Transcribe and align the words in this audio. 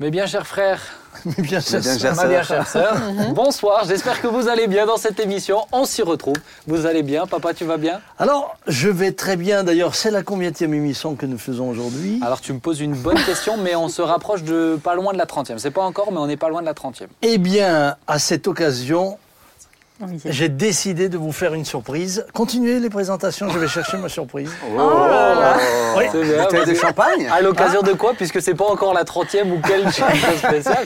Mes 0.00 0.10
bien 0.12 0.26
chers 0.26 0.46
frères, 0.46 0.80
Mes 1.24 1.42
bien 1.42 1.58
chères 1.60 1.82
sœurs. 1.82 1.98
chères 1.98 2.14
ma 2.14 2.26
bien 2.26 2.44
sœurs. 2.44 2.64
chère 2.64 2.68
sœur, 2.68 2.96
bonsoir, 3.34 3.84
j'espère 3.84 4.20
que 4.22 4.28
vous 4.28 4.46
allez 4.46 4.68
bien 4.68 4.86
dans 4.86 4.96
cette 4.96 5.18
émission. 5.18 5.62
On 5.72 5.84
s'y 5.84 6.02
retrouve. 6.02 6.36
Vous 6.68 6.86
allez 6.86 7.02
bien 7.02 7.26
Papa, 7.26 7.52
tu 7.52 7.64
vas 7.64 7.78
bien? 7.78 8.00
Alors, 8.16 8.56
je 8.68 8.88
vais 8.88 9.10
très 9.10 9.36
bien. 9.36 9.64
D'ailleurs, 9.64 9.96
c'est 9.96 10.12
la 10.12 10.22
combienième 10.22 10.72
émission 10.72 11.16
que 11.16 11.26
nous 11.26 11.38
faisons 11.38 11.68
aujourd'hui 11.68 12.20
Alors 12.24 12.40
tu 12.40 12.52
me 12.52 12.60
poses 12.60 12.78
une 12.80 12.94
bonne 12.94 13.20
question, 13.24 13.56
mais 13.56 13.74
on 13.74 13.88
se 13.88 14.00
rapproche 14.00 14.44
de 14.44 14.78
pas 14.80 14.94
loin 14.94 15.12
de 15.12 15.18
la 15.18 15.26
30e. 15.26 15.58
C'est 15.58 15.72
pas 15.72 15.82
encore, 15.82 16.12
mais 16.12 16.18
on 16.18 16.28
n'est 16.28 16.36
pas 16.36 16.48
loin 16.48 16.60
de 16.60 16.66
la 16.66 16.74
30e. 16.74 17.08
Eh 17.22 17.38
bien, 17.38 17.96
à 18.06 18.18
cette 18.20 18.46
occasion, 18.46 19.18
Oui. 20.00 20.20
j'ai 20.24 20.48
décidé 20.48 21.08
de 21.08 21.18
vous 21.18 21.32
faire 21.32 21.54
une 21.54 21.64
surprise. 21.64 22.24
Continuez 22.32 22.78
les 22.78 22.88
présentations, 22.88 23.48
je 23.48 23.58
vais 23.58 23.66
chercher 23.66 23.96
ma 23.96 24.08
surprise. 24.08 24.50
Oh, 24.72 24.78
là 24.78 25.34
là. 25.34 25.56
Oui. 25.96 26.04
C'est 26.12 26.22
bien, 26.22 26.42
Bouteille 26.44 26.66
de 26.66 26.74
champagne 26.74 27.28
À 27.32 27.40
l'occasion 27.40 27.82
de 27.82 27.92
quoi 27.94 28.12
Puisque 28.14 28.40
c'est 28.40 28.54
pas 28.54 28.66
encore 28.66 28.94
la 28.94 29.02
30e 29.02 29.50
ou 29.50 29.60
quelle 29.60 29.84
chose 29.90 30.06
spéciale. 30.38 30.84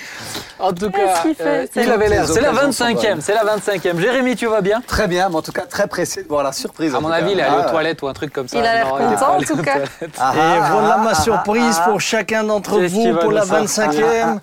En 0.58 0.72
tout 0.72 0.90
cas, 0.90 1.22
C'est 1.36 1.68
il 1.84 1.90
avait 1.90 2.08
l'air. 2.08 2.26
C'est 2.26 2.40
la 2.40 2.52
occasions 2.52 2.72
sont 2.72 2.84
25e. 2.86 2.94
bonnes. 3.12 3.20
C'est 3.20 3.34
la 3.34 3.44
25e. 3.44 3.98
Jérémy, 4.00 4.34
tu 4.36 4.46
vas 4.46 4.62
bien? 4.62 4.80
Très 4.86 5.08
bien, 5.08 5.28
mais 5.28 5.36
en 5.36 5.42
tout 5.42 5.52
cas 5.52 5.66
très 5.66 5.88
pressé 5.88 6.22
de 6.22 6.28
voir 6.28 6.42
la 6.42 6.52
surprise. 6.52 6.94
À 6.94 7.00
mon 7.00 7.10
avis, 7.10 7.26
cas. 7.26 7.32
il 7.32 7.38
est 7.40 7.42
allé 7.42 7.56
Ah, 7.62 7.66
aux 7.66 7.70
toilettes 7.70 8.00
ou 8.02 8.08
un 8.08 8.12
truc 8.14 8.32
comme 8.32 8.48
ça. 8.48 8.56
Il 8.58 8.64
a 8.64 8.72
l'air 8.74 8.88
content, 8.88 9.32
en 9.32 9.36
allé 9.36 9.44
tout 9.44 9.58
aux 9.58 9.62
cas. 9.62 9.72
toilettes. 9.72 10.16
ah, 10.18 10.32
Et 10.34 10.38
ah, 10.40 10.68
voilà 10.72 10.94
ah, 10.98 11.02
ma 11.04 11.10
ah, 11.10 11.14
surprise 11.14 11.76
ah, 11.80 11.88
pour 11.90 12.00
chacun 12.00 12.44
d'entre 12.44 12.78
vous 12.80 13.14
pour 13.20 13.32
la 13.32 13.42
sortir 13.44 13.90
25e. 13.92 14.38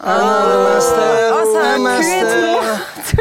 Ah, 0.00 0.06
ah, 0.06 0.18
ah. 0.18 0.18
Un 0.18 0.28
an 0.28 0.48
de 0.48 0.74
master, 0.74 1.34
Oh, 1.40 1.54
ça 1.54 1.60
a 1.60 1.74
un 1.74 1.78
master, 1.78 2.26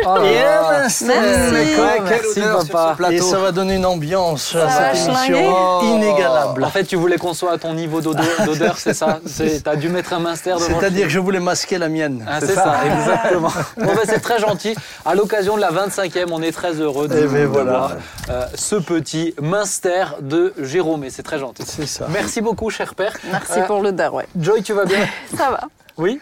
Oh 0.05 0.19
master. 0.19 0.21
Merci. 0.21 1.05
Quelle 1.05 2.03
Merci, 2.03 2.39
odeur 2.41 2.61
sur 2.61 2.71
papa. 2.71 2.91
ce 2.91 2.97
plateau. 2.97 3.13
Et 3.13 3.19
ça 3.19 3.37
va 3.39 3.51
donner 3.51 3.75
une 3.75 3.85
ambiance 3.85 4.55
à 4.55 4.59
Ça 4.69 4.79
va 4.79 4.95
cette 4.95 5.07
émission 5.07 5.55
Oh. 5.55 5.81
inégalable. 5.83 6.63
En 6.63 6.69
fait, 6.69 6.83
tu 6.83 6.95
voulais 6.95 7.17
qu'on 7.17 7.33
soit 7.33 7.51
à 7.53 7.57
ton 7.57 7.73
niveau 7.73 8.01
d'odeur, 8.45 8.77
c'est 8.77 8.93
ça 8.93 9.19
C'est- 9.25 9.63
T'as 9.63 9.75
dû 9.75 9.89
mettre 9.89 10.13
un 10.13 10.19
minster 10.19 10.53
devant. 10.53 10.65
C'est-à-dire 10.79 11.05
que 11.07 11.11
je 11.11 11.19
voulais 11.19 11.39
masquer 11.39 11.77
la 11.77 11.89
mienne. 11.89 12.25
Ah, 12.27 12.39
c'est 12.39 12.53
ça, 12.55 12.75
exactement. 12.85 13.49
Bon, 13.77 13.93
ben, 13.93 14.01
c'est 14.05 14.19
très 14.19 14.39
gentil. 14.39 14.75
À 15.05 15.15
l'occasion 15.15 15.55
de 15.55 15.61
la 15.61 15.71
25e, 15.71 16.27
on 16.31 16.41
est 16.41 16.51
très 16.51 16.73
heureux 16.73 17.07
de 17.07 17.17
Eh 17.23 17.27
ben, 17.27 17.45
voilà. 17.47 17.71
d'avoir, 17.71 17.91
euh, 18.29 18.45
ce 18.55 18.75
petit 18.75 19.33
minster 19.41 20.05
de 20.21 20.53
Jérôme. 20.61 21.03
Et 21.03 21.09
c'est 21.09 21.23
très 21.23 21.39
gentil. 21.39 21.63
C'est 21.65 21.87
ça. 21.87 22.05
Merci 22.09 22.41
beaucoup, 22.41 22.69
cher 22.69 22.93
père. 22.95 23.13
Merci 23.31 23.59
Euh, 23.59 23.63
pour 23.65 23.81
l'odeur, 23.81 24.13
ouais. 24.13 24.27
Joy, 24.39 24.61
tu 24.63 24.73
vas 24.73 24.85
bien 24.85 25.05
Ça 25.37 25.49
va. 25.49 25.61
Oui 25.97 26.19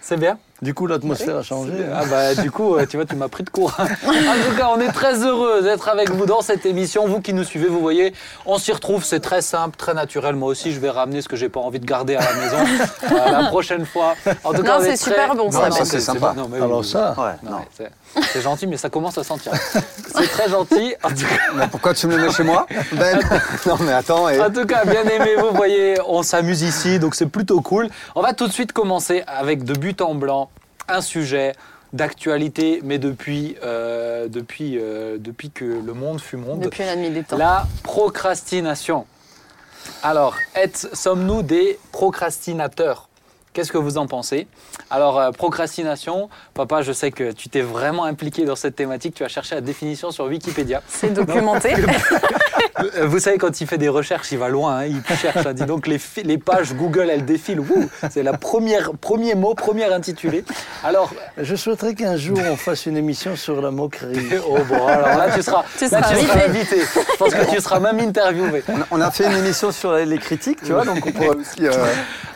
C'est 0.00 0.16
bien 0.16 0.38
Du 0.62 0.72
coup, 0.72 0.86
l'atmosphère 0.86 1.36
a 1.38 1.42
changé. 1.42 1.72
Ah 1.92 2.04
bah 2.08 2.34
du 2.36 2.50
coup, 2.50 2.76
euh, 2.76 2.86
tu 2.86 2.96
vois, 2.96 3.04
tu 3.06 3.16
m'as 3.16 3.28
pris 3.28 3.42
de 3.42 3.50
court. 3.50 3.74
en 3.78 3.84
tout 3.84 4.56
cas, 4.56 4.68
on 4.74 4.80
est 4.80 4.92
très 4.92 5.24
heureux 5.24 5.62
d'être 5.62 5.88
avec 5.88 6.10
vous 6.10 6.26
dans 6.26 6.40
cette 6.42 6.64
émission. 6.64 7.06
Vous 7.08 7.20
qui 7.20 7.32
nous 7.34 7.42
suivez, 7.44 7.66
vous 7.68 7.80
voyez, 7.80 8.14
on 8.46 8.56
s'y 8.58 8.72
retrouve, 8.72 9.04
c'est 9.04 9.20
très 9.20 9.42
simple, 9.42 9.76
très 9.76 9.94
naturel. 9.94 10.36
Moi 10.36 10.48
aussi, 10.48 10.72
je 10.72 10.78
vais 10.80 10.90
ramener 10.90 11.22
ce 11.22 11.28
que 11.28 11.36
j'ai 11.36 11.48
pas 11.48 11.60
envie 11.60 11.80
de 11.80 11.86
garder 11.86 12.14
à 12.16 12.20
la 12.20 12.34
maison 12.34 12.56
euh, 13.12 13.30
la 13.32 13.48
prochaine 13.48 13.84
fois. 13.84 14.14
En 14.44 14.52
tout 14.52 14.62
Non, 14.62 14.74
on 14.78 14.82
est 14.82 14.96
c'est 14.96 15.10
super 15.10 15.34
bon, 15.34 15.50
Non, 15.50 15.58
Ben. 15.58 15.70
C'est 15.72 16.00
sympa. 16.00 16.34
Non, 16.36 16.48
mais 16.48 16.58
Alors 16.60 16.80
oui. 16.80 16.86
ça, 16.86 17.14
Ouais, 17.18 17.32
Non, 17.42 17.50
non. 17.50 17.58
mais 17.78 17.86
c'est- 18.32 18.40
gentil, 18.40 18.66
mais 18.66 18.76
ça 18.76 18.90
commence 18.90 19.18
à 19.18 19.24
sentir. 19.24 19.52
C'est 20.14 20.28
très 20.28 20.48
gentil. 20.48 20.94
En 21.02 21.08
tout 21.10 21.16
cas, 21.16 21.36
Mais 21.54 21.68
pourquoi 21.68 21.94
tu 21.94 22.06
me 22.06 22.16
le 22.16 22.26
mets 22.26 22.32
chez 22.32 22.42
moi 22.42 22.66
Ben, 22.92 23.20
Non 23.66 23.76
mais 23.80 23.92
attends, 23.92 24.28
et... 24.28 24.40
En 24.40 24.50
tout 24.50 24.66
cas, 24.66 24.84
bien 24.84 25.04
aimé, 25.04 25.36
vous 25.38 25.54
voyez, 25.54 25.94
on 26.06 26.22
s'amuse 26.22 26.62
ici, 26.62 26.98
donc 26.98 27.14
c'est 27.14 27.26
plutôt 27.26 27.60
cool. 27.60 27.88
On 28.14 28.22
va 28.22 28.32
tout 28.32 28.46
de 28.46 28.52
suite 28.52 28.72
commencer 28.72 29.22
avec 29.26 29.64
de 29.64 29.74
but 29.74 30.00
en 30.00 30.14
blanc 30.14 30.50
un 30.88 31.00
sujet 31.00 31.52
d'actualité, 31.92 32.80
mais 32.84 32.98
depuis, 32.98 33.56
euh, 33.62 34.28
depuis, 34.28 34.78
euh, 34.78 35.16
depuis 35.18 35.50
que 35.50 35.64
le 35.64 35.94
monde 35.94 36.20
fut 36.20 36.36
monde. 36.36 36.60
Depuis 36.60 36.84
la 36.84 36.96
nuit 36.96 37.10
des 37.10 37.22
temps. 37.24 37.36
La 37.36 37.66
procrastination. 37.82 39.06
Alors, 40.02 40.34
sommes-nous 40.92 41.42
des 41.42 41.78
procrastinateurs? 41.92 43.05
Qu'est-ce 43.56 43.72
que 43.72 43.78
vous 43.78 43.96
en 43.96 44.06
pensez? 44.06 44.48
Alors, 44.90 45.18
euh, 45.18 45.30
procrastination, 45.30 46.28
papa, 46.52 46.82
je 46.82 46.92
sais 46.92 47.10
que 47.10 47.32
tu 47.32 47.48
t'es 47.48 47.62
vraiment 47.62 48.04
impliqué 48.04 48.44
dans 48.44 48.54
cette 48.54 48.76
thématique. 48.76 49.14
Tu 49.14 49.24
as 49.24 49.28
cherché 49.28 49.54
la 49.54 49.62
définition 49.62 50.10
sur 50.10 50.26
Wikipédia. 50.26 50.82
C'est 50.86 51.08
documenté. 51.14 51.72
Vous 53.04 53.18
savez, 53.18 53.38
quand 53.38 53.58
il 53.62 53.66
fait 53.66 53.78
des 53.78 53.88
recherches, 53.88 54.30
il 54.32 54.38
va 54.38 54.48
loin, 54.50 54.80
hein, 54.80 54.84
il 54.84 55.16
cherche. 55.16 55.46
hein. 55.46 55.54
Dis 55.54 55.64
donc, 55.64 55.86
les, 55.86 55.98
pages 56.38 56.74
Google, 56.74 57.08
elles 57.10 57.24
défilent. 57.24 57.62
C'est 58.10 58.22
la 58.22 58.34
première, 58.34 58.90
premier 59.00 59.34
mot, 59.34 59.54
premier 59.54 59.84
intitulé. 59.90 60.44
Alors, 60.84 61.10
je 61.38 61.56
souhaiterais 61.56 61.94
qu'un 61.94 62.18
jour 62.18 62.38
on 62.50 62.56
fasse 62.56 62.84
une 62.84 62.98
émission 62.98 63.34
sur 63.36 63.62
la 63.62 63.70
moquerie. 63.70 64.28
oh 64.46 64.58
bon, 64.68 64.86
alors 64.86 65.16
là, 65.16 65.28
tu 65.34 65.40
seras, 65.42 65.64
Tu 65.78 65.84
là, 65.88 66.02
seras 66.02 66.14
tu 66.14 66.26
seras 66.26 66.44
invité. 66.44 66.76
Je 66.80 67.16
pense 67.16 67.32
que 67.32 67.54
tu 67.54 67.60
seras 67.62 67.80
même 67.80 67.98
interviewé. 68.00 68.62
On 68.68 68.80
a- 68.82 68.86
on 68.90 69.00
a 69.00 69.10
fait 69.10 69.24
une 69.24 69.36
émission 69.38 69.72
sur 69.72 69.94
les 69.94 70.18
critiques, 70.18 70.58
tu 70.62 70.72
vois, 70.72 70.84
donc 70.84 70.98
on 71.06 71.12
pourrait 71.12 71.28
aussi... 71.36 71.66
euh, 71.66 71.72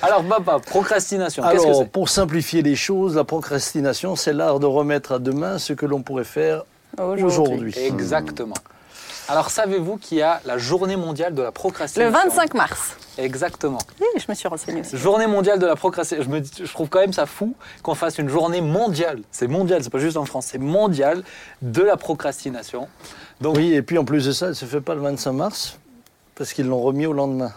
Alors, 0.01 0.23
papa, 0.25 0.59
procrastination, 0.65 1.10
Alors, 1.43 1.89
pour 1.89 2.09
simplifier 2.09 2.63
les 2.63 2.77
choses, 2.77 3.17
la 3.17 3.25
procrastination, 3.25 4.17
c'est 4.17 4.33
l'art 4.33 4.61
de 4.61 4.67
remettre 4.67 5.13
à 5.13 5.19
demain 5.19 5.59
ce 5.59 5.73
que 5.73 5.87
l'on 5.87 6.03
pourrait 6.03 6.25
faire 6.25 6.65
aujourd'hui. 6.99 7.75
Exactement. 7.79 8.55
Alors, 9.29 9.51
savez-vous 9.51 9.97
qu'il 9.97 10.19
y 10.19 10.23
a 10.23 10.41
la 10.45 10.59
journée 10.59 10.97
mondiale 10.97 11.35
de 11.35 11.41
la 11.43 11.49
Le 11.49 11.53
procrastination 11.53 12.29
25 12.31 12.55
mars. 12.55 12.97
Exactement. 13.17 13.79
Oui, 14.01 14.07
je 14.17 14.25
me 14.29 14.35
suis 14.35 14.49
renseignée 14.49 14.81
aussi. 14.81 14.97
Journée 14.97 15.29
mondiale 15.29 15.61
de 15.61 15.67
la 15.67 15.77
procrastination. 15.77 16.29
Je, 16.29 16.35
me 16.35 16.41
dis- 16.41 16.51
je 16.65 16.73
trouve 16.73 16.89
quand 16.89 16.99
même 16.99 17.13
ça 17.13 17.27
fou 17.27 17.55
qu'on 17.85 17.95
fasse 17.95 18.19
une 18.19 18.29
journée 18.29 18.61
mondiale. 18.61 19.21
C'est 19.31 19.47
mondial, 19.47 19.85
c'est 19.85 19.91
pas 19.91 20.01
juste 20.01 20.17
en 20.17 20.25
France, 20.25 20.47
c'est 20.51 20.59
mondial 20.59 21.23
de 21.63 21.83
la 21.83 21.97
procrastination. 21.97 22.89
Donc, 23.41 23.57
Oui, 23.57 23.73
et 23.73 23.83
puis 23.83 23.99
en 23.99 24.05
plus 24.05 24.27
de 24.27 24.33
ça, 24.33 24.47
elle 24.47 24.51
ne 24.51 24.55
se 24.57 24.65
fait 24.65 24.81
pas 24.81 24.97
le 24.97 25.01
25 25.03 25.33
mars, 25.33 25.79
parce 26.35 26.53
qu'ils 26.53 26.67
l'ont 26.67 26.81
remis 26.81 27.07
au 27.07 27.13
lendemain. 27.13 27.53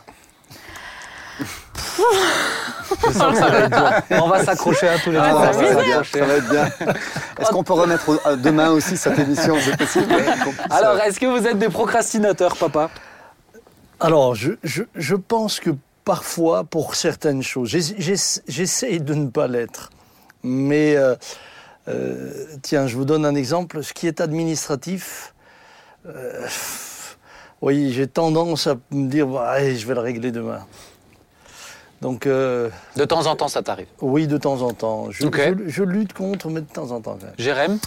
Je 1.39 3.11
sens 3.13 3.31
que 3.33 3.37
ça 3.37 3.49
va 3.49 3.59
être 3.59 3.69
dur. 4.09 4.23
On 4.23 4.27
va 4.27 4.43
s'accrocher 4.43 4.87
à 4.87 4.99
tous 4.99 5.11
les 5.11 5.17
ah, 5.17 5.29
trois. 5.29 5.53
ça, 5.53 5.61
va 5.61 5.73
va 5.73 5.83
bien, 5.83 6.03
s'accrocher. 6.03 6.19
ça 6.19 6.25
va 6.25 6.33
être 6.35 6.49
bien. 6.49 6.65
Est-ce 7.39 7.49
qu'on 7.49 7.63
peut 7.63 7.73
remettre 7.73 8.37
demain 8.37 8.69
aussi 8.71 8.97
cette 8.97 9.17
émission 9.19 9.55
Alors, 10.69 10.97
est-ce 10.99 11.19
que 11.19 11.25
vous 11.25 11.45
êtes 11.47 11.57
des 11.59 11.69
procrastinateurs, 11.69 12.55
papa? 12.57 12.89
Alors, 13.99 14.35
je, 14.35 14.53
je- 14.63 14.83
je 14.95 15.15
pense 15.15 15.59
que 15.59 15.69
parfois, 16.03 16.63
pour 16.65 16.95
certaines 16.95 17.41
choses, 17.43 17.69
j'ess- 17.69 17.93
j'ess- 17.97 18.41
j'essaye 18.47 18.99
de 18.99 19.13
ne 19.13 19.29
pas 19.29 19.47
l'être. 19.47 19.89
Mais, 20.43 20.95
euh, 20.97 21.15
euh, 21.87 22.31
tiens, 22.61 22.85
je 22.87 22.95
vous 22.97 23.05
donne 23.05 23.25
un 23.25 23.35
exemple. 23.35 23.81
Ce 23.83 23.93
qui 23.93 24.07
est 24.07 24.19
administratif, 24.19 25.33
euh, 26.05 26.45
oui, 27.61 27.93
j'ai 27.93 28.07
tendance 28.07 28.67
à 28.67 28.75
me 28.91 29.07
dire, 29.07 29.27
bah, 29.27 29.47
allez, 29.51 29.77
je 29.77 29.87
vais 29.87 29.93
le 29.93 30.01
régler 30.01 30.31
demain. 30.31 30.65
Donc, 32.03 32.27
euh, 32.27 32.69
De 32.97 33.05
temps 33.05 33.25
en 33.27 33.35
temps, 33.37 33.47
ça 33.47 33.63
t'arrive. 33.63 33.87
oui, 34.01 34.27
de 34.27 34.37
temps 34.37 34.61
en 34.61 34.71
temps. 34.73 35.09
Je, 35.09 35.25
Ok. 35.25 35.39
je- 35.39 35.69
je 35.69 35.83
lutte 35.83 36.11
contre, 36.11 36.49
mais 36.49 36.59
de 36.59 36.65
temps 36.67 36.91
en 36.91 36.99
temps. 36.99 37.17
Jérém 37.37 37.79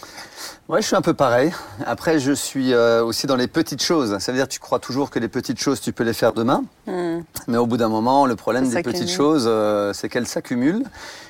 Ouais, 0.69 0.81
je 0.81 0.87
suis 0.87 0.97
un 0.97 1.03
peu 1.03 1.12
pareil. 1.12 1.53
Après, 1.84 2.19
je 2.19 2.32
suis 2.32 2.72
euh, 2.72 3.04
aussi 3.04 3.27
dans 3.27 3.37
les 3.37 3.47
petites 3.47 3.82
choses. 3.82 4.19
Ça 4.19 4.32
veut 4.32 4.38
dire 4.38 4.49
que 4.49 4.53
tu 4.54 4.59
crois 4.59 4.78
toujours 4.78 5.10
que 5.10 5.19
les 5.19 5.28
petites 5.28 5.60
choses, 5.60 5.82
tu 5.82 5.93
peux 5.93 6.03
les 6.03 6.15
faire 6.15 6.32
demain. 6.32 6.65
Hmm. 6.87 7.21
Mais 7.47 7.59
au 7.59 7.66
bout 7.66 7.77
d'un 7.77 7.91
moment, 7.91 8.25
le 8.25 8.37
problème 8.37 8.66
des 8.69 8.82
petites 8.82 9.10
choses, 9.10 9.44
euh, 9.47 9.93
c'est 9.93 10.09
qu'elles 10.09 10.27
s'accumulent 10.27 10.84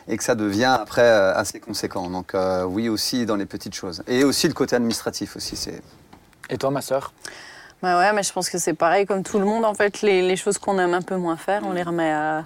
et 0.08 0.16
que 0.16 0.22
ça 0.22 0.36
devient 0.36 0.76
après 0.80 1.03
euh, 1.03 1.34
assez 1.34 1.58
conséquent. 1.58 2.08
Donc 2.08 2.34
euh, 2.36 2.62
oui, 2.64 2.88
aussi 2.88 3.26
dans 3.26 3.36
les 3.36 3.47
petites 3.47 3.74
choses. 3.74 4.03
Et 4.06 4.22
aussi 4.22 4.47
le 4.47 4.54
côté 4.54 4.76
administratif 4.76 5.34
aussi. 5.36 5.56
C'est 5.56 5.82
Et 6.50 6.56
toi, 6.56 6.70
ma 6.70 6.80
sœur? 6.82 7.12
Bah 7.82 7.98
ouais, 7.98 8.12
mais 8.12 8.22
je 8.22 8.32
pense 8.32 8.48
que 8.48 8.59
c'est 8.59 8.75
pareil 8.75 9.06
comme 9.06 9.22
tout 9.22 9.38
le 9.38 9.44
monde. 9.44 9.64
En 9.64 9.75
fait, 9.75 10.03
les, 10.03 10.22
les 10.22 10.37
choses 10.37 10.59
qu'on 10.59 10.78
aime 10.78 10.94
un 10.94 11.03
peu 11.03 11.16
moins 11.16 11.37
faire, 11.37 11.62
on 11.64 11.72
les 11.72 11.82
remet 11.82 12.10
à. 12.10 12.44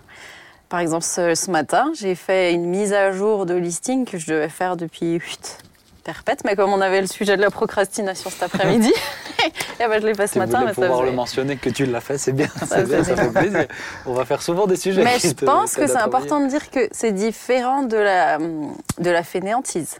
Par 0.68 0.80
exemple, 0.80 1.04
ce, 1.04 1.34
ce 1.34 1.50
matin, 1.50 1.92
j'ai 1.98 2.14
fait 2.14 2.52
une 2.52 2.66
mise 2.66 2.92
à 2.92 3.10
jour 3.12 3.46
de 3.46 3.54
listing 3.54 4.04
que 4.04 4.18
je 4.18 4.26
devais 4.32 4.48
faire 4.48 4.76
depuis 4.76 5.14
huit 5.14 5.58
perpète, 6.00 6.44
mais 6.44 6.56
comme 6.56 6.72
on 6.72 6.80
avait 6.80 7.00
le 7.00 7.06
sujet 7.06 7.36
de 7.36 7.42
la 7.42 7.50
procrastination 7.50 8.30
cet 8.30 8.42
après-midi, 8.42 8.92
et 9.80 9.86
ben 9.86 10.00
je 10.00 10.06
l'ai 10.06 10.14
fait 10.14 10.26
ce 10.26 10.32
Tu 10.34 10.38
matin. 10.38 10.60
Mais, 10.60 10.74
ça 10.74 10.80
pouvoir 10.82 11.02
le 11.02 11.12
mentionner 11.12 11.56
que 11.56 11.70
tu 11.70 11.86
l'as 11.86 12.00
fait, 12.00 12.18
c'est 12.18 12.32
bien, 12.32 12.48
c'est 12.68 12.86
bien, 12.88 13.04
ça 13.04 13.16
fait 13.16 13.30
plaisir. 13.30 13.66
On 14.06 14.12
va 14.14 14.24
faire 14.24 14.42
souvent 14.42 14.66
des 14.66 14.76
sujets 14.76 15.04
mais 15.04 15.18
je 15.18 15.30
te- 15.30 15.44
pense 15.44 15.74
que 15.74 15.86
c'est 15.86 15.96
important 15.96 16.40
de 16.40 16.46
dire 16.46 16.70
que 16.70 16.88
c'est 16.92 17.12
différent 17.12 17.82
de 17.82 17.96
la, 17.96 18.38
de 18.38 19.10
la 19.10 19.22
fainéantise. 19.22 19.96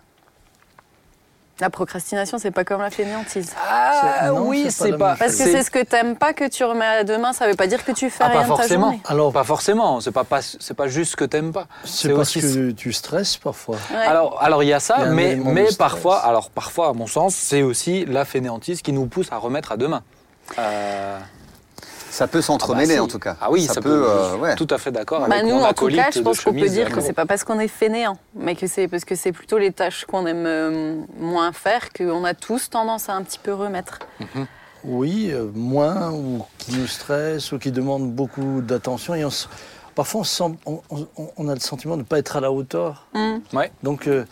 La 1.61 1.69
procrastination, 1.71 2.39
c'est 2.39 2.51
pas 2.51 2.65
comme 2.65 2.81
la 2.81 2.91
fainéantise. 2.91 3.53
Ah 3.69 4.29
non, 4.29 4.49
oui, 4.49 4.67
c'est 4.71 4.97
pas 4.97 5.15
Parce 5.19 5.37
que 5.37 5.45
c'est 5.45 5.63
ce 5.63 5.71
que 5.71 5.83
t'aimes 5.83 6.17
pas 6.17 6.33
que 6.33 6.49
tu 6.49 6.65
remets 6.65 6.87
à 6.87 7.05
demain, 7.05 7.33
ça 7.33 7.47
veut 7.47 7.55
pas 7.55 7.67
dire 7.67 7.85
que 7.85 7.93
tu 7.93 8.09
fais 8.09 8.25
Ah, 8.25 8.29
rien 8.29 8.39
pas 8.39 8.45
de 8.45 8.49
ta 8.51 8.57
forcément. 8.57 8.83
journée. 8.87 9.01
Alors, 9.07 9.33
Pas 9.33 9.45
forcément. 9.45 10.01
C'est 10.01 10.11
pas, 10.13 10.25
pas 10.25 10.41
c'est 10.43 10.75
pas 10.75 10.89
juste 10.89 11.13
ce 11.13 11.17
que 11.17 11.25
t'aimes 11.27 11.53
pas. 11.53 11.67
c'est 11.85 12.09
parce 12.09 12.35
aussi. 12.37 12.41
que 12.41 12.71
tu 12.71 12.93
stresses 12.93 13.37
parfois. 13.37 13.77
Ouais. 13.91 13.97
Alors, 13.99 14.43
alors 14.43 14.63
il 14.63 14.69
y 14.69 14.73
a 14.73 14.81
ça, 14.81 14.99
y 14.99 15.03
a 15.03 15.07
mais, 15.07 15.37
mais 15.37 15.67
parfois, 15.79 16.19
alors 16.19 16.51
parfois, 16.51 16.89
à 16.89 16.93
mon 16.95 17.07
sens, 17.07 17.35
c'est 17.35 17.63
aussi 17.63 18.05
la 18.07 18.25
fainéantise 18.25 18.81
qui 18.83 18.93
nous 18.93 19.07
pousse 19.07 19.31
à 19.31 19.37
remettre 19.37 19.73
à 19.73 19.77
demain. 19.77 20.03
Euh, 20.59 21.19
ça 22.21 22.27
peut 22.29 22.43
s'entremêler 22.43 22.97
ah 22.97 22.99
bah 22.99 23.05
en 23.05 23.09
tout 23.09 23.19
cas. 23.19 23.37
Ah 23.41 23.51
oui, 23.51 23.63
ça, 23.63 23.81
peut. 23.81 24.05
euh, 24.07 24.37
ouais. 24.37 24.55
Tout 24.55 24.67
à 24.69 24.77
fait 24.77 24.93
d'accord. 24.93 25.21
Bah, 25.27 25.37
avec 25.37 25.47
nous, 25.51 25.59
en 25.59 25.73
tout 25.73 25.87
cas, 25.89 26.11
je 26.13 26.21
pense 26.21 26.41
qu'on 26.45 26.53
peut 26.53 26.69
dire 26.69 26.91
que 26.93 27.01
c'est 27.01 27.15
pas 27.15 27.25
parce 27.25 27.45
qu'on 27.45 27.59
est 27.59 27.67
fainéant, 27.67 28.19
mais 28.35 28.55
que 28.57 28.67
c'est 28.67 28.89
parce 28.89 29.07
que 29.07 29.15
c'est 29.15 29.33
plutôt 29.33 29.57
les 29.57 29.73
tâches 29.73 30.05
qu'on 30.05 30.27
aime 30.27 30.45
euh, 30.47 30.97
moins 31.19 31.51
faire 31.53 31.89
qu'on 31.97 32.23
a 32.25 32.35
tous 32.35 32.69
tendance 32.69 33.09
à 33.09 33.15
un 33.15 33.23
petit 33.23 33.39
peu 33.39 33.55
remettre. 33.55 34.01
Oui, 34.85 35.31
euh, 35.33 35.47
moins, 35.55 36.11
ou 36.13 36.45
qui 36.59 36.75
nous 36.75 36.87
stressent, 36.87 37.53
ou 37.53 37.59
qui 37.59 37.73
demandent 37.73 38.13
beaucoup 38.13 38.61
d'attention. 38.61 39.15
Et 39.15 39.25
on 39.25 39.29
s- 39.29 39.49
parfois 39.95 40.21
on, 40.21 40.25
se 40.25 40.37
sent- 40.37 40.57
on- 40.67 40.81
on- 40.91 41.07
on 41.39 41.49
a 41.49 41.55
le 41.55 41.61
sentiment 41.61 41.95
de 41.97 42.03
ne 42.03 42.07
pas 42.07 42.19
être 42.19 42.37
à 42.37 42.41
la 42.41 42.53
hauteur. 42.53 43.07
Mm. 43.15 43.37
Ouais. 43.57 43.73
Donc, 43.83 44.09
euh, 44.09 44.27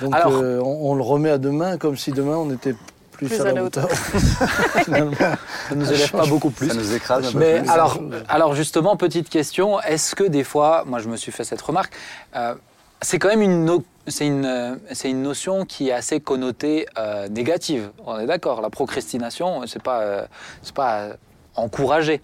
donc 0.00 0.14
Alors- 0.14 0.34
euh, 0.40 0.60
on, 0.60 0.92
on 0.92 0.94
le 0.94 1.02
remet 1.02 1.30
à 1.30 1.38
demain 1.38 1.78
comme 1.78 1.96
si 1.96 2.12
demain 2.12 2.36
on 2.36 2.50
était 2.52 2.76
plus, 3.26 3.36
Plus 3.38 3.46
à, 3.46 3.52
la 3.52 3.64
hauteur. 3.64 3.88
Ça 4.86 5.74
nous 5.74 5.92
élève 5.92 6.10
pas 6.10 6.26
beaucoup 6.26 6.50
plus. 6.50 6.68
Ça 6.68 6.74
nous 6.74 6.94
écrase 6.94 7.26
un 7.28 7.32
peu 7.32 7.38
Mais 7.38 7.60
plus. 7.60 7.70
alors, 7.70 7.98
alors 8.28 8.54
justement, 8.54 8.96
petite 8.96 9.28
question, 9.28 9.80
est-ce 9.80 10.14
que 10.14 10.24
des 10.24 10.44
fois, 10.44 10.84
moi 10.86 10.98
je 10.98 11.08
me 11.08 11.16
suis 11.16 11.32
fait 11.32 11.44
cette 11.44 11.62
remarque, 11.62 11.92
euh, 12.36 12.54
c'est 13.00 13.18
quand 13.18 13.28
même 13.28 13.42
une, 13.42 13.64
no- 13.64 13.84
c'est 14.06 14.26
une, 14.26 14.44
euh, 14.44 14.74
c'est 14.92 15.10
une 15.10 15.22
notion 15.22 15.64
qui 15.64 15.88
est 15.88 15.92
assez 15.92 16.20
connotée 16.20 16.86
euh, 16.98 17.28
négative. 17.28 17.90
On 18.06 18.18
est 18.18 18.26
d'accord, 18.26 18.60
la 18.60 18.70
procrastination, 18.70 19.62
c'est 19.66 19.82
pas, 19.82 20.00
euh, 20.00 20.24
c'est 20.62 20.74
pas 20.74 20.94
euh, 21.00 21.12
encouragé. 21.56 22.20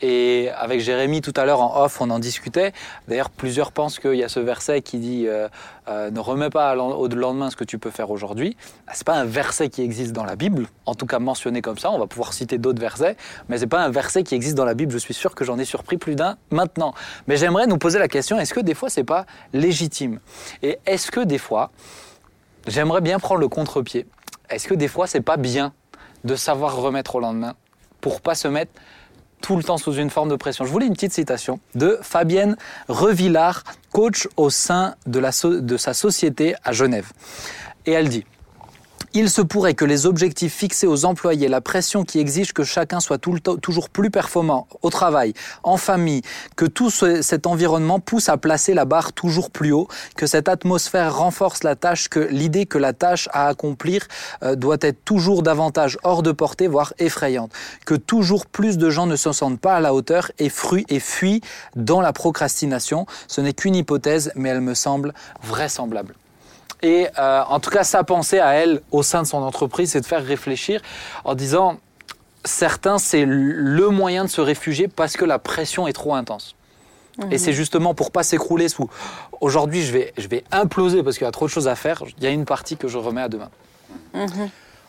Et 0.00 0.50
avec 0.56 0.80
Jérémy 0.80 1.20
tout 1.20 1.32
à 1.36 1.44
l'heure 1.44 1.60
en 1.60 1.84
off, 1.84 2.00
on 2.00 2.10
en 2.10 2.18
discutait. 2.18 2.72
D'ailleurs, 3.08 3.30
plusieurs 3.30 3.72
pensent 3.72 3.98
qu'il 3.98 4.14
y 4.14 4.24
a 4.24 4.28
ce 4.28 4.40
verset 4.40 4.82
qui 4.82 4.98
dit 4.98 5.26
euh, 5.28 5.48
euh, 5.88 6.10
ne 6.10 6.18
remets 6.20 6.50
pas 6.50 6.76
au 6.76 7.08
lendemain 7.08 7.50
ce 7.50 7.56
que 7.56 7.64
tu 7.64 7.78
peux 7.78 7.90
faire 7.90 8.10
aujourd'hui. 8.10 8.56
Ah, 8.86 8.92
C'est 8.94 9.06
pas 9.06 9.14
un 9.14 9.24
verset 9.24 9.68
qui 9.68 9.82
existe 9.82 10.12
dans 10.12 10.24
la 10.24 10.36
Bible, 10.36 10.66
en 10.86 10.94
tout 10.94 11.06
cas 11.06 11.18
mentionné 11.18 11.62
comme 11.62 11.78
ça. 11.78 11.90
On 11.90 11.98
va 11.98 12.06
pouvoir 12.06 12.32
citer 12.32 12.58
d'autres 12.58 12.80
versets, 12.80 13.16
mais 13.48 13.58
c'est 13.58 13.66
pas 13.66 13.80
un 13.80 13.90
verset 13.90 14.24
qui 14.24 14.34
existe 14.34 14.56
dans 14.56 14.64
la 14.64 14.74
Bible. 14.74 14.92
Je 14.92 14.98
suis 14.98 15.14
sûr 15.14 15.34
que 15.34 15.44
j'en 15.44 15.58
ai 15.58 15.64
surpris 15.64 15.96
plus 15.96 16.16
d'un 16.16 16.36
maintenant. 16.50 16.94
Mais 17.26 17.36
j'aimerais 17.36 17.66
nous 17.66 17.78
poser 17.78 17.98
la 17.98 18.08
question 18.08 18.38
est-ce 18.38 18.54
que 18.54 18.60
des 18.60 18.74
fois 18.74 18.90
c'est 18.90 19.04
pas 19.04 19.26
légitime? 19.52 20.20
Et 20.62 20.78
est-ce 20.86 21.10
que 21.10 21.20
des 21.20 21.38
fois, 21.38 21.70
j'aimerais 22.66 23.00
bien 23.00 23.18
prendre 23.18 23.40
le 23.40 23.48
contre-pied. 23.48 24.06
Est-ce 24.50 24.66
que 24.68 24.74
des 24.74 24.88
fois 24.88 25.06
c'est 25.06 25.20
pas 25.20 25.36
bien 25.36 25.72
de 26.24 26.36
savoir 26.36 26.76
remettre 26.76 27.16
au 27.16 27.20
lendemain? 27.20 27.54
Pour 28.02 28.20
pas 28.20 28.34
se 28.34 28.48
mettre 28.48 28.72
tout 29.40 29.56
le 29.56 29.64
temps 29.64 29.78
sous 29.78 29.94
une 29.94 30.10
forme 30.10 30.28
de 30.28 30.36
pression. 30.36 30.66
Je 30.66 30.70
voulais 30.70 30.86
une 30.86 30.92
petite 30.92 31.14
citation 31.14 31.58
de 31.74 31.98
Fabienne 32.02 32.56
Revillard, 32.88 33.64
coach 33.90 34.28
au 34.36 34.50
sein 34.50 34.94
de, 35.06 35.76
sa 35.76 35.94
société 35.94 36.54
à 36.64 36.72
Genève. 36.72 37.10
Et 37.86 37.92
elle 37.92 38.08
dit 38.08 38.26
il 39.14 39.30
se 39.30 39.42
pourrait 39.42 39.74
que 39.74 39.84
les 39.84 40.06
objectifs 40.06 40.54
fixés 40.54 40.86
aux 40.86 41.04
employés, 41.04 41.48
la 41.48 41.60
pression 41.60 42.04
qui 42.04 42.18
exige 42.18 42.52
que 42.52 42.64
chacun 42.64 43.00
soit 43.00 43.18
toujours 43.18 43.88
plus 43.90 44.10
performant 44.10 44.66
au 44.82 44.90
travail, 44.90 45.34
en 45.62 45.76
famille, 45.76 46.22
que 46.56 46.64
tout 46.64 46.90
ce- 46.90 47.22
cet 47.22 47.46
environnement 47.46 48.00
pousse 48.00 48.28
à 48.28 48.36
placer 48.36 48.74
la 48.74 48.84
barre 48.84 49.12
toujours 49.12 49.50
plus 49.50 49.72
haut, 49.72 49.88
que 50.16 50.26
cette 50.26 50.48
atmosphère 50.48 51.16
renforce 51.16 51.62
la 51.62 51.76
tâche, 51.76 52.08
que 52.08 52.20
l'idée 52.20 52.66
que 52.66 52.78
la 52.78 52.92
tâche 52.92 53.28
à 53.32 53.48
accomplir 53.48 54.06
euh, 54.42 54.54
doit 54.56 54.78
être 54.80 55.04
toujours 55.04 55.42
davantage 55.42 55.98
hors 56.04 56.22
de 56.22 56.32
portée, 56.32 56.68
voire 56.68 56.92
effrayante, 56.98 57.52
que 57.86 57.94
toujours 57.94 58.46
plus 58.46 58.78
de 58.78 58.90
gens 58.90 59.06
ne 59.06 59.16
se 59.16 59.32
sentent 59.32 59.60
pas 59.60 59.76
à 59.76 59.80
la 59.80 59.94
hauteur 59.94 60.30
et, 60.38 60.48
fruit, 60.48 60.86
et 60.88 61.00
fuient 61.00 61.42
dans 61.76 62.00
la 62.00 62.12
procrastination. 62.12 63.06
Ce 63.28 63.40
n'est 63.40 63.52
qu'une 63.52 63.76
hypothèse, 63.76 64.32
mais 64.34 64.48
elle 64.48 64.60
me 64.60 64.74
semble 64.74 65.12
vraisemblable. 65.42 66.14
Et 66.82 67.06
euh, 67.18 67.42
en 67.48 67.60
tout 67.60 67.70
cas, 67.70 67.84
sa 67.84 68.02
pensée 68.04 68.40
à 68.40 68.54
elle, 68.54 68.80
au 68.90 69.02
sein 69.02 69.22
de 69.22 69.26
son 69.26 69.38
entreprise, 69.42 69.92
c'est 69.92 70.00
de 70.00 70.06
faire 70.06 70.24
réfléchir 70.24 70.80
en 71.24 71.34
disant, 71.34 71.78
certains, 72.44 72.98
c'est 72.98 73.24
le 73.24 73.88
moyen 73.90 74.24
de 74.24 74.30
se 74.30 74.40
réfugier 74.40 74.88
parce 74.88 75.16
que 75.16 75.24
la 75.24 75.38
pression 75.38 75.86
est 75.86 75.92
trop 75.92 76.14
intense. 76.14 76.56
Et 77.30 77.36
c'est 77.38 77.52
justement 77.52 77.92
pour 77.94 78.10
pas 78.10 78.22
s'écrouler 78.22 78.68
sous. 78.70 78.88
Aujourd'hui, 79.42 79.82
je 79.82 79.92
vais, 79.92 80.14
je 80.16 80.28
vais 80.28 80.44
imploser 80.50 81.02
parce 81.02 81.18
qu'il 81.18 81.26
y 81.26 81.28
a 81.28 81.30
trop 81.30 81.44
de 81.44 81.50
choses 81.50 81.68
à 81.68 81.74
faire. 81.76 82.02
Il 82.18 82.24
y 82.24 82.26
a 82.26 82.30
une 82.30 82.46
partie 82.46 82.76
que 82.78 82.88
je 82.88 82.96
remets 82.96 83.20
à 83.20 83.28
demain. 83.28 83.50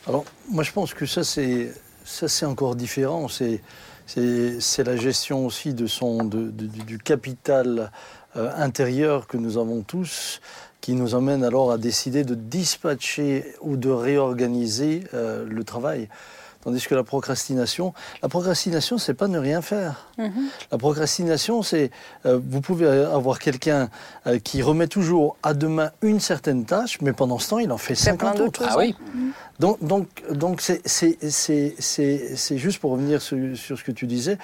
Alors, 0.08 0.24
moi, 0.50 0.64
je 0.64 0.72
pense 0.72 0.94
que 0.94 1.06
ça, 1.06 1.24
c'est 1.24 1.72
ça, 2.06 2.28
c'est 2.30 2.46
encore 2.46 2.76
différent. 2.76 3.28
C'est 3.28 3.62
c'est 4.06 4.60
c'est 4.62 4.84
la 4.86 4.96
gestion 4.96 5.46
aussi 5.46 5.74
de 5.74 5.86
son 5.86 6.24
de- 6.24 6.50
de- 6.50 6.66
du 6.66 6.84
du 6.84 6.98
capital 6.98 7.92
euh, 8.36 8.50
intérieur 8.58 9.28
que 9.28 9.38
nous 9.38 9.58
avons 9.58 9.82
tous, 9.82 10.40
qui 10.84 10.96
nous 10.96 11.16
amène 11.16 11.46
alors 11.46 11.72
à 11.72 11.78
décider 11.78 12.26
de 12.26 12.36
dispatcher 12.36 13.56
ou 13.62 13.78
de 13.78 13.90
réorganiser 13.90 15.06
euh, 15.14 15.46
le 15.50 15.64
travail. 15.64 16.10
Tandis 16.62 16.86
que 16.86 16.94
la 16.94 17.06
procrastination, 17.06 17.94
la 18.22 18.28
procrastination, 18.28 18.98
c'est 18.98 19.14
pas 19.14 19.30
ne 19.30 19.40
rien 19.40 19.62
faire. 19.62 20.10
La 20.72 20.78
procrastination, 20.78 21.64
c'est 21.64 21.90
euh, 22.26 22.38
vous 22.46 22.60
pouvez 22.60 22.86
avoir 22.88 23.40
quelqu'un 23.40 23.90
euh, 24.28 24.40
qui 24.40 24.62
remet 24.62 24.88
toujours 24.88 25.38
à 25.42 25.54
demain 25.54 25.92
une 26.02 26.20
certaine 26.20 26.66
tâche, 26.66 27.00
mais 27.00 27.14
pendant 27.14 27.40
ce 27.40 27.50
temps, 27.50 27.60
il 27.60 27.72
en 27.72 27.78
fait 27.78 27.96
Fait 27.96 28.18
plein 28.18 28.32
50 28.32 28.38
d'autres 28.38 28.64
autres. 28.64 28.74
Ah 28.74 28.78
oui 28.78 28.94
Donc, 29.60 29.82
donc, 29.82 30.08
donc 30.32 30.60
c'est, 30.60 30.82
c'est, 30.86 31.18
c'est, 31.30 31.76
c'est, 31.80 32.36
c'est 32.36 32.58
juste 32.58 32.80
pour 32.80 32.92
revenir 32.92 33.22
sur, 33.22 33.38
sur 33.56 33.80
ce 33.80 33.86
que 33.86 33.94
tu 33.94 34.06
disais, 34.06 34.38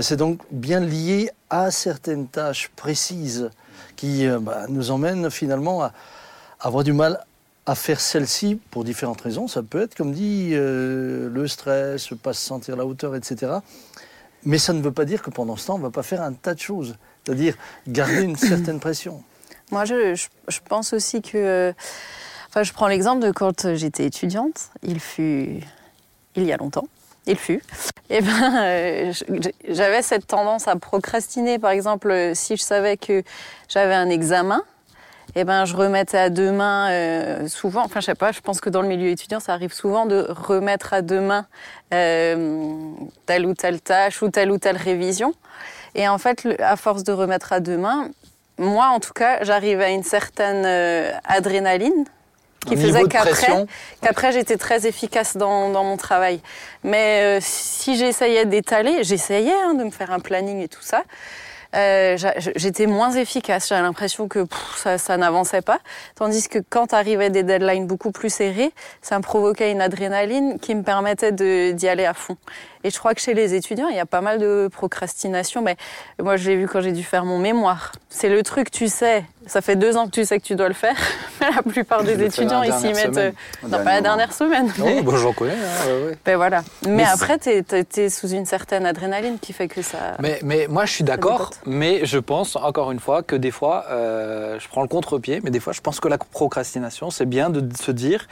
c'est 0.00 0.16
donc 0.16 0.40
bien 0.50 0.80
lié 0.80 1.30
à 1.50 1.70
certaines 1.70 2.28
tâches 2.28 2.70
précises 2.76 3.50
qui 3.96 4.26
euh, 4.26 4.38
bah, 4.40 4.66
nous 4.68 4.90
emmènent 4.90 5.30
finalement 5.30 5.82
à 5.82 5.92
avoir 6.60 6.84
du 6.84 6.92
mal 6.92 7.24
à 7.66 7.74
faire 7.74 8.00
celle-ci 8.00 8.60
pour 8.70 8.82
différentes 8.84 9.20
raisons. 9.20 9.46
Ça 9.46 9.62
peut 9.62 9.82
être, 9.82 9.94
comme 9.94 10.12
dit, 10.12 10.50
euh, 10.52 11.28
le 11.32 11.46
stress, 11.46 12.08
pas 12.22 12.32
se 12.32 12.40
sentir 12.44 12.74
à 12.74 12.76
la 12.76 12.86
hauteur, 12.86 13.14
etc. 13.14 13.52
Mais 14.44 14.58
ça 14.58 14.72
ne 14.72 14.82
veut 14.82 14.90
pas 14.92 15.04
dire 15.04 15.22
que 15.22 15.30
pendant 15.30 15.56
ce 15.56 15.66
temps, 15.68 15.74
on 15.76 15.78
ne 15.78 15.84
va 15.84 15.90
pas 15.90 16.02
faire 16.02 16.22
un 16.22 16.32
tas 16.32 16.54
de 16.54 16.58
choses. 16.60 16.96
C'est-à-dire 17.24 17.54
garder 17.86 18.22
une 18.22 18.36
certaine 18.36 18.80
pression. 18.86 19.22
Moi, 19.70 19.84
je, 19.84 20.14
je- 20.16 20.28
je 20.48 20.58
pense 20.68 20.92
aussi 20.92 21.22
que. 21.22 21.36
euh, 21.36 21.72
Enfin, 22.48 22.64
je 22.64 22.72
prends 22.74 22.88
l'exemple 22.88 23.24
de 23.24 23.30
quand 23.30 23.74
j'étais 23.76 24.04
étudiante. 24.04 24.68
Il 24.82 25.00
fut. 25.00 25.60
Il 26.36 26.44
y 26.44 26.52
a 26.52 26.58
longtemps. 26.58 26.86
Il 27.26 27.36
fut. 27.36 27.62
Et 28.10 28.20
ben, 28.20 28.56
euh, 28.56 29.12
j'avais 29.68 30.02
cette 30.02 30.26
tendance 30.26 30.66
à 30.66 30.76
procrastiner. 30.76 31.58
Par 31.58 31.70
exemple, 31.70 32.10
euh, 32.10 32.34
si 32.34 32.56
je 32.56 32.62
savais 32.62 32.96
que 32.96 33.22
j'avais 33.68 33.94
un 33.94 34.10
examen, 34.10 34.62
et 35.36 35.44
ben, 35.44 35.64
je 35.64 35.76
remettais 35.76 36.18
à 36.18 36.30
demain 36.30 36.90
euh, 36.90 37.48
souvent. 37.48 37.84
Enfin, 37.84 38.00
je 38.00 38.06
sais 38.06 38.14
pas. 38.14 38.32
Je 38.32 38.40
pense 38.40 38.60
que 38.60 38.68
dans 38.68 38.82
le 38.82 38.88
milieu 38.88 39.08
étudiant, 39.08 39.38
ça 39.38 39.52
arrive 39.54 39.72
souvent 39.72 40.04
de 40.06 40.26
remettre 40.28 40.92
à 40.92 41.02
demain 41.02 41.46
telle 41.90 43.46
ou 43.46 43.54
telle 43.54 43.80
tâche 43.80 44.20
ou 44.22 44.28
telle 44.28 44.50
ou 44.50 44.58
telle 44.58 44.76
révision. 44.76 45.32
Et 45.94 46.08
en 46.08 46.18
fait, 46.18 46.48
à 46.58 46.76
force 46.76 47.04
de 47.04 47.12
remettre 47.12 47.52
à 47.52 47.60
demain, 47.60 48.08
moi, 48.58 48.86
en 48.86 48.98
tout 48.98 49.12
cas, 49.12 49.44
j'arrivais 49.44 49.84
à 49.84 49.90
une 49.90 50.02
certaine 50.02 50.66
adrénaline 51.24 52.04
qui 52.64 52.76
faisait 52.76 53.02
qu'après, 54.00 54.32
j'étais 54.32 54.56
très 54.56 54.86
efficace 54.86 55.36
dans, 55.36 55.70
dans 55.70 55.84
mon 55.84 55.96
travail. 55.96 56.40
Mais 56.84 57.38
euh, 57.38 57.38
si 57.40 57.96
j'essayais 57.96 58.44
d'étaler, 58.44 59.04
j'essayais 59.04 59.52
hein, 59.64 59.74
de 59.74 59.84
me 59.84 59.90
faire 59.90 60.10
un 60.12 60.20
planning 60.20 60.60
et 60.60 60.68
tout 60.68 60.82
ça. 60.82 61.02
euh, 61.74 62.16
j'étais 62.56 62.86
moins 62.86 63.12
efficace. 63.12 63.68
J'avais 63.68 63.82
l'impression 63.82 64.28
que 64.28 64.40
pff, 64.44 64.76
ça, 64.76 64.98
ça 64.98 65.16
n'avançait 65.16 65.62
pas. 65.62 65.78
Tandis 66.16 66.48
que 66.48 66.58
quand 66.68 66.92
arrivaient 66.92 67.30
des 67.30 67.42
deadlines 67.44 67.86
beaucoup 67.86 68.12
plus 68.12 68.28
serrées, 68.32 68.72
ça 69.00 69.16
me 69.16 69.22
provoquait 69.22 69.70
une 69.72 69.80
adrénaline 69.80 70.58
qui 70.58 70.74
me 70.74 70.82
permettait 70.82 71.32
de- 71.32 71.72
d'y 71.72 71.88
aller 71.88 72.04
à 72.04 72.12
fond. 72.14 72.36
Et 72.84 72.90
je 72.90 72.98
crois 72.98 73.14
que 73.14 73.20
chez 73.20 73.34
les 73.34 73.54
étudiants, 73.54 73.88
il 73.88 73.96
y 73.96 74.00
a 74.00 74.06
pas 74.06 74.20
mal 74.20 74.38
de 74.38 74.68
procrastination. 74.72 75.62
Mais 75.62 75.76
moi, 76.20 76.36
je 76.36 76.50
l'ai 76.50 76.56
vu 76.56 76.66
quand 76.68 76.80
j'ai 76.80 76.92
dû 76.92 77.02
faire 77.04 77.24
mon 77.24 77.38
mémoire. 77.38 77.92
C'est 78.08 78.28
le 78.28 78.42
truc, 78.42 78.70
tu 78.70 78.88
sais. 78.88 79.24
Ça 79.46 79.60
fait 79.60 79.76
deux 79.76 79.96
ans 79.96 80.06
que 80.06 80.10
tu 80.12 80.24
sais 80.24 80.38
que 80.38 80.44
tu 80.44 80.54
dois 80.54 80.68
le 80.68 80.74
faire. 80.74 80.96
la 81.40 81.62
plupart 81.62 82.04
des 82.04 82.22
étudiants, 82.22 82.62
ils 82.62 82.72
s'y 82.72 82.92
mettent. 82.92 83.16
euh, 83.16 83.30
non, 83.64 83.78
pas 83.78 83.84
la 83.94 84.00
dernière 84.00 84.32
semaine. 84.32 84.70
mais- 84.78 84.98
Oh, 85.00 85.02
bah, 85.02 85.12
J'en 85.16 85.32
connais. 85.32 85.52
hein, 85.52 85.86
ouais, 85.86 86.04
ouais. 86.10 86.18
ben 86.24 86.36
voilà. 86.36 86.62
Mais, 86.84 86.90
Mais 86.90 87.04
après, 87.04 87.38
t'es 87.38 87.64
es, 87.96 88.08
sous 88.08 88.28
une 88.28 88.46
certaine 88.46 88.86
adrénaline 88.86 89.38
qui 89.38 89.52
fait 89.52 89.68
que 89.68 89.82
ça. 89.82 90.16
Mais, 90.20 90.38
mais 90.42 90.66
moi, 90.68 90.84
je 90.84 90.92
suis 90.92 91.04
d'accord, 91.04 91.50
mais 91.66 92.04
je 92.04 92.18
pense, 92.18 92.56
encore 92.56 92.92
une 92.92 93.00
fois, 93.00 93.22
que 93.22 93.34
des 93.36 93.50
fois, 93.50 93.86
euh, 93.90 94.58
je 94.60 94.68
prends 94.68 94.82
le 94.82 94.88
contre-pied, 94.88 95.40
mais 95.42 95.50
des 95.50 95.60
fois, 95.60 95.72
je 95.72 95.80
pense 95.80 95.98
que 96.00 96.08
la 96.08 96.18
procrastination, 96.18 97.10
c'est 97.10 97.26
bien 97.26 97.50
de 97.50 97.76
se 97.76 97.90
dire, 97.90 98.26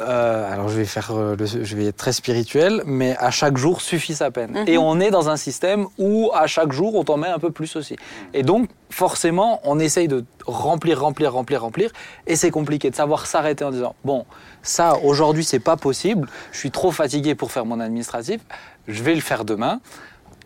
euh, 0.00 0.52
alors 0.52 0.68
je 0.68 0.76
vais, 0.76 0.84
faire, 0.84 1.10
euh, 1.12 1.36
le- 1.36 1.46
je 1.46 1.76
vais 1.76 1.86
être 1.86 1.96
très 1.96 2.12
spirituel, 2.12 2.82
mais 2.84 3.16
à 3.18 3.30
chaque 3.30 3.56
jour 3.56 3.80
suffit 3.80 4.14
sa 4.14 4.30
peine. 4.30 4.50
Mhm. 4.52 4.64
Et 4.68 4.78
on 4.78 4.98
est 5.00 5.10
dans 5.10 5.28
un 5.28 5.36
système 5.36 5.86
où 5.98 6.30
à 6.34 6.46
chaque 6.46 6.72
jour, 6.72 6.94
on 6.94 7.04
t'en 7.04 7.16
met 7.16 7.28
un 7.28 7.38
peu 7.38 7.50
plus 7.50 7.76
aussi. 7.76 7.96
Et 8.32 8.42
donc, 8.42 8.68
forcément, 8.90 9.60
on 9.64 9.78
essaye 9.78 10.08
de 10.08 10.24
remplir, 10.46 11.00
remplir, 11.00 11.32
remplir, 11.32 11.60
remplir, 11.62 11.90
et 12.26 12.36
c'est 12.36 12.50
compliqué 12.50 12.90
de 12.90 12.96
savoir 12.96 13.26
s'arrêter 13.26 13.64
en 13.64 13.70
disant, 13.70 13.94
bon, 14.04 14.24
ça, 14.62 14.96
aujourd'hui, 15.02 15.44
c'est 15.44 15.58
pas 15.60 15.76
possible, 15.76 16.28
je 16.52 16.58
suis 16.58 16.70
trop 16.70 16.90
fatigué 16.90 17.34
pour 17.34 17.52
faire 17.52 17.64
mon 17.66 17.80
administratif, 17.80 18.40
je 18.88 19.02
vais 19.02 19.14
le 19.14 19.20
faire 19.20 19.44
demain. 19.44 19.80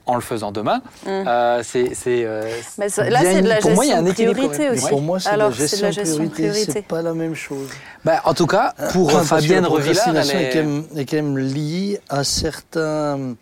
En 0.09 0.15
le 0.15 0.23
faisant 0.23 0.53
demain, 0.53 0.81
Euh, 1.07 1.63
c'est 1.63 1.95
c'est, 1.95 2.25
euh, 2.25 2.51
là, 2.79 2.89
c'est 2.89 3.43
de 3.43 3.49
la 3.49 3.59
pour 3.59 3.73
moi, 3.73 3.85
il 3.85 3.89
y 3.89 3.93
a 3.93 4.03
gestion 4.03 4.31
un 4.31 4.33
priorité 4.33 4.71
aussi. 4.71 4.89
pour 4.89 5.03
moi, 5.03 5.21
c'est 5.21 5.29
de, 5.29 5.35
Alors, 5.35 5.51
la 5.51 5.55
c'est 5.55 5.63
de 5.63 5.69
gestion 5.69 5.87
la 5.87 5.91
de 5.91 5.95
gestion 5.97 6.15
priorité. 6.17 6.43
priorité. 6.49 6.73
C'est 6.73 6.83
pas 6.83 7.03
la 7.03 7.13
même 7.13 7.35
chose. 7.35 7.69
Bah, 8.07 8.23
en 8.25 8.33
tout 8.33 8.47
cas, 8.47 8.73
pour 8.93 9.09
parce 9.13 9.21
que 9.23 9.27
Fabienne 9.29 9.63
la 9.65 9.69
Revillard, 9.69 10.09
elle 10.17 10.31
est... 10.31 10.45
est... 10.45 10.51
quand 10.55 10.59
même, 10.65 10.85
est 10.97 11.05
quand 11.05 11.17
même 11.17 11.37
liée 11.39 12.01
à, 12.09 12.25
certains, 12.25 13.35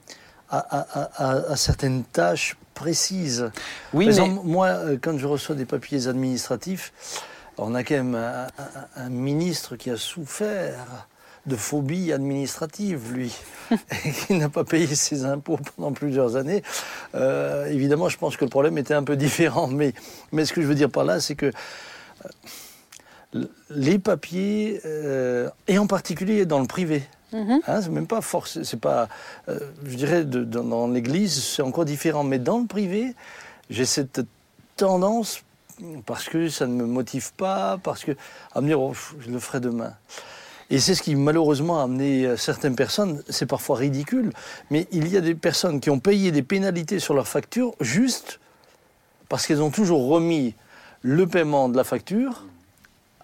à, 0.50 0.58
à- 0.58 1.10
à- 1.24 1.52
à 1.52 1.56
certaines 1.56 2.02
tâches 2.02 2.56
précises. 2.74 3.50
Oui, 3.94 4.06
Par 4.06 4.14
mais 4.14 4.20
exemple, 4.28 4.40
moi, 4.44 4.66
euh, 4.66 4.96
quand 5.00 5.16
je 5.18 5.26
reçois 5.28 5.54
des 5.54 5.66
papiers 5.66 6.08
administratifs, 6.08 6.92
on 7.58 7.74
a 7.76 7.84
quand 7.84 7.94
même 7.94 8.16
un, 8.16 8.46
un- 8.98 9.04
un 9.06 9.08
ministre 9.08 9.76
qui 9.76 9.88
a 9.90 9.96
souffert 9.96 11.06
de 11.46 11.56
phobie 11.56 12.12
administrative, 12.12 13.12
lui, 13.12 13.34
qui 14.26 14.34
n'a 14.34 14.48
pas 14.48 14.64
payé 14.64 14.86
ses 14.94 15.24
impôts 15.24 15.58
pendant 15.76 15.92
plusieurs 15.92 16.36
années. 16.36 16.62
Euh, 17.14 17.66
évidemment, 17.66 18.08
je 18.08 18.18
pense 18.18 18.36
que 18.36 18.44
le 18.44 18.50
problème 18.50 18.78
était 18.78 18.94
un 18.94 19.04
peu 19.04 19.16
différent, 19.26 19.66
mais, 19.68 19.92
mais 20.32 20.44
ce 20.44 20.52
que 20.52 20.60
je 20.62 20.66
veux 20.66 20.74
dire 20.74 20.90
par 20.90 21.04
là, 21.04 21.20
c'est 21.20 21.34
que 21.36 21.52
euh, 23.34 23.44
les 23.70 23.98
papiers, 23.98 24.80
euh, 24.84 25.48
et 25.68 25.78
en 25.78 25.86
particulier 25.86 26.46
dans 26.46 26.60
le 26.60 26.66
privé, 26.66 27.02
Mhm. 27.32 27.60
Hein, 27.66 27.82
c'est 27.82 27.90
même 27.90 28.06
pas 28.06 28.20
force, 28.20 28.62
c'est 28.62 28.78
pas, 28.78 29.08
euh, 29.48 29.58
je 29.84 29.96
dirais, 29.96 30.24
de- 30.24 30.44
dans, 30.44 30.62
dans 30.62 30.86
l'Église, 30.86 31.42
c'est 31.42 31.60
encore 31.60 31.84
différent. 31.84 32.22
Mais 32.22 32.38
dans 32.38 32.60
le 32.60 32.66
privé, 32.66 33.16
j'ai 33.68 33.84
cette 33.84 34.20
tendance, 34.76 35.40
parce 36.06 36.28
que 36.28 36.48
ça 36.48 36.68
ne 36.68 36.72
me 36.74 36.86
motive 36.86 37.32
pas, 37.36 37.78
parce 37.82 38.04
que 38.04 38.12
à 38.54 38.60
me 38.60 38.68
dire, 38.68 38.80
oh, 38.80 38.94
je 39.18 39.28
le 39.28 39.40
ferai 39.40 39.58
demain. 39.58 39.92
Et 40.70 40.80
c'est 40.80 40.94
ce 40.96 41.02
qui 41.02 41.14
malheureusement 41.14 41.80
a 41.80 41.84
amené 41.84 42.26
euh, 42.26 42.36
certaines 42.36 42.74
personnes, 42.74 43.22
c'est 43.28 43.46
parfois 43.46 43.76
ridicule, 43.76 44.32
mais 44.70 44.88
il 44.90 45.06
y 45.08 45.16
a 45.16 45.20
des 45.20 45.34
personnes 45.36 45.80
qui 45.80 45.90
ont 45.90 46.00
payé 46.00 46.32
des 46.32 46.42
pénalités 46.42 46.98
sur 46.98 47.14
leur 47.14 47.28
facture 47.28 47.74
juste 47.80 48.40
parce 49.28 49.46
qu'elles 49.46 49.62
ont 49.62 49.70
toujours 49.70 50.08
remis 50.08 50.54
le 51.02 51.26
paiement 51.26 51.68
de 51.68 51.76
la 51.76 51.84
facture 51.84 52.44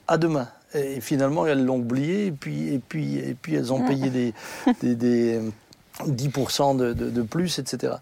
à 0.07 0.19
demain. 0.19 0.49
Et 0.75 1.01
finalement, 1.01 1.47
elles 1.47 1.65
l'ont 1.65 1.79
oublié, 1.81 2.27
et 2.27 2.33
puis, 2.33 2.73
et 2.73 2.79
puis, 2.79 3.17
et 3.19 3.35
puis 3.41 3.57
elles 3.57 3.73
ont 3.73 3.85
payé 3.87 4.09
des, 4.09 4.33
des, 4.83 4.95
des, 4.95 5.35
euh, 5.35 5.51
10% 6.07 6.77
de, 6.77 6.93
de- 6.93 7.11
de 7.11 7.23
plus, 7.23 7.59
etc. 7.59 7.95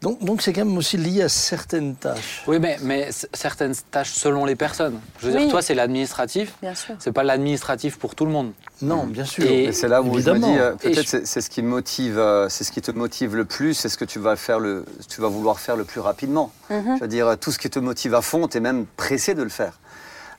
Donc 0.00 0.22
donc 0.24 0.42
c'est 0.42 0.52
quand 0.52 0.64
même 0.64 0.76
aussi 0.76 0.96
lié 0.96 1.22
à 1.22 1.28
certaines 1.28 1.96
tâches. 1.96 2.44
Oui, 2.46 2.58
mais, 2.60 2.76
mais 2.82 3.08
certaines 3.32 3.74
tâches 3.90 4.12
selon 4.12 4.44
les 4.44 4.54
personnes. 4.54 5.00
Je 5.20 5.26
veux 5.26 5.34
Oui. 5.34 5.40
dire, 5.42 5.50
toi, 5.50 5.60
c'est 5.60 5.74
l'administratif. 5.74 6.54
Bien 6.62 6.74
sûr. 6.76 6.94
C'est 7.00 7.10
pas 7.10 7.24
l'administratif 7.24 7.98
pour 7.98 8.14
tout 8.14 8.24
le 8.24 8.30
monde. 8.30 8.52
Non, 8.80 9.06
bien 9.06 9.24
sûr. 9.24 9.44
Et- 9.44 9.64
Et 9.64 9.72
c'est 9.72 9.88
là 9.88 10.00
où 10.00 10.04
je 10.04 10.10
me 10.10 10.14
évidemment. 10.16 10.52
dis, 10.52 10.58
euh, 10.58 10.74
peut-être 10.76 11.02
je- 11.10 11.24
c'est 11.24 11.40
ce 11.40 11.50
qui 11.50 11.62
motive, 11.62 12.16
euh, 12.16 12.48
c'est 12.48 12.62
ce 12.62 12.70
qui 12.70 12.80
te 12.80 12.92
motive 12.92 13.34
le 13.34 13.44
plus, 13.44 13.74
c'est 13.74 13.88
ce 13.88 13.98
que 13.98 14.04
tu 14.04 14.20
vas 14.20 14.36
faire 14.36 14.60
le, 14.60 14.84
tu 15.08 15.20
vas 15.20 15.26
vouloir 15.28 15.58
faire 15.58 15.74
le 15.76 15.82
plus 15.84 15.98
rapidement. 16.00 16.52
Mhm. 16.70 16.94
Je 16.96 17.00
veux 17.00 17.08
dire, 17.08 17.36
tout 17.40 17.50
ce 17.50 17.58
qui 17.58 17.68
te 17.68 17.80
motive 17.80 18.14
à 18.14 18.22
fond, 18.22 18.46
tu 18.46 18.58
es 18.58 18.60
même 18.60 18.86
pressé 18.96 19.34
de 19.34 19.42
le 19.42 19.48
faire. 19.48 19.80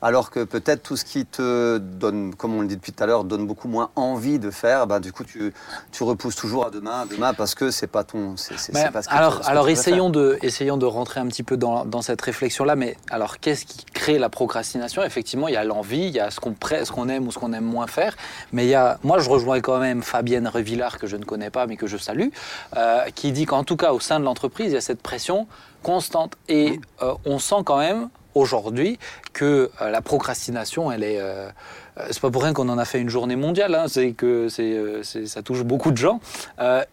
Alors 0.01 0.29
que 0.31 0.43
peut-être 0.45 0.81
tout 0.83 0.95
ce 0.95 1.03
qui 1.03 1.25
te 1.25 1.77
donne, 1.77 2.33
comme 2.35 2.55
on 2.55 2.61
le 2.61 2.67
dit 2.67 2.77
depuis 2.77 2.93
tout 2.93 3.03
à 3.03 3.05
l'heure, 3.07 3.25
donne 3.25 3.45
beaucoup 3.45 3.67
moins 3.67 3.89
envie 3.97 4.39
de 4.39 4.49
faire, 4.49 4.87
bah, 4.87 4.99
du 5.01 5.11
coup 5.11 5.25
tu, 5.25 5.53
tu 5.91 6.03
repousses 6.03 6.37
toujours 6.37 6.65
à 6.65 6.69
demain, 6.69 7.01
à 7.01 7.05
demain 7.05 7.33
parce 7.33 7.53
que 7.53 7.69
c'est 7.69 7.87
pas 7.87 8.05
ton, 8.05 8.37
c'est 8.37 8.53
pas 8.91 9.01
ce 9.01 9.09
que 9.09 9.13
alors, 9.13 9.65
ce 9.65 9.69
essayons, 9.71 10.09
de, 10.09 10.39
essayons 10.41 10.77
de 10.77 10.85
rentrer 10.85 11.19
un 11.19 11.27
petit 11.27 11.43
peu 11.43 11.57
dans, 11.57 11.83
dans 11.83 12.01
cette 12.01 12.21
réflexion-là. 12.21 12.77
Mais 12.77 12.95
alors, 13.09 13.39
qu'est-ce 13.39 13.65
qui 13.65 13.83
crée 13.85 14.19
la 14.19 14.29
procrastination? 14.29 15.03
Effectivement, 15.03 15.49
il 15.49 15.55
y 15.55 15.57
a 15.57 15.63
l'envie, 15.65 16.05
il 16.07 16.11
y 16.15 16.19
a 16.21 16.31
ce 16.31 16.39
qu'on 16.39 16.53
pré- 16.53 16.85
ce 16.85 16.91
qu'on 16.93 17.09
aime 17.09 17.27
ou 17.27 17.31
ce 17.31 17.39
qu'on 17.39 17.51
aime 17.51 17.65
moins 17.65 17.87
faire. 17.87 18.15
Mais 18.53 18.65
il 18.65 18.69
y 18.69 18.75
a, 18.75 18.99
moi, 19.03 19.19
je 19.19 19.29
rejoins 19.29 19.59
quand 19.59 19.79
même 19.79 20.01
Fabienne 20.01 20.47
Revillard, 20.47 20.97
que 20.97 21.07
je 21.07 21.17
ne 21.17 21.25
connais 21.25 21.49
pas, 21.49 21.67
mais 21.67 21.75
que 21.75 21.87
je 21.87 21.97
salue, 21.97 22.29
euh, 22.77 23.01
qui 23.15 23.31
dit 23.33 23.45
qu'en 23.45 23.65
tout 23.65 23.75
cas, 23.75 23.91
au 23.91 23.99
sein 23.99 24.19
de 24.21 24.23
l'entreprise, 24.25 24.67
il 24.71 24.75
y 24.75 24.77
a 24.77 24.81
cette 24.81 25.01
pression 25.01 25.45
constante. 25.83 26.37
Et 26.47 26.79
euh, 27.01 27.13
on 27.25 27.37
sent 27.39 27.63
quand 27.65 27.77
même 27.79 28.09
aujourd'hui 28.35 28.99
que 29.33 29.71
euh, 29.81 29.89
la 29.89 30.01
procrastination, 30.01 30.91
elle 30.91 31.03
est. 31.03 31.19
euh, 31.19 31.49
euh, 31.97 32.07
c'est 32.11 32.21
pas 32.21 32.29
pour 32.29 32.43
rien 32.43 32.53
qu'on 32.53 32.69
en 32.69 32.77
a 32.77 32.85
fait 32.85 32.99
une 32.99 33.09
journée 33.09 33.35
mondiale, 33.35 33.75
hein, 33.75 33.85
c'est 33.87 34.11
que 34.11 34.47
c'est, 34.47 35.03
ça 35.25 35.41
touche 35.41 35.63
beaucoup 35.63 35.91
de 35.91 35.97
gens. 35.97 36.19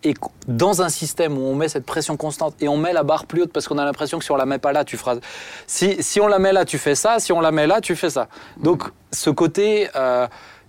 Et 0.03 0.15
dans 0.49 0.83
un 0.83 0.89
système 0.89 1.39
où 1.39 1.43
on 1.43 1.55
met 1.55 1.69
cette 1.69 1.87
pression 1.87 2.17
constante 2.17 2.55
et 2.61 2.69
on 2.69 2.77
met 2.77 2.93
la 2.93 3.03
barre 3.05 3.27
plus 3.27 3.43
haute 3.43 3.53
parce 3.53 3.69
qu'on 3.69 3.79
a 3.79 3.85
l'impression 3.85 4.19
que 4.19 4.25
si 4.25 4.33
on 4.33 4.37
la 4.37 4.47
met 4.47 4.59
pas 4.59 4.73
là, 4.73 4.85
tu 4.85 4.97
feras. 4.97 5.17
Si, 5.67 6.03
si 6.03 6.21
on 6.21 6.27
la 6.27 6.39
met 6.39 6.53
là, 6.53 6.65
tu 6.65 6.79
fais 6.79 6.95
ça. 6.95 7.21
Si 7.21 7.33
on 7.33 7.41
la 7.41 7.53
met 7.53 7.67
là, 7.67 7.81
tu 7.81 7.95
fais 7.95 8.11
ça. 8.11 8.29
Donc 8.57 8.83
ce 9.13 9.31
côté, 9.31 9.89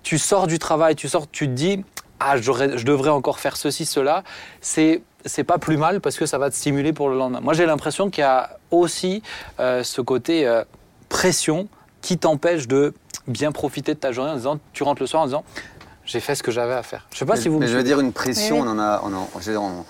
tu 0.03 0.17
sors 0.19 0.47
du 0.47 0.59
travail, 0.59 0.95
tu 0.95 1.09
sors, 1.09 1.29
tu 1.29 1.47
te 1.47 1.53
dis, 1.53 1.83
ah, 2.19 2.37
je 2.37 2.83
devrais 2.83 3.09
encore 3.09 3.39
faire 3.39 3.57
ceci, 3.57 3.85
cela. 3.85 4.23
C'est 4.61 5.01
c'est 5.27 5.43
pas 5.43 5.57
plus 5.57 5.77
mal 5.77 6.01
parce 6.01 6.17
que 6.17 6.25
ça 6.25 6.37
va 6.37 6.49
te 6.49 6.55
stimuler 6.55 6.93
pour 6.93 7.09
le 7.09 7.17
lendemain. 7.17 7.39
Moi, 7.41 7.53
j'ai 7.53 7.65
l'impression 7.65 8.09
qu'il 8.09 8.21
y 8.21 8.25
a 8.25 8.57
aussi 8.71 9.21
euh, 9.59 9.83
ce 9.83 10.01
côté 10.01 10.47
euh, 10.47 10.63
pression 11.09 11.67
qui 12.01 12.17
t'empêche 12.17 12.67
de 12.67 12.93
bien 13.27 13.51
profiter 13.51 13.93
de 13.93 13.99
ta 13.99 14.11
journée 14.11 14.31
en 14.31 14.35
disant, 14.35 14.59
tu 14.73 14.83
rentres 14.83 15.01
le 15.01 15.07
soir 15.07 15.23
en 15.23 15.25
disant, 15.25 15.43
j'ai 16.05 16.19
fait 16.19 16.35
ce 16.35 16.43
que 16.43 16.51
j'avais 16.51 16.73
à 16.73 16.83
faire. 16.83 17.05
Je 17.11 17.17
sais 17.17 17.25
pas 17.25 17.33
mais, 17.35 17.41
si 17.41 17.49
vous 17.49 17.59
mais 17.59 17.65
me 17.65 17.71
je 17.71 17.77
veux 17.77 17.83
dire 17.83 17.99
une 17.99 18.13
pression, 18.13 18.61
Oui, 18.61 18.67
on 18.67 18.71
en 18.71 18.79
a, 18.79 19.01
on, 19.03 19.13
en- 19.13 19.29
je 19.39 19.45
veux 19.45 19.51
dire, 19.53 19.61
on- 19.61 19.85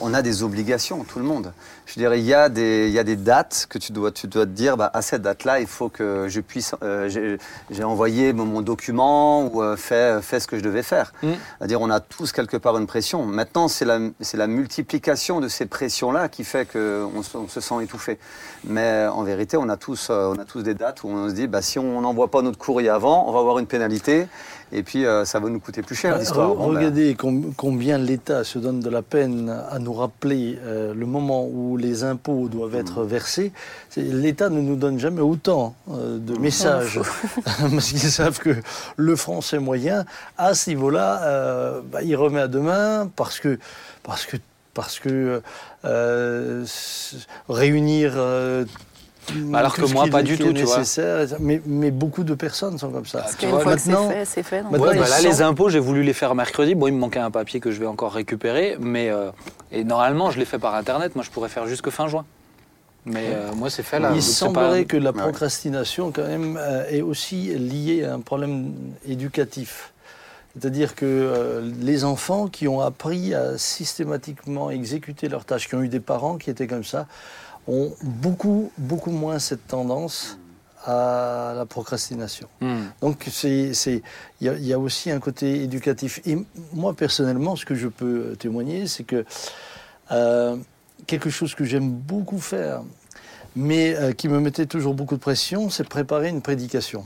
on 0.00 0.14
a 0.14 0.22
des 0.22 0.42
obligations, 0.42 1.04
tout 1.04 1.18
le 1.18 1.24
monde. 1.24 1.52
Je 1.86 1.94
dirais, 1.94 2.18
il 2.18 2.26
y 2.26 2.34
a 2.34 2.48
des, 2.48 2.88
il 2.88 2.92
y 2.92 2.98
a 2.98 3.04
des 3.04 3.16
dates 3.16 3.66
que 3.70 3.78
tu 3.78 3.92
dois, 3.92 4.10
tu 4.10 4.26
dois 4.26 4.44
te 4.44 4.50
dire, 4.50 4.76
bah, 4.76 4.90
à 4.92 5.02
cette 5.02 5.22
date-là, 5.22 5.60
il 5.60 5.66
faut 5.66 5.88
que 5.88 6.26
je 6.28 6.40
puisse, 6.40 6.74
euh, 6.82 7.08
j'ai- 7.08 7.84
envoyé 7.84 8.32
mon, 8.32 8.62
document 8.62 9.46
ou 9.46 9.62
euh, 9.62 9.76
fait, 9.76 10.20
fait 10.22 10.40
ce 10.40 10.48
que 10.48 10.58
je 10.58 10.62
devais 10.62 10.82
faire. 10.82 11.12
Mm. 11.22 11.32
C'est-à-dire, 11.58 11.80
on 11.80 11.90
a 11.90 12.00
tous 12.00 12.32
quelque 12.32 12.56
part 12.56 12.76
une 12.76 12.86
pression. 12.86 13.24
Maintenant, 13.24 13.68
c'est 13.68 13.84
la, 13.84 14.46
multiplication 14.46 15.40
de 15.40 15.48
ces 15.48 15.66
pressions-là 15.66 16.28
qui 16.28 16.42
fait 16.42 16.66
qu'on 16.66 17.22
se, 17.22 17.36
on 17.36 17.48
se 17.48 17.60
sent 17.60 17.82
étouffé. 17.82 18.18
Mais 18.64 19.06
en 19.06 19.22
vérité, 19.22 19.56
on 19.56 19.68
a 19.68 19.76
tous, 19.76 20.08
euh, 20.10 20.32
on 20.34 20.38
a 20.40 20.44
tous 20.44 20.62
des 20.62 20.74
dates 20.74 21.04
où 21.04 21.08
on 21.08 21.28
se 21.28 21.34
dit, 21.34 21.46
bah, 21.46 21.62
si 21.62 21.78
on 21.78 22.00
n'envoie 22.00 22.30
pas 22.30 22.42
notre 22.42 22.58
courrier 22.58 22.88
avant, 22.88 23.28
on 23.28 23.32
va 23.32 23.38
avoir 23.38 23.58
une 23.60 23.66
pénalité. 23.66 24.26
Et 24.72 24.82
puis, 24.82 25.06
euh, 25.06 25.24
ça 25.24 25.38
va 25.38 25.48
nous 25.48 25.60
coûter 25.60 25.80
plus 25.82 25.94
cher, 25.94 26.14
Bah, 26.14 26.18
l'histoire. 26.18 26.50
re- 26.50 26.56
Bon, 26.56 26.68
ben, 26.72 26.76
regardez 26.78 27.14
com- 27.14 27.52
combien 27.56 27.98
l'État 27.98 28.42
se 28.42 28.58
donne 28.58 28.80
de 28.80 28.90
la 28.90 29.00
peine 29.02 29.48
à 29.70 29.78
nous 29.78 29.92
rappeler 29.92 30.58
euh, 30.64 30.92
le 30.92 31.06
moment 31.06 31.46
où 31.46 31.76
les 31.76 32.02
impôts 32.02 32.48
doivent 32.48 32.74
être 32.74 33.04
Mmh. 33.04 33.06
versés. 33.06 33.52
L'État 33.96 34.48
ne 34.50 34.60
nous 34.60 34.74
donne 34.76 34.98
jamais 34.98 35.20
autant 35.20 35.76
euh, 35.92 36.18
de 36.18 36.36
messages 36.36 37.00
parce 37.44 37.90
qu'ils 37.90 38.00
savent 38.00 38.40
que 38.40 38.56
le 38.96 39.14
français 39.16 39.60
moyen, 39.60 40.04
à 40.36 40.54
ce 40.54 40.70
niveau-là, 40.70 41.80
bah, 41.92 42.02
il 42.02 42.16
remet 42.16 42.40
à 42.40 42.48
demain 42.48 43.08
parce 43.14 43.38
que 43.38 43.58
parce 44.02 44.26
que 44.26 44.36
parce 44.74 44.98
que 44.98 45.40
euh, 45.84 46.64
réunir 47.48 48.14
euh, 48.16 48.64
alors 49.54 49.74
que 49.74 49.82
moi, 49.92 50.04
qui- 50.04 50.10
pas 50.10 50.22
du 50.22 50.36
tout, 50.38 50.52
tu 50.52 50.62
vois. 50.62 50.82
Mais, 51.40 51.60
mais 51.66 51.90
beaucoup 51.90 52.24
de 52.24 52.34
personnes 52.34 52.78
sont 52.78 52.90
comme 52.90 53.06
ça. 53.06 53.18
Parce 53.20 53.36
Une 53.42 53.50
vois, 53.50 53.60
fois 53.60 53.74
que 53.74 53.80
c'est 53.80 53.90
maintenant- 53.90 54.10
fait, 54.10 54.24
c'est 54.24 54.42
fait. 54.42 54.62
Ouais, 54.62 54.78
bah 54.78 54.94
là, 54.94 55.06
sont- 55.06 55.28
les 55.28 55.42
impôts, 55.42 55.68
j'ai 55.68 55.78
voulu 55.78 56.02
les 56.02 56.12
faire 56.12 56.34
mercredi. 56.34 56.74
Bon, 56.74 56.86
il 56.86 56.92
me 56.94 56.98
manquait 56.98 57.18
un 57.20 57.30
papier 57.30 57.60
que 57.60 57.70
je 57.70 57.80
vais 57.80 57.86
encore 57.86 58.12
récupérer, 58.12 58.76
mais 58.80 59.10
euh, 59.10 59.30
et 59.72 59.84
normalement, 59.84 60.30
je 60.30 60.38
l'ai 60.38 60.44
fait 60.44 60.58
par 60.58 60.74
internet. 60.74 61.14
Moi, 61.14 61.24
je 61.24 61.30
pourrais 61.30 61.48
faire 61.48 61.66
jusque 61.66 61.90
fin 61.90 62.08
juin. 62.08 62.24
Mais 63.08 63.28
euh, 63.32 63.52
moi, 63.54 63.70
c'est 63.70 63.84
fait 63.84 64.00
là. 64.00 64.10
Il 64.14 64.22
semblerait 64.22 64.82
pas- 64.82 64.88
que 64.88 64.96
la 64.96 65.12
procrastination, 65.12 66.10
quand 66.10 66.26
même, 66.26 66.58
euh, 66.60 66.84
est 66.90 67.02
aussi 67.02 67.54
liée 67.56 68.04
à 68.04 68.14
un 68.14 68.20
problème 68.20 68.72
éducatif. 69.08 69.92
C'est-à-dire 70.58 70.94
que 70.94 71.04
euh, 71.06 71.70
les 71.82 72.04
enfants 72.04 72.48
qui 72.48 72.66
ont 72.66 72.80
appris 72.80 73.34
à 73.34 73.58
systématiquement 73.58 74.70
exécuter 74.70 75.28
leurs 75.28 75.44
tâches, 75.44 75.68
qui 75.68 75.74
ont 75.74 75.82
eu 75.82 75.88
des 75.88 76.00
parents 76.00 76.36
qui 76.36 76.50
étaient 76.50 76.66
comme 76.66 76.82
ça, 76.84 77.06
ont 77.68 77.92
beaucoup, 78.02 78.70
beaucoup 78.78 79.10
moins 79.10 79.38
cette 79.38 79.66
tendance 79.66 80.38
à 80.84 81.52
la 81.56 81.66
procrastination. 81.66 82.46
Hmm. 82.60 82.84
Donc 83.00 83.28
il 83.42 83.72
y, 84.40 84.48
a- 84.48 84.54
il 84.54 84.64
y 84.66 84.72
a 84.72 84.78
aussi 84.78 85.10
un 85.10 85.18
côté 85.18 85.62
éducatif. 85.64 86.20
Et 86.26 86.38
moi 86.72 86.94
personnellement, 86.94 87.56
ce 87.56 87.64
que 87.66 87.74
je 87.74 87.88
peux 87.88 88.36
témoigner, 88.38 88.86
c'est 88.86 89.02
que 89.04 89.24
euh, 90.12 90.56
quelque 91.08 91.28
chose 91.30 91.54
que 91.56 91.64
j'aime 91.64 91.90
beaucoup 91.90 92.38
faire, 92.38 92.82
mais 93.56 93.96
euh, 93.96 94.12
qui 94.12 94.28
me 94.28 94.38
mettait 94.38 94.66
toujours 94.66 94.94
beaucoup 94.94 95.16
de 95.16 95.20
pression, 95.20 95.70
c'est 95.70 95.88
préparer 95.88 96.28
une 96.28 96.42
prédication. 96.42 97.04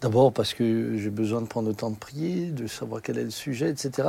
D'abord 0.00 0.32
parce 0.32 0.52
que 0.52 0.96
j'ai 0.98 1.10
besoin 1.10 1.40
de 1.40 1.46
prendre 1.46 1.68
le 1.68 1.74
temps 1.74 1.90
de 1.90 1.96
prier, 1.96 2.46
de 2.50 2.66
savoir 2.66 3.00
quel 3.00 3.16
est 3.18 3.24
le 3.24 3.30
sujet, 3.30 3.70
etc. 3.70 4.08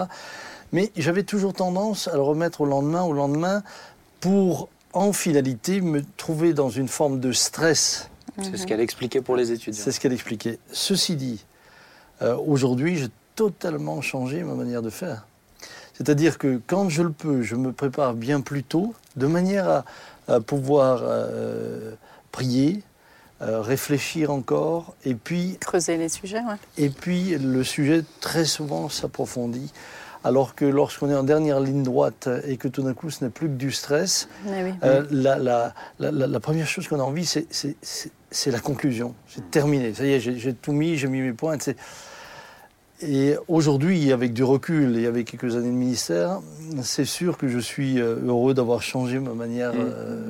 Mais 0.74 0.91
j'avais 0.98 1.24
toujours 1.24 1.53
tendance 1.53 2.08
à 2.08 2.13
le 2.15 2.22
remettre 2.22 2.62
au 2.62 2.65
lendemain, 2.65 3.03
au 3.03 3.13
lendemain, 3.13 3.62
pour 4.20 4.67
en 4.98 5.13
finalité 5.13 5.82
me 5.82 6.04
trouver 6.18 6.54
dans 6.54 6.70
une 6.70 6.88
forme 6.88 7.20
de 7.20 7.32
stress 7.32 8.10
C'est 8.42 8.58
ce 8.58 8.66
qu'elle 8.68 8.80
expliquait 8.82 9.22
pour 9.22 9.36
les 9.36 9.51
étudiants. 9.51 9.82
c'est 9.84 9.92
ce 9.92 10.00
qu'elle 10.00 10.13
expliquait. 10.13 10.60
Ceci 10.72 11.16
dit, 11.16 11.46
euh, 12.22 12.36
aujourd'hui, 12.36 12.98
j'ai 12.98 13.10
totalement 13.36 14.01
changé 14.01 14.44
ma 14.44 14.54
manière 14.56 14.82
de 14.82 14.89
faire. 14.89 15.27
C'est-à-dire 15.94 16.38
que 16.38 16.60
quand 16.68 16.89
je 16.89 17.01
le 17.04 17.12
peux, 17.12 17.42
je 17.42 17.56
me 17.56 17.72
prépare 17.72 18.13
bien 18.13 18.42
plus 18.42 18.63
tôt, 18.63 18.94
de 19.16 19.27
manière 19.27 19.68
à, 19.70 19.86
à 20.27 20.39
pouvoir 20.39 21.01
euh, 21.04 21.94
prier, 22.32 22.84
euh, 23.42 23.62
réfléchir 23.62 24.32
encore, 24.32 24.96
et 25.06 25.13
puis, 25.16 25.58
Creuser 25.60 25.98
les 25.98 26.10
sujets, 26.10 26.39
ouais. 26.39 26.58
et 26.77 26.89
puis 26.89 27.38
le 27.38 27.63
sujet 27.63 28.04
très 28.20 28.46
souvent 28.46 28.89
s'approfondit. 28.89 29.72
Alors 30.24 30.55
que 30.55 30.65
lorsqu'on 30.65 31.09
est 31.09 31.15
en 31.15 31.24
dernière 31.24 31.59
ligne 31.59 31.83
droite 31.83 32.27
et 32.45 32.57
que 32.57 32.67
tout 32.67 32.81
d'un 32.81 32.93
coup 32.93 33.09
ce 33.09 33.24
n'est 33.24 33.29
plus 33.29 33.47
que 33.47 33.53
du 33.53 33.71
stress, 33.71 34.27
oui. 34.45 34.71
euh, 34.83 35.05
la, 35.12 35.38
la- 35.38 35.74
la- 36.00 36.12
la- 36.12 36.27
la 36.27 36.39
première 36.39 36.67
chose 36.67 36.88
qu'on 36.88 37.00
a 37.00 37.03
envie, 37.03 37.25
c'est- 37.25 37.47
la 38.51 38.59
conclusion. 38.59 39.13
C'est 39.27 39.50
terminé. 39.51 39.93
Ça 39.93 40.05
y 40.05 40.13
est, 40.13 40.19
j'ai 40.19 40.38
j'ai 40.38 40.53
tout 40.53 40.74
mis, 40.74 40.97
j'ai 40.97 41.07
mis 41.07 41.21
mes 41.21 41.33
points. 41.33 41.57
Et 43.01 43.36
aujourd'hui, 43.48 44.12
avec 44.12 44.34
du 44.34 44.44
recul 44.44 44.98
et 44.98 45.06
avec 45.06 45.27
quelques 45.30 45.56
années 45.56 45.68
de 45.70 45.75
ministère, 45.75 46.39
c'est 46.82 47.06
sûr 47.06 47.38
que 47.38 47.48
je 47.48 47.60
suis 47.60 48.00
euh, 48.00 48.16
heureux 48.25 48.54
d'avoir 48.54 48.82
changé 48.82 49.20
ma 49.20 49.34
manière 49.34 49.74
Mm. 49.74 49.77
euh, 49.80 50.22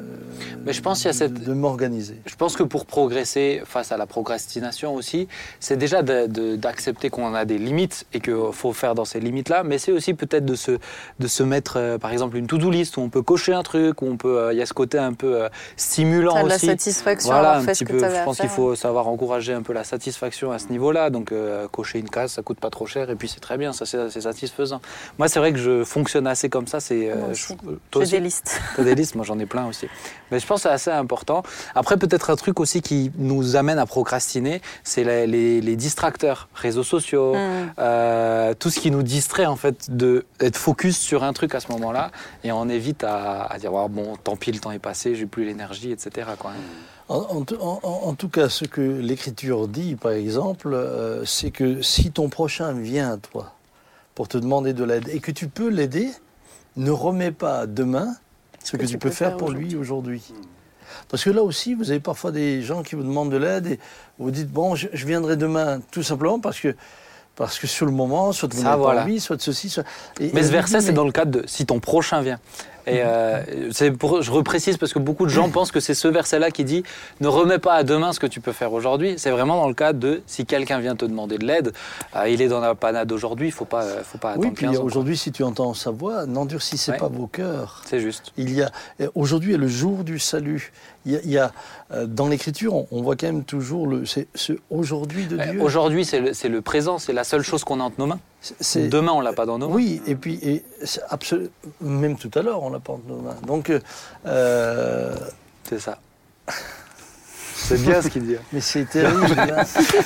Mais 0.66 0.74
je 0.74 0.82
pense 0.82 0.98
qu'il 1.00 1.08
y 1.08 1.10
a 1.10 1.14
cette- 1.14 1.44
de 1.46 1.54
m'organiser. 1.54 2.18
Je 2.26 2.36
pense 2.36 2.56
que 2.58 2.64
pour 2.64 2.86
progresser 2.86 3.62
face 3.66 3.92
à 3.94 3.98
la 3.98 4.06
procrastination 4.06 4.94
aussi, 4.96 5.28
c'est 5.62 5.78
déjà 5.78 6.02
d'accepter 6.04 7.10
qu'on 7.10 7.34
a 7.34 7.46
des 7.46 7.58
limites 7.58 8.06
et 8.14 8.20
qu'il 8.20 8.36
faut 8.52 8.74
faire 8.74 8.94
dans 8.96 9.06
ces 9.06 9.20
limites-là, 9.22 9.64
mais 9.64 9.78
c'est 9.78 9.92
aussi 9.94 10.14
peut-être 10.14 10.46
de 10.46 10.56
se, 10.56 10.72
de 11.20 11.28
se 11.28 11.44
mettre, 11.44 11.78
euh, 11.78 11.98
par 11.98 12.12
exemple, 12.12 12.36
une 12.38 12.48
to-do 12.48 12.70
list 12.70 12.98
où 12.98 13.02
on 13.02 13.10
peut 13.10 13.22
cocher 13.22 13.54
un 13.54 13.64
truc, 13.64 14.02
où 14.02 14.06
on 14.08 14.18
peut, 14.18 14.38
euh, 14.40 14.54
il 14.54 14.60
y 14.60 14.62
a 14.62 14.66
ce 14.66 14.74
côté 14.74 14.98
un 14.98 15.14
peu 15.14 15.44
euh, 15.44 15.50
stimulant 15.78 16.34
T'as 16.34 16.44
de 16.44 16.50
la 16.50 16.56
aussi. 16.56 16.66
satisfaction 16.68 17.32
Voilà, 17.32 17.58
un 17.58 17.62
fait 17.62 17.72
petit 17.72 17.80
ce 17.80 17.84
peu. 17.86 18.00
Je 18.00 18.24
pense 18.26 18.38
qu'il 18.40 18.50
faut 18.50 18.76
savoir 18.76 19.08
encourager 19.08 19.54
un 19.54 19.62
peu 19.62 19.72
la 19.74 19.86
satisfaction 19.86 20.52
à 20.52 20.60
ce 20.60 20.68
niveau-là. 20.68 21.10
Donc, 21.10 21.32
euh, 21.32 21.68
cocher 21.70 22.00
une 22.00 22.10
case, 22.10 22.34
ça 22.34 22.42
coûte 22.42 22.57
pas 22.60 22.70
trop 22.70 22.86
cher 22.86 23.10
et 23.10 23.16
puis 23.16 23.28
c'est 23.28 23.40
très 23.40 23.58
bien, 23.58 23.74
ça 23.74 23.86
c'est 23.86 24.22
satisfaisant. 24.22 24.82
Moi, 25.18 25.28
c'est 25.28 25.40
vrai 25.40 25.52
que 25.54 25.60
je 25.60 25.84
fonctionne 25.84 26.28
assez 26.28 26.50
comme 26.50 26.68
ça. 26.68 26.80
C'est 26.80 27.10
euh, 27.12 27.34
je- 27.34 27.54
toi 27.92 28.02
aussi 28.02 28.12
des 28.12 28.20
listes. 28.20 28.60
T'as 28.76 28.84
des 28.84 28.96
listes, 28.96 29.16
moi 29.16 29.26
j'en 29.26 29.38
ai 29.40 29.46
plein 29.46 29.66
aussi. 29.68 29.88
Mais 30.32 30.40
je 30.40 30.46
pense 30.48 30.64
que 30.64 30.70
c'est 30.70 30.74
assez 30.74 30.92
important. 30.92 31.44
Après, 31.76 31.98
peut-être 31.98 32.30
un 32.30 32.36
truc 32.36 32.60
aussi 32.60 32.82
qui 32.82 33.12
nous 33.18 33.56
amène 33.56 33.80
à 33.80 33.86
procrastiner, 33.86 34.62
c'est 34.84 35.04
les, 35.04 35.28
les- 35.28 35.62
les 35.62 35.76
distracteurs, 35.76 36.50
réseaux 36.56 36.84
sociaux, 36.84 37.36
Mm. 37.36 37.72
euh, 37.80 38.54
tout 38.54 38.70
ce 38.70 38.80
qui 38.80 38.92
nous 38.92 39.04
distrait 39.04 39.46
en 39.46 39.56
fait 39.56 39.96
de 39.96 40.26
être 40.40 40.58
focus 40.58 40.98
sur 40.98 41.24
un 41.24 41.34
truc 41.34 41.54
à 41.56 41.60
ce 41.60 41.72
moment-là, 41.72 42.12
et 42.44 42.52
on 42.52 42.68
évite 42.70 43.04
à, 43.04 43.44
à 43.44 43.58
dire 43.58 43.72
bon, 43.72 44.16
tant 44.24 44.36
pis, 44.36 44.52
le 44.52 44.60
temps 44.60 44.72
est 44.72 44.80
passé, 44.80 45.16
j'ai 45.16 45.26
plus 45.26 45.46
l'énergie, 45.46 45.92
etc. 45.92 46.28
Quoi. 46.40 46.52
En 47.10 47.42
tout- 47.44 47.58
en- 47.62 47.80
en- 47.84 48.08
en 48.10 48.14
tout 48.16 48.30
cas, 48.30 48.50
ce 48.50 48.66
que 48.66 48.82
l'Écriture 48.82 49.68
dit, 49.68 49.96
par 49.96 50.12
exemple, 50.12 50.74
euh, 50.74 51.24
c'est 51.26 51.52
que 51.52 51.82
si 51.82 52.12
ton 52.12 52.30
prochain 52.30 52.74
vient 52.74 53.14
à 53.14 53.18
toi 53.18 53.54
pour 54.16 54.28
te 54.28 54.38
demander 54.38 54.74
de 54.74 54.84
l'aide 54.84 55.08
et 55.10 55.20
que 55.20 55.32
tu 55.32 55.48
peux 55.48 55.70
l'aider, 55.70 56.10
ne 56.76 56.92
remets 56.92 57.32
pas 57.32 57.66
demain 57.66 58.16
ce 58.64 58.76
que, 58.78 58.86
tu 58.86 58.98
peux 58.98 59.10
faire 59.12 59.38
pour 59.38 59.52
lui 59.52 59.76
aujourd'hui. 59.76 60.22
Parce 61.10 61.24
que 61.24 61.30
là 61.30 61.44
aussi, 61.44 61.74
vous 61.74 61.90
avez 61.92 62.00
parfois 62.00 62.32
des 62.32 62.62
gens 62.62 62.84
qui 62.84 62.96
vous 62.96 63.04
demandent 63.04 63.32
de 63.32 63.38
l'aide 63.38 63.68
et 63.68 63.80
vous 64.20 64.32
dites 64.32 64.52
bon, 64.52 64.76
je, 64.76 64.88
je 64.94 65.06
viendrai 65.06 65.38
demain, 65.38 65.80
tout 65.92 66.04
simplement 66.04 66.40
parce 66.40 66.60
que 66.60 66.76
parce 67.36 67.60
que 67.60 67.68
sur 67.68 67.86
le 67.86 67.92
moment, 67.92 68.32
soit 68.32 68.52
vous 68.52 68.64
n'avez 68.64 68.78
voilà. 68.80 69.02
pas 69.02 69.06
envie, 69.06 69.20
soit 69.20 69.36
de 69.36 69.42
ceci, 69.44 69.70
soit. 69.70 69.84
et- 70.20 70.32
Mais 70.34 70.42
ce 70.42 70.52
verset, 70.52 70.82
c'est 70.82 70.88
mais- 70.88 70.94
dans 70.94 71.06
le 71.06 71.12
cadre 71.12 71.40
de 71.42 71.48
si 71.48 71.68
ton 71.68 71.80
prochain 71.80 72.22
vient. 72.22 72.40
Et 72.88 73.02
euh, 73.04 73.72
c'est 73.72 73.92
pour, 73.92 74.22
je 74.22 74.32
reprécise 74.32 74.78
parce 74.78 74.94
que 74.94 75.00
beaucoup 75.00 75.26
de 75.26 75.30
gens 75.32 75.50
pensent 75.50 75.72
que 75.72 75.80
c'est 75.82 75.94
ce 75.94 76.08
verset-là 76.08 76.52
qui 76.52 76.64
dit 76.64 76.84
ne 77.20 77.28
remets 77.28 77.60
pas 77.60 77.74
à 77.74 77.84
demain 77.84 78.14
ce 78.14 78.20
que 78.20 78.28
tu 78.28 78.40
peux 78.42 78.54
faire 78.54 78.72
aujourd'hui. 78.74 79.16
C'est 79.18 79.30
vraiment 79.32 79.58
dans 79.58 79.68
le 79.68 79.74
cadre 79.74 80.00
de 80.00 80.22
si 80.26 80.46
quelqu'un 80.46 80.80
vient 80.80 80.96
te 80.96 81.04
demander 81.06 81.38
de 81.38 81.46
l'aide, 81.46 81.74
euh, 82.16 82.30
il 82.30 82.42
est 82.42 82.48
dans 82.48 82.62
la 82.62 82.76
panade 82.76 83.12
aujourd'hui, 83.12 83.48
il 83.50 83.52
faut 83.52 83.66
pas, 83.66 83.84
euh, 83.84 84.02
faut 84.04 84.18
pas 84.18 84.32
attendre 84.32 84.46
Oui, 84.48 84.52
puis 84.54 84.66
15 84.66 84.76
ans, 84.76 84.80
quoi. 84.80 84.86
aujourd'hui, 84.86 85.18
si 85.18 85.32
tu 85.32 85.44
entends 85.44 85.74
sa 85.74 85.92
voix, 85.92 86.26
n'endurcissez 86.26 86.92
Ouais. 86.92 86.98
pas 86.98 87.10
vos 87.10 87.28
cœurs. 87.28 87.82
C'est 87.86 88.00
juste. 88.00 88.32
Il 88.38 88.54
y 88.54 88.62
a 88.62 88.72
aujourd'hui 89.16 89.54
est 89.54 89.58
le 89.58 89.68
jour 89.68 90.04
du 90.06 90.18
salut. 90.20 90.72
Il 91.06 91.12
y 91.12 91.16
a, 91.18 91.20
il 91.24 91.32
y 91.32 91.38
a, 91.38 91.52
euh, 91.92 92.06
dans 92.06 92.28
l'Écriture, 92.28 92.74
on, 92.74 92.88
on 92.92 93.02
voit 93.02 93.16
quand 93.16 93.28
même 93.28 93.44
toujours 93.44 93.88
le 93.88 94.06
c'est 94.06 94.28
ce 94.36 94.54
aujourd'hui 94.70 95.26
de 95.26 95.38
Dieu. 95.38 95.62
Aujourd'hui, 95.62 96.06
c'est 96.06 96.20
le, 96.20 96.34
c'est 96.34 96.50
le 96.50 96.62
présent, 96.62 97.00
c'est 97.00 97.14
la 97.14 97.24
seule 97.24 97.44
chose 97.44 97.64
qu'on 97.64 97.80
a 97.80 97.84
entre 97.84 98.00
nos 98.00 98.08
mains. 98.08 98.20
Demain, 98.76 99.12
on 99.14 99.22
l'a 99.22 99.34
pas 99.34 99.46
dans 99.46 99.58
nos 99.58 99.68
mains. 99.68 99.76
oui, 99.76 100.02
et 100.08 100.16
puis 100.16 100.40
et 100.44 100.64
absolu- 101.10 101.50
même 101.82 102.18
tout 102.18 102.32
à 102.36 102.42
l'heure, 102.42 102.64
on 102.64 102.70
l'a 102.70 102.80
pas 102.80 102.94
entre 102.94 103.08
nos 103.08 103.18
mains. 103.18 103.36
Donc, 103.46 103.72
euh, 104.26 105.16
C'est 105.64 105.80
ça. 105.80 105.98
C'est 107.60 107.82
bien 107.82 108.02
ce 108.02 108.08
qu'il 108.08 108.26
dit. 108.26 108.36
mais 108.54 108.62
c'est 108.62 108.86
terrible. 108.86 109.26
hein. 109.38 109.64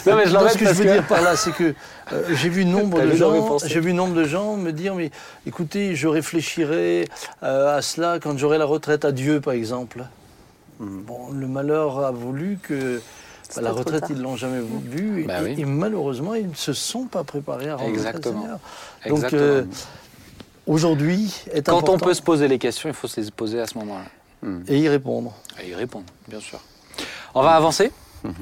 Non, 0.07 0.15
mais 0.15 0.25
je 0.25 0.33
Non, 0.33 0.47
ce 0.49 0.57
que 0.57 0.65
je 0.65 0.71
veux 0.73 0.83
que- 0.85 0.93
dire 0.93 1.05
par 1.07 1.21
là, 1.21 1.35
c'est 1.35 1.51
que 1.51 1.75
euh, 2.13 2.23
j'ai 2.33 2.49
vu 2.49 2.65
nombre 2.65 2.99
de 3.01 3.09
dans 3.11 3.15
gens, 3.15 3.57
j'ai 3.63 3.79
vu 3.81 3.93
nombre 3.93 4.15
de 4.15 4.23
gens 4.23 4.55
me 4.55 4.71
dire, 4.71 4.95
mais 4.95 5.11
écoutez, 5.45 5.95
je 5.95 6.07
réfléchirai 6.07 7.07
euh, 7.43 7.77
à 7.77 7.81
cela 7.83 8.17
quand 8.19 8.35
j'aurai 8.37 8.57
la 8.57 8.65
retraite 8.65 9.05
à 9.05 9.11
Dieu, 9.11 9.41
par 9.41 9.53
exemple. 9.53 10.05
Mhm. 10.79 11.03
Bon, 11.03 11.29
le 11.31 11.45
malheur 11.47 12.03
a 12.03 12.11
voulu 12.11 12.57
que 12.63 12.99
bah, 13.55 13.61
la 13.61 13.71
retraite, 13.71 14.03
ils 14.09 14.21
l'ont 14.21 14.35
jamais 14.35 14.61
vue, 14.85 15.23
et, 15.23 15.25
Bah 15.25 15.35
oui. 15.43 15.55
et 15.57 15.65
malheureusement, 15.65 16.33
ils 16.35 16.49
ne 16.49 16.55
se 16.55 16.73
sont 16.73 17.05
pas 17.05 17.23
préparés 17.23 17.69
à 17.69 17.75
rencontrer 17.75 17.93
Exactement. 17.93 18.35
le 18.35 18.41
Seigneur. 18.41 18.59
Donc, 19.07 19.15
Exactement. 19.17 19.41
euh, 19.41 19.63
aujourd'hui 20.67 21.33
est 21.51 21.63
Quand 21.65 21.73
important 21.77 21.93
on 21.93 21.99
peut 21.99 22.13
se 22.13 22.21
poser 22.21 22.47
les 22.47 22.59
questions, 22.59 22.89
il 22.89 22.95
faut 22.95 23.07
se 23.07 23.19
les 23.21 23.31
poser 23.31 23.59
à 23.59 23.67
ce 23.67 23.77
moment-là. 23.79 24.51
et 24.67 24.79
y 24.79 24.89
répondre. 24.89 25.33
Et 25.63 25.69
y 25.69 25.75
répondre, 25.75 26.05
bien 26.27 26.39
sûr. 26.39 26.59
On 27.33 27.41
va 27.41 27.51
avancer 27.51 27.91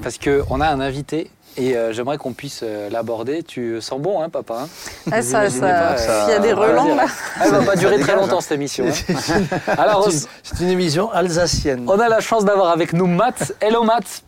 parce 0.02 0.18
qu'on 0.18 0.60
a 0.60 0.68
un 0.68 0.80
invité 0.80 1.30
et 1.56 1.76
euh, 1.76 1.92
j'aimerais 1.92 2.16
qu'on 2.18 2.32
puisse 2.32 2.60
euh, 2.62 2.88
l'aborder. 2.90 3.42
Tu 3.42 3.80
sens 3.80 4.00
bon, 4.00 4.22
hein, 4.22 4.28
papa 4.28 4.62
hein? 4.64 4.68
Ah, 5.10 5.20
ça, 5.22 5.40
imaginez 5.42 5.60
ça, 5.60 5.68
pas, 5.78 5.96
ça- 5.96 6.26
il 6.28 6.32
y 6.32 6.34
a 6.34 6.38
des 6.38 6.52
relents 6.52 6.94
là. 6.94 7.06
Elle 7.42 7.50
va 7.50 7.62
pas 7.62 7.76
durer 7.76 7.98
très 7.98 8.14
longtemps 8.14 8.38
hein. 8.38 8.40
cette 8.40 8.52
émission. 8.52 8.86
hein. 8.86 9.42
Alors, 9.66 10.04
C'est 10.10 10.16
une- 10.22 10.26
c'est 10.42 10.60
une 10.64 10.68
émission 10.70 11.10
alsacienne. 11.10 11.84
on 11.88 11.98
a 11.98 12.08
la 12.08 12.20
chance 12.20 12.44
d'avoir 12.44 12.68
avec 12.70 12.92
nous 12.92 13.06
Matt. 13.06 13.52
Hello 13.60 13.82
Matt, 13.84 14.22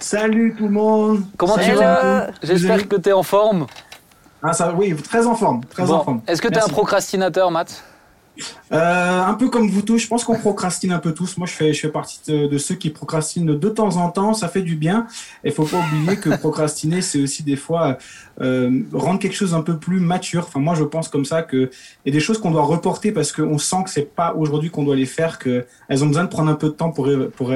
Salut 0.00 0.54
tout 0.56 0.64
le 0.64 0.70
monde. 0.70 1.22
comment 1.36 1.56
tu 1.58 1.64
Hello. 1.64 1.80
vas 1.80 2.28
J'espère 2.42 2.88
que 2.88 2.96
tu 2.96 3.10
es 3.10 3.12
en 3.12 3.22
forme. 3.22 3.66
Ah 4.42 4.52
ça, 4.54 4.72
oui, 4.74 4.94
très 4.96 5.26
en 5.26 5.34
forme, 5.34 5.60
très 5.68 5.84
Bon, 5.84 5.94
en 5.96 6.04
forme. 6.04 6.22
Est-ce 6.26 6.40
que 6.40 6.48
tu 6.48 6.54
es 6.54 6.62
un 6.62 6.68
procrastinateur, 6.68 7.50
Matt 7.50 7.84
Euh, 8.72 9.20
Un 9.22 9.34
peu 9.34 9.50
comme 9.50 9.68
vous 9.68 9.82
tous, 9.82 9.98
je 9.98 10.08
pense 10.08 10.24
qu'on 10.24 10.38
procrastine 10.38 10.92
un 10.92 10.98
peu 10.98 11.12
tous. 11.12 11.36
Moi, 11.36 11.46
je 11.46 11.52
fais, 11.52 11.74
je 11.74 11.80
fais 11.80 11.90
partie 11.90 12.20
de, 12.26 12.46
de 12.46 12.56
ceux 12.56 12.74
qui 12.76 12.88
procrastinent 12.88 13.44
de 13.54 13.68
temps 13.68 13.96
en 13.98 14.08
temps. 14.08 14.32
Ça 14.32 14.48
fait 14.48 14.62
du 14.62 14.76
bien. 14.76 15.06
Et 15.44 15.50
faut 15.50 15.64
pas 15.66 15.76
oublier 15.76 16.16
que 16.16 16.30
procrastiner, 16.38 17.02
c'est 17.02 17.20
aussi 17.22 17.42
des 17.42 17.56
fois 17.56 17.98
euh, 18.40 18.80
rendre 18.94 19.18
quelque 19.18 19.36
chose 19.36 19.52
un 19.52 19.60
peu 19.60 19.76
plus 19.76 20.00
mature. 20.00 20.44
Enfin, 20.48 20.60
moi, 20.60 20.74
je 20.74 20.84
pense 20.84 21.08
comme 21.10 21.26
ça 21.26 21.42
que 21.42 21.70
il 22.06 22.14
y 22.14 22.16
a 22.16 22.18
des 22.18 22.24
choses 22.24 22.38
qu'on 22.38 22.50
doit 22.52 22.62
reporter 22.62 23.12
parce 23.12 23.32
qu'on 23.32 23.58
sent 23.58 23.84
que 23.84 23.90
c'est 23.90 24.14
pas 24.14 24.32
aujourd'hui 24.34 24.70
qu'on 24.70 24.84
doit 24.84 24.96
les 24.96 25.04
faire, 25.04 25.38
que 25.38 25.66
elles 25.88 26.02
ont 26.02 26.06
besoin 26.06 26.24
de 26.24 26.30
prendre 26.30 26.50
un 26.50 26.54
peu 26.54 26.68
de 26.68 26.74
temps 26.74 26.90
pour, 26.92 27.10
pour 27.36 27.52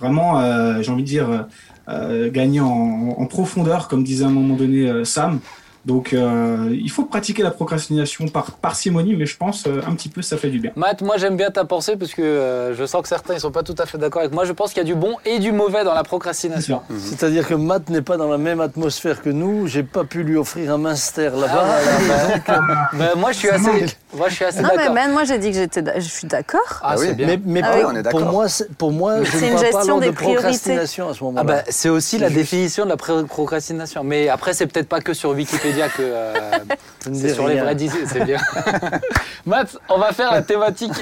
vraiment, 0.00 0.40
euh, 0.40 0.82
j'ai 0.82 0.90
envie 0.90 1.02
de 1.02 1.08
dire, 1.08 1.46
euh, 1.88 2.30
gagner 2.30 2.60
en, 2.60 3.14
en 3.18 3.26
profondeur, 3.26 3.88
comme 3.88 4.02
disait 4.04 4.24
à 4.24 4.28
un 4.28 4.32
moment 4.32 4.54
donné 4.54 4.88
euh, 4.88 5.04
Sam. 5.04 5.40
Donc, 5.86 6.12
euh, 6.12 6.68
il 6.78 6.90
faut 6.90 7.04
pratiquer 7.06 7.42
la 7.42 7.50
procrastination 7.50 8.28
par 8.28 8.50
parcimonie, 8.50 9.16
mais 9.16 9.24
je 9.24 9.38
pense 9.38 9.64
euh, 9.66 9.80
un 9.88 9.94
petit 9.94 10.10
peu 10.10 10.20
ça 10.20 10.36
fait 10.36 10.50
du 10.50 10.58
bien. 10.60 10.72
Matt, 10.76 11.00
moi 11.00 11.16
j'aime 11.16 11.38
bien 11.38 11.50
ta 11.50 11.64
pensée 11.64 11.96
parce 11.96 12.12
que 12.12 12.20
euh, 12.20 12.74
je 12.74 12.84
sens 12.84 13.00
que 13.00 13.08
certains 13.08 13.32
ne 13.32 13.38
sont 13.38 13.50
pas 13.50 13.62
tout 13.62 13.74
à 13.78 13.86
fait 13.86 13.96
d'accord 13.96 14.20
avec 14.20 14.34
moi. 14.34 14.44
Je 14.44 14.52
pense 14.52 14.74
qu'il 14.74 14.82
y 14.82 14.84
a 14.84 14.84
du 14.84 14.94
bon 14.94 15.16
et 15.24 15.38
du 15.38 15.52
mauvais 15.52 15.82
dans 15.82 15.94
la 15.94 16.02
procrastination. 16.02 16.82
C'est-à-dire 16.98 17.48
que 17.48 17.54
Matt 17.54 17.88
n'est 17.88 18.02
pas 18.02 18.18
dans 18.18 18.28
la 18.28 18.36
même 18.36 18.60
atmosphère 18.60 19.22
que 19.22 19.30
nous. 19.30 19.68
J'ai 19.68 19.82
pas 19.82 20.04
pu 20.04 20.22
lui 20.22 20.36
offrir 20.36 20.70
un 20.74 20.76
Munster 20.76 21.30
Ah, 21.34 21.40
là-bas. 21.40 21.66
bah, 22.46 22.60
bah, 22.92 23.04
moi 23.16 23.32
je 23.32 23.38
suis 23.38 23.48
assez, 23.48 23.86
moi, 24.12 24.28
je 24.28 24.34
suis 24.34 24.44
assez 24.44 24.60
Non, 24.60 24.68
mais 24.72 24.76
d'accord. 24.78 24.94
Ben, 24.94 25.12
moi 25.12 25.24
j'ai 25.24 25.38
dit 25.38 25.50
que 25.50 25.56
j'étais, 25.56 25.82
d'a- 25.82 25.98
je 26.00 26.08
suis 26.08 26.26
d'accord. 26.26 26.60
Ah, 26.82 26.90
Ah 26.90 26.94
oui, 26.98 27.06
c'est 27.08 27.14
bien. 27.14 27.26
Mais, 27.26 27.40
mais 27.44 27.60
Ah 27.64 27.70
pour, 27.70 27.76
oui, 27.80 27.84
on 27.88 27.96
est 27.96 28.02
d'accord. 28.02 28.20
pour 28.20 28.30
moi, 28.30 28.48
c'est- 28.48 28.72
pour 28.74 28.92
moi, 28.92 29.22
je 29.24 29.30
C'est 29.30 29.46
ne 29.46 29.50
une 29.52 29.56
parle 29.56 29.70
pas 29.70 30.06
de 30.06 30.10
priorités. 30.10 30.12
procrastination 30.12 31.08
à 31.08 31.14
ce 31.14 31.18
Ah 31.20 31.24
moment-là. 31.24 31.44
bah, 31.44 31.62
c'est 31.68 31.88
aussi 31.88 32.18
la 32.18 32.26
juste. 32.28 32.38
définition 32.40 32.84
de 32.84 32.90
la 32.90 32.96
procrastination. 32.96 34.02
Mais 34.04 34.28
après, 34.28 34.52
c'est 34.52 34.66
peut-être 34.66 34.88
pas 34.88 35.00
que 35.00 35.14
sur 35.14 35.30
Wikipédia 35.30 35.88
que 35.88 36.02
euh, 36.02 36.32
c'est 37.12 37.34
sur 37.34 37.46
les 37.48 37.60
vrais 37.60 37.74
dis- 37.74 37.90
c'est 38.06 38.24
bien. 38.24 38.38
Matt, 39.46 39.76
on 39.88 39.98
va 39.98 40.12
faire 40.12 40.32
la 40.32 40.42
thématique. 40.42 40.92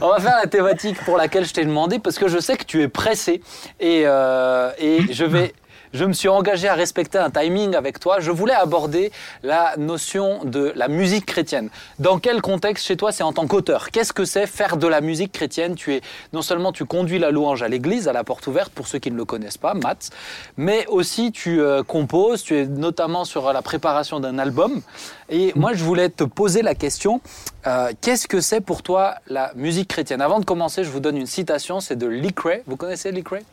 on 0.00 0.08
va 0.08 0.20
faire 0.20 0.36
la 0.42 0.46
thématique 0.48 1.02
pour 1.04 1.16
laquelle 1.16 1.44
je 1.44 1.52
t'ai 1.52 1.64
demandé 1.64 1.98
parce 1.98 2.18
que 2.18 2.28
je 2.28 2.38
sais 2.38 2.56
que 2.56 2.64
tu 2.64 2.82
es 2.82 2.88
pressé 2.88 3.42
et, 3.80 4.02
euh, 4.06 4.70
et 4.78 5.12
je 5.12 5.24
vais. 5.24 5.54
Je 5.92 6.04
me 6.04 6.12
suis 6.12 6.28
engagé 6.28 6.68
à 6.68 6.74
respecter 6.74 7.18
un 7.18 7.30
timing 7.30 7.74
avec 7.74 8.00
toi. 8.00 8.18
Je 8.20 8.30
voulais 8.30 8.54
aborder 8.54 9.12
la 9.42 9.76
notion 9.76 10.44
de 10.44 10.72
la 10.74 10.88
musique 10.88 11.26
chrétienne. 11.26 11.68
Dans 11.98 12.18
quel 12.18 12.40
contexte 12.40 12.86
chez 12.86 12.96
toi 12.96 13.12
c'est 13.12 13.22
en 13.22 13.32
tant 13.32 13.46
qu'auteur? 13.46 13.90
Qu'est-ce 13.90 14.12
que 14.12 14.24
c'est 14.24 14.46
faire 14.46 14.76
de 14.76 14.86
la 14.86 15.00
musique 15.00 15.32
chrétienne? 15.32 15.74
Tu 15.74 15.94
es 15.94 16.00
non 16.32 16.40
seulement 16.40 16.72
tu 16.72 16.86
conduis 16.86 17.18
la 17.18 17.30
louange 17.30 17.62
à 17.62 17.68
l'église, 17.68 18.08
à 18.08 18.12
la 18.12 18.24
porte 18.24 18.46
ouverte 18.46 18.72
pour 18.72 18.86
ceux 18.86 18.98
qui 18.98 19.10
ne 19.10 19.16
le 19.16 19.24
connaissent 19.24 19.58
pas, 19.58 19.74
Matt, 19.74 20.10
mais 20.56 20.86
aussi 20.86 21.30
tu 21.30 21.60
euh, 21.60 21.82
composes. 21.82 22.42
Tu 22.42 22.56
es 22.56 22.66
notamment 22.66 23.24
sur 23.24 23.52
la 23.52 23.60
préparation 23.62 24.18
d'un 24.18 24.38
album. 24.38 24.80
Et 25.28 25.52
moi, 25.56 25.72
je 25.74 25.84
voulais 25.84 26.08
te 26.08 26.24
poser 26.24 26.62
la 26.62 26.74
question 26.74 27.20
euh, 27.66 27.92
qu'est-ce 28.00 28.28
que 28.28 28.40
c'est 28.40 28.60
pour 28.60 28.82
toi 28.82 29.16
la 29.28 29.52
musique 29.54 29.88
chrétienne? 29.88 30.20
Avant 30.20 30.40
de 30.40 30.44
commencer, 30.44 30.84
je 30.84 30.90
vous 30.90 31.00
donne 31.00 31.16
une 31.16 31.26
citation. 31.26 31.80
C'est 31.80 31.96
de 31.96 32.06
Lee 32.06 32.32
Cray. 32.32 32.62
Vous 32.66 32.76
connaissez 32.76 33.12
Lee 33.12 33.22
Cray? 33.22 33.44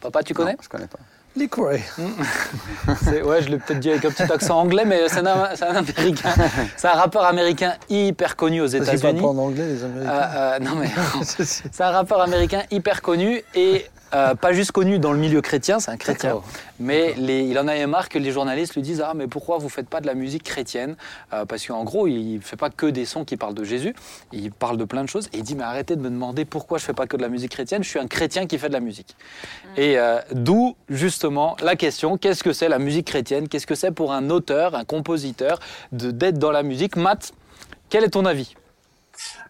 Papa, 0.00 0.22
tu 0.22 0.34
connais? 0.34 0.52
Non, 0.52 0.58
je 0.60 0.68
connais 0.68 0.86
pas. 0.86 0.98
Licray. 1.36 1.82
C'est- 3.02 3.22
Ouais, 3.22 3.42
je 3.42 3.48
l'ai 3.48 3.58
peut-être 3.58 3.80
dit 3.80 3.90
avec 3.90 4.04
un 4.04 4.10
petit 4.10 4.30
accent 4.30 4.58
anglais, 4.60 4.84
mais 4.84 5.08
c'est 5.08 5.20
un, 5.26 5.26
américain. 5.76 6.30
C'est 6.76 6.88
un 6.88 6.92
rappeur 6.94 7.24
américain 7.24 7.74
hyper 7.88 8.36
connu 8.36 8.60
aux 8.60 8.66
États-Unis. 8.66 9.20
pas 9.20 9.26
en 9.28 9.38
anglais, 9.38 9.66
les 9.66 9.84
Américains. 9.84 10.12
Euh, 10.12 10.36
euh, 10.36 10.58
non 10.60 10.76
mais 10.76 10.88
c'est 11.22 11.80
un 11.80 11.90
rappeur 11.90 12.20
américain 12.20 12.62
hyper 12.70 13.02
connu 13.02 13.42
et 13.54 13.86
Euh, 14.14 14.34
pas 14.34 14.52
juste 14.52 14.72
connu 14.72 14.98
dans 14.98 15.12
le 15.12 15.18
milieu 15.18 15.40
chrétien, 15.40 15.80
c'est 15.80 15.90
un 15.90 15.96
chrétien. 15.96 16.40
Mais 16.78 17.14
les, 17.16 17.42
il 17.42 17.58
en 17.58 17.66
avait 17.66 17.86
marre 17.86 18.08
que 18.08 18.18
les 18.18 18.30
journalistes 18.30 18.74
lui 18.74 18.82
disent 18.82 19.02
Ah, 19.04 19.12
mais 19.14 19.26
pourquoi 19.26 19.58
vous 19.58 19.68
faites 19.68 19.88
pas 19.88 20.00
de 20.00 20.06
la 20.06 20.14
musique 20.14 20.44
chrétienne? 20.44 20.96
Euh, 21.32 21.44
Parce 21.44 21.66
qu'en 21.66 21.84
gros, 21.84 22.06
il 22.06 22.40
fait 22.40 22.56
pas 22.56 22.70
que 22.70 22.86
des 22.86 23.04
sons 23.04 23.24
qui 23.24 23.36
parlent 23.36 23.54
de 23.54 23.64
Jésus, 23.64 23.94
il 24.32 24.52
parle 24.52 24.76
de 24.76 24.84
plein 24.84 25.02
de 25.02 25.08
choses. 25.08 25.28
Et 25.32 25.38
il 25.38 25.42
dit 25.42 25.56
Mais 25.56 25.64
arrêtez 25.64 25.96
de 25.96 26.00
me 26.00 26.10
demander 26.10 26.44
pourquoi 26.44 26.78
je 26.78 26.84
fais 26.84 26.92
pas 26.92 27.06
que 27.06 27.16
de 27.16 27.22
la 27.22 27.28
musique 27.28 27.50
chrétienne, 27.50 27.82
je 27.82 27.88
suis 27.88 27.98
un 27.98 28.06
chrétien 28.06 28.46
qui 28.46 28.58
fait 28.58 28.68
de 28.68 28.74
la 28.74 28.80
musique. 28.80 29.16
Et 29.76 29.98
euh, 29.98 30.20
d'où 30.32 30.76
justement 30.88 31.56
la 31.62 31.74
question 31.74 32.16
qu'est-ce 32.16 32.44
que 32.44 32.52
c'est 32.52 32.68
la 32.68 32.78
musique 32.78 33.06
chrétienne? 33.06 33.48
Qu'est-ce 33.48 33.66
que 33.66 33.74
c'est 33.74 33.90
pour 33.90 34.12
un 34.12 34.30
auteur, 34.30 34.74
un 34.74 34.84
compositeur 34.84 35.58
d'être 35.92 36.38
dans 36.38 36.52
la 36.52 36.62
musique? 36.62 36.96
Matt, 36.96 37.32
quel 37.88 38.04
est 38.04 38.10
ton 38.10 38.24
avis? 38.24 38.54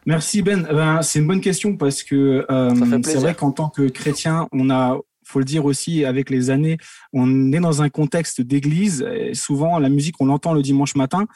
Merci 0.06 0.42
Ben. 0.42 0.62
Ben, 0.70 1.02
c'est 1.02 1.18
une 1.18 1.26
bonne 1.26 1.40
question 1.40 1.76
parce 1.76 2.02
que 2.02 2.44
euh, 2.50 3.02
c'est 3.04 3.18
vrai 3.18 3.34
qu'en 3.34 3.52
tant 3.52 3.68
que 3.70 3.88
chrétien, 3.88 4.48
on 4.52 4.68
a, 4.70 4.98
faut 5.24 5.38
le 5.38 5.44
dire 5.44 5.64
aussi, 5.64 6.04
avec 6.04 6.28
les 6.30 6.50
années, 6.50 6.76
on 7.12 7.52
est 7.52 7.60
dans 7.60 7.82
un 7.82 7.88
contexte 7.88 8.40
d'église. 8.42 9.06
Souvent, 9.32 9.78
la 9.78 9.88
musique, 9.88 10.16
on 10.20 10.26
l'entend 10.26 10.52
le 10.52 10.62
dimanche 10.62 10.94
matin. 10.94 11.26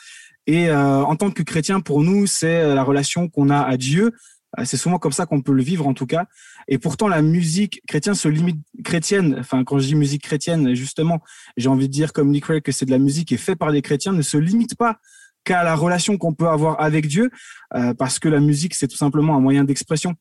Et 0.46 0.68
euh, 0.68 1.02
en 1.02 1.16
tant 1.16 1.31
que 1.31 1.42
chrétien, 1.42 1.81
pour 1.81 2.02
nous, 2.02 2.26
c'est 2.26 2.74
la 2.74 2.83
relation 2.83 3.28
qu'on 3.28 3.50
a 3.50 3.61
à 3.61 3.76
Dieu. 3.76 4.12
Euh, 4.59 4.62
C'est 4.64 4.76
souvent 4.76 4.98
comme 4.98 5.12
ça 5.12 5.26
qu'on 5.26 5.42
peut 5.42 5.52
le 5.52 5.62
vivre, 5.62 5.87
en 5.87 5.94
tout 5.94 6.07
cas. 6.07 6.26
Et 6.68 6.78
pourtant, 6.78 7.09
la 7.09 7.22
musique 7.22 7.83
chrétienne 7.87 8.14
se 8.14 8.28
limite 8.28 8.59
chrétienne. 8.85 9.37
Enfin, 9.38 9.64
quand 9.64 9.78
je 9.78 9.87
dis 9.87 9.94
musique 9.94 10.22
chrétienne, 10.22 10.74
justement, 10.74 11.20
j'ai 11.57 11.68
envie 11.68 11.88
de 11.88 11.92
dire 11.92 12.12
comme 12.12 12.31
Nick 12.31 12.46
Ray 12.46 12.62
que 12.62 12.72
c'est 12.72 12.87
de 12.87 12.90
la 12.90 12.98
musique 12.98 13.28
qui 13.28 13.35
est 13.35 13.38
faite 13.38 13.59
par 13.59 13.72
des 13.72 13.83
chrétiens, 13.83 14.12
ne 14.12 14.22
se 14.22 14.37
limite 14.37 14.74
pas 14.76 14.98
qu'à 15.44 15.64
la 15.64 15.74
relation 15.74 16.16
qu'on 16.18 16.35
peut 16.35 16.48
avoir 16.48 16.81
avec 16.81 17.07
Dieu, 17.07 17.31
euh, 17.74 17.94
parce 17.94 18.18
que 18.18 18.29
la 18.29 18.40
musique, 18.40 18.74
c'est 18.74 18.88
tout 18.88 18.96
simplement 18.96 19.37
un 19.37 19.40
moyen 19.40 19.64
d'expression. 19.64 20.14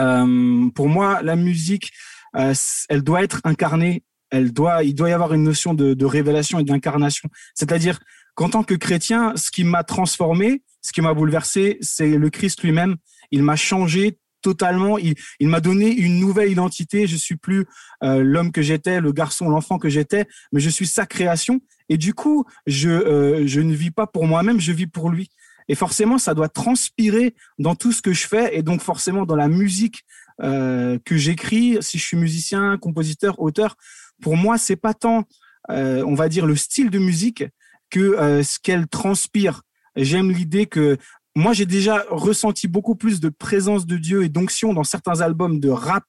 Euh, 0.00 0.68
pour 0.74 0.88
moi, 0.88 1.22
la 1.22 1.36
musique, 1.36 1.92
euh, 2.36 2.54
elle 2.88 3.02
doit 3.02 3.22
être 3.22 3.40
incarnée. 3.44 4.02
Elle 4.30 4.52
doit, 4.52 4.82
il 4.82 4.94
doit 4.94 5.08
y 5.08 5.12
avoir 5.12 5.34
une 5.34 5.44
notion 5.44 5.72
de 5.72 6.04
révélation 6.04 6.58
et 6.58 6.64
d'incarnation. 6.64 7.28
C'est-à-dire 7.54 8.00
qu'en 8.34 8.48
tant 8.48 8.64
que 8.64 8.74
chrétien, 8.74 9.32
ce 9.36 9.50
qui 9.50 9.62
m'a 9.62 9.84
transformé, 9.84 10.62
ce 10.82 10.92
qui 10.92 11.00
m'a 11.00 11.14
bouleversé, 11.14 11.78
c'est 11.80 12.16
le 12.16 12.30
Christ 12.30 12.62
lui-même. 12.62 12.96
Il 13.30 13.42
m'a 13.42 13.56
changé 13.56 14.18
totalement. 14.46 14.96
Il, 14.96 15.48
m'a 15.48 15.60
donné 15.60 15.90
une 15.90 16.20
nouvelle 16.20 16.52
identité. 16.52 17.08
Je 17.08 17.16
suis 17.16 17.34
plus 17.34 17.66
euh, 18.04 18.22
l'homme 18.22 18.52
que 18.52 18.62
j'étais, 18.62 19.00
le 19.00 19.10
garçon, 19.10 19.48
l'enfant 19.48 19.76
que 19.76 19.88
j'étais, 19.88 20.26
mais 20.52 20.60
je 20.60 20.70
suis 20.70 20.86
sa 20.86 21.04
création. 21.04 21.60
Et 21.88 21.96
du 21.96 22.14
coup, 22.14 22.44
je, 22.68 22.88
euh, 22.88 23.44
je 23.44 23.60
ne 23.60 23.74
vis 23.74 23.90
pas 23.90 24.06
pour 24.06 24.24
moi-même, 24.24 24.60
je 24.60 24.70
vis 24.70 24.86
pour 24.86 25.10
lui. 25.10 25.30
Et 25.66 25.74
forcément, 25.74 26.18
ça 26.18 26.32
doit 26.32 26.48
transpirer 26.48 27.34
dans 27.58 27.74
tout 27.74 27.90
ce 27.90 28.00
que 28.02 28.12
je 28.12 28.28
fais 28.28 28.56
et 28.56 28.62
donc 28.62 28.82
forcément 28.82 29.26
dans 29.26 29.34
la 29.34 29.48
musique 29.48 30.04
euh, 30.44 30.96
que 31.04 31.16
j'écris. 31.16 31.78
Si 31.80 31.98
je 31.98 32.04
suis 32.04 32.16
musicien, 32.16 32.78
compositeur, 32.78 33.40
auteur, 33.40 33.74
pour 34.22 34.36
moi, 34.36 34.58
c'est 34.58 34.76
pas 34.76 34.94
tant, 34.94 35.24
on 35.68 36.14
va 36.14 36.28
dire, 36.28 36.46
le 36.46 36.54
style 36.54 36.90
de 36.90 37.00
musique 37.00 37.44
que 37.90 38.42
ce 38.44 38.60
qu'elle 38.60 38.86
transpire. 38.86 39.62
J'aime 39.96 40.30
l'idée 40.30 40.66
que 40.66 40.98
moi, 41.36 41.52
j'ai 41.52 41.66
déjà 41.66 42.04
ressenti 42.10 42.66
beaucoup 42.66 42.96
plus 42.96 43.20
de 43.20 43.28
présence 43.28 43.86
de 43.86 43.98
Dieu 43.98 44.24
et 44.24 44.28
d'onction 44.30 44.72
dans 44.72 44.84
certains 44.84 45.20
albums 45.20 45.60
de 45.60 45.68
rap 45.68 46.04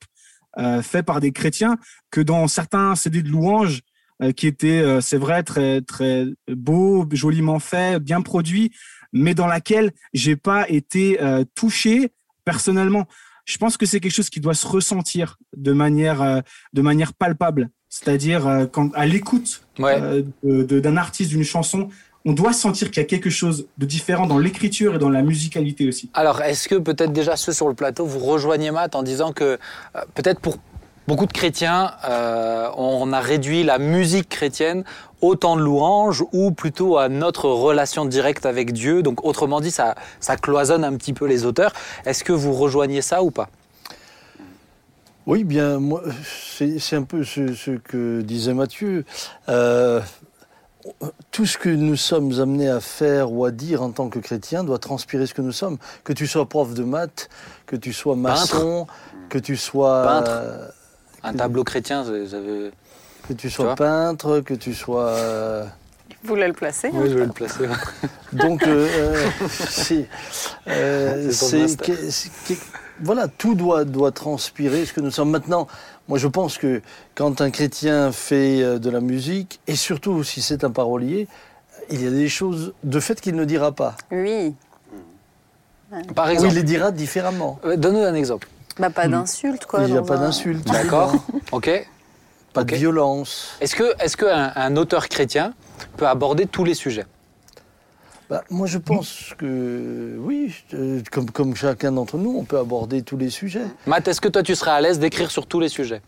euh, 0.58 0.82
faits 0.82 1.06
par 1.06 1.20
des 1.20 1.32
chrétiens 1.34 1.78
que 2.12 2.22
dans 2.22 2.48
certains 2.48 2.96
CD 2.96 3.22
de 3.22 3.30
louanges 3.30 3.82
euh, 4.24 4.32
qui 4.32 4.48
étaient, 4.48 4.80
euh, 4.82 5.02
c'est 5.02 5.18
vrai, 5.18 5.44
très 5.44 5.82
très 5.82 6.26
beaux, 6.50 7.06
joliment 7.12 7.60
faits, 7.60 8.02
bien 8.02 8.22
produits, 8.22 8.72
mais 9.12 9.36
dans 9.36 9.48
laquelle 9.48 9.92
j'ai 10.14 10.38
pas 10.38 10.68
été 10.70 11.22
euh, 11.22 11.44
touché 11.56 12.14
personnellement. 12.46 13.06
Je 13.44 13.58
pense 13.58 13.76
que 13.78 13.86
c'est 13.86 14.00
quelque 14.00 14.14
chose 14.16 14.30
qui 14.30 14.40
doit 14.40 14.54
se 14.54 14.66
ressentir 14.66 15.38
de 15.56 15.74
manière 15.74 16.22
euh, 16.22 16.40
de 16.74 16.82
manière 16.82 17.14
palpable, 17.14 17.70
c'est-à-dire 17.90 18.48
euh, 18.48 18.66
quand 18.66 18.94
à 18.96 19.06
l'écoute 19.06 19.62
Ouais. 19.78 20.02
euh, 20.02 20.64
d'un 20.64 20.98
artiste, 20.98 21.30
d'une 21.30 21.44
chanson, 21.44 21.90
on 22.28 22.34
doit 22.34 22.52
sentir 22.52 22.92
qu'il 22.92 23.02
y 23.02 23.06
a 23.06 23.08
quelque 23.08 23.30
chose 23.30 23.68
de 23.78 23.86
différent 23.86 24.28
dans 24.28 24.38
l'écriture 24.38 24.96
et 24.96 24.98
dans 25.00 25.10
la 25.10 25.22
musicalité 25.22 25.88
aussi. 25.88 26.10
Alors, 26.14 26.42
est-ce 26.42 26.68
que 26.68 26.76
peut-être 26.76 27.14
déjà 27.14 27.38
ceux 27.38 27.54
sur 27.54 27.70
le 27.70 27.74
plateau, 27.74 28.06
vous 28.06 28.20
rejoignez 28.20 28.70
Matt 28.70 28.96
en 28.96 29.02
disant 29.02 29.32
que 29.32 29.46
euh, 29.46 30.02
peut-être 30.14 30.42
pour 30.42 30.58
beaucoup 31.08 31.26
de 31.26 31.32
chrétiens, 31.32 31.94
euh, 32.04 32.68
on 32.76 33.14
a 33.14 33.22
réduit 33.22 33.64
la 33.64 33.80
musique 33.80 34.28
chrétienne 34.28 34.84
au 35.22 35.36
temps 35.36 35.56
de 35.56 35.62
louange 35.62 36.26
ou 36.34 36.52
plutôt 36.52 36.98
à 36.98 37.08
notre 37.08 37.48
relation 37.48 38.04
directe 38.04 38.46
avec 38.46 38.74
Dieu? 38.74 39.04
Donc, 39.04 39.24
autrement 39.24 39.62
dit, 39.62 39.72
ça, 39.72 39.96
ça 40.20 40.36
cloisonne 40.36 40.84
un 40.84 40.98
petit 40.98 41.14
peu 41.14 41.28
les 41.28 41.46
auteurs. 41.46 41.72
Est-ce 42.06 42.26
que 42.26 42.34
vous 42.34 42.52
rejoignez 42.52 43.02
ça 43.02 43.24
ou 43.24 43.32
pas? 43.32 43.48
Oui, 45.26 45.46
bien, 45.46 45.80
moi, 45.80 46.04
c'est 46.26 46.96
un 46.98 47.04
peu 47.04 47.24
ce, 47.24 47.54
ce 47.54 47.72
que 47.72 48.20
disait 48.22 48.54
Mathieu. 48.54 49.06
Euh, 49.48 50.02
tout 51.32 51.46
ce 51.46 51.58
que 51.58 51.70
nous 51.70 51.96
sommes 51.96 52.40
amenés 52.40 52.70
à 52.70 52.80
faire 52.80 53.32
ou 53.32 53.46
à 53.46 53.52
dire 53.52 53.82
en 53.82 53.92
tant 53.92 54.10
que 54.10 54.20
chrétiens 54.20 54.64
doit 54.64 54.80
transpirer 54.80 55.26
ce 55.28 55.34
que 55.34 55.42
nous 55.42 55.52
sommes. 55.52 55.78
Que 56.04 56.14
tu 56.14 56.28
sois 56.28 56.48
prof 56.48 56.74
de 56.74 56.84
maths, 56.84 57.30
que 57.66 57.76
tu 57.76 57.94
sois 57.94 58.16
maçon, 58.16 58.88
que 59.30 59.38
tu 59.38 59.56
sois 59.58 60.04
Peintre. 60.04 60.32
euh, 60.32 60.68
Un 61.24 61.34
tableau 61.34 61.64
chrétien, 61.64 62.04
vous 62.04 62.34
avez... 62.34 62.72
que 63.28 63.34
tu 63.34 63.50
sois 63.50 63.76
peintre, 63.76 64.40
que 64.40 64.54
tu 64.54 64.74
sois 64.74 65.10
euh, 65.10 65.66
Vous 66.24 66.30
voulez 66.30 66.48
le 66.48 66.54
placer 66.54 66.88
hein 66.88 66.92
Oui, 66.94 67.10
je 67.10 67.18
vais 67.18 67.26
le 67.26 67.32
placer. 67.32 67.68
donc 68.34 68.64
euh, 68.66 68.88
euh, 68.98 69.30
c'est 69.50 70.08
euh, 70.68 71.32
voilà 73.02 73.28
tout 73.28 73.54
doit 73.56 73.86
doit 73.86 74.12
transpirer 74.12 74.86
ce 74.86 74.94
que 74.94 75.02
nous 75.02 75.12
sommes 75.12 75.30
maintenant. 75.30 75.68
Moi, 76.08 76.18
je 76.18 76.28
pense 76.28 76.58
que 76.58 76.82
quand 77.16 77.42
un 77.42 77.50
chrétien 77.52 78.12
fait 78.12 78.62
euh, 78.62 78.80
de 78.80 78.90
la 78.90 79.02
musique, 79.02 79.60
et 79.68 79.76
surtout 79.76 80.24
si 80.24 80.42
c'est 80.42 80.64
un 80.64 80.72
parolier, 80.72 81.28
il 81.90 82.02
y 82.04 82.08
a 82.08 82.12
des 82.12 82.30
choses 82.30 82.74
de 82.84 83.00
fait 83.00 83.20
qu'il 83.20 83.36
ne 83.36 83.46
dira 83.46 83.72
pas. 83.72 83.96
Oui. 84.12 84.56
Par 86.16 86.28
Ou 86.28 86.32
exemple, 86.32 86.52
il 86.54 86.56
les 86.56 86.64
dira 86.64 86.92
différemment. 86.92 87.60
Euh, 87.66 87.78
donne-nous 87.78 88.04
un 88.04 88.14
exemple. 88.14 88.48
Bah, 88.80 88.90
pas 88.90 89.08
d'insulte, 89.08 89.66
quoi. 89.66 89.84
il 89.84 89.92
n'y 89.92 89.98
a 89.98 90.02
pas 90.02 90.18
un- 90.18 90.22
d'insulte. 90.22 90.66
D'accord 90.68 91.14
Ok. 91.52 91.70
Pas 92.54 92.64
de 92.64 92.76
violence. 92.76 93.56
Est-ce 93.62 93.76
que, 93.76 93.94
est-ce 94.00 94.18
qu'un 94.18 94.52
un 94.56 94.76
auteur 94.78 95.08
chrétien 95.10 95.54
peut 95.96 96.08
aborder 96.08 96.46
tous 96.46 96.64
les 96.64 96.74
sujets? 96.74 97.06
Bah, 98.30 98.44
moi, 98.50 98.68
je 98.68 98.78
pense 98.78 99.34
que 99.38 100.18
oui, 100.20 100.54
euh, 100.74 101.02
comme, 101.12 101.32
comme 101.32 101.56
chacun 101.56 101.94
d'entre 101.94 102.18
nous, 102.18 102.36
on 102.38 102.44
peut 102.44 102.58
aborder 102.58 103.02
tous 103.02 103.16
les 103.18 103.30
sujets. 103.30 103.64
Matt, 103.86 104.08
est-ce 104.08 104.20
que 104.20 104.28
toi 104.28 104.44
tu 104.44 104.54
serais 104.54 104.72
à 104.72 104.82
l'aise 104.82 105.00
d'écrire 105.00 105.32
sur 105.32 105.48
tous 105.48 105.62
les 105.62 105.70
sujets? 105.70 106.02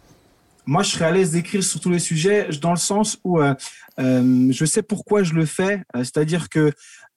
Moi, 0.65 0.83
je 0.83 0.89
serais 0.91 1.05
à 1.05 1.11
l'aise 1.11 1.31
d'écrire 1.31 1.63
sur 1.63 1.79
tous 1.79 1.89
les 1.89 1.99
sujets, 1.99 2.49
dans 2.61 2.71
le 2.71 2.77
sens 2.77 3.17
où 3.23 3.39
euh, 3.39 3.53
euh, 3.99 4.47
je 4.51 4.65
sais 4.65 4.83
pourquoi 4.83 5.23
je 5.23 5.33
le 5.33 5.45
fais. 5.45 5.81
Euh, 5.95 5.99
C'est-à-dire 6.03 6.49
que 6.49 6.73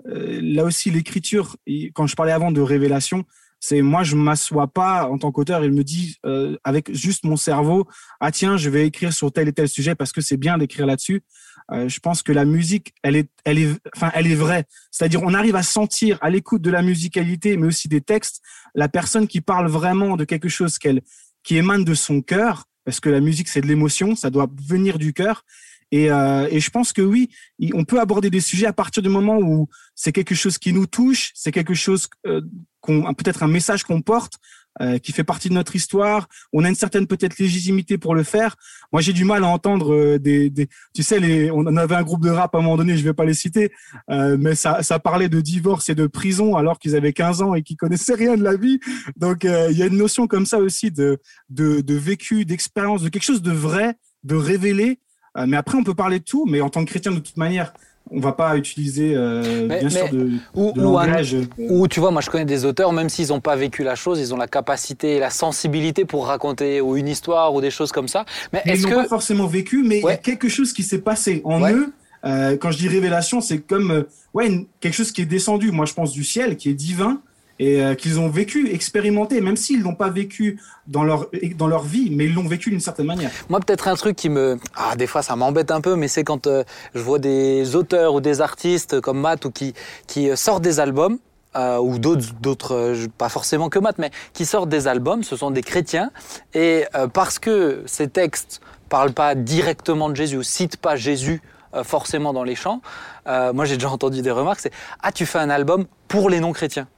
euh, 0.06 0.40
là 0.40 0.64
aussi, 0.64 0.90
l'écriture, 0.90 1.56
il- 1.66 1.92
quand 1.92 2.06
je 2.06 2.14
parlais 2.14 2.32
avant 2.32 2.52
de 2.52 2.60
révélation, 2.60 3.24
c'est 3.58 3.82
moi, 3.82 4.04
je 4.04 4.14
m'assois 4.16 4.68
pas 4.68 5.08
en 5.08 5.18
tant 5.18 5.30
qu'auteur 5.32 5.62
et 5.64 5.70
me 5.70 5.84
dis 5.84 6.16
euh, 6.26 6.56
avec 6.64 6.92
juste 6.94 7.24
mon 7.24 7.36
cerveau, 7.36 7.86
ah 8.20 8.30
tiens, 8.32 8.56
je 8.56 8.70
vais 8.70 8.86
écrire 8.86 9.12
sur 9.12 9.30
tel 9.32 9.48
et 9.48 9.52
tel 9.52 9.68
sujet 9.68 9.94
parce 9.96 10.12
que 10.12 10.20
c'est 10.20 10.36
bien 10.36 10.58
d'écrire 10.58 10.86
là-dessus. 10.86 11.22
Euh, 11.72 11.88
je 11.88 12.00
pense 12.00 12.22
que 12.22 12.32
la 12.32 12.44
musique, 12.44 12.94
elle 13.02 13.16
est, 13.16 13.28
elle 13.44 13.58
est, 13.58 13.68
enfin, 13.96 14.10
elle 14.14 14.26
est 14.26 14.34
vraie. 14.34 14.64
C'est-à-dire, 14.90 15.22
on 15.22 15.34
arrive 15.34 15.56
à 15.56 15.62
sentir 15.62 16.18
à 16.20 16.30
l'écoute 16.30 16.62
de 16.62 16.70
la 16.70 16.82
musicalité, 16.82 17.56
mais 17.56 17.66
aussi 17.66 17.88
des 17.88 18.00
textes, 18.00 18.42
la 18.74 18.88
personne 18.88 19.26
qui 19.26 19.40
parle 19.40 19.68
vraiment 19.68 20.16
de 20.16 20.24
quelque 20.24 20.48
chose 20.48 20.78
qui 20.78 21.56
émane 21.56 21.84
de 21.84 21.94
son 21.94 22.20
cœur, 22.20 22.64
parce 22.84 23.00
que 23.00 23.08
la 23.08 23.20
musique 23.20 23.48
c'est 23.48 23.60
de 23.60 23.66
l'émotion, 23.66 24.16
ça 24.16 24.30
doit 24.30 24.48
venir 24.68 24.98
du 24.98 25.12
cœur. 25.12 25.44
Et, 25.92 26.10
euh, 26.10 26.48
et 26.50 26.58
je 26.58 26.70
pense 26.70 26.92
que 26.92 27.02
oui, 27.02 27.28
on 27.74 27.84
peut 27.84 28.00
aborder 28.00 28.30
des 28.30 28.40
sujets 28.40 28.66
à 28.66 28.72
partir 28.72 29.02
du 29.02 29.10
moment 29.10 29.38
où 29.38 29.68
c'est 29.94 30.12
quelque 30.12 30.34
chose 30.34 30.56
qui 30.56 30.72
nous 30.72 30.86
touche, 30.86 31.32
c'est 31.34 31.52
quelque 31.52 31.74
chose 31.74 32.08
euh, 32.26 32.40
qu'on, 32.80 33.12
peut-être 33.14 33.42
un 33.42 33.48
message 33.48 33.84
qu'on 33.84 34.00
porte, 34.00 34.34
euh, 34.80 34.96
qui 34.96 35.12
fait 35.12 35.22
partie 35.22 35.50
de 35.50 35.54
notre 35.54 35.76
histoire. 35.76 36.28
On 36.54 36.64
a 36.64 36.68
une 36.68 36.74
certaine 36.74 37.06
peut-être 37.06 37.38
légitimité 37.38 37.98
pour 37.98 38.14
le 38.14 38.22
faire. 38.22 38.56
Moi, 38.90 39.02
j'ai 39.02 39.12
du 39.12 39.26
mal 39.26 39.44
à 39.44 39.48
entendre 39.48 39.92
euh, 39.92 40.18
des, 40.18 40.50
tu 40.94 41.02
sais, 41.02 41.50
on 41.50 41.76
avait 41.76 41.94
un 41.94 42.02
groupe 42.02 42.22
de 42.22 42.30
rap 42.30 42.54
à 42.54 42.58
un 42.58 42.62
moment 42.62 42.78
donné, 42.78 42.96
je 42.96 43.04
vais 43.04 43.12
pas 43.12 43.26
les 43.26 43.34
citer, 43.34 43.70
euh, 44.10 44.38
mais 44.40 44.54
ça, 44.54 44.82
parlait 44.98 45.28
de 45.28 45.42
divorce 45.42 45.90
et 45.90 45.94
de 45.94 46.06
prison 46.06 46.56
alors 46.56 46.78
qu'ils 46.78 46.96
avaient 46.96 47.12
15 47.12 47.42
ans 47.42 47.54
et 47.54 47.62
qu'ils 47.62 47.76
connaissaient 47.76 48.14
rien 48.14 48.34
de 48.34 48.42
la 48.42 48.56
vie. 48.56 48.80
Donc, 49.16 49.44
il 49.44 49.76
y 49.76 49.82
a 49.82 49.86
une 49.86 49.98
notion 49.98 50.26
comme 50.26 50.46
ça 50.46 50.58
aussi 50.58 50.90
de, 50.90 51.18
de, 51.50 51.82
de 51.82 51.94
vécu, 51.94 52.46
d'expérience, 52.46 53.02
de 53.02 53.10
quelque 53.10 53.24
chose 53.24 53.42
de 53.42 53.52
vrai, 53.52 53.96
de 54.24 54.36
révélé. 54.36 55.00
Mais 55.36 55.58
après, 55.58 55.76
on 55.76 55.84
peut 55.84 55.94
parler 55.94 56.18
de 56.18 56.24
tout, 56.24 56.46
mais 56.46 56.62
en 56.62 56.70
tant 56.70 56.82
que 56.84 56.90
chrétien, 56.90 57.12
de 57.12 57.18
toute 57.18 57.36
manière, 57.36 57.74
on 58.10 58.20
va 58.20 58.32
pas 58.32 58.56
utiliser, 58.56 59.14
euh, 59.14 59.66
Mais- 59.68 59.80
bien 59.80 59.88
sûr, 59.90 60.08
de, 60.10 60.30
ou, 60.54 60.72
de 60.72 60.80
ou 60.80 60.82
langage. 60.82 61.36
ou 61.58 61.88
tu 61.88 62.00
vois, 62.00 62.10
moi 62.10 62.20
je 62.20 62.28
connais 62.30 62.44
des 62.44 62.64
auteurs, 62.64 62.92
même 62.92 63.08
s'ils 63.08 63.28
n'ont 63.28 63.40
pas 63.40 63.56
vécu 63.56 63.82
la 63.84 63.94
chose, 63.94 64.18
ils 64.20 64.34
ont 64.34 64.36
la 64.36 64.48
capacité 64.48 65.18
la 65.18 65.30
sensibilité 65.30 66.04
pour 66.04 66.26
raconter 66.26 66.80
ou 66.80 66.96
une 66.96 67.08
histoire 67.08 67.54
ou 67.54 67.60
des 67.60 67.70
choses 67.70 67.92
comme 67.92 68.08
ça. 68.08 68.24
Mais 68.52 68.60
Mais 68.66 68.72
ils 68.72 68.78
est-ce 68.78 68.86
n'ont 68.88 68.94
pas 68.96 69.02
que. 69.04 69.08
forcément 69.08 69.46
vécu, 69.46 69.82
mais 69.86 69.98
il 70.00 70.04
y 70.04 70.08
a 70.08 70.16
quelque 70.16 70.48
chose 70.48 70.72
qui 70.72 70.82
s'est 70.82 71.00
passé 71.00 71.40
en 71.44 71.62
Ouais. 71.62 71.72
eux. 71.72 71.92
Euh, 72.24 72.56
quand 72.56 72.70
je 72.70 72.78
dis 72.78 72.88
révélation, 72.88 73.40
c'est 73.40 73.58
comme 73.58 73.90
euh, 73.90 74.02
ouais 74.34 74.46
une- 74.46 74.66
quelque 74.80 74.94
chose 74.94 75.10
qui 75.10 75.22
est 75.22 75.26
descendu. 75.26 75.72
Moi, 75.72 75.86
je 75.86 75.94
pense 75.94 76.12
du 76.12 76.22
ciel, 76.24 76.56
qui 76.56 76.68
est 76.70 76.74
divin. 76.74 77.20
Et 77.62 77.80
euh, 77.80 77.94
qu'ils 77.94 78.18
ont 78.18 78.28
vécu, 78.28 78.72
expérimenté, 78.72 79.40
même 79.40 79.54
s'ils 79.54 79.82
l'ont 79.82 79.94
pas 79.94 80.10
vécu 80.10 80.58
dans 80.88 81.04
leur 81.04 81.28
dans 81.56 81.68
leur 81.68 81.84
vie, 81.84 82.10
mais 82.10 82.24
ils 82.24 82.34
l'ont 82.34 82.48
vécu 82.48 82.70
d'une 82.70 82.80
certaine 82.80 83.06
manière. 83.06 83.30
Moi, 83.48 83.60
peut-être 83.60 83.86
un 83.86 83.94
truc 83.94 84.16
qui 84.16 84.28
me, 84.28 84.58
ah, 84.74 84.96
des 84.96 85.06
fois, 85.06 85.22
ça 85.22 85.36
m'embête 85.36 85.70
un 85.70 85.80
peu, 85.80 85.94
mais 85.94 86.08
c'est 86.08 86.24
quand 86.24 86.48
euh, 86.48 86.64
je 86.92 87.00
vois 87.00 87.20
des 87.20 87.76
auteurs 87.76 88.14
ou 88.14 88.20
des 88.20 88.40
artistes 88.40 89.00
comme 89.00 89.20
Matt 89.20 89.44
ou 89.44 89.52
qui 89.52 89.74
qui 90.08 90.28
euh, 90.28 90.34
sortent 90.34 90.64
des 90.64 90.80
albums. 90.80 91.18
ou 91.54 91.98
d'autres, 91.98 92.96
pas 93.18 93.28
forcément 93.28 93.68
que 93.68 93.78
Matt, 93.78 93.98
mais 93.98 94.10
qui 94.32 94.44
sortent 94.44 94.70
des 94.70 94.88
albums, 94.88 95.22
ce 95.22 95.36
sont 95.36 95.52
des 95.52 95.62
chrétiens, 95.62 96.10
et 96.54 96.86
parce 97.12 97.38
que 97.38 97.82
ces 97.84 98.08
textes 98.08 98.62
parlent 98.88 99.12
pas 99.12 99.34
directement 99.34 100.08
de 100.08 100.16
Jésus 100.16 100.42
citent 100.44 100.78
pas 100.78 100.96
Jésus 100.96 101.42
forcément 101.84 102.32
dans 102.32 102.42
les 102.42 102.56
chants, 102.56 102.80
moi 103.26 103.66
j'ai 103.66 103.76
déjà 103.76 103.90
entendu 103.90 104.22
des 104.22 104.30
remarques, 104.30 104.60
c'est 104.60 104.72
ah 105.02 105.12
tu 105.12 105.26
fais 105.26 105.40
un 105.40 105.50
album 105.50 105.84
pour 106.08 106.30
les 106.30 106.40
non-chrétiens. 106.40 106.88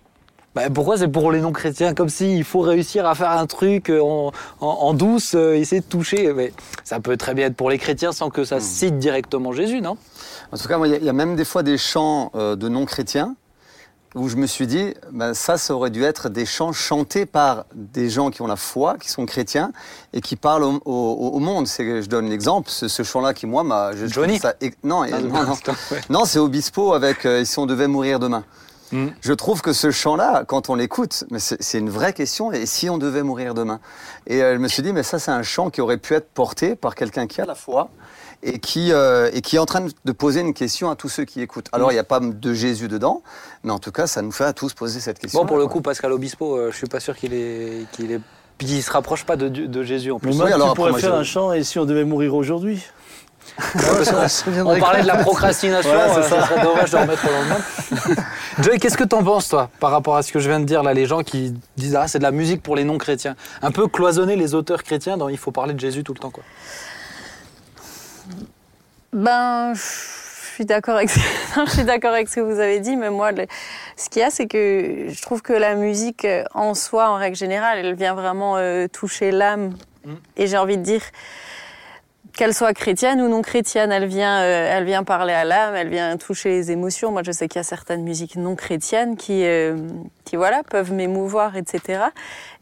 Ben, 0.54 0.72
pourquoi 0.72 0.96
c'est 0.96 1.08
pour 1.08 1.32
les 1.32 1.40
non-chrétiens? 1.40 1.94
Comme 1.94 2.08
s'il 2.08 2.44
faut 2.44 2.60
réussir 2.60 3.06
à 3.06 3.14
faire 3.14 3.30
un 3.32 3.46
truc 3.46 3.90
euh, 3.90 4.00
en, 4.00 4.30
en, 4.60 4.66
en 4.66 4.94
douce, 4.94 5.34
euh, 5.34 5.54
essayer 5.56 5.80
de 5.80 5.86
toucher. 5.86 6.32
Mais 6.32 6.52
ça 6.84 7.00
peut 7.00 7.16
très 7.16 7.34
bien 7.34 7.46
être 7.46 7.56
pour 7.56 7.70
les 7.70 7.78
chrétiens 7.78 8.12
sans 8.12 8.30
que 8.30 8.44
ça 8.44 8.60
cite 8.60 8.98
directement 8.98 9.52
Jésus, 9.52 9.80
non? 9.80 9.96
En 10.52 10.56
tout 10.56 10.68
cas, 10.68 10.78
il 10.84 10.90
y 10.90 10.94
a- 10.94 10.98
il 10.98 11.04
y, 11.04 11.08
a 11.08 11.12
même 11.12 11.34
des 11.34 11.44
fois 11.44 11.62
des 11.64 11.76
chants 11.78 12.30
euh, 12.36 12.54
de 12.54 12.68
non-chrétiens 12.68 13.34
où 14.14 14.28
je 14.28 14.36
me 14.36 14.46
suis 14.46 14.68
dit, 14.68 14.94
ben, 15.10 15.34
ça, 15.34 15.58
ça 15.58 15.74
aurait 15.74 15.90
dû 15.90 16.04
être 16.04 16.28
des 16.28 16.46
chants 16.46 16.72
chantés 16.72 17.26
par 17.26 17.64
des 17.74 18.08
gens 18.08 18.30
qui 18.30 18.42
ont 18.42 18.46
la 18.46 18.54
foi, 18.54 18.94
qui 19.00 19.08
sont 19.08 19.26
chrétiens 19.26 19.72
et 20.12 20.20
qui 20.20 20.36
parlent 20.36 20.62
au, 20.62 20.80
au- 20.84 21.30
au 21.34 21.38
monde. 21.40 21.66
C'est, 21.66 22.00
je 22.00 22.08
donne 22.08 22.28
l'exemple, 22.30 22.70
ce, 22.70 22.86
ce 22.86 23.02
chant-là 23.02 23.34
qui, 23.34 23.46
moi, 23.46 23.64
m'a... 23.64 23.90
je 23.96 24.06
Johnny 24.06 24.38
ça, 24.38 24.54
non, 24.84 25.02
Ah, 25.02 25.20
non, 25.20 25.42
non. 25.42 25.56
Non, 26.10 26.24
c'est 26.26 26.38
Obispo 26.38 26.92
avec 26.94 27.26
euh, 27.26 27.44
Si 27.44 27.58
on 27.58 27.66
devait 27.66 27.88
mourir 27.88 28.20
demain. 28.20 28.44
Mm. 28.94 29.08
Je 29.20 29.32
trouve 29.32 29.60
que 29.60 29.72
ce 29.72 29.90
chant-là, 29.90 30.44
quand 30.46 30.70
on 30.70 30.74
l'écoute, 30.76 31.24
mais 31.30 31.38
c'est 31.40 31.78
une 31.78 31.90
vraie 31.90 32.12
question. 32.12 32.52
Et 32.52 32.64
si 32.66 32.88
on 32.88 32.96
devait 32.96 33.22
mourir 33.24 33.52
demain? 33.54 33.80
Et 34.26 34.42
euh, 34.42 34.54
je 34.54 34.58
me 34.58 34.68
suis 34.68 34.82
dit, 34.82 34.92
mais 34.92 35.02
ça, 35.02 35.18
c'est 35.18 35.32
un 35.32 35.42
chant 35.42 35.68
qui 35.70 35.80
aurait 35.80 35.98
pu 35.98 36.14
être 36.14 36.28
porté 36.28 36.76
par 36.76 36.94
quelqu'un 36.94 37.26
qui 37.26 37.40
a 37.40 37.44
la 37.44 37.54
foi 37.56 37.90
et 38.44 38.58
qui, 38.60 38.92
euh, 38.92 39.30
et 39.32 39.40
qui 39.40 39.56
est 39.56 39.58
en 39.58 39.66
train 39.66 39.84
de 40.04 40.12
poser 40.12 40.40
une 40.40 40.54
question 40.54 40.90
à 40.90 40.96
tous 40.96 41.08
ceux 41.08 41.24
qui 41.24 41.40
écoutent. 41.40 41.68
Alors, 41.72 41.90
il 41.90 41.94
n'y 41.94 41.98
a 42.00 42.04
pas 42.04 42.20
de 42.20 42.52
Jésus 42.52 42.88
dedans, 42.88 43.22
mais 43.64 43.72
en 43.72 43.78
tout 43.78 43.90
cas, 43.92 44.06
ça 44.06 44.22
nous 44.22 44.32
fait 44.32 44.44
à 44.44 44.52
tous 44.52 44.74
poser 44.74 45.00
cette 45.00 45.18
question. 45.18 45.40
Bon, 45.40 45.46
pour 45.46 45.56
le 45.58 45.66
coup, 45.66 45.80
Pascal 45.80 46.12
Obispo, 46.12 46.56
euh, 46.56 46.70
je 46.70 46.76
suis 46.76 46.86
pas 46.86 47.00
sûr 47.00 47.16
qu'il 47.16 47.32
est, 47.34 47.86
qu'il 47.92 48.12
est, 48.12 48.20
qu'il 48.58 48.82
se 48.82 48.90
rapproche 48.92 49.24
pas 49.24 49.36
de, 49.36 49.48
Dieu- 49.48 49.66
de 49.66 49.82
Jésus 49.82 50.12
en 50.12 50.16
Mais 50.22 50.28
plus. 50.30 50.36
moi, 50.36 50.46
oui, 50.46 50.52
alors 50.52 50.68
tu 50.68 50.70
après, 50.72 50.76
pourrais 50.76 50.90
moi, 50.92 51.00
faire 51.00 51.14
je- 51.14 51.20
un 51.20 51.24
chant 51.24 51.52
et 51.52 51.64
si 51.64 51.78
on 51.80 51.84
devait 51.84 52.04
mourir 52.04 52.34
aujourd'hui? 52.34 52.82
On 54.64 54.78
parlait 54.78 55.02
de 55.02 55.06
la 55.06 55.16
procrastination, 55.16 55.90
Voilà, 55.90 56.14
c'est 56.14 56.20
euh, 56.20 56.40
ça 56.40 56.46
serait 56.46 56.62
dommage 56.62 56.90
de 56.90 56.96
remettre 56.96 57.26
au 57.28 57.32
lendemain. 57.32 58.24
Joey, 58.60 58.78
qu'est-ce 58.78 58.96
que 58.96 59.04
t'en 59.04 59.22
penses, 59.22 59.48
toi, 59.48 59.70
par 59.80 59.90
rapport 59.90 60.16
à 60.16 60.22
ce 60.22 60.32
que 60.32 60.40
je 60.40 60.48
viens 60.48 60.60
de 60.60 60.64
dire 60.64 60.82
là, 60.82 60.92
les 60.94 61.06
gens 61.06 61.22
qui 61.22 61.54
disent 61.76 61.94
ah 61.96 62.08
c'est 62.08 62.18
de 62.18 62.24
la 62.24 62.32
musique 62.32 62.62
pour 62.62 62.74
les 62.76 62.84
non-chrétiens, 62.84 63.36
un 63.62 63.70
peu 63.70 63.86
cloisonner 63.88 64.36
les 64.36 64.54
auteurs 64.54 64.82
chrétiens 64.82 65.16
dans 65.16 65.28
il 65.28 65.38
faut 65.38 65.52
parler 65.52 65.74
de 65.74 65.80
Jésus 65.80 66.02
tout 66.02 66.14
le 66.14 66.18
temps 66.18 66.30
quoi. 66.30 66.42
Ben, 69.12 69.72
je 69.74 69.80
suis 70.54 70.64
d'accord 70.64 70.96
avec, 70.96 71.10
ce- 71.10 71.18
non, 71.56 71.66
je 71.66 71.70
suis 71.72 71.84
d'accord 71.84 72.12
avec 72.12 72.28
ce 72.28 72.36
que 72.36 72.40
vous 72.40 72.58
avez 72.58 72.80
dit, 72.80 72.96
mais 72.96 73.10
moi, 73.10 73.32
le- 73.32 73.46
ce 73.96 74.08
qu'il 74.08 74.20
y 74.20 74.24
a, 74.24 74.30
c'est 74.30 74.46
que 74.46 75.06
je 75.08 75.22
trouve 75.22 75.42
que 75.42 75.52
la 75.52 75.74
musique 75.76 76.24
euh, 76.24 76.42
en 76.54 76.74
soi, 76.74 77.08
en 77.10 77.14
règle 77.16 77.36
générale, 77.36 77.78
elle 77.78 77.94
vient 77.94 78.14
vraiment 78.14 78.56
euh, 78.56 78.88
toucher 78.88 79.30
l'âme. 79.30 79.74
Mm. 80.04 80.12
Et 80.36 80.46
j'ai 80.48 80.56
envie 80.58 80.78
de 80.78 80.82
dire, 80.82 81.02
qu'elle 82.36 82.54
soit 82.54 82.74
chrétienne 82.74 83.20
ou 83.20 83.28
non 83.28 83.42
chrétienne, 83.42 83.92
elle 83.92 84.06
vient, 84.06 84.42
euh, 84.42 84.68
elle 84.70 84.84
vient 84.84 85.04
parler 85.04 85.32
à 85.32 85.44
l'âme, 85.44 85.74
elle 85.74 85.88
vient 85.88 86.16
toucher 86.16 86.50
les 86.50 86.70
émotions. 86.70 87.12
Moi, 87.12 87.22
je 87.24 87.32
sais 87.32 87.48
qu'il 87.48 87.58
y 87.58 87.60
a 87.60 87.64
certaines 87.64 88.02
musiques 88.02 88.36
non 88.36 88.56
chrétiennes 88.56 89.16
qui, 89.16 89.44
euh, 89.44 89.76
qui 90.34 90.36
voilà, 90.36 90.62
peuvent 90.68 90.92
m'émouvoir, 90.92 91.56
etc. 91.56 92.00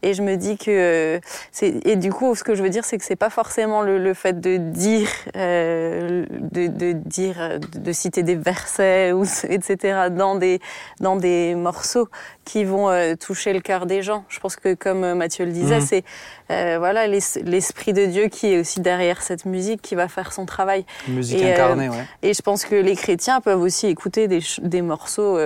Et 0.03 0.13
je 0.13 0.21
me 0.21 0.35
dis 0.35 0.57
que 0.57 1.19
c'est 1.51 1.79
et 1.87 1.95
du 1.95 2.11
coup, 2.13 2.35
ce 2.35 2.43
que 2.43 2.53
je 2.53 2.61
veux 2.61 2.69
dire, 2.69 2.85
c'est 2.85 2.99
que 2.99 3.03
c'est 3.05 3.15
pas 3.15 3.31
forcément 3.31 3.81
le, 3.81 3.97
le 3.97 4.13
fait 4.13 4.39
de 4.39 4.57
dire, 4.57 5.09
euh, 5.35 6.25
de, 6.51 6.67
de 6.67 6.91
dire, 6.91 7.57
de 7.75 7.91
citer 7.91 8.21
des 8.21 8.35
versets 8.35 9.11
ou 9.17 9.23
etc. 9.49 10.09
dans 10.11 10.35
des 10.35 10.59
dans 10.99 11.15
des 11.15 11.55
morceaux 11.55 12.09
qui 12.45 12.63
vont 12.63 12.89
euh, 12.89 13.15
toucher 13.15 13.53
le 13.53 13.59
cœur 13.61 13.85
des 13.87 14.03
gens. 14.03 14.23
Je 14.29 14.39
pense 14.39 14.55
que 14.55 14.75
comme 14.75 15.13
Mathieu 15.15 15.45
le 15.45 15.51
disait, 15.51 15.79
Mhm. 15.79 15.85
c'est 15.85 16.03
euh, 16.51 16.75
voilà 16.77 17.07
l'es- 17.07 17.39
l'esprit 17.43 17.93
de 17.93 18.05
Dieu 18.05 18.27
qui 18.27 18.53
est 18.53 18.59
aussi 18.59 18.81
derrière 18.81 19.21
cette 19.23 19.45
musique 19.45 19.81
qui 19.81 19.95
va 19.95 20.07
faire 20.09 20.31
son 20.33 20.45
travail. 20.45 20.85
Musique 21.07 21.41
Et, 21.41 21.53
incarnée, 21.53 21.89
ouais. 21.89 22.05
Et 22.21 22.33
je 22.35 22.41
pense 22.41 22.65
que 22.65 22.75
les 22.75 22.95
chrétiens 22.97 23.39
peuvent 23.41 23.61
aussi 23.61 23.87
écouter 23.87 24.27
des, 24.27 24.41
des 24.61 24.81
morceaux 24.81 25.39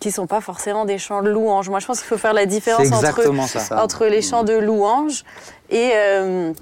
qui 0.00 0.10
sont 0.12 0.26
pas 0.26 0.40
forcément 0.42 0.84
des 0.84 0.98
chants 1.08 1.22
de 1.22 1.30
louange. 1.30 1.68
Moi, 1.70 1.80
je 1.80 1.86
pense 1.86 1.98
qu'il 2.00 2.06
faut 2.08 2.18
faire 2.18 2.34
la 2.34 2.46
différence 2.46 2.92
entre 2.92 3.58
ça. 3.58 3.82
entre 3.82 4.06
les 4.06 4.20
chants 4.22 4.44
de 4.44 4.52
louange 4.54 5.24
et, 5.70 5.90
euh, 5.94 6.52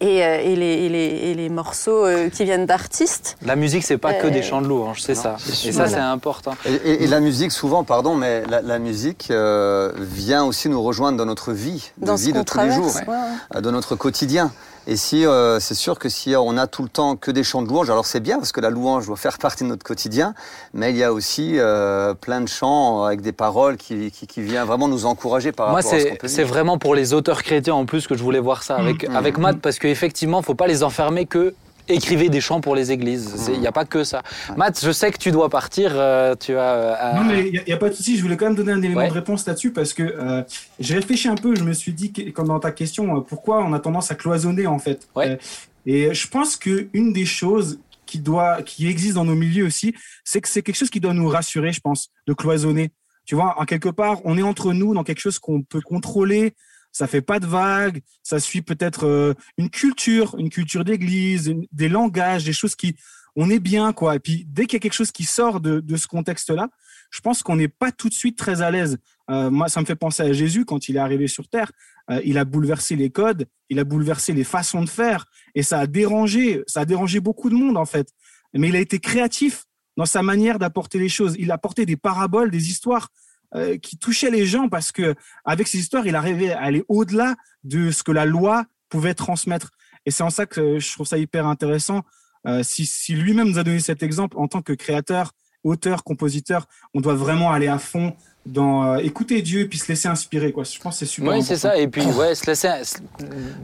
et, 0.00 0.24
euh, 0.24 0.38
et 0.42 0.56
les, 0.56 0.64
et 0.84 0.88
les, 0.88 1.06
et 1.30 1.34
les 1.34 1.48
morceaux 1.50 2.04
euh, 2.06 2.30
qui 2.30 2.44
viennent 2.44 2.64
d'artistes. 2.66 3.36
La 3.42 3.54
musique, 3.56 3.84
c'est 3.84 3.98
pas 3.98 4.14
que 4.14 4.26
des 4.26 4.42
chants 4.42 4.62
de 4.62 4.66
louange, 4.66 5.02
c'est 5.02 5.14
ça. 5.14 5.36
c'est 5.38 5.68
Et 5.68 5.72
ça, 5.72 5.86
c'est 5.88 5.96
important. 5.96 6.54
Et, 6.64 6.72
et- 6.74 7.04
et 7.04 7.06
la 7.06 7.20
musique, 7.20 7.52
souvent, 7.52 7.84
pardon, 7.84 8.14
mais 8.14 8.44
la, 8.48 8.62
la 8.62 8.78
musique 8.78 9.28
euh, 9.30 9.92
vient 9.98 10.44
aussi 10.44 10.68
nous 10.70 10.82
rejoindre 10.82 11.18
dans 11.18 11.26
notre 11.26 11.52
vie, 11.52 11.92
Dans 11.98 12.14
vie 12.14 12.32
de 12.32 12.42
tous 12.42 12.58
les 12.60 12.72
jours. 12.72 12.94
ouais, 12.96 13.14
ouais. 13.54 13.60
de 13.60 13.70
notre 13.70 13.94
quotidien. 13.94 14.50
Et 14.88 14.96
si 14.96 15.24
euh, 15.24 15.60
c'est 15.60 15.74
sûr 15.74 15.98
que 15.98 16.08
si 16.08 16.34
on 16.36 16.56
a 16.58 16.66
tout 16.66 16.82
le 16.82 16.88
temps 16.88 17.14
que 17.14 17.30
des 17.30 17.44
chants 17.44 17.62
de 17.62 17.68
louange, 17.68 17.88
alors 17.88 18.04
c'est 18.04 18.18
bien 18.20 18.38
parce 18.38 18.50
que 18.50 18.60
la 18.60 18.68
louange 18.70 19.06
doit 19.06 19.16
faire 19.16 19.38
partie 19.38 19.62
de 19.62 19.68
notre 19.68 19.84
quotidien, 19.84 20.34
mais 20.74 20.90
il 20.90 20.96
y 20.96 21.04
a 21.04 21.12
aussi 21.12 21.52
euh, 21.58 22.14
plein 22.14 22.40
de 22.40 22.48
chants 22.48 23.04
avec 23.04 23.20
des 23.20 23.30
paroles 23.32 23.76
qui, 23.76 24.10
qui, 24.10 24.26
qui 24.26 24.42
viennent 24.42 24.64
vraiment 24.66 24.88
nous 24.88 25.06
encourager 25.06 25.52
par 25.52 25.68
Moi, 25.70 25.76
rapport 25.76 25.92
à 25.92 25.96
ce 25.98 26.02
c'est 26.02 26.10
qu'on 26.10 26.16
peut 26.16 26.28
c'est 26.28 26.42
vivre. 26.42 26.54
vraiment 26.54 26.78
pour 26.78 26.94
les 26.96 27.14
auteurs 27.14 27.42
chrétiens 27.44 27.74
en 27.74 27.86
plus 27.86 28.08
que 28.08 28.16
je 28.16 28.22
voulais 28.24 28.40
voir 28.40 28.64
ça 28.64 28.76
avec, 28.76 29.08
Mhm. 29.08 29.16
avec 29.16 29.38
Matt, 29.38 29.58
parce 29.60 29.78
qu'effectivement, 29.78 30.42
faut 30.42 30.54
pas 30.56 30.66
les 30.66 30.82
enfermer 30.82 31.26
que 31.26 31.54
écrivez 31.88 32.28
des 32.28 32.40
chants 32.40 32.60
pour 32.60 32.74
les 32.74 32.92
églises. 32.92 33.50
Il 33.52 33.60
n'y 33.60 33.66
a 33.66 33.72
pas 33.72 33.84
que 33.84 34.04
ça. 34.04 34.22
Matt, 34.56 34.80
je 34.82 34.90
sais 34.92 35.10
que 35.10 35.18
tu 35.18 35.30
dois 35.30 35.48
partir. 35.48 35.92
euh, 35.94 36.34
tu 36.38 36.56
as. 36.56 36.60
euh, 36.60 37.12
Non, 37.14 37.24
mais 37.24 37.48
il 37.48 37.62
n'y 37.66 37.72
a, 37.72 37.76
pas 37.76 37.88
de 37.88 37.94
souci. 37.94 38.16
Je 38.16 38.22
voulais 38.22 38.36
quand 38.36 38.46
même 38.46 38.54
donner 38.54 38.72
un 38.72 38.82
élément 38.82 39.00
Ouais. 39.00 39.08
de 39.08 39.12
réponse 39.14 39.46
là-dessus 39.46 39.72
parce 39.72 39.92
que 39.92 40.02
euh, 40.02 40.42
j'ai 40.78 40.94
réfléchi 40.94 41.28
un 41.28 41.34
peu. 41.34 41.54
Je 41.54 41.64
me 41.64 41.72
suis 41.72 41.92
dit, 41.92 42.12
que- 42.12 42.30
comme 42.30 42.48
dans 42.48 42.60
ta 42.60 42.70
question, 42.72 43.20
pourquoi 43.22 43.62
on 43.64 43.72
a 43.72 43.80
tendance 43.80 44.10
à 44.10 44.14
cloisonner 44.14 44.66
en 44.66 44.78
fait. 44.78 45.08
Ouais. 45.16 45.38
Et 45.86 46.14
je 46.14 46.28
pense 46.28 46.56
que 46.56 46.88
une 46.92 47.12
des 47.12 47.26
choses 47.26 47.80
qui 48.06 48.18
doit, 48.18 48.62
qui 48.62 48.86
existe 48.88 49.14
dans 49.14 49.24
nos 49.24 49.34
milieux 49.34 49.64
aussi, 49.66 49.94
c'est 50.24 50.40
que 50.40 50.48
c'est 50.48 50.62
quelque 50.62 50.76
chose 50.76 50.90
qui 50.90 51.00
doit 51.00 51.14
nous 51.14 51.28
rassurer, 51.28 51.72
je 51.72 51.80
pense, 51.80 52.10
de 52.26 52.32
cloisonner. 52.34 52.90
Tu 53.24 53.34
vois, 53.36 53.54
en 53.60 53.64
quelque 53.64 53.88
part, 53.88 54.18
on 54.24 54.36
est 54.36 54.42
entre 54.42 54.72
nous 54.72 54.94
dans 54.94 55.04
quelque 55.04 55.20
chose 55.20 55.38
qu'on 55.38 55.62
peut 55.62 55.80
contrôler. 55.80 56.54
Ça 56.92 57.06
fait 57.06 57.22
pas 57.22 57.40
de 57.40 57.46
vagues. 57.46 58.00
Ça 58.22 58.38
suit 58.38 58.62
peut-être 58.62 59.06
euh, 59.06 59.34
une 59.58 59.70
culture, 59.70 60.36
une 60.38 60.50
culture 60.50 60.84
d'église, 60.84 61.52
des 61.72 61.88
langages, 61.88 62.44
des 62.44 62.52
choses 62.52 62.76
qui, 62.76 62.96
on 63.34 63.50
est 63.50 63.60
bien 63.60 63.92
quoi. 63.92 64.16
Et 64.16 64.18
puis 64.18 64.44
dès 64.48 64.66
qu'il 64.66 64.74
y 64.74 64.76
a 64.76 64.80
quelque 64.80 64.92
chose 64.92 65.12
qui 65.12 65.24
sort 65.24 65.60
de, 65.60 65.80
de 65.80 65.96
ce 65.96 66.06
contexte-là, 66.06 66.68
je 67.10 67.20
pense 67.20 67.42
qu'on 67.42 67.56
n'est 67.56 67.68
pas 67.68 67.92
tout 67.92 68.08
de 68.08 68.14
suite 68.14 68.38
très 68.38 68.62
à 68.62 68.70
l'aise. 68.70 68.98
Euh, 69.30 69.50
moi, 69.50 69.68
ça 69.68 69.80
me 69.80 69.86
fait 69.86 69.96
penser 69.96 70.22
à 70.22 70.32
Jésus 70.32 70.64
quand 70.64 70.88
il 70.88 70.96
est 70.96 71.00
arrivé 71.00 71.28
sur 71.28 71.48
Terre. 71.48 71.70
Euh, 72.10 72.20
il 72.24 72.38
a 72.38 72.44
bouleversé 72.44 72.96
les 72.96 73.10
codes, 73.10 73.46
il 73.68 73.78
a 73.78 73.84
bouleversé 73.84 74.32
les 74.32 74.44
façons 74.44 74.82
de 74.82 74.88
faire, 74.88 75.26
et 75.54 75.62
ça 75.62 75.78
a 75.78 75.86
dérangé, 75.86 76.62
ça 76.66 76.80
a 76.80 76.84
dérangé 76.84 77.20
beaucoup 77.20 77.48
de 77.48 77.54
monde 77.54 77.76
en 77.76 77.84
fait. 77.84 78.08
Mais 78.54 78.68
il 78.68 78.76
a 78.76 78.80
été 78.80 78.98
créatif 78.98 79.64
dans 79.96 80.06
sa 80.06 80.22
manière 80.22 80.58
d'apporter 80.58 80.98
les 80.98 81.08
choses. 81.08 81.36
Il 81.38 81.50
a 81.50 81.54
apporté 81.54 81.86
des 81.86 81.96
paraboles, 81.96 82.50
des 82.50 82.70
histoires 82.70 83.08
euh, 83.54 83.76
qui 83.78 83.96
touchaient 83.98 84.30
les 84.30 84.46
gens 84.46 84.68
parce 84.68 84.92
que 84.92 85.14
avec 85.44 85.68
ces 85.68 85.78
histoires, 85.78 86.06
il 86.06 86.14
arrivait 86.16 86.52
à 86.52 86.60
aller 86.62 86.84
au-delà 86.88 87.34
de 87.64 87.90
ce 87.90 88.02
que 88.02 88.12
la 88.12 88.24
loi 88.24 88.64
pouvait 88.88 89.14
transmettre. 89.14 89.70
Et 90.06 90.10
c'est 90.10 90.22
en 90.22 90.30
ça 90.30 90.46
que 90.46 90.78
je 90.78 90.92
trouve 90.92 91.06
ça 91.06 91.18
hyper 91.18 91.46
intéressant. 91.46 92.02
Euh, 92.46 92.62
si, 92.62 92.86
si 92.86 93.14
lui-même 93.14 93.48
nous 93.48 93.58
a 93.58 93.62
donné 93.62 93.78
cet 93.80 94.02
exemple 94.02 94.36
en 94.38 94.48
tant 94.48 94.62
que 94.62 94.72
créateur, 94.72 95.32
auteur, 95.64 96.02
compositeur, 96.02 96.66
on 96.92 97.00
doit 97.00 97.14
vraiment 97.14 97.52
aller 97.52 97.68
à 97.68 97.78
fond 97.78 98.14
dans 98.44 98.82
euh, 98.84 98.96
écouter 98.96 99.40
Dieu 99.42 99.60
et 99.60 99.66
puis 99.66 99.78
se 99.78 99.86
laisser 99.86 100.08
inspirer. 100.08 100.50
Quoi. 100.50 100.64
Je 100.64 100.76
pense 100.80 100.94
que 100.98 101.06
c'est 101.06 101.12
super. 101.12 101.30
Oui, 101.32 101.42
c'est 101.44 101.54
important. 101.54 101.68
ça. 101.76 101.78
Et 101.80 101.86
puis, 101.86 102.04
ouais, 102.04 102.34
se 102.34 102.46
laisser, 102.46 102.68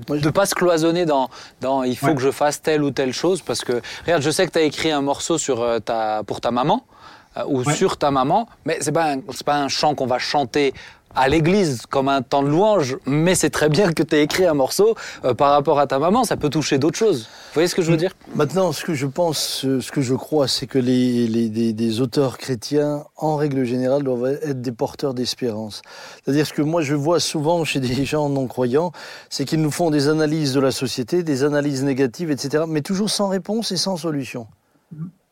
de 0.08 0.30
pas 0.30 0.46
se 0.46 0.54
cloisonner 0.54 1.04
dans, 1.04 1.28
dans 1.60 1.82
il 1.82 1.96
faut 1.96 2.06
Ouais. 2.06 2.14
que 2.14 2.20
je 2.20 2.30
fasse 2.30 2.62
telle 2.62 2.84
ou 2.84 2.92
telle 2.92 3.12
chose. 3.12 3.42
Parce 3.42 3.62
que, 3.64 3.80
regarde, 4.04 4.22
je 4.22 4.30
sais 4.30 4.46
que 4.46 4.52
tu 4.52 4.58
as 4.58 4.62
écrit 4.62 4.92
un 4.92 5.00
morceau 5.02 5.38
sur 5.38 5.60
euh, 5.60 5.80
ta, 5.80 6.22
pour 6.24 6.40
ta 6.40 6.52
maman, 6.52 6.86
euh, 6.86 6.97
ou 7.46 7.62
Ouais. 7.62 7.74
sur 7.74 7.96
ta 7.96 8.10
maman, 8.10 8.48
mais 8.64 8.78
c'est 8.80 8.92
pas, 8.92 9.12
un- 9.12 9.20
c'est 9.32 9.44
pas 9.46 9.56
un 9.58 9.68
chant 9.68 9.94
qu'on 9.94 10.06
va 10.06 10.18
chanter 10.18 10.72
à 11.14 11.26
l'église 11.26 11.86
comme 11.88 12.08
un 12.10 12.20
temps 12.20 12.42
de 12.42 12.48
louange, 12.48 12.96
mais 13.06 13.34
c'est 13.34 13.48
très 13.48 13.70
bien 13.70 13.92
que 13.94 14.02
tu 14.02 14.14
aies 14.14 14.22
écrit 14.22 14.44
un 14.46 14.52
morceau 14.54 14.94
euh, 15.24 15.32
par 15.32 15.52
rapport 15.52 15.78
à 15.80 15.86
ta 15.86 15.98
maman, 15.98 16.22
ça 16.22 16.36
peut 16.36 16.50
toucher 16.50 16.78
d'autres 16.78 16.98
choses. 16.98 17.22
Vous 17.22 17.54
voyez 17.54 17.66
ce 17.66 17.74
que 17.74 17.80
je 17.82 17.90
veux 17.90 17.96
dire? 17.96 18.12
Maintenant, 18.34 18.72
ce 18.72 18.84
que 18.84 18.92
je 18.92 19.06
pense, 19.06 19.64
euh, 19.64 19.80
ce 19.80 19.90
que 19.90 20.02
je 20.02 20.14
crois, 20.14 20.46
c'est 20.48 20.66
que 20.66 20.78
les, 20.78 21.26
les- 21.26 21.48
des, 21.48 21.72
des 21.72 22.00
auteurs 22.02 22.36
chrétiens, 22.36 23.04
en 23.16 23.36
règle 23.36 23.64
générale, 23.64 24.02
doivent 24.04 24.38
être 24.42 24.60
des 24.60 24.70
porteurs 24.70 25.14
d'espérance. 25.14 25.80
C'est-à-dire 26.22 26.46
ce 26.46 26.52
que 26.52 26.62
moi 26.62 26.82
je 26.82 26.94
vois 26.94 27.20
souvent 27.20 27.64
chez 27.64 27.80
des 27.80 28.04
gens 28.04 28.28
non-croyants, 28.28 28.92
c'est 29.30 29.46
qu'ils 29.46 29.62
nous 29.62 29.70
font 29.72 29.90
des 29.90 30.08
analyses 30.08 30.52
de 30.52 30.60
la 30.60 30.70
société, 30.72 31.22
des 31.22 31.42
analyses 31.42 31.82
négatives, 31.84 32.30
etc., 32.30 32.64
mais 32.68 32.82
toujours 32.82 33.08
sans 33.10 33.28
réponse 33.28 33.72
et 33.72 33.76
sans 33.78 33.96
solution. 33.96 34.46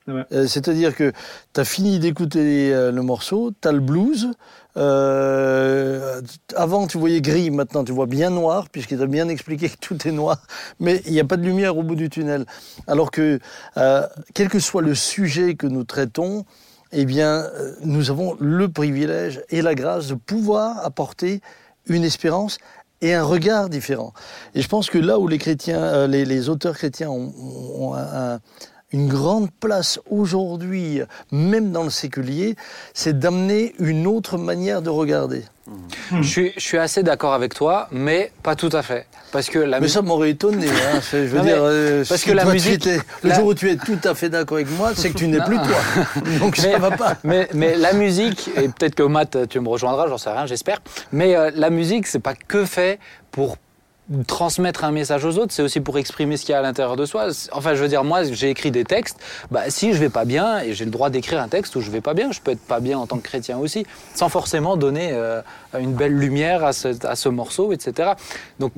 Euh, 0.09 0.47
C'est-à-dire 0.47 0.95
que 0.95 1.13
tu 1.53 1.61
as 1.61 1.65
fini 1.65 1.99
d'écouter 1.99 2.73
euh, 2.73 2.93
le 2.93 3.03
morceau, 3.03 3.51
tu 3.61 3.69
as 3.69 3.73
le 3.73 3.81
blues. 3.81 4.31
euh, 4.77 6.21
avant, 6.55 6.87
tu 6.87 6.99
voyais 6.99 7.21
gris, 7.21 7.51
maintenant, 7.51 7.83
tu 7.85 7.93
vois 7.93 8.07
bien 8.07 8.31
noir, 8.31 8.69
puisqu'il 8.71 8.99
t'a 8.99 9.07
bien 9.07 9.29
expliqué 9.29 9.69
que 9.69 9.79
tout 9.81 10.07
est 10.07 10.13
noir, 10.13 10.43
mais 10.81 11.03
il 11.07 11.13
n'y 11.13 11.21
a 11.21 11.25
pas 11.25 11.37
de 11.37 11.43
lumière 11.43 11.77
au 11.77 11.83
bout 11.83 11.97
du 11.97 12.09
tunnel. 12.11 12.45
Alors 12.87 13.11
que, 13.11 13.41
quel 14.35 14.49
que 14.49 14.59
soit 14.59 14.83
le 14.83 14.95
sujet 14.95 15.55
que 15.55 15.67
nous 15.67 15.85
traitons, 15.85 16.45
eh 16.93 17.05
bien, 17.05 17.47
nous 17.85 18.11
avons 18.11 18.37
le 18.39 18.69
privilège 18.69 19.43
et 19.49 19.63
la 19.63 19.75
grâce 19.75 20.09
de 20.09 20.15
pouvoir 20.15 20.85
apporter 20.85 21.41
une 21.87 22.05
espérance 22.05 22.59
et 23.01 23.15
un 23.15 23.25
regard 23.25 23.69
différent. 23.69 24.13
Et 24.55 24.63
je 24.63 24.69
pense 24.69 24.89
que 24.91 24.99
là 24.99 25.19
où 25.19 25.29
les 25.29 25.39
chrétiens, 25.39 26.07
les, 26.07 26.49
auteurs 26.49 26.75
chrétiens 26.75 27.11
ont, 27.11 27.95
un- 27.95 28.41
une 28.93 29.09
grande 29.09 29.51
place 29.51 29.99
aujourd'hui, 30.11 31.01
même 31.33 31.73
dans 31.73 31.83
le 31.85 31.91
séculier, 31.91 32.55
c'est 32.95 33.19
d'amener 33.19 33.75
une 33.79 34.07
autre 34.07 34.39
manière 34.39 34.81
de 34.83 34.91
regarder. 34.91 35.43
Je 36.13 36.23
suis, 36.23 36.53
je 36.57 36.61
suis 36.61 36.79
assez 36.79 37.03
d'accord 37.03 37.35
avec 37.35 37.53
toi, 37.53 37.89
mais 37.91 38.31
pas 38.45 38.55
tout 38.55 38.69
à 38.73 38.83
fait. 38.83 39.07
Parce 39.33 39.49
que 39.51 39.59
la 39.59 39.79
Mais 39.79 39.87
musique. 39.87 39.95
ça 39.95 40.03
m'aurait 40.03 40.31
étonné. 40.31 40.69
hein. 40.69 41.01
Je 41.13 41.17
veux 41.17 41.39
Non, 41.39 41.45
dire, 41.45 41.57
euh, 41.59 42.05
parce 42.09 42.21
si 42.21 42.29
que 42.29 42.33
la 42.33 42.45
musique- 42.45 42.85
le 42.85 43.01
la- 43.25 43.35
jour 43.35 43.47
où 43.47 43.55
tu 43.55 43.69
es 43.69 43.77
tout 43.77 43.99
à 44.05 44.15
fait 44.15 44.29
d'accord 44.29 44.59
avec 44.59 44.71
moi, 44.71 44.93
c'est 44.95 45.11
que 45.11 45.19
tu 45.19 45.27
n'es 45.27 45.41
plus 45.41 45.57
toi. 45.57 46.23
Donc 46.39 46.55
ça 46.57 46.69
Mais- 46.69 46.79
va 46.79 46.93
pas. 46.93 47.17
Mais, 47.25 47.49
mais 47.53 47.75
la 47.77 47.93
musique, 47.95 48.49
et 48.57 48.69
peut-être 48.69 48.95
que 48.95 49.03
Matt, 49.03 49.49
tu 49.49 49.59
me 49.59 49.69
rejoindras, 49.69 50.07
j'en 50.07 50.19
sais 50.19 50.31
rien, 50.31 50.47
j'espère. 50.47 50.79
Mais 51.11 51.35
euh, 51.35 51.51
la 51.57 51.71
musique, 51.71 52.07
c'est 52.07 52.21
pas 52.21 52.35
que 52.37 52.65
fait 52.65 53.01
pour 53.33 53.57
transmettre 54.27 54.85
un 54.85 54.93
message 54.93 55.25
aux 55.25 55.39
autres, 55.39 55.53
c'est 55.53 55.63
aussi 55.63 55.81
pour 55.81 55.99
exprimer 55.99 56.37
ce 56.37 56.45
qu'il 56.45 56.53
y 56.53 56.55
a 56.55 56.59
à 56.59 56.63
l'intérieur 56.63 56.97
de 56.97 57.05
soi. 57.07 57.29
Enfin, 57.53 57.75
je 57.75 57.83
veux 57.83 57.89
dire, 57.89 58.05
moi, 58.05 58.23
j'ai 58.25 58.51
écrit 58.51 58.71
des 58.71 58.85
textes. 58.85 59.19
Bah, 59.51 59.63
si 59.69 59.93
je 59.93 59.99
vais 59.99 60.09
pas 60.09 60.25
bien, 60.25 60.61
et 60.61 60.75
j'ai 60.75 60.85
le 60.85 60.91
droit 60.91 61.11
d'écrire 61.11 61.41
un 61.41 61.49
texte 61.49 61.75
où 61.77 61.81
je 61.81 61.91
vais 61.91 62.01
pas 62.01 62.15
bien, 62.15 62.31
je 62.31 62.41
peux 62.41 62.53
être 62.53 62.61
pas 62.61 62.81
bien 62.81 62.99
en 62.99 63.07
tant 63.07 63.17
que 63.19 63.25
chrétien 63.25 63.59
aussi, 63.59 63.87
sans 64.15 64.29
forcément 64.29 64.77
donner 64.77 65.11
euh, 65.13 65.41
une 65.79 65.95
belle 65.95 66.17
lumière 66.17 66.65
à 66.65 66.73
ce, 66.73 66.89
à 67.07 67.17
ce 67.17 67.29
morceau, 67.29 67.73
etc. 67.73 68.13
Donc, 68.61 68.73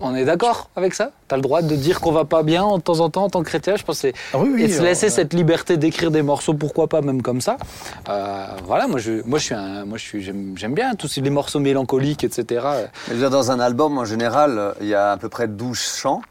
on 0.00 0.14
est 0.14 0.24
d'accord 0.24 0.70
avec 0.76 0.94
ça? 0.94 1.10
T'as 1.28 1.36
le 1.36 1.42
droit 1.42 1.62
de 1.62 1.74
dire 1.74 2.00
qu'on 2.00 2.12
va 2.12 2.24
pas 2.24 2.42
bien 2.42 2.62
en 2.62 2.78
temps 2.80 3.00
en 3.00 3.10
temps 3.10 3.24
en 3.24 3.30
tant 3.30 3.42
que 3.42 3.48
chrétien? 3.48 3.76
Je 3.76 3.84
pense 3.84 3.96
que 3.96 4.08
c'est 4.08 4.14
Ah 4.32 4.38
oui, 4.38 4.50
oui, 4.54 4.62
et 4.62 4.68
se 4.68 4.82
laisser 4.82 5.06
euh, 5.06 5.10
cette 5.10 5.32
liberté 5.32 5.76
d'écrire 5.76 6.10
des 6.10 6.22
morceaux, 6.22 6.54
pourquoi 6.54 6.88
pas 6.88 7.00
même 7.00 7.22
comme 7.22 7.40
ça? 7.40 7.56
Euh, 8.08 8.46
voilà, 8.64 8.88
moi 8.88 8.98
je, 8.98 9.22
moi 9.24 9.38
je 9.38 9.44
suis 9.44 9.54
un, 9.54 9.84
moi 9.84 9.98
je 9.98 10.02
suis, 10.02 10.22
j'aime, 10.22 10.74
bien 10.74 10.94
tous 10.94 11.16
les 11.16 11.30
morceaux 11.30 11.60
mélancoliques, 11.60 12.24
etc. 12.24 12.66
Dans 13.30 13.50
un 13.50 13.60
album, 13.60 13.98
en 13.98 14.04
général, 14.04 14.74
il 14.80 14.88
y 14.88 14.94
a 14.94 15.12
à 15.12 15.16
peu 15.16 15.28
près 15.28 15.48
12 15.48 15.78
chants. 15.78 16.22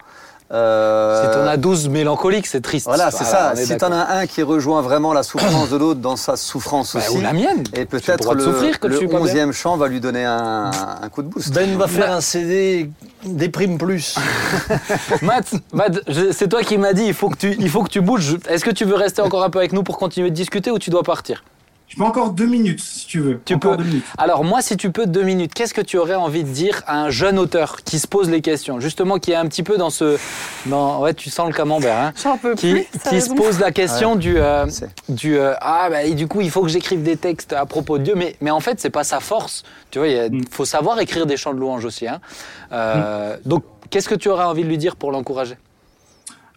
Euh, 0.51 1.23
Si 1.31 1.37
t'en 1.37 1.47
as 1.47 1.57
12 1.57 1.89
mélancoliques, 1.89 2.47
c'est 2.47 2.61
triste. 2.61 2.85
Voilà, 2.87 3.11
c'est 3.11 3.23
ça. 3.23 3.53
Si 3.55 3.75
t'en 3.77 3.91
as 3.91 4.17
un 4.17 4.27
qui 4.27 4.43
rejoint 4.43 4.81
vraiment 4.81 5.13
la 5.13 5.23
souffrance 5.23 5.69
de 5.69 5.77
l'autre 5.77 5.99
dans 5.99 6.15
sa 6.15 6.35
souffrance 6.35 6.95
Bah, 6.95 7.01
aussi, 7.07 7.17
ou 7.17 7.21
la 7.21 7.33
mienne. 7.33 7.63
et 7.73 7.85
peut-être 7.85 8.33
le, 8.35 8.43
souffrir 8.43 8.77
je 8.81 8.87
le 8.87 8.97
suis 8.97 9.07
pas 9.07 9.19
bien. 9.21 9.47
11e 9.47 9.51
chant 9.51 9.77
va 9.77 9.87
lui 9.87 9.99
donner 9.99 10.25
un, 10.25 10.69
un 11.01 11.09
coup 11.09 11.21
de 11.23 11.27
boost. 11.27 11.53
Ben 11.53 11.75
va 11.77 11.87
faire 11.87 12.11
un 12.11 12.21
CD 12.21 12.89
déprime 13.25 13.77
plus. 13.77 14.15
Matt, 15.21 15.53
c'est 16.31 16.47
toi 16.49 16.61
qui 16.61 16.77
m'as 16.77 16.93
dit, 16.93 17.05
il 17.05 17.13
faut 17.13 17.29
que 17.29 17.37
tu, 17.37 17.55
il 17.57 17.69
faut 17.69 17.83
que 17.83 17.89
tu 17.89 18.01
bouges. 18.01 18.37
Est-ce 18.49 18.65
que 18.65 18.71
tu 18.71 18.85
veux 18.85 18.95
rester 18.95 19.21
encore 19.21 19.43
un 19.43 19.49
peu 19.49 19.59
avec 19.59 19.73
nous 19.73 19.83
pour 19.83 19.97
continuer 19.97 20.29
de 20.29 20.35
discuter 20.35 20.71
ou 20.71 20.79
tu 20.79 20.89
dois 20.89 21.03
partir? 21.03 21.43
Je 21.93 21.97
peux 21.99 22.05
encore 22.05 22.31
deux 22.31 22.47
minutes, 22.47 22.79
si 22.79 23.05
tu 23.05 23.19
veux. 23.19 23.39
Tu 23.45 23.53
encore 23.53 23.77
peux. 23.77 23.83
deux 23.83 23.89
minutes. 23.89 24.05
Alors 24.17 24.43
moi, 24.43 24.63
si 24.63 24.77
tu 24.77 24.91
peux, 24.91 25.05
deux 25.05 25.21
minutes, 25.21 25.53
qu'est-ce 25.53 25.75
que 25.75 25.81
tu 25.81 25.99
aurais 25.99 26.15
envie 26.15 26.43
de 26.43 26.49
dire 26.49 26.81
à 26.87 26.99
un 27.03 27.11
jeune 27.11 27.37
auteur 27.37 27.83
qui 27.83 27.99
se 27.99 28.07
pose 28.07 28.31
les 28.31 28.41
questions, 28.41 28.79
justement, 28.79 29.19
qui 29.19 29.31
est 29.31 29.35
un 29.35 29.45
petit 29.45 29.61
peu 29.61 29.77
dans 29.77 29.91
ce... 29.91 30.17
Dans, 30.65 31.01
ouais, 31.01 31.13
tu 31.13 31.29
sens 31.29 31.47
le 31.47 31.53
camembert, 31.53 31.95
hein 31.95 32.11
J'en 32.23 32.39
peux 32.39 32.55
qui, 32.55 32.71
plus. 32.71 32.87
qui 33.09 33.21
se 33.21 33.31
pose 33.35 33.59
la 33.59 33.71
question 33.71 34.15
du, 34.15 34.39
euh, 34.39 34.65
du 35.07 35.37
euh, 35.37 35.53
ah 35.61 35.87
bah, 35.91 36.03
et 36.03 36.15
du 36.15 36.27
coup 36.27 36.41
il 36.41 36.49
faut 36.49 36.63
que 36.63 36.69
j'écrive 36.69 37.03
des 37.03 37.17
textes 37.17 37.53
à 37.53 37.65
propos 37.67 37.99
de 37.99 38.03
Dieu 38.03 38.13
mais, 38.15 38.37
mais 38.41 38.49
en 38.49 38.59
fait 38.61 38.79
c'est 38.79 38.89
pas 38.89 39.03
sa 39.03 39.19
force 39.19 39.63
tu 39.91 39.99
vois 39.99 40.07
il 40.07 40.31
Mm. 40.31 40.45
faut 40.49 40.65
savoir 40.65 40.99
écrire 40.99 41.25
des 41.25 41.37
chants 41.37 41.53
de 41.53 41.59
louange 41.59 41.85
aussi 41.85 42.07
hein. 42.07 42.21
Euh, 42.71 43.37
donc 43.45 43.63
qu'est-ce 43.89 44.09
que 44.09 44.15
tu 44.15 44.29
aurais 44.29 44.45
envie 44.45 44.63
de 44.63 44.69
lui 44.69 44.77
dire 44.77 44.95
pour 44.95 45.11
l'encourager? 45.11 45.55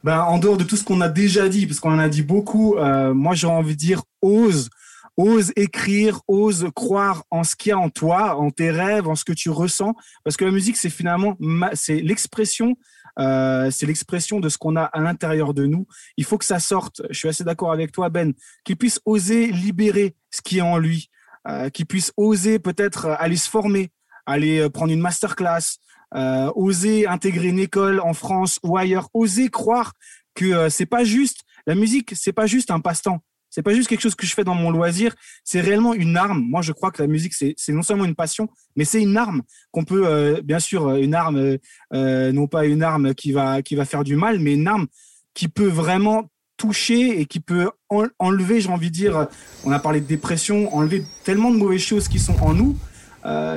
Ben, 0.05 0.21
en 0.21 0.39
dehors 0.39 0.57
de 0.57 0.63
tout 0.65 0.77
ce 0.77 0.85
qu'on 0.85 1.01
a 1.01 1.09
déjà 1.09 1.49
dit, 1.49 1.67
parce 1.67 1.81
qu'on 1.81 1.93
en 1.93 1.99
a 1.99 2.09
dit 2.09 2.23
beaucoup, 2.23 2.77
euh, 2.77 3.13
moi 3.13 3.35
j'ai 3.35 3.49
envie 3.49 3.75
de 3.75 3.79
dire 3.79 4.03
ose, 4.23 4.71
ose 5.17 5.53
écrire, 5.57 6.21
ose 6.29 6.69
croire 6.75 7.25
en 7.31 7.45
ce 7.45 7.57
qu'il 7.57 7.71
y 7.71 7.73
a 7.73 7.79
en 7.79 7.91
toi, 7.91 8.37
en 8.37 8.51
tes 8.51 8.71
rêves, 8.71 9.09
en 9.09 9.15
ce 9.15 9.25
que 9.25 9.33
tu 9.33 9.51
ressens, 9.51 9.95
parce 10.25 10.37
que 10.37 10.45
la 10.45 10.51
musique 10.51 10.77
c'est 10.77 10.91
finalement 10.91 11.37
c'est 11.73 12.01
l'expression, 12.01 12.77
euh, 13.19 13.71
c'est 13.71 13.87
l'expression 13.87 14.41
de 14.41 14.49
ce 14.49 14.59
qu'on 14.59 14.77
a 14.77 14.83
à 14.83 15.01
l'intérieur 15.01 15.55
de 15.55 15.67
nous. 15.67 15.87
Il 16.17 16.25
faut 16.25 16.39
que 16.39 16.45
ça 16.45 16.59
sorte. 16.59 17.03
Je 17.11 17.19
suis 17.19 17.29
assez 17.29 17.45
d'accord 17.45 17.73
avec 17.73 17.93
toi 17.93 18.11
Ben, 18.11 18.35
qu'il 18.65 18.77
puisse 18.77 19.01
oser 19.05 19.47
libérer 19.53 20.17
ce 20.31 20.43
qui 20.43 20.59
est 20.59 20.63
en 20.63 20.79
lui, 20.79 21.11
euh, 21.49 21.71
qu'il 21.71 21.87
puisse 21.87 22.13
oser 22.17 22.59
peut-être 22.59 23.07
aller 23.07 23.37
se 23.37 23.49
former, 23.49 23.91
aller 24.27 24.59
euh, 24.59 24.69
prendre 24.69 24.93
une 24.93 25.01
masterclass, 25.01 25.79
euh, 26.15 26.53
oser 26.55 27.07
intégrer 27.07 27.49
une 27.49 27.59
école 27.59 28.01
en 28.01 28.15
France 28.15 28.59
ou 28.63 28.77
ailleurs, 28.77 29.09
oser 29.15 29.49
croire 29.49 29.93
que 30.35 30.45
euh, 30.45 30.69
c'est 30.69 30.87
pas 30.87 31.05
juste 31.05 31.43
la 31.67 31.75
musique, 31.75 32.15
c'est 32.15 32.33
pas 32.33 32.47
juste 32.47 32.71
un 32.71 32.81
passe-temps. 32.81 33.21
C'est 33.57 33.63
pas 33.63 33.73
juste 33.73 33.89
quelque 33.89 34.03
chose 34.03 34.15
que 34.15 34.27
je 34.27 34.35
fais 34.35 34.45
dans 34.45 34.55
mon 34.55 34.71
loisir, 34.71 35.15
c'est 35.43 35.63
réellement 35.63 35.95
une 35.95 36.19
arme. 36.19 36.41
Moi, 36.47 36.61
je 36.61 36.73
crois 36.73 36.91
que 36.91 37.01
la 37.01 37.09
musique, 37.09 37.33
c'est 37.33 37.57
non 37.73 37.81
seulement 37.81 38.05
une 38.05 38.15
passion, 38.15 38.51
mais 38.77 38.85
c'est 38.85 39.01
une 39.01 39.17
arme 39.17 39.41
qu'on 39.71 39.83
peut, 39.83 40.07
euh, 40.07 40.43
bien 40.45 40.59
sûr, 40.59 40.87
euh, 40.89 40.97
une 40.99 41.15
arme, 41.15 41.57
euh, 41.95 42.33
non 42.33 42.49
pas 42.49 42.67
une 42.67 42.83
arme 42.83 43.15
qui 43.15 43.33
va 43.33 43.63
qui 43.63 43.75
va 43.75 43.87
faire 43.87 44.05
du 44.05 44.15
mal, 44.15 44.41
mais 44.41 44.53
une 44.53 44.69
arme 44.69 44.89
qui 45.33 45.49
peut 45.49 45.69
vraiment 45.69 46.29
toucher 46.59 47.19
et 47.19 47.25
qui 47.25 47.41
peut 47.41 47.71
en- 47.89 48.09
enlever, 48.19 48.61
j'ai 48.61 48.69
envie 48.69 48.91
de 48.91 48.95
dire, 48.95 49.27
on 49.65 49.73
a 49.73 49.79
parlé 49.79 50.03
de 50.03 50.07
dépression, 50.07 50.75
enlever 50.77 51.03
tellement 51.25 51.51
de 51.51 51.57
mauvaises 51.57 51.81
choses 51.81 52.09
qui 52.09 52.19
sont 52.19 52.37
en 52.43 52.53
nous. 52.53 52.77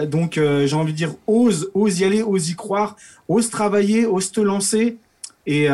Donc, 0.07 0.35
j'ai 0.35 0.75
envie 0.75 0.93
de 0.93 0.97
dire, 0.97 1.13
ose, 1.27 1.69
ose 1.73 1.99
y 1.99 2.05
aller, 2.05 2.23
ose 2.23 2.49
y 2.49 2.55
croire, 2.55 2.95
ose 3.27 3.49
travailler, 3.49 4.05
ose 4.05 4.31
te 4.31 4.39
lancer. 4.39 4.97
Et 5.45 5.67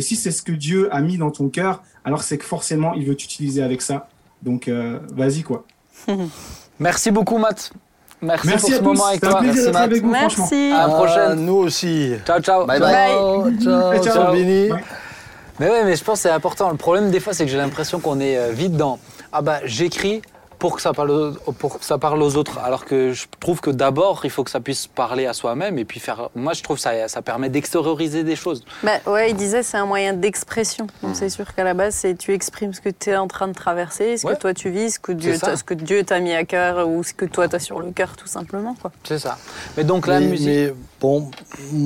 si 0.00 0.16
c'est 0.16 0.32
ce 0.32 0.42
que 0.42 0.52
Dieu 0.52 0.92
a 0.92 1.00
mis 1.00 1.18
dans 1.18 1.30
ton 1.30 1.48
cœur, 1.48 1.82
alors 2.04 2.22
c'est 2.22 2.38
que 2.38 2.44
forcément, 2.44 2.94
il 2.94 3.04
veut 3.06 3.14
t'utiliser 3.14 3.62
avec 3.62 3.82
ça. 3.82 4.08
Donc, 4.42 4.68
euh, 4.68 4.98
vas-y, 5.14 5.42
quoi. 5.42 5.64
merci 6.78 7.10
beaucoup 7.10 7.36
Matt 7.38 7.72
merci, 8.22 8.46
Merci 8.48 8.64
pour 8.66 8.70
à 8.72 8.72
ce 8.74 8.78
tous. 8.78 8.84
moment 8.84 9.04
avec 9.06 9.20
toi 9.20 9.38
plaisir 9.38 9.44
merci 9.54 9.64
d'être 9.64 9.72
Matt 9.74 9.82
avec 9.82 10.02
vous, 10.02 10.14
franchement. 10.14 10.48
Merci. 10.50 10.72
à 10.72 10.76
la 10.76 10.84
Ah, 10.84 10.88
prochaine 10.88 11.44
nous 11.46 11.54
aussi. 11.56 12.12
ciao 12.26 12.40
ciao 12.40 12.66
Bye 12.66 12.80
bye. 12.80 13.58
Ciao, 14.02 14.32
mais 15.58 15.68
ouais 15.68 15.84
mais 15.84 15.94
je 15.96 16.02
pense 16.04 16.18
que 16.18 16.22
c'est 16.22 16.30
important 16.30 16.70
le 16.70 16.76
problème 16.76 17.10
des 17.10 17.20
fois 17.20 17.34
c'est 17.34 17.44
que 17.44 17.50
j'ai 17.50 17.58
l'impression 17.58 18.00
qu'on 18.00 18.18
est 18.20 18.36
euh, 18.38 18.50
vite 18.50 18.76
dans 18.78 18.98
ah 19.32 19.42
bah 19.42 19.60
j'écris 19.64 20.22
pour 20.60 20.76
que 20.76 20.82
ça 20.82 20.92
parle 20.92 21.10
aux, 21.10 21.32
pour 21.52 21.78
que 21.80 21.84
ça 21.84 21.98
parle 21.98 22.22
aux 22.22 22.36
autres 22.36 22.58
alors 22.60 22.84
que 22.84 23.12
je 23.12 23.26
trouve 23.40 23.60
que 23.60 23.70
d'abord 23.70 24.20
il 24.24 24.30
faut 24.30 24.44
que 24.44 24.50
ça 24.50 24.60
puisse 24.60 24.86
parler 24.86 25.26
à 25.26 25.32
soi-même 25.32 25.78
et 25.78 25.84
puis 25.84 25.98
faire 25.98 26.28
moi 26.36 26.52
je 26.52 26.62
trouve 26.62 26.76
que 26.76 26.82
ça 26.82 27.08
ça 27.08 27.22
permet 27.22 27.48
d'extérioriser 27.48 28.22
des 28.22 28.36
choses 28.36 28.64
Bah, 28.84 28.98
ouais, 29.06 29.30
il 29.30 29.36
disait 29.36 29.62
c'est 29.64 29.78
un 29.78 29.86
moyen 29.86 30.12
d'expression. 30.12 30.86
Donc 31.02 31.16
c'est 31.16 31.30
sûr 31.30 31.52
qu'à 31.54 31.64
la 31.64 31.74
base, 31.74 31.94
c'est 31.94 32.14
tu 32.14 32.32
exprimes 32.34 32.72
ce 32.74 32.80
que 32.80 32.90
tu 32.90 33.10
es 33.10 33.16
en 33.16 33.26
train 33.26 33.48
de 33.48 33.54
traverser, 33.54 34.16
ce 34.18 34.26
Ouais. 34.26 34.34
que 34.34 34.38
toi 34.38 34.54
tu 34.54 34.70
vis, 34.70 34.92
ce 34.92 34.98
que 35.00 35.12
Dieu 35.12 35.36
t'a- 35.38 35.56
ce 35.56 35.64
que 35.64 35.74
Dieu 35.74 36.04
t'a 36.04 36.20
mis 36.20 36.32
à 36.34 36.44
cœur 36.44 36.86
ou 36.86 37.02
ce 37.02 37.14
que 37.14 37.24
toi 37.24 37.48
tu 37.48 37.56
as 37.56 37.58
sur 37.58 37.80
le 37.80 37.90
cœur 37.90 38.14
tout 38.16 38.28
simplement 38.28 38.74
quoi. 38.80 38.92
c'est 39.04 39.18
ça 39.18 39.38
mais 39.76 39.84
donc 39.84 40.06
la 40.06 40.20
mais, 40.20 40.26
musique 40.26 40.46
mais 40.48 40.74
bon, 41.00 41.30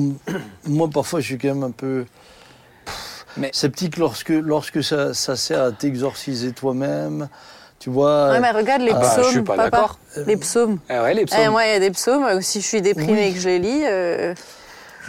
moi 0.67 0.89
parfois 0.93 1.21
je 1.21 1.25
suis 1.27 1.37
quand 1.37 1.47
même 1.47 1.63
un 1.63 1.71
peu 1.71 2.05
Mais- 3.37 3.51
sceptique 3.53 3.97
lorsque, 3.97 4.29
lorsque 4.29 4.83
ça, 4.83 5.13
ça 5.13 5.35
sert 5.35 5.61
à 5.61 5.71
t'exorciser 5.71 6.51
toi-même. 6.51 7.27
Tu 7.85 7.91
vois. 7.91 8.31
Ouais, 8.31 8.39
mais 8.39 8.49
regarde 8.49 8.81
les 8.81 8.89
ah 8.95 8.99
bah, 8.99 9.07
psaumes, 9.11 9.23
je 9.25 9.29
suis 9.29 9.41
pas 9.43 9.57
d'accord. 9.57 9.99
Les 10.25 10.37
psaumes. 10.37 10.79
Eh 10.89 10.97
ouais, 10.97 11.13
les 11.13 11.21
Eh, 11.21 11.25
psaumes. 11.25 11.51
moi, 11.51 11.67
il 11.67 11.71
y 11.71 11.75
a 11.75 11.79
des 11.79 11.91
psaumes, 11.91 12.23
euh, 12.23 12.41
si 12.41 12.59
je 12.59 12.65
suis 12.65 12.81
déprimée 12.81 13.13
Oui. 13.13 13.27
et 13.27 13.33
que 13.33 13.39
je 13.39 13.47
les 13.47 13.59
lis, 13.59 13.83
euh, 13.85 14.33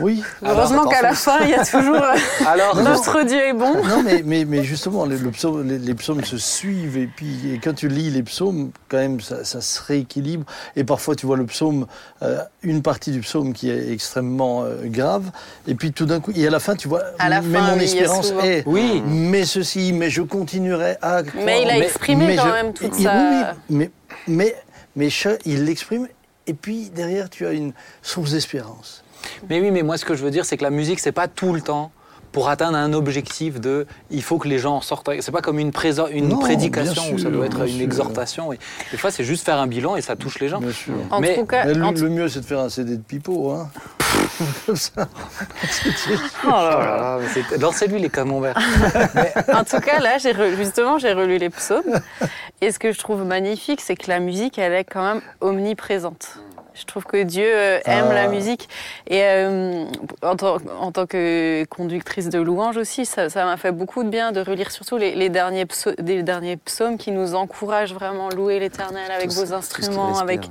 Oui. 0.01 0.23
Heureusement 0.45 0.87
qu'à 0.87 1.03
la 1.03 1.15
fin, 1.15 1.39
il 1.45 1.51
y 1.51 1.55
a 1.55 1.65
toujours 1.65 1.97
euh, 1.97 2.17
Alors, 2.47 2.77
notre 2.77 3.23
Dieu 3.23 3.39
est 3.39 3.53
bon. 3.53 3.75
Non, 3.83 4.03
mais, 4.05 4.23
mais, 4.25 4.45
mais 4.45 4.63
justement, 4.65 5.07
le, 5.07 5.17
le 5.17 5.31
psaume- 5.31 5.67
les, 5.67 5.79
les 5.79 5.95
psaumes 5.95 6.25
se 6.25 6.39
suivent 6.39 6.97
et 6.97 7.07
puis 7.07 7.53
et 7.55 7.59
quand 7.59 7.75
tu 7.75 7.89
lis 7.89 8.11
les 8.11 8.23
psaumes, 8.23 8.71
quand 8.89 8.99
même, 8.99 9.21
ça, 9.21 9.45
ça 9.45 9.61
se 9.61 9.81
rééquilibre. 9.83 10.45
Et 10.77 10.85
parfois, 10.85 11.15
tu 11.15 11.27
vois 11.27 11.37
le 11.37 11.47
psaume, 11.47 11.87
euh, 12.23 12.39
une 12.63 12.83
partie 12.83 13.11
du 13.11 13.21
psaume 13.21 13.53
qui 13.53 13.71
est 13.71 13.93
extrêmement 13.93 14.63
euh, 14.65 14.77
grave, 14.85 15.25
et 15.67 15.75
puis 15.75 15.93
tout 15.93 16.07
d'un 16.07 16.21
coup, 16.21 16.33
et 16.35 16.47
à 16.47 16.51
la 16.51 16.61
fin, 16.61 16.75
tu 16.77 16.89
vois, 16.89 17.03
À 17.19 17.29
la 17.29 17.41
mais 17.43 17.59
fin, 17.59 17.71
mon 17.71 17.77
oui, 17.79 17.85
espérance 17.85 18.29
souvent. 18.29 18.43
est, 18.43 18.63
Oui. 18.67 19.03
mais 19.07 19.45
ceci, 19.45 19.93
mais 19.93 20.11
je 20.11 20.23
continuerai 20.23 20.97
à. 21.03 21.23
Mais 21.35 21.63
il 21.63 21.69
a 21.69 21.73
croire. 21.73 21.83
exprimé 21.85 22.27
mais 22.27 22.37
quand 22.37 22.47
je- 22.47 22.53
même 22.53 22.73
toute 22.73 22.95
sa... 22.95 23.15
Oui, 23.15 23.43
mais, 23.71 23.91
mais, 24.29 24.55
mais 24.97 25.09
il 25.45 25.65
l'exprime, 25.65 26.09
et 26.47 26.55
puis 26.55 26.91
derrière, 26.95 27.29
tu 27.31 27.47
as 27.47 27.53
une 27.53 27.73
source 28.03 28.33
d'espérance. 28.33 29.03
Mais 29.49 29.61
oui, 29.61 29.71
mais 29.71 29.83
moi, 29.83 29.97
ce 29.99 30.05
que 30.05 30.15
je 30.15 30.23
veux 30.25 30.31
dire, 30.31 30.45
c'est 30.45 30.57
que 30.57 30.65
la 30.65 30.71
musique, 30.71 31.01
c'est 31.01 31.13
pas 31.13 31.29
tout 31.29 31.53
le 31.53 31.61
temps 31.61 31.91
pour 32.33 32.49
atteindre 32.51 32.77
un 32.77 32.93
objectif 32.93 33.61
de 33.61 33.87
il 34.11 34.23
faut 34.23 34.37
que 34.39 34.47
les 34.49 34.59
gens 34.59 34.77
en 34.77 34.81
sortent. 34.83 35.09
avec- 35.09 35.23
C'est 35.23 35.33
pas 35.33 35.41
comme 35.41 35.59
une, 35.59 35.71
préso- 35.71 36.09
une 36.11 36.29
Non, 36.29 36.39
prédication 36.39 37.03
où 37.15 37.19
ça 37.19 37.31
doit 37.31 37.47
être 37.47 37.63
une 37.63 37.69
sûr. 37.77 37.83
exhortation. 37.83 38.53
Et 38.53 38.59
des 38.91 38.99
fois, 38.99 39.11
c'est 39.11 39.25
juste 39.25 39.45
faire 39.47 39.59
un 39.59 39.67
bilan 39.67 39.97
et 39.97 40.03
ça 40.03 40.17
touche 40.17 40.39
les 40.41 40.49
gens. 40.49 40.59
Bien 40.61 40.73
sûr. 40.73 40.93
En 41.11 41.21
Mais- 41.21 41.35
tout 41.37 41.47
cas, 41.47 41.65
Mais 41.65 41.73
le, 41.75 41.85
en 41.85 41.95
tout- 41.95 42.03
le 42.03 42.11
mieux, 42.11 42.29
c'est 42.29 42.41
de 42.41 42.45
faire 42.45 42.61
un 42.61 42.69
CD 42.69 42.97
de 42.97 43.03
pipeau. 43.03 43.53
Hein. 43.53 43.71
comme 44.67 44.77
ça. 44.77 45.09
Oh 46.45 46.49
là 46.49 46.53
là. 46.53 46.71
là 46.79 46.97
là, 46.97 47.19
mais 47.23 47.29
c'est- 47.33 47.59
Lancez-lui 47.59 48.01
les 48.01 48.11
camemberts. 48.11 48.57
En 49.53 49.65
tout 49.65 49.81
cas, 49.81 50.01
là, 50.01 50.17
re- 50.19 50.57
justement, 50.57 50.99
j'ai 50.99 51.13
relu 51.13 51.39
les 51.39 51.51
psaumes. 51.51 52.01
Et 52.61 52.71
ce 52.71 52.79
que 52.79 52.93
je 52.93 52.99
trouve 52.99 53.25
magnifique, 53.25 53.81
c'est 53.81 53.97
que 53.97 54.11
la 54.11 54.21
musique, 54.21 54.59
elle 54.59 54.73
est 54.75 54.85
quand 54.85 55.03
même 55.15 55.23
omniprésente. 55.41 56.39
Je 56.79 56.85
trouve 56.85 57.05
que 57.05 57.23
Dieu 57.23 57.47
euh, 57.47 57.79
aime 57.87 58.07
Ah. 58.11 58.15
la 58.15 58.29
musique. 58.29 58.69
Et 59.09 59.23
euh, 59.23 59.85
en, 60.23 60.37
tant, 60.37 60.59
en 60.81 60.93
tant 60.93 61.07
que 61.07 61.65
conductrice 61.65 62.29
de 62.29 62.39
louange 62.39 62.77
aussi, 62.77 63.07
ça 63.07 63.29
m'a 63.35 63.57
fait 63.57 63.73
beaucoup 63.73 64.05
de 64.05 64.09
bien 64.11 64.33
de 64.33 64.41
relire 64.41 64.71
surtout 64.71 64.97
les, 64.99 65.15
les 65.15 65.29
derniers, 65.31 65.65
psaumes, 65.67 65.95
les 65.99 66.23
derniers 66.23 66.57
psaumes 66.59 66.99
qui 66.99 67.11
nous 67.13 67.35
encouragent 67.35 67.95
vraiment 67.95 68.29
à 68.29 68.35
louer 68.35 68.61
l'éternel 68.61 69.11
avec 69.11 69.31
Tout 69.31 69.37
vos 69.37 69.53
instruments, 69.55 70.19
avec 70.19 70.49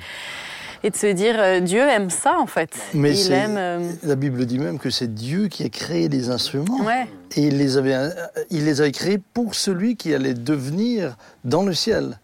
et 0.84 0.90
de 0.92 0.96
se 0.96 1.08
dire 1.08 1.36
euh, 1.40 1.60
Dieu 1.62 1.80
aime 1.82 2.10
ça 2.12 2.38
en 2.40 2.46
fait. 2.46 2.70
Mais 2.94 3.18
Il 3.18 3.32
aime. 3.32 3.56
euh, 3.58 3.92
La 4.04 4.16
Bible 4.16 4.46
dit 4.46 4.60
même 4.60 4.78
que 4.78 4.90
c'est 4.92 5.12
Dieu 5.14 5.48
qui 5.48 5.64
a 5.64 5.70
créé 5.70 6.10
les 6.10 6.30
instruments. 6.30 6.82
ouais. 6.86 7.08
Et 7.38 7.42
il 7.48 7.58
les, 7.58 7.78
avait, 7.78 7.96
il 8.52 8.66
les 8.66 8.82
avait 8.82 8.92
créés 8.92 9.18
pour 9.34 9.56
celui 9.56 9.96
qui 9.96 10.14
allait 10.14 10.34
devenir 10.36 11.18
dans 11.44 11.64
le 11.64 11.74
ciel. 11.74 12.20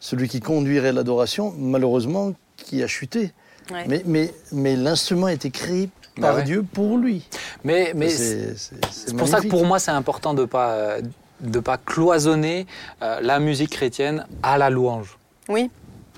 Celui 0.00 0.28
qui 0.28 0.38
conduirait 0.40 0.92
l'adoration, 0.92 1.52
malheureusement, 1.58 2.32
qui 2.68 2.82
a 2.82 2.86
chuté. 2.86 3.32
ouais. 3.72 3.84
Mais, 3.88 4.02
mais, 4.06 4.34
mais 4.52 4.76
l'instrument 4.76 5.26
a 5.26 5.32
été 5.32 5.50
créé 5.50 5.88
Bah 6.16 6.28
par 6.28 6.36
ouais. 6.36 6.42
Dieu 6.44 6.62
pour 6.62 6.98
lui. 6.98 7.26
Mais, 7.64 7.92
mais 7.94 8.08
C'est 8.10 9.16
pour 9.16 9.26
ça 9.28 9.40
que 9.40 9.48
pour 9.48 9.64
moi, 9.64 9.78
c'est 9.78 9.90
important 9.90 10.34
de 10.34 10.42
ne 10.42 10.46
pas, 10.46 10.72
euh, 10.72 11.00
de 11.40 11.60
pas 11.60 11.78
cloisonner 11.78 12.66
euh, 13.02 13.20
la 13.22 13.38
musique 13.40 13.70
chrétienne 13.70 14.26
à 14.42 14.58
la 14.58 14.68
louange. 14.70 15.18
Oui. 15.48 15.70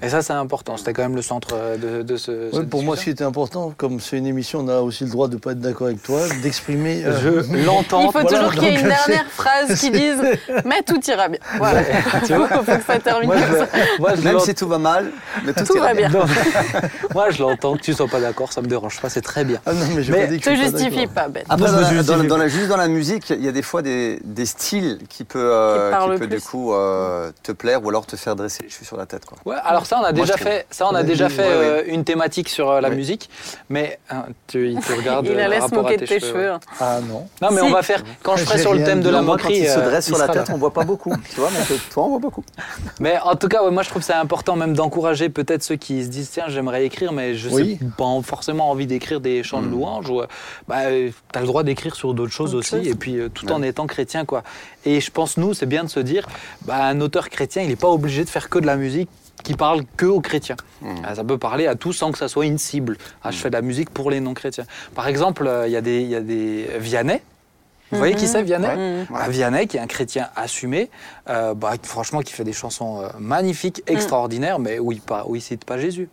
Et 0.03 0.09
ça, 0.09 0.23
c'est 0.23 0.33
important. 0.33 0.77
C'était 0.77 0.93
quand 0.93 1.03
même 1.03 1.15
le 1.17 1.23
centre 1.23 1.49
euh, 1.55 1.77
de, 1.77 2.03
de 2.03 2.17
ce. 2.17 2.31
Ouais, 2.31 2.49
cette 2.53 2.71
pour 2.71 2.83
moi, 2.83 2.97
ce 2.97 3.05
qui 3.05 3.11
était 3.11 3.25
important, 3.25 3.73
comme 3.77 4.01
c'est 4.01 4.17
une 4.17 4.27
émission, 4.27 4.61
on 4.61 4.69
a 4.69 4.81
aussi 4.81 5.05
le 5.05 5.11
droit 5.11 5.29
de 5.29 5.35
ne 5.35 5.39
pas 5.39 5.53
être 5.53 5.61
d'accord 5.61 5.89
avec 5.89 6.03
toi, 6.03 6.21
d'exprimer. 6.43 7.05
euh, 7.05 7.43
Je 7.43 7.57
l'entends. 7.67 8.01
Il 8.01 8.07
faut 8.07 8.13
Voilà, 8.21 8.29
toujours 8.39 8.53
qu'il 8.53 8.63
y 8.65 8.67
ait 8.69 8.81
une 8.81 8.89
dernière 8.89 9.27
phrase 9.31 9.79
qui 9.79 9.91
dise 9.91 10.17
Mais 10.65 10.83
tout 10.83 11.01
ira 11.09 11.29
bien. 11.29 11.39
Voilà. 11.59 11.83
Tu 12.27 12.35
vois 12.35 12.49
Il 12.51 12.57
faut 12.57 12.63
que 12.65 12.83
ça 12.87 12.99
termine 12.99 13.27
Moi, 13.29 13.37
comme 13.37 13.57
ça. 13.59 13.67
je, 13.97 14.01
moi, 14.01 14.15
je 14.17 14.21
Même 14.23 14.39
si 14.41 14.55
tout 14.55 14.69
va 14.69 14.79
mal, 14.79 15.11
mais 15.45 15.53
tout, 15.53 15.65
Tout 15.65 15.77
ira 15.77 15.89
va 15.89 15.95
bien. 15.95 16.09
Non. 16.09 16.25
moi, 17.15 17.31
je 17.31 17.43
l'entends. 17.43 17.77
Que 17.77 17.83
tu 17.83 17.93
sois 17.95 18.09
pas 18.09 18.21
d'accord, 18.21 18.53
ça 18.53 18.63
me 18.63 18.67
dérange 18.67 19.01
pas. 19.01 19.09
C'est 19.11 19.21
très 19.21 19.45
bien. 19.45 19.59
Ah 19.67 19.73
non, 19.75 19.85
mais 19.95 20.03
je 20.03 20.13
Mais 20.13 20.23
pas 20.23 20.27
dit 20.29 20.41
que 20.41 20.51
Te 20.51 20.55
justifie 20.57 21.07
pas, 21.07 21.29
Ben. 21.29 21.45
Après, 21.49 21.67
Non, 21.67 21.73
dans 21.73 21.81
la, 21.81 21.91
me 21.91 22.03
dans, 22.03 22.03
justifie. 22.15 22.27
dans 22.29 22.37
la- 22.37 22.49
juste 22.49 22.69
dans 22.69 22.77
la 22.77 22.89
musique, 22.89 23.31
il 23.31 23.45
y 23.45 23.49
a 23.49 23.53
des 23.53 23.63
fois 23.63 23.83
des, 23.83 24.21
des 24.25 24.47
styles 24.47 24.99
qui 25.09 25.25
peut, 25.25 25.39
euh, 25.53 25.93
Qui 26.13 26.19
peut 26.19 26.27
du 26.27 26.41
coup 26.41 26.73
euh, 26.75 27.31
te 27.43 27.53
plaire 27.53 27.85
ou 27.85 27.89
alors 27.91 28.07
te 28.07 28.17
faire 28.17 28.35
dresser 28.37 28.63
les 28.65 28.69
cheveux 28.71 28.85
sur 28.87 28.97
la 28.97 29.07
tête. 29.07 29.25
Quoi. 29.25 29.39
Ouais, 29.45 29.57
alors 29.65 29.87
ça, 29.91 29.99
on 30.01 30.05
a 30.05 30.13
Moi, 30.13 30.25
déjà 30.25 30.37
fait. 30.37 30.67
Ça, 30.71 30.87
on 30.89 30.95
a 30.95 31.03
déjà 31.03 31.27
oui, 31.27 31.33
fait 31.33 31.43
euh, 31.47 31.83
une 31.89 32.05
thématique 32.05 32.49
sur 32.49 32.71
euh, 32.71 32.81
la 32.81 32.91
Oui. 32.91 32.95
musique. 32.97 33.29
Mais 33.69 33.99
hein, 34.09 34.25
tu, 34.47 34.71
il 34.71 34.79
te 34.79 34.93
regarde. 34.97 35.27
Il 35.27 35.33
euh, 35.33 35.45
allait 35.45 35.59
par 35.59 35.69
se 35.69 35.75
rapport 35.75 35.89
à 35.89 35.91
moquer 35.91 35.97
de 35.97 36.07
tes 36.07 36.15
ouais. 36.15 36.21
cheveux. 36.21 36.51
hein. 36.53 36.61
Ah 36.79 37.01
non. 37.01 37.27
Non, 37.43 37.49
mais 37.51 37.59
Si. 37.61 37.63
on 37.65 37.71
va 37.71 37.83
faire. 37.83 38.05
Quand 38.23 38.37
je 38.37 38.45
ferai 38.45 38.59
sur 38.61 38.73
le 38.73 38.85
thème 38.85 39.01
de 39.01 39.11
la 39.11 39.19
quand 39.19 39.25
moquerie. 39.25 39.59
il 39.59 39.69
se 39.69 39.79
euh, 39.81 39.85
dresse 39.85 40.07
sur 40.07 40.17
la 40.19 40.29
tête, 40.29 40.49
on 40.55 40.59
voit 40.59 40.73
pas 40.73 40.85
beaucoup. 40.85 41.13
tu 41.35 41.41
vois, 41.41 41.51
mais 41.51 41.77
toi, 41.93 42.05
on 42.05 42.09
voit 42.11 42.19
beaucoup. 42.21 42.45
Mais 43.01 43.19
en 43.19 43.35
tout 43.35 43.49
cas, 43.49 43.69
moi 43.71 43.83
je 43.83 43.89
trouve 43.89 44.03
que 44.03 44.07
c'est 44.07 44.13
important 44.13 44.55
même 44.57 44.75
d'encourager 44.75 45.29
peut-être 45.29 45.63
ceux 45.63 45.77
qui 45.77 46.05
se 46.05 46.09
disent 46.09 46.31
tiens, 46.31 46.45
j'aimerais 46.49 46.85
écrire, 46.85 47.13
mais 47.13 47.35
je 47.35 47.49
sais 47.49 47.79
pas 47.97 48.05
forcément 48.23 48.71
envie 48.71 48.87
d'écrire 48.87 49.21
des 49.21 49.43
chants 49.43 49.63
de 49.63 49.69
louange. 49.69 50.09
Ou, 50.11 50.21
euh, 50.21 50.27
bah, 50.69 50.83
euh, 50.85 51.11
t'as 51.33 51.41
le 51.41 51.47
droit 51.47 51.63
d'écrire 51.63 51.97
sur 51.97 52.15
d'autres 52.15 52.33
choses 52.33 52.55
aussi, 52.55 52.77
et 52.77 52.95
puis 52.95 53.19
euh, 53.19 53.29
tout 53.29 53.51
en 53.51 53.63
étant 53.63 53.87
chrétien, 53.87 54.25
quoi. 54.25 54.43
Et 54.85 55.01
je 55.01 55.11
pense, 55.11 55.37
nous, 55.37 55.53
c'est 55.55 55.67
bien 55.67 55.83
de 55.85 55.89
se 55.89 56.01
dire 56.01 56.27
bah, 56.63 56.85
un 56.85 57.01
auteur 57.01 57.29
chrétien, 57.29 57.63
il 57.63 57.69
n'est 57.69 57.77
pas 57.77 57.89
obligé 57.89 58.25
de 58.25 58.29
faire 58.31 58.49
que 58.49 58.59
de 58.59 58.67
la 58.67 58.77
musique 58.77 59.09
qui 59.43 59.55
parle 59.55 59.83
que 59.97 60.07
aux 60.07 60.21
chrétiens. 60.21 60.57
Ah, 61.05 61.15
Ça 61.15 61.25
peut 61.25 61.39
parler 61.39 61.67
à 61.67 61.75
tous 61.75 61.93
sans 61.93 62.13
que 62.13 62.19
ça 62.19 62.29
soit 62.29 62.47
une 62.47 62.59
cible. 62.59 62.97
Ah, 63.23 63.31
je 63.31 63.39
fais 63.39 63.51
de 63.51 63.55
la 63.57 63.63
musique 63.63 63.91
pour 63.91 64.11
les 64.11 64.21
non-chrétiens. 64.21 64.65
Par 64.95 65.09
exemple, 65.09 65.47
euh, 65.47 65.67
il 65.67 65.73
y, 65.73 65.77
a 65.77 65.81
des- 65.81 66.01
il 66.03 66.09
y 66.09 66.15
a 66.17 66.21
des 66.21 66.69
Vianney. 66.79 67.21
Vous 67.93 67.99
voyez 67.99 68.15
qui 68.15 68.29
c'est 68.29 68.43
Vianney? 68.45 68.69
Ouais. 68.69 69.07
Ah, 69.15 69.29
Vianney, 69.29 69.67
qui 69.67 69.77
est 69.77 69.81
un 69.81 69.89
chrétien 69.89 70.29
assumé, 70.37 70.91
euh, 71.29 71.55
bah, 71.55 71.73
franchement, 71.83 72.21
qui 72.21 72.33
fait 72.33 72.45
des 72.45 72.53
chansons 72.53 73.03
euh, 73.03 73.09
magnifiques, 73.19 73.83
extraordinaires, 73.89 74.61
mais 74.61 74.79
où 74.79 74.93
il, 74.93 75.01
pas, 75.01 75.25
où 75.27 75.35
il 75.35 75.41
cite 75.43 75.65
pas 75.65 75.77
Jésus. 75.77 76.09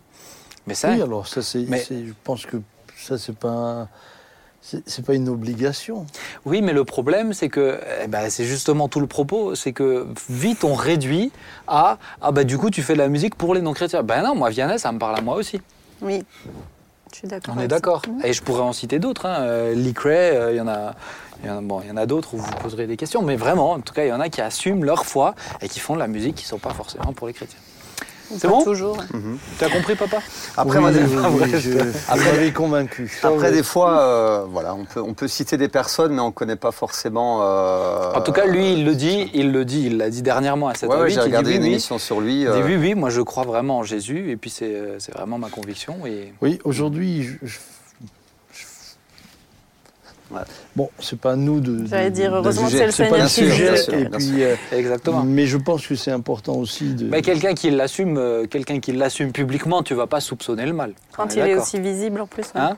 Mais 0.66 0.74
ça, 0.74 0.90
Oui, 0.92 1.02
alors 1.02 1.28
ça, 1.28 1.42
c'est. 1.44 1.66
Mais- 1.68 1.78
c'est- 1.80 2.04
Je 2.06 2.14
pense 2.24 2.46
que 2.48 2.58
ça, 2.98 3.18
c'est 3.20 3.36
pas. 3.36 3.88
C'est 4.62 5.06
pas 5.06 5.14
une 5.14 5.30
obligation. 5.30 6.06
oui, 6.46 6.62
mais 6.62 6.74
le 6.74 6.84
problème, 6.84 7.32
c'est 7.34 7.48
que 7.48 7.80
eh 8.04 8.08
ben, 8.08 8.30
c'est 8.30 8.44
justement 8.44 8.90
tout 8.90 9.00
le 9.00 9.08
propos, 9.08 9.56
c'est 9.56 9.72
que 9.72 10.06
vite 10.30 10.66
on 10.66 10.74
réduit 10.74 11.32
à 11.68 11.98
ah 12.22 12.32
bah 12.34 12.44
du 12.44 12.58
coup 12.58 12.70
tu 12.70 12.82
fais 12.82 12.94
de 12.94 12.98
la 12.98 13.08
musique 13.08 13.36
pour 13.36 13.54
les 13.56 13.62
non-chrétiens. 13.62 14.04
Ben 14.04 14.24
non, 14.24 14.36
moi 14.36 14.50
Vianney, 14.50 14.78
ça 14.78 14.92
me 14.92 15.00
parle 15.00 15.18
à 15.18 15.22
moi 15.22 15.36
aussi. 15.36 15.62
Oui. 16.02 16.26
Je 17.14 17.20
suis 17.20 17.28
d'accord. 17.30 17.56
On 17.58 17.62
est 17.62 17.70
d'accord. 17.70 18.02
ça. 18.04 18.28
Et 18.28 18.34
je 18.34 18.44
pourrais 18.44 18.62
en 18.64 18.74
citer 18.74 19.00
d'autres. 19.00 19.26
Hein. 19.26 19.38
Euh, 19.40 19.74
Lee 19.74 19.94
Cray, 19.94 20.36
euh, 20.36 20.52
il 20.52 20.58
y 20.58 20.62
en 20.62 20.68
a. 20.68 20.94
il 21.42 21.48
y 21.48 21.50
en 21.50 21.60
a- 21.60 21.62
Bon, 21.62 21.80
il 21.82 21.88
y 21.88 21.92
en 21.92 21.96
a 21.96 22.06
d'autres 22.06 22.34
où 22.34 22.38
vous 22.38 22.52
poserez 22.62 22.86
des 22.88 22.98
questions, 22.98 23.22
mais 23.22 23.38
vraiment, 23.38 23.72
en 23.72 23.80
tout 23.80 23.94
cas, 23.94 24.04
il 24.04 24.10
y 24.10 24.14
en 24.14 24.20
a 24.20 24.28
qui 24.28 24.42
assument 24.42 24.84
leur 24.84 25.06
foi 25.06 25.34
et 25.62 25.70
qui 25.70 25.80
font 25.80 25.94
de 25.96 26.00
la 26.00 26.08
musique 26.08 26.36
qui 26.36 26.44
ne 26.44 26.50
sont 26.50 26.58
pas 26.60 26.74
forcément 26.74 27.14
pour 27.14 27.28
les 27.28 27.34
chrétiens. 27.34 27.60
C'est 28.38 28.48
bon 28.48 28.64
Toujours. 28.64 28.98
Tu 29.58 29.64
as 29.66 29.70
compris, 29.70 29.96
papa? 29.96 30.18
Après, 30.58 30.80
Oui, 30.80 30.86
oui, 30.94 31.00
oui, 31.02 31.38
vrai, 31.38 31.50
je- 31.52 31.60
je- 31.72 31.78
vous 31.80 32.18
m'avez 32.26 32.52
convaincu. 32.52 33.20
Après, 33.24 33.50
oui. 33.50 33.56
des 33.56 33.64
fois, 33.64 34.00
euh, 34.02 34.46
voilà, 34.50 34.76
on 34.76 34.84
peut, 34.86 35.02
on 35.02 35.14
peut 35.14 35.28
citer 35.28 35.56
des 35.58 35.70
personnes, 35.70 36.14
mais 36.14 36.20
on 36.22 36.28
ne 36.28 36.32
connaît 36.32 36.56
pas 36.58 36.72
forcément. 36.72 37.40
euh, 37.44 38.14
En 38.14 38.22
tout 38.22 38.34
cas, 38.34 38.46
lui, 38.46 38.74
il 38.74 38.86
le 38.86 38.96
dit, 38.96 39.30
il 39.34 39.52
le 39.52 39.64
dit, 39.66 39.84
il 39.86 39.98
l'a 39.98 40.10
dit 40.10 40.22
dernièrement 40.22 40.68
à 40.68 40.76
cette 40.76 40.90
Ouais, 40.90 40.98
ouais, 40.98 41.08
il 41.10 41.14
j'ai 41.14 41.20
dit 41.22 41.26
regardé 41.26 41.50
oui, 41.52 41.56
une 41.58 41.64
oui. 41.64 41.70
émission 41.70 41.98
sur 42.00 42.20
lui. 42.20 42.34
Il 42.34 42.40
dit 42.42 42.46
euh, 42.48 42.66
oui, 42.66 42.76
oui, 42.76 42.96
moi 42.96 43.10
je 43.10 43.22
crois 43.22 43.44
vraiment 43.44 43.78
en 43.80 43.84
Jésus, 43.84 44.30
et 44.32 44.36
puis 44.36 44.50
c'est 44.50 44.74
c'est 45.00 45.14
vraiment 45.14 45.38
ma 45.38 45.50
conviction. 45.50 45.96
Et... 46.06 46.34
Oui, 46.42 46.60
aujourd'hui, 46.66 47.30
je- 47.44 47.58
Ouais. 50.30 50.42
Bon, 50.76 50.90
c'est 51.00 51.20
pas 51.20 51.32
à 51.32 51.36
nous 51.36 51.60
de. 51.60 51.86
J'allais 51.88 52.12
dire, 52.12 52.34
heureusement 52.36 52.68
c'est 52.70 52.86
le 52.86 52.92
C'est 52.92 53.08
pas 53.08 53.28
Seigneur 53.28 53.28
qui 53.28 53.34
sujet. 53.34 53.72
Bien 53.72 53.82
sûr, 53.82 53.94
Et 53.94 54.06
bien 54.06 54.18
puis, 54.18 54.44
euh, 54.44 54.56
Exactement. 54.74 55.24
mais 55.24 55.46
je 55.46 55.58
pense 55.58 55.88
que 55.88 55.96
c'est 55.96 56.12
important 56.12 56.56
aussi 56.56 56.94
de. 56.94 57.06
Mais 57.06 57.22
quelqu'un 57.22 57.54
qui 57.54 57.72
l'assume, 57.72 58.18
euh, 58.18 58.46
quelqu'un 58.46 58.80
qui 58.80 58.92
l'assume 58.92 59.32
publiquement, 59.32 59.84
tu 59.84 59.94
vas 59.94 60.08
pas 60.08 60.20
soupçonner 60.20 60.66
le 60.66 60.74
mal. 60.74 60.94
Quand 61.16 61.34
il 61.36 61.40
est 61.40 61.56
aussi 61.56 61.80
visible 61.80 62.22
en 62.22 62.28
plus. 62.28 62.44
ouais. 62.54 62.62
Hein? 62.62 62.78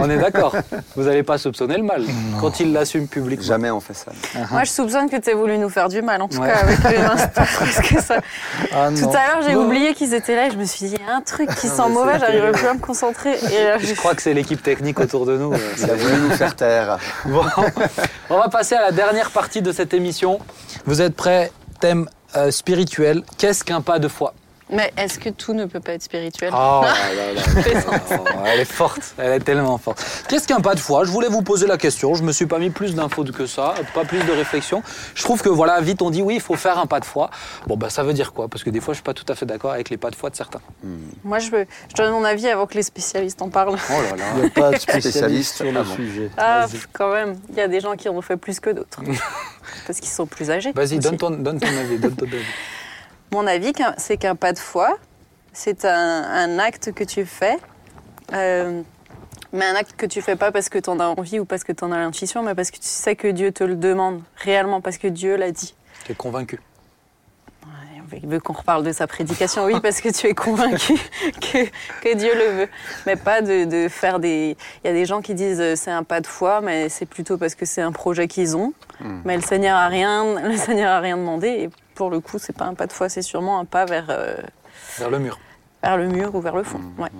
On 0.00 0.08
est 0.08 0.16
d'accord. 0.18 0.54
Vous 0.96 1.02
n'allez 1.04 1.22
pas 1.22 1.38
soupçonner 1.38 1.76
le 1.76 1.82
mal 1.82 2.04
quand 2.40 2.60
il 2.60 2.72
l'assume 2.72 3.08
publiquement. 3.08 3.44
Jamais 3.46 3.70
on 3.70 3.80
fait 3.80 3.94
ça. 3.94 4.12
Moi, 4.50 4.64
je 4.64 4.70
soupçonne 4.70 5.10
que 5.10 5.16
tu 5.16 5.30
aies 5.30 5.34
voulu 5.34 5.58
nous 5.58 5.68
faire 5.68 5.88
du 5.88 6.00
mal, 6.02 6.22
en 6.22 6.28
tout 6.28 6.38
Ouais. 6.38 6.48
cas 6.48 6.58
avec 6.60 6.78
le 6.84 6.98
Insta, 7.04 7.30
parce 7.34 7.80
que 7.88 8.00
ça. 8.00 8.18
Ah 8.72 8.88
Tout 8.96 9.08
à 9.10 9.12
l'heure, 9.26 9.42
j'ai 9.46 9.56
oublié 9.56 9.94
qu'ils 9.94 10.14
étaient 10.14 10.36
là 10.36 10.46
et 10.46 10.50
je 10.50 10.56
me 10.56 10.64
suis 10.64 10.86
dit, 10.86 10.94
il 11.00 11.06
y 11.06 11.10
a 11.10 11.16
un 11.16 11.20
truc 11.20 11.48
qui 11.56 11.66
sent 11.68 11.88
mauvais, 11.90 12.18
j'arriverai 12.18 12.52
plus 12.52 12.66
à 12.66 12.74
me 12.74 12.78
concentrer. 12.80 13.32
Et 13.52 13.64
là, 13.64 13.78
Je 13.78 13.94
crois 13.94 14.14
que 14.14 14.22
c'est 14.22 14.34
l'équipe 14.34 14.62
technique 14.62 15.00
autour 15.00 15.26
de 15.26 15.36
nous. 15.36 15.52
euh, 15.52 15.58
Il 15.76 15.78
ça 15.78 15.92
a 15.92 15.96
voulu 15.96 16.20
nous 16.22 16.30
faire 16.30 16.54
taire. 16.56 16.98
Bon, 17.26 17.42
on 18.30 18.38
va 18.38 18.48
passer 18.48 18.74
à 18.76 18.80
la 18.82 18.92
dernière 18.92 19.30
partie 19.30 19.62
de 19.62 19.72
cette 19.72 19.92
émission. 19.94 20.38
Vous 20.86 21.00
êtes 21.02 21.14
prêts? 21.16 21.50
Thème 21.80 22.08
euh, 22.36 22.50
spirituel. 22.50 23.22
Qu'est-ce 23.38 23.64
qu'un 23.64 23.80
pas 23.80 23.98
de 23.98 24.08
foi? 24.08 24.34
Mais 24.70 24.92
est-ce 24.96 25.18
que 25.18 25.30
tout 25.30 25.54
ne 25.54 25.64
peut 25.66 25.80
pas 25.80 25.92
être 25.92 26.02
spirituel? 26.02 26.50
Oh 26.52 26.82
là 26.82 26.94
là 27.14 27.32
là. 27.32 27.42
Oh, 27.90 28.24
Elle 28.46 28.60
est 28.60 28.64
forte, 28.64 29.14
elle 29.18 29.32
est 29.32 29.40
tellement 29.40 29.78
forte. 29.78 30.04
Qu'est-ce 30.28 30.46
qu'un 30.46 30.60
pas 30.60 30.74
de 30.74 30.80
foi? 30.80 31.04
Je 31.04 31.10
voulais 31.10 31.28
vous 31.28 31.42
poser 31.42 31.66
la 31.66 31.78
question. 31.78 32.14
Je 32.14 32.22
me 32.22 32.32
suis 32.32 32.46
pas 32.46 32.58
mis 32.58 32.70
plus 32.70 32.94
d'infos 32.94 33.24
que 33.24 33.46
ça, 33.46 33.74
pas 33.94 34.04
plus 34.04 34.24
de 34.24 34.32
réflexion. 34.32 34.82
Je 35.14 35.22
trouve 35.22 35.42
que 35.42 35.48
voilà, 35.48 35.80
vite 35.80 36.02
on 36.02 36.10
dit 36.10 36.22
oui, 36.22 36.36
il 36.36 36.40
faut 36.40 36.56
faire 36.56 36.78
un 36.78 36.86
pas 36.86 37.00
de 37.00 37.04
foi. 37.04 37.30
Bon 37.66 37.76
bah 37.76 37.90
ça 37.90 38.02
veut 38.02 38.12
dire 38.12 38.32
quoi? 38.32 38.48
Parce 38.48 38.64
que 38.64 38.70
des 38.70 38.80
fois 38.80 38.94
je 38.94 38.98
suis 38.98 39.04
pas 39.04 39.14
tout 39.14 39.26
à 39.28 39.34
fait 39.34 39.46
d'accord 39.46 39.72
avec 39.72 39.90
les 39.90 39.96
pas 39.96 40.10
de 40.10 40.16
foi 40.16 40.30
de 40.30 40.36
certains. 40.36 40.60
Moi, 41.24 41.38
je, 41.38 41.50
veux, 41.50 41.66
je 41.88 41.94
donne 41.94 42.12
mon 42.12 42.24
avis 42.24 42.48
avant 42.48 42.66
que 42.66 42.74
les 42.74 42.82
spécialistes 42.82 43.42
en 43.42 43.48
parlent. 43.48 43.76
Oh 43.90 44.02
là 44.10 44.16
là. 44.16 44.24
Il 44.36 44.40
n'y 44.40 44.46
a 44.46 44.50
pas 44.50 44.70
de 44.70 44.76
spécialiste 44.78 45.08
Spécialiste, 45.10 45.56
sur 45.56 45.72
le 45.72 45.80
ah 45.80 45.96
sujet. 45.96 46.30
Ah, 46.36 46.66
quand 46.92 47.12
même, 47.12 47.38
il 47.50 47.56
y 47.56 47.60
a 47.60 47.68
des 47.68 47.80
gens 47.80 47.96
qui 47.96 48.08
en 48.08 48.14
ont 48.14 48.22
fait 48.22 48.36
plus 48.36 48.60
que 48.60 48.70
d'autres. 48.70 49.02
Parce 49.86 50.00
qu'ils 50.00 50.08
sont 50.08 50.26
plus 50.26 50.50
âgés. 50.50 50.72
Vas-y, 50.72 50.98
donne 50.98 51.16
ton, 51.16 51.30
donne 51.30 51.60
ton 51.60 51.66
avis. 51.66 51.98
Donne 51.98 52.16
ton 52.16 52.26
avis. 52.26 52.44
Mon 53.32 53.46
avis, 53.46 53.72
c'est 53.96 54.16
qu'un 54.16 54.36
pas 54.36 54.52
de 54.52 54.58
foi, 54.58 54.96
c'est 55.52 55.84
un, 55.84 55.90
un 55.90 56.58
acte 56.58 56.92
que 56.92 57.04
tu 57.04 57.26
fais, 57.26 57.58
euh, 58.32 58.82
mais 59.52 59.64
un 59.64 59.74
acte 59.74 59.94
que 59.96 60.06
tu 60.06 60.22
fais 60.22 60.36
pas 60.36 60.52
parce 60.52 60.68
que 60.68 60.78
tu 60.78 60.88
en 60.90 61.00
as 61.00 61.06
envie 61.06 61.38
ou 61.38 61.44
parce 61.44 61.64
que 61.64 61.72
tu 61.72 61.84
en 61.84 61.92
as 61.92 61.98
l'intuition, 61.98 62.42
mais 62.42 62.54
parce 62.54 62.70
que 62.70 62.76
tu 62.76 62.88
sais 62.88 63.16
que 63.16 63.28
Dieu 63.28 63.52
te 63.52 63.64
le 63.64 63.74
demande, 63.76 64.22
réellement, 64.36 64.80
parce 64.80 64.98
que 64.98 65.08
Dieu 65.08 65.36
l'a 65.36 65.50
dit. 65.50 65.74
Tu 66.04 66.12
es 66.12 66.14
convaincu 66.14 66.60
Il 68.22 68.28
veut 68.28 68.40
qu'on 68.40 68.54
reparle 68.54 68.82
de 68.82 68.92
sa 68.92 69.06
prédication, 69.06 69.64
oui, 69.64 69.78
parce 69.80 70.00
que 70.00 70.08
tu 70.08 70.26
es 70.26 70.34
convaincu 70.34 70.94
que, 71.40 71.64
que 72.02 72.14
Dieu 72.14 72.32
le 72.34 72.60
veut. 72.60 72.68
Mais 73.06 73.16
pas 73.16 73.42
de, 73.42 73.64
de 73.64 73.88
faire 73.88 74.18
des. 74.20 74.56
Il 74.82 74.86
y 74.86 74.90
a 74.90 74.94
des 74.94 75.04
gens 75.04 75.20
qui 75.20 75.34
disent 75.34 75.60
euh, 75.60 75.76
c'est 75.76 75.90
un 75.90 76.02
pas 76.04 76.20
de 76.20 76.26
foi, 76.26 76.60
mais 76.62 76.88
c'est 76.88 77.06
plutôt 77.06 77.36
parce 77.36 77.54
que 77.54 77.66
c'est 77.66 77.82
un 77.82 77.92
projet 77.92 78.26
qu'ils 78.28 78.56
ont. 78.56 78.72
Mais 79.24 79.36
le 79.36 79.42
Seigneur 79.42 79.76
a 79.76 79.86
rien, 79.88 80.40
le 80.42 80.56
Seigneur 80.56 80.90
a 80.92 81.00
rien 81.00 81.16
demandé. 81.16 81.48
Et 81.48 81.70
pour 81.98 82.10
le 82.10 82.20
coup, 82.20 82.38
c'est 82.38 82.56
pas 82.56 82.66
un 82.66 82.74
pas 82.74 82.86
de 82.86 82.92
foi, 82.92 83.08
c'est 83.08 83.22
sûrement 83.22 83.58
un 83.58 83.64
pas 83.64 83.84
vers, 83.84 84.06
euh, 84.08 84.36
vers 84.98 85.10
le 85.10 85.18
mur. 85.18 85.36
vers 85.82 85.96
le 85.96 86.06
mur 86.06 86.32
ou 86.36 86.40
vers 86.40 86.54
le 86.54 86.62
fond. 86.62 86.80
Ouais. 86.96 87.10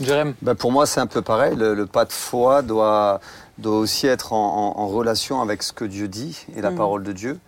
Jérém 0.00 0.34
Ben, 0.42 0.54
pour 0.54 0.70
moi, 0.70 0.86
c'est 0.86 1.00
un 1.00 1.08
peu 1.08 1.22
pareil. 1.22 1.56
Le, 1.56 1.74
le 1.74 1.86
pas 1.86 2.04
de 2.04 2.12
foi 2.12 2.62
doit, 2.62 3.18
doit 3.58 3.76
aussi 3.78 4.06
être 4.06 4.32
en, 4.32 4.74
en- 4.76 4.80
en 4.80 4.86
relation 4.86 5.40
avec 5.42 5.64
ce 5.64 5.72
que 5.72 5.84
Dieu 5.84 6.06
dit 6.06 6.46
et 6.56 6.60
la 6.62 6.70
Mhm. 6.70 6.76
parole 6.76 7.02
de 7.02 7.10
Dieu. 7.12 7.40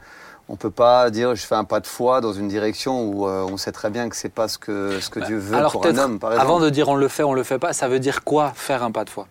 On 0.48 0.56
peut 0.56 0.72
pas 0.72 1.10
dire 1.10 1.36
je 1.36 1.46
fais 1.46 1.54
un 1.54 1.62
pas 1.62 1.78
de 1.78 1.86
foi 1.86 2.20
dans 2.20 2.32
une 2.32 2.48
direction 2.48 3.04
où 3.08 3.28
euh, 3.28 3.46
on 3.48 3.56
sait 3.56 3.70
très 3.70 3.88
bien 3.88 4.08
que 4.08 4.16
c'est 4.16 4.34
pas 4.40 4.48
ce 4.48 4.58
que, 4.58 4.98
ce 5.00 5.08
que 5.08 5.20
Dieu 5.20 5.38
veut 5.38 5.56
Alors 5.56 5.70
pour 5.70 5.86
un 5.86 5.96
homme, 5.96 6.18
par 6.18 6.32
exemple. 6.32 6.44
avant 6.50 6.58
de 6.58 6.70
dire 6.70 6.88
on 6.88 6.96
le 6.96 7.06
fait, 7.06 7.22
on 7.22 7.34
le 7.34 7.44
fait 7.44 7.60
pas, 7.60 7.72
ça 7.72 7.86
veut 7.86 8.00
dire 8.00 8.24
quoi 8.24 8.50
faire 8.56 8.82
un 8.82 8.90
pas 8.90 9.04
de 9.04 9.10
foi? 9.10 9.28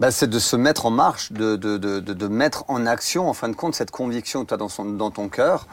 Bah, 0.00 0.10
c'est 0.10 0.30
de 0.30 0.38
se 0.38 0.56
mettre 0.56 0.86
en 0.86 0.90
marche, 0.90 1.30
de, 1.30 1.56
de, 1.56 1.76
de, 1.76 2.00
de, 2.00 2.14
de 2.14 2.26
mettre 2.26 2.64
en 2.68 2.86
action, 2.86 3.28
en 3.28 3.34
fin 3.34 3.50
de 3.50 3.54
compte, 3.54 3.74
cette 3.74 3.90
conviction 3.90 4.42
que 4.44 4.48
tu 4.48 4.54
as 4.54 4.56
dans, 4.56 4.70
son, 4.70 4.86
dans 4.86 5.10
ton 5.10 5.28
cœur, 5.28 5.66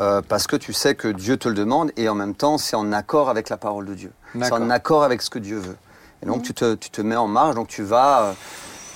euh, 0.00 0.20
parce 0.20 0.48
que 0.48 0.56
tu 0.56 0.72
sais 0.72 0.96
que 0.96 1.06
Dieu 1.06 1.36
te 1.36 1.48
le 1.48 1.54
demande, 1.54 1.92
et 1.96 2.08
en 2.08 2.16
même 2.16 2.34
temps, 2.34 2.58
c'est 2.58 2.74
en 2.74 2.90
accord 2.90 3.30
avec 3.30 3.48
la 3.48 3.56
parole 3.56 3.86
de 3.86 3.94
Dieu. 3.94 4.12
C'est 4.34 4.52
en 4.52 4.68
accord 4.68 5.04
avec 5.04 5.22
ce 5.22 5.30
que 5.30 5.38
Dieu 5.38 5.58
veut. 5.58 5.76
Et 6.24 6.26
donc, 6.26 6.42
tu, 6.42 6.52
te, 6.54 6.74
tu 6.74 6.90
te 6.90 7.00
mets 7.00 7.14
en 7.14 7.28
marche, 7.28 7.54
donc 7.54 7.68
tu 7.68 7.84
vas, 7.84 8.22
euh, 8.22 8.32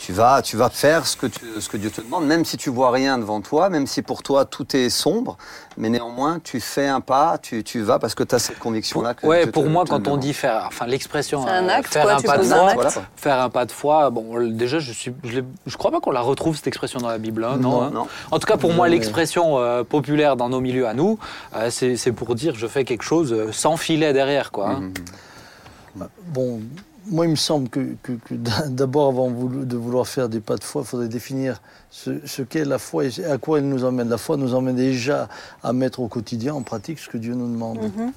tu 0.05 0.13
vas, 0.13 0.43
tu 0.43 0.57
vas 0.57 0.69
faire 0.69 1.07
ce 1.07 1.17
que, 1.17 1.27
tu- 1.27 1.61
ce 1.61 1.69
que 1.69 1.77
Dieu 1.77 1.89
te 1.91 2.01
demande, 2.01 2.27
même 2.27 2.45
si 2.45 2.57
tu 2.57 2.71
vois 2.71 2.91
rien 2.91 3.19
devant 3.19 3.41
toi, 3.41 3.69
même 3.71 3.87
si 3.87 4.03
pour 4.03 4.25
toi 4.25 4.45
tout 4.45 4.77
est 4.77 4.91
sombre, 4.91 5.37
mais 5.77 5.91
néanmoins, 5.91 6.41
tu 6.43 6.59
fais 6.61 6.89
un 6.89 7.01
pas, 7.01 7.39
tu, 7.39 7.63
tu 7.63 7.83
vas 7.83 8.01
parce 8.01 8.17
que 8.17 8.25
tu 8.25 8.35
as 8.35 8.41
cette 8.41 8.59
conviction-là. 8.59 9.15
Ouais, 9.23 9.45
Dieu 9.45 9.53
pour 9.53 9.63
te- 9.63 9.69
moi, 9.69 9.85
te 9.85 9.91
quand 9.91 10.09
on 10.09 10.17
dit 10.17 10.35
faire, 10.35 10.65
enfin 10.67 10.87
l'expression 10.87 11.45
C'est 11.45 11.51
un 11.53 11.69
euh, 11.69 11.73
acte, 11.79 11.93
faire 11.93 12.03
quoi, 12.03 12.13
un 12.15 12.21
pas 12.21 12.39
de 12.39 12.43
foi. 12.45 12.73
Voilà. 12.75 12.91
faire 13.15 13.41
un 13.41 13.49
pas 13.51 13.65
de 13.65 13.71
foi. 13.73 14.11
Bon, 14.11 14.41
déjà, 14.51 14.81
je 14.81 14.91
suis, 14.93 15.13
je, 15.23 15.41
je 15.67 15.77
crois 15.77 15.93
pas 15.93 16.01
qu'on 16.01 16.11
la 16.11 16.21
retrouve 16.21 16.57
cette 16.57 16.67
expression 16.67 16.99
dans 16.99 17.09
la 17.09 17.19
Bible, 17.19 17.45
hein, 17.45 17.57
non, 17.61 17.71
Non, 17.71 17.83
hein. 17.85 17.91
non. 17.95 18.07
En 18.33 18.39
tout 18.41 18.47
cas, 18.47 18.57
pour 18.57 18.73
moi, 18.73 18.89
mais- 18.89 18.97
l'expression 18.97 19.59
euh, 19.59 19.85
populaire 19.85 20.37
dans 20.37 20.49
nos 20.49 20.61
milieux 20.61 20.89
à 20.89 20.95
nous, 20.95 21.19
euh, 21.55 21.71
c'est 21.71 21.97
c'est 21.97 22.13
pour 22.13 22.35
dire 22.35 22.55
je 22.57 22.67
fais 22.67 22.85
quelque 22.85 23.05
chose 23.05 23.33
euh, 23.33 23.53
sans 23.53 23.77
filet 23.77 24.13
derrière, 24.13 24.51
quoi. 24.51 24.71
hein. 24.71 24.81
Mhm. 25.97 26.09
Bon, 26.29 26.61
moi, 27.07 27.27
il 27.27 27.31
me 27.31 27.37
semble 27.37 27.69
que, 27.69 27.95
que- 28.03 28.13
que 28.13 28.35
d'abord, 28.69 29.09
avant 29.09 29.31
de 29.31 29.77
vouloir 29.77 30.07
faire 30.07 30.29
des 30.29 30.41
pas 30.41 30.57
de 30.57 30.65
foi, 30.65 30.83
il 30.83 30.89
faudrait 30.89 31.09
définir 31.09 31.61
ce, 31.91 32.25
ce 32.27 32.43
qu'est 32.43 32.65
la 32.65 32.79
foi 32.79 33.05
et 33.07 33.25
à 33.25 33.39
quoi 33.39 33.59
elle 33.59 33.69
nous 33.69 33.85
emmène. 33.85 34.09
La 34.09 34.19
foi 34.19 34.37
nous 34.37 34.55
emmène 34.55 34.77
déjà 34.77 35.29
à 35.63 35.73
mettre 35.73 36.01
au 36.01 36.09
quotidien, 36.09 36.55
en 36.55 36.63
pratique, 36.63 36.99
ce 36.99 37.09
que 37.09 37.19
Dieu 37.19 37.35
nous 37.35 37.51
demande. 37.51 37.79
Euh, 37.79 38.11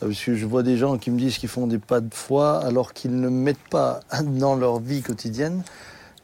Parce 0.00 0.22
que 0.22 0.34
je 0.36 0.44
vois 0.46 0.62
des 0.62 0.76
gens 0.76 0.98
qui 0.98 1.10
me 1.10 1.18
disent 1.18 1.38
qu'ils 1.38 1.48
font 1.48 1.66
des 1.66 1.78
pas 1.78 2.00
de 2.00 2.12
foi 2.12 2.58
alors 2.64 2.92
qu'ils 2.92 3.18
ne 3.18 3.28
mettent 3.28 3.68
pas 3.70 4.00
dans 4.24 4.54
leur 4.56 4.80
vie 4.80 5.02
quotidienne 5.02 5.62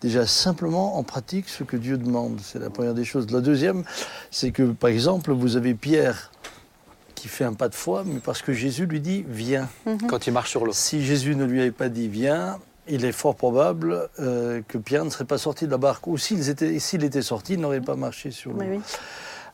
déjà 0.03 0.27
simplement 0.27 0.99
en 0.99 1.05
pratique 1.05 1.49
ce 1.49 1.63
que 1.63 1.77
Dieu 1.77 1.97
demande. 1.97 2.41
C'est 2.43 2.59
la 2.59 2.71
première 2.71 2.93
des 2.93 3.05
choses. 3.05 3.31
La 3.31 3.41
deuxième, 3.41 3.85
c'est 4.33 4.51
que 4.51 4.65
par 4.73 4.91
exemple, 4.91 5.31
vous 5.31 5.57
avez 5.57 5.75
Pierre 5.75 6.32
qui 7.23 7.29
fait 7.29 7.45
un 7.45 7.53
pas 7.55 7.68
de 7.68 7.75
foi, 7.77 8.03
mais 8.05 8.18
parce 8.18 8.43
que 8.43 8.53
Jésus 8.53 8.85
lui 8.87 9.01
dit 9.01 9.25
viens. 9.29 9.68
Quand 10.09 10.27
il 10.27 10.33
marche 10.33 10.51
sur 10.51 10.64
l'eau. 10.66 10.73
Si 10.73 11.05
Jésus 11.05 11.37
ne 11.37 11.45
lui 11.45 11.61
avait 11.61 11.70
pas 11.70 11.89
dit 11.89 12.09
viens, 12.09 12.59
il 12.89 13.05
est 13.05 13.12
fort 13.12 13.37
probable 13.37 14.09
euh, 14.18 14.61
que 14.66 14.77
Pierre 14.77 15.05
ne 15.05 15.11
serait 15.11 15.25
pas 15.25 15.39
sorti 15.39 15.66
de 15.66 15.70
la 15.70 15.77
barque. 15.79 16.05
Ou 16.09 16.18
s'il 16.18 16.49
était, 16.49 16.81
s'il 16.81 17.05
était 17.05 17.23
sorti, 17.23 17.53
il 17.55 17.61
n'aurait 17.61 17.81
pas 17.81 17.95
marché 17.95 18.33
sur 18.33 18.51
l'eau. 18.53 18.59
Oui, 18.61 18.66
oui. 18.70 18.81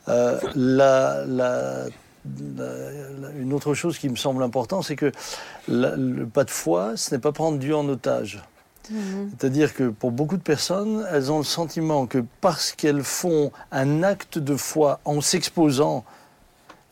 Euh, 0.07 0.39
la- 0.55 1.25
la- 1.27 1.85
la- 2.57 2.65
la- 3.21 3.31
une 3.39 3.53
autre 3.53 3.75
chose 3.75 3.99
qui 3.99 4.09
me 4.09 4.15
semble 4.15 4.41
importante, 4.41 4.83
c'est 4.85 4.95
que 4.95 5.11
la- 5.67 5.95
le 5.95 6.25
pas 6.25 6.43
de 6.45 6.49
foi, 6.49 6.93
ce 6.95 7.13
n'est 7.13 7.21
pas 7.21 7.31
prendre 7.31 7.59
Dieu 7.59 7.75
en 7.75 7.87
otage. 7.87 8.41
C'est-à-dire 9.37 9.75
que 9.75 9.89
pour 9.89 10.09
beaucoup 10.09 10.37
de 10.37 10.41
personnes, 10.41 11.05
elles 11.11 11.31
ont 11.31 11.37
le 11.37 11.43
sentiment 11.43 12.07
que 12.07 12.23
parce 12.41 12.71
qu'elles 12.71 13.03
font 13.03 13.51
un 13.71 14.01
acte 14.01 14.39
de 14.39 14.55
foi 14.55 14.99
en 15.05 15.21
s'exposant, 15.21 16.03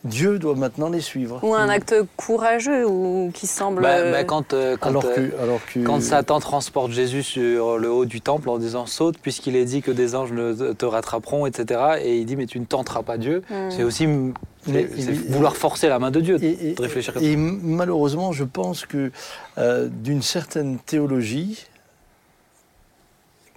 Dieu 0.07 0.39
doit 0.39 0.55
maintenant 0.55 0.89
les 0.89 1.01
suivre. 1.01 1.39
Ou 1.43 1.53
un 1.53 1.69
acte 1.69 1.95
courageux 2.15 2.87
ou 2.87 3.31
qui 3.33 3.47
semble. 3.47 3.81
Bah, 3.81 4.11
bah, 4.11 4.23
quand, 4.23 4.53
euh, 4.53 4.75
quand, 4.79 4.89
alors, 4.89 5.05
euh, 5.05 5.15
que, 5.15 5.41
alors 5.41 5.59
que 5.65 5.79
Quand 5.79 6.01
Satan 6.01 6.39
transporte 6.39 6.91
Jésus 6.91 7.23
sur 7.23 7.77
le 7.77 7.91
haut 7.91 8.05
du 8.05 8.21
temple 8.21 8.49
en 8.49 8.57
disant 8.57 8.85
saute 8.85 9.17
puisqu'il 9.19 9.55
est 9.55 9.65
dit 9.65 9.81
que 9.81 9.91
des 9.91 10.15
anges 10.15 10.31
ne 10.31 10.73
te 10.73 10.85
rattraperont, 10.85 11.45
etc. 11.45 11.79
Et 12.03 12.17
il 12.17 12.25
dit 12.25 12.35
mais 12.35 12.45
tu 12.45 12.59
ne 12.59 12.65
tenteras 12.65 13.03
pas 13.03 13.17
Dieu. 13.17 13.43
Mm. 13.49 13.69
C'est 13.69 13.83
aussi 13.83 14.07
Mais 14.07 14.87
il- 14.97 15.11
vouloir 15.31 15.55
forcer 15.55 15.87
la 15.89 15.99
main 15.99 16.11
de 16.11 16.19
Dieu 16.19 16.37
Et, 16.43 16.69
et- 16.69 16.73
de 16.73 16.81
réfléchir 16.81 17.13
comme 17.13 17.23
et 17.23 17.35
malheureusement, 17.37 18.31
je 18.31 18.43
pense 18.43 18.85
que 18.85 19.11
euh, 19.57 19.87
d'une 19.91 20.21
certaine 20.21 20.77
théologie 20.79 21.65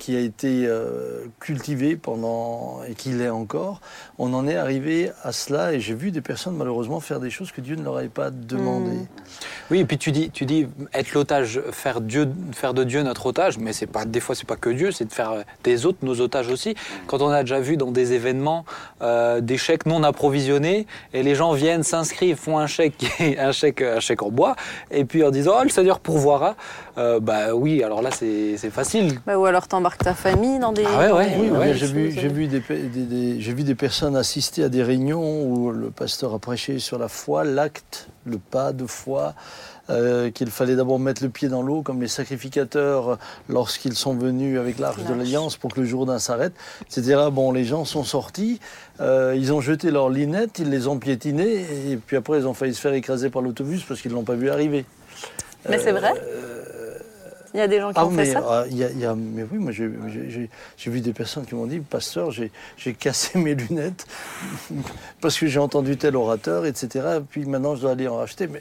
qui 0.00 0.16
a 0.16 0.20
été 0.20 0.64
euh, 0.66 1.26
cultivée 1.40 1.94
pendant 1.94 2.80
et 2.88 2.94
qui 2.94 3.10
l'est 3.10 3.28
encore, 3.28 3.80
on 4.18 4.32
en 4.32 4.48
est 4.48 4.56
arrivé 4.56 5.12
à 5.22 5.30
cela. 5.30 5.74
Et 5.74 5.80
j'ai 5.80 5.94
vu 5.94 6.10
des 6.10 6.22
personnes 6.22 6.56
malheureusement 6.56 7.00
faire 7.00 7.20
des 7.20 7.28
choses 7.28 7.52
que 7.52 7.60
Dieu 7.60 7.76
ne 7.76 7.84
leur 7.84 7.98
avait 7.98 8.08
pas 8.08 8.30
demandé. 8.30 8.92
Mm. 8.92 9.06
Oui, 9.70 9.80
et 9.80 9.84
puis 9.84 9.98
tu 9.98 10.10
dis, 10.10 10.30
tu 10.30 10.46
dis 10.46 10.66
être 10.94 11.12
l'otage, 11.12 11.60
faire 11.70 12.00
Dieu, 12.00 12.28
faire 12.52 12.72
de 12.72 12.82
Dieu 12.82 13.02
notre 13.02 13.26
otage, 13.26 13.58
mais 13.58 13.74
c'est 13.74 13.86
pas 13.86 14.06
des 14.06 14.20
fois 14.20 14.34
c'est 14.34 14.46
pas 14.46 14.56
que 14.56 14.70
Dieu, 14.70 14.90
c'est 14.90 15.04
de 15.04 15.12
faire 15.12 15.30
euh, 15.32 15.42
des 15.64 15.84
autres 15.84 15.98
nos 16.02 16.20
otages 16.22 16.48
aussi. 16.48 16.74
Quand 17.06 17.20
on 17.20 17.28
a 17.28 17.42
déjà 17.42 17.60
vu 17.60 17.76
dans 17.76 17.90
des 17.90 18.14
événements 18.14 18.64
euh, 19.02 19.42
des 19.42 19.58
chèques 19.58 19.84
non 19.84 20.02
approvisionnés 20.02 20.86
et 21.12 21.22
les 21.22 21.34
gens 21.34 21.52
viennent 21.52 21.82
s'inscrivent, 21.82 22.36
font 22.36 22.58
un 22.58 22.66
chèque, 22.66 23.04
un 23.38 23.52
chèque, 23.52 23.82
un 23.82 24.00
chèque 24.00 24.22
en 24.22 24.30
bois, 24.30 24.56
et 24.90 25.04
puis 25.04 25.22
en 25.22 25.30
disant 25.30 25.56
oh 25.60 25.62
le 25.62 25.68
Seigneur 25.68 26.00
pourvoira, 26.00 26.56
euh, 27.00 27.18
bah 27.20 27.54
oui, 27.54 27.82
alors 27.82 28.02
là 28.02 28.10
c'est 28.12 28.56
c'est 28.58 28.70
facile. 28.70 29.18
Bah, 29.26 29.38
ou 29.38 29.44
alors 29.46 29.66
t'embarques 29.66 30.04
ta 30.04 30.14
famille 30.14 30.58
dans 30.58 30.72
des. 30.72 30.84
Ah 30.86 30.98
ouais, 30.98 31.12
ouais, 31.12 31.36
Oui, 31.40 31.50
ouais, 31.50 31.74
j'ai 31.74 31.86
vu, 31.86 32.08
euh, 32.16 32.28
vu 32.28 32.46
des, 32.46 32.60
des- 32.60 33.34
vu 33.38 33.62
des 33.64 33.74
personnes 33.74 34.16
assister 34.16 34.62
à 34.64 34.68
des 34.68 34.82
réunions 34.82 35.44
où 35.44 35.70
le 35.72 35.90
pasteur 35.90 36.34
a 36.34 36.38
prêché 36.38 36.78
sur 36.78 36.98
la 36.98 37.08
foi, 37.08 37.42
l'acte, 37.44 38.08
le 38.26 38.38
pas 38.38 38.72
de 38.72 38.86
foi, 38.86 39.34
euh, 39.88 40.30
qu'il 40.30 40.50
fallait 40.50 40.76
d'abord 40.76 40.98
mettre 41.00 41.22
le 41.22 41.30
pied 41.30 41.48
dans 41.48 41.62
l'eau, 41.62 41.82
comme 41.82 42.00
les 42.00 42.06
sacrificateurs 42.08 43.08
euh, 43.08 43.16
lorsqu'ils 43.48 43.94
sont 43.96 44.14
venus 44.14 44.58
avec 44.58 44.78
l'arche 44.78 45.02
de 45.02 45.14
l'alliance 45.14 45.56
pour 45.56 45.72
que 45.74 45.80
le 45.80 45.86
Jourdain 45.86 46.18
s'arrête, 46.18 46.52
etc. 46.82 47.16
Bon, 47.32 47.50
les 47.50 47.64
gens 47.64 47.84
sont 47.84 48.04
sortis, 48.04 48.60
euh, 49.00 49.34
ils 49.36 49.52
ont 49.52 49.60
jeté 49.60 49.90
leurs 49.90 50.10
linettes, 50.10 50.58
ils 50.58 50.70
les 50.70 50.86
ont 50.86 50.98
piétinées, 50.98 51.64
et 51.90 51.96
puis 51.96 52.16
après 52.16 52.38
ils 52.38 52.46
ont 52.46 52.54
failli 52.54 52.74
se 52.74 52.80
faire 52.80 52.92
écraser 52.92 53.30
par 53.30 53.42
l'autobus 53.42 53.82
parce 53.84 54.00
qu'ils 54.00 54.10
ne 54.12 54.16
l'ont 54.16 54.24
pas 54.24 54.34
vu 54.34 54.50
arriver. 54.50 54.84
Mais 55.68 55.78
c'est 55.78 55.92
vrai 55.92 56.12
Il 57.52 57.58
y 57.58 57.62
a 57.62 57.68
des 57.68 57.80
gens 57.80 57.88
qui 57.92 57.94
Ah, 57.98 58.06
ont 58.06 58.10
mais, 58.10 58.24
fait 58.26 58.32
ça 58.34 58.44
ah, 58.48 58.64
il 58.70 58.76
y 58.76 58.84
a- 58.84 58.90
il 58.90 58.98
y 59.00 59.04
a- 59.04 59.14
mais 59.14 59.44
oui, 59.50 59.58
moi 59.58 59.72
j'ai- 59.72 59.90
vu 60.90 61.00
des 61.00 61.12
personnes 61.12 61.44
qui 61.44 61.54
m'ont 61.54 61.66
dit, 61.66 61.80
pasteur, 61.80 62.30
j'ai 62.30 62.50
j'ai 62.76 62.94
cassé 62.94 63.38
mes 63.38 63.54
lunettes 63.54 64.06
parce 65.20 65.38
que 65.38 65.46
j'ai 65.46 65.58
entendu 65.58 65.96
tel 65.96 66.16
orateur, 66.16 66.64
etc. 66.66 67.18
Puis 67.28 67.44
maintenant 67.46 67.74
je 67.74 67.82
dois 67.82 67.92
aller 67.92 68.06
en 68.08 68.16
racheter. 68.16 68.46
Mais, 68.46 68.60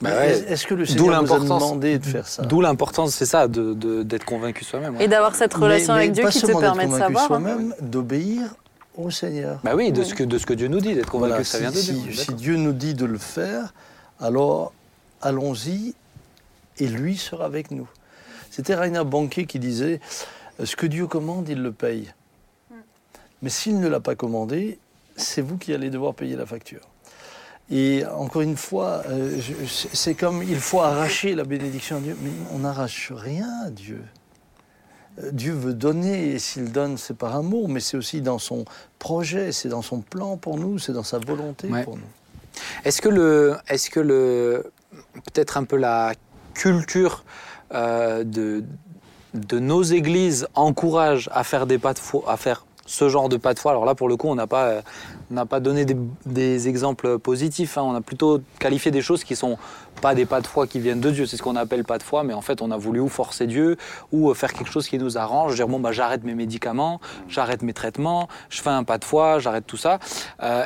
Bah 0.00 0.10
mais 0.10 0.16
ouais. 0.16 0.30
est- 0.38 0.52
est-ce 0.52 0.66
que 0.66 0.74
le 0.74 0.84
D'où 0.84 0.92
Seigneur 0.92 1.06
nous 1.06 1.12
a 1.12 1.20
l'importance- 1.38 1.62
demandé 1.62 1.98
de 1.98 2.06
faire 2.06 2.26
ça? 2.26 2.42
D'où 2.42 2.60
l'importance, 2.60 3.14
c'est 3.14 3.26
ça, 3.26 3.48
de- 3.48 3.74
de- 3.74 4.02
d'être 4.02 4.24
convaincu 4.24 4.64
soi-même. 4.64 4.96
ouais. 4.96 5.04
Et 5.04 5.08
d'avoir 5.08 5.34
cette 5.34 5.54
relation 5.54 5.94
mais 5.94 6.00
avec 6.00 6.12
Dieu 6.12 6.28
qui 6.28 6.40
te 6.40 6.46
permet 6.46 6.84
de 6.86 6.90
convaincu 6.90 6.98
savoir. 7.14 7.24
hein. 7.24 7.26
soi-même, 7.26 7.74
d'obéir 7.80 8.42
au 8.96 9.10
Seigneur. 9.10 9.60
Bah 9.64 9.72
oui, 9.76 9.90
de 9.92 10.02
ce 10.02 10.14
que 10.14 10.24
de 10.24 10.38
ce 10.38 10.46
que 10.46 10.54
Dieu 10.54 10.66
nous 10.68 10.80
dit, 10.80 10.94
d'être 10.94 11.10
convaincu 11.10 11.30
Voilà, 11.30 11.42
que 11.42 11.48
ça 11.48 11.58
si- 11.58 11.62
vient 11.62 11.72
de 11.72 11.76
si, 11.76 11.92
Dieu. 11.94 12.12
si. 12.12 12.34
Dieu 12.34 12.56
nous 12.56 12.72
dit 12.72 12.94
de 12.94 13.04
le 13.06 13.18
faire, 13.18 13.72
alors 14.20 14.72
allons-y 15.22 15.94
et 16.78 16.86
lui 16.86 17.16
sera 17.16 17.44
avec 17.44 17.70
nous. 17.72 17.88
C'était 18.58 18.74
Rainer 18.74 19.04
Banquet 19.04 19.46
qui 19.46 19.60
disait 19.60 20.00
Ce 20.64 20.74
que 20.74 20.86
Dieu 20.86 21.06
commande, 21.06 21.48
il 21.48 21.62
le 21.62 21.70
paye. 21.70 22.12
Mais 23.40 23.50
s'il 23.50 23.78
ne 23.78 23.86
l'a 23.86 24.00
pas 24.00 24.16
commandé, 24.16 24.80
c'est 25.14 25.42
vous 25.42 25.58
qui 25.58 25.72
allez 25.72 25.90
devoir 25.90 26.12
payer 26.12 26.34
la 26.34 26.44
facture. 26.44 26.80
Et 27.70 28.02
encore 28.04 28.42
une 28.42 28.56
fois, 28.56 29.04
euh, 29.06 29.38
c'est 29.92 30.16
comme 30.16 30.42
il 30.42 30.58
faut 30.58 30.80
arracher 30.80 31.36
la 31.36 31.44
bénédiction 31.44 31.98
à 31.98 32.00
Dieu, 32.00 32.16
mais 32.20 32.30
on 32.52 32.58
n'arrache 32.58 33.12
rien 33.14 33.48
à 33.64 33.70
Dieu. 33.70 34.02
Euh, 35.22 35.30
Dieu 35.30 35.52
veut 35.52 35.74
donner, 35.74 36.30
et 36.30 36.40
s'il 36.40 36.72
donne, 36.72 36.98
c'est 36.98 37.16
par 37.16 37.36
amour, 37.36 37.68
mais 37.68 37.78
c'est 37.78 37.96
aussi 37.96 38.22
dans 38.22 38.40
son 38.40 38.64
projet, 38.98 39.52
c'est 39.52 39.68
dans 39.68 39.82
son 39.82 40.00
plan 40.00 40.36
pour 40.36 40.58
nous, 40.58 40.80
c'est 40.80 40.92
dans 40.92 41.04
sa 41.04 41.18
volonté 41.18 41.68
Ouais. 41.68 41.84
pour 41.84 41.96
nous. 41.96 42.10
Est-ce 42.84 43.00
que 43.00 43.08
le, 43.08 43.56
est-ce 43.68 43.88
que 43.88 44.00
le, 44.00 44.72
peut-être 45.14 45.58
un 45.58 45.64
peu 45.64 45.76
la 45.76 46.14
culture 46.54 47.22
euh, 47.74 48.24
de 48.24 48.64
de 49.34 49.58
nos 49.58 49.82
églises 49.82 50.48
encourage 50.54 51.28
à 51.32 51.44
faire 51.44 51.66
des 51.66 51.78
pas 51.78 51.92
de 51.92 51.98
foi, 51.98 52.24
à 52.26 52.36
faire 52.36 52.64
ce 52.86 53.08
genre 53.10 53.28
de 53.28 53.36
pas 53.36 53.52
de 53.52 53.58
foi. 53.58 53.72
Alors 53.72 53.84
là, 53.84 53.94
pour 53.94 54.08
le 54.08 54.16
coup, 54.16 54.28
on 54.28 54.34
n'a 54.34 54.46
pas, 54.46 54.82
euh, 55.34 55.44
pas 55.44 55.60
donné 55.60 55.84
des, 55.84 56.68
exemples 56.68 57.18
positifs. 57.18 57.76
hein. 57.76 57.82
On 57.84 57.94
a 57.94 58.00
plutôt 58.00 58.40
qualifié 58.58 58.90
des 58.90 59.02
choses 59.02 59.24
qui 59.24 59.36
sont 59.36 59.58
pas 60.00 60.14
des 60.14 60.24
pas 60.24 60.40
de 60.40 60.46
foi 60.46 60.66
qui 60.66 60.80
viennent 60.80 61.00
de 61.00 61.10
Dieu. 61.10 61.26
C'est 61.26 61.36
ce 61.36 61.42
qu'on 61.42 61.56
appelle 61.56 61.84
pas 61.84 61.98
de 61.98 62.02
foi, 62.02 62.22
mais 62.24 62.32
en 62.32 62.40
fait, 62.40 62.62
on 62.62 62.70
a 62.70 62.78
voulu 62.78 63.00
ou 63.00 63.08
forcer 63.08 63.46
Dieu 63.46 63.76
ou 64.10 64.30
euh, 64.30 64.34
faire 64.34 64.54
quelque 64.54 64.70
chose 64.70 64.88
qui 64.88 64.98
nous 64.98 65.18
arrange. 65.18 65.54
Dire 65.54 65.68
bon, 65.68 65.78
bah 65.78 65.92
j'arrête 65.92 66.24
mes 66.24 66.34
médicaments, 66.34 67.00
j'arrête 67.28 67.62
mes 67.62 67.74
traitements, 67.74 68.28
je 68.48 68.62
fais 68.62 68.70
un 68.70 68.84
pas 68.84 68.96
de 68.96 69.04
foi, 69.04 69.38
j'arrête 69.38 69.66
tout 69.66 69.76
ça. 69.76 69.98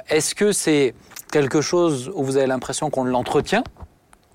Est-ce 0.09 0.35
que 0.37 0.53
c'est 0.53 0.95
quelque 1.33 1.61
chose 1.61 2.13
où 2.15 2.23
vous 2.23 2.37
avez 2.37 2.47
l'impression 2.47 2.91
qu'on 2.91 3.05
l'entretient 3.05 3.65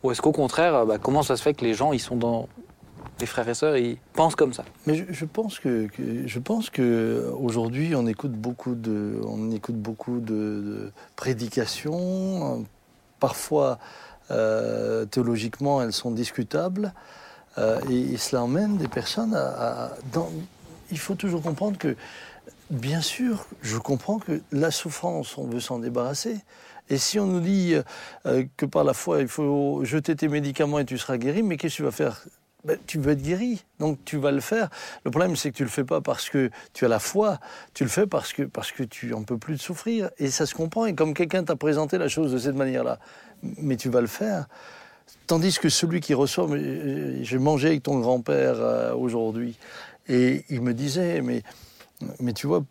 ou 0.04 0.12
est-ce 0.12 0.22
qu'au 0.22 0.32
contraire, 0.32 0.76
euh, 0.76 0.86
bah, 0.86 0.98
comment 0.98 1.24
ça 1.24 1.38
se 1.38 1.41
fait 1.41 1.54
que 1.54 1.64
les 1.64 1.74
gens, 1.74 1.93
ils 1.93 2.00
sont 2.00 2.16
dans 2.16 2.48
les 3.20 3.26
frères 3.26 3.50
et 3.50 3.54
sœurs, 3.54 3.78
ils 3.78 3.98
pensent 4.14 4.36
comme 4.36 4.54
ça? 4.54 4.64
Mais 4.86 5.06
je, 5.10 5.26
pense 5.26 5.60
que, 5.60 5.88
je 5.98 6.39
pense 6.39 6.70
que 6.70 7.32
aujourd'hui 7.39 7.95
on 7.95 8.06
écoute 8.06 8.34
beaucoup 8.34 8.76
de, 8.76 9.20
on 9.26 9.52
écoute 9.52 9.78
beaucoup 9.78 10.20
de, 10.20 10.91
prédications. 11.16 12.66
Parfois, 13.20 13.80
euh, 14.30 15.06
théologiquement, 15.06 15.82
elles 15.82 15.93
sont 15.93 16.12
discutables, 16.12 16.93
euh, 17.58 17.80
et, 17.89 18.18
cela 18.18 18.43
emmène 18.43 18.78
des 18.78 18.88
personnes 18.88 19.34
à. 19.34 19.91
il 20.91 21.00
faut 21.00 21.16
toujours 21.16 21.41
comprendre 21.41 21.80
que 21.80 21.95
bien 22.70 23.02
sûr, 23.02 23.45
je 23.62 23.78
comprends 23.78 24.20
que 24.20 24.41
la 24.52 24.72
souffrance, 24.72 25.38
on 25.38 25.48
veut 25.48 25.60
s'en 25.60 25.80
débarrasser. 25.80 26.38
Et 26.90 26.98
si 26.98 27.20
on 27.20 27.26
nous 27.28 27.42
dit 27.42 27.76
euh, 28.26 28.44
que 28.56 28.66
par 28.66 28.84
la 28.84 28.94
foi, 28.94 29.22
il 29.22 29.28
faut 29.28 29.84
jeter 29.84 30.16
tes 30.16 30.28
médicaments 30.28 30.80
et 30.80 30.86
tu 30.86 30.98
seras 30.98 31.18
guéri, 31.18 31.44
mais 31.44 31.58
qu'est-ce 31.58 31.76
que 31.76 31.78
tu 31.78 31.84
vas 31.84 31.92
faire? 31.92 32.24
Ben, 32.66 32.78
tu 32.88 33.00
veux 33.00 33.12
être 33.12 33.22
guéri, 33.22 33.64
donc 33.80 34.00
tu 34.04 34.18
vas 34.18 34.32
le 34.32 34.40
faire. 34.40 34.70
Le 35.06 35.12
problème, 35.12 35.36
c'est 35.36 35.52
que 35.52 35.56
tu 35.58 35.64
le 35.64 35.70
fais 35.70 35.84
pas 35.84 36.02
parce 36.02 36.30
que 36.30 36.50
tu 36.74 36.86
as 36.86 36.88
la 36.88 37.00
foi, 37.00 37.40
tu 37.74 37.84
le 37.84 37.90
fais 37.90 38.08
parce 38.08 38.34
que, 38.34 38.44
parce 38.44 38.72
que 38.72 38.84
tu 38.84 39.14
en 39.14 39.24
peux 39.24 39.38
plus 39.38 39.56
de 39.56 39.62
souffrir. 39.62 40.10
Et 40.18 40.30
ça 40.32 40.46
se 40.46 40.56
comprend. 40.56 40.86
Et 40.86 40.96
comme 40.96 41.14
quelqu'un 41.14 41.44
t'a 41.44 41.56
présenté 41.56 41.98
la 41.98 42.08
chose 42.08 42.32
de 42.32 42.38
cette 42.38 42.56
manière-là, 42.56 43.00
mais 43.42 43.78
tu 43.78 43.90
vas 43.90 44.02
le 44.02 44.08
faire. 44.08 44.48
Tandis 45.28 45.60
que 45.60 45.70
celui 45.70 46.02
qui 46.02 46.14
reçoit, 46.14 46.48
j'ai 47.22 47.38
mangé 47.38 47.68
avec 47.68 47.84
ton 47.84 48.00
grand-père 48.00 48.56
euh, 48.58 48.94
aujourd'hui, 48.94 49.58
et 50.10 50.44
il 50.50 50.62
me 50.62 50.74
disait, 50.74 51.22
mais, 51.22 51.44
mais 52.20 52.34
tu 52.34 52.48
vois, 52.48 52.64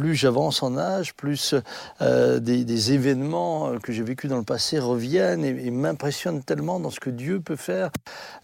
plus 0.00 0.14
j'avance 0.14 0.62
en 0.62 0.78
âge, 0.78 1.12
plus 1.12 1.54
euh, 2.00 2.40
des, 2.40 2.92
événements 2.92 3.78
que 3.82 3.92
j'ai 3.92 4.02
vécus 4.02 4.30
dans 4.30 4.38
le 4.38 4.44
passé 4.44 4.78
reviennent 4.78 5.44
et, 5.44 5.70
m'impressionnent 5.70 6.42
tellement 6.42 6.80
dans 6.80 6.88
ce 6.88 7.00
que 7.00 7.10
Dieu 7.10 7.38
peut 7.40 7.56
faire. 7.56 7.90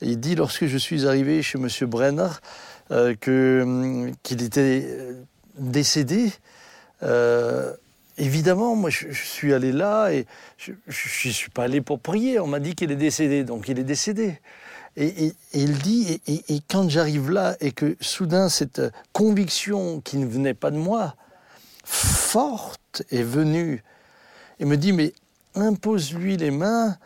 Il 0.02 0.20
dit 0.20 0.34
lorsque 0.34 0.66
je 0.66 0.76
suis 0.76 1.06
arrivé 1.06 1.40
chez 1.40 1.58
M. 1.58 1.66
Brenner 1.88 2.28
euh, 2.90 3.14
hum, 3.62 4.12
qu'il 4.22 4.42
était 4.42 4.86
euh, 4.86 5.14
décédé. 5.58 6.30
évidemment, 8.18 8.76
moi 8.76 8.90
je, 8.90 9.10
suis 9.12 9.54
allé 9.54 9.72
là 9.72 10.10
et 10.10 10.26
je 10.58 10.72
ne 10.72 11.32
suis 11.32 11.50
pas 11.50 11.64
allé 11.64 11.80
pour 11.80 12.00
prier. 12.00 12.38
On 12.38 12.46
m'a 12.46 12.60
dit 12.60 12.74
qu'il 12.74 12.92
est 12.92 12.96
décédé, 12.96 13.44
donc 13.44 13.66
il 13.70 13.78
est 13.78 13.84
décédé. 13.84 14.40
Et, 14.98 15.32
il 15.54 15.78
dit, 15.78 16.20
et 16.26 16.60
quand 16.68 16.90
j'arrive 16.90 17.30
là 17.30 17.56
et 17.60 17.72
que 17.72 17.96
soudain 18.00 18.50
cette 18.50 18.82
conviction 19.14 20.02
qui 20.02 20.18
ne 20.18 20.26
venait 20.26 20.54
pas 20.54 20.70
de 20.70 20.78
moi, 20.78 21.16
forte 21.86 23.04
est 23.10 23.22
venue 23.22 23.82
et 24.58 24.64
me 24.64 24.76
dit 24.76 24.92
mais 24.92 25.14
impose-lui 25.54 26.36
les 26.36 26.50
mains 26.50 26.96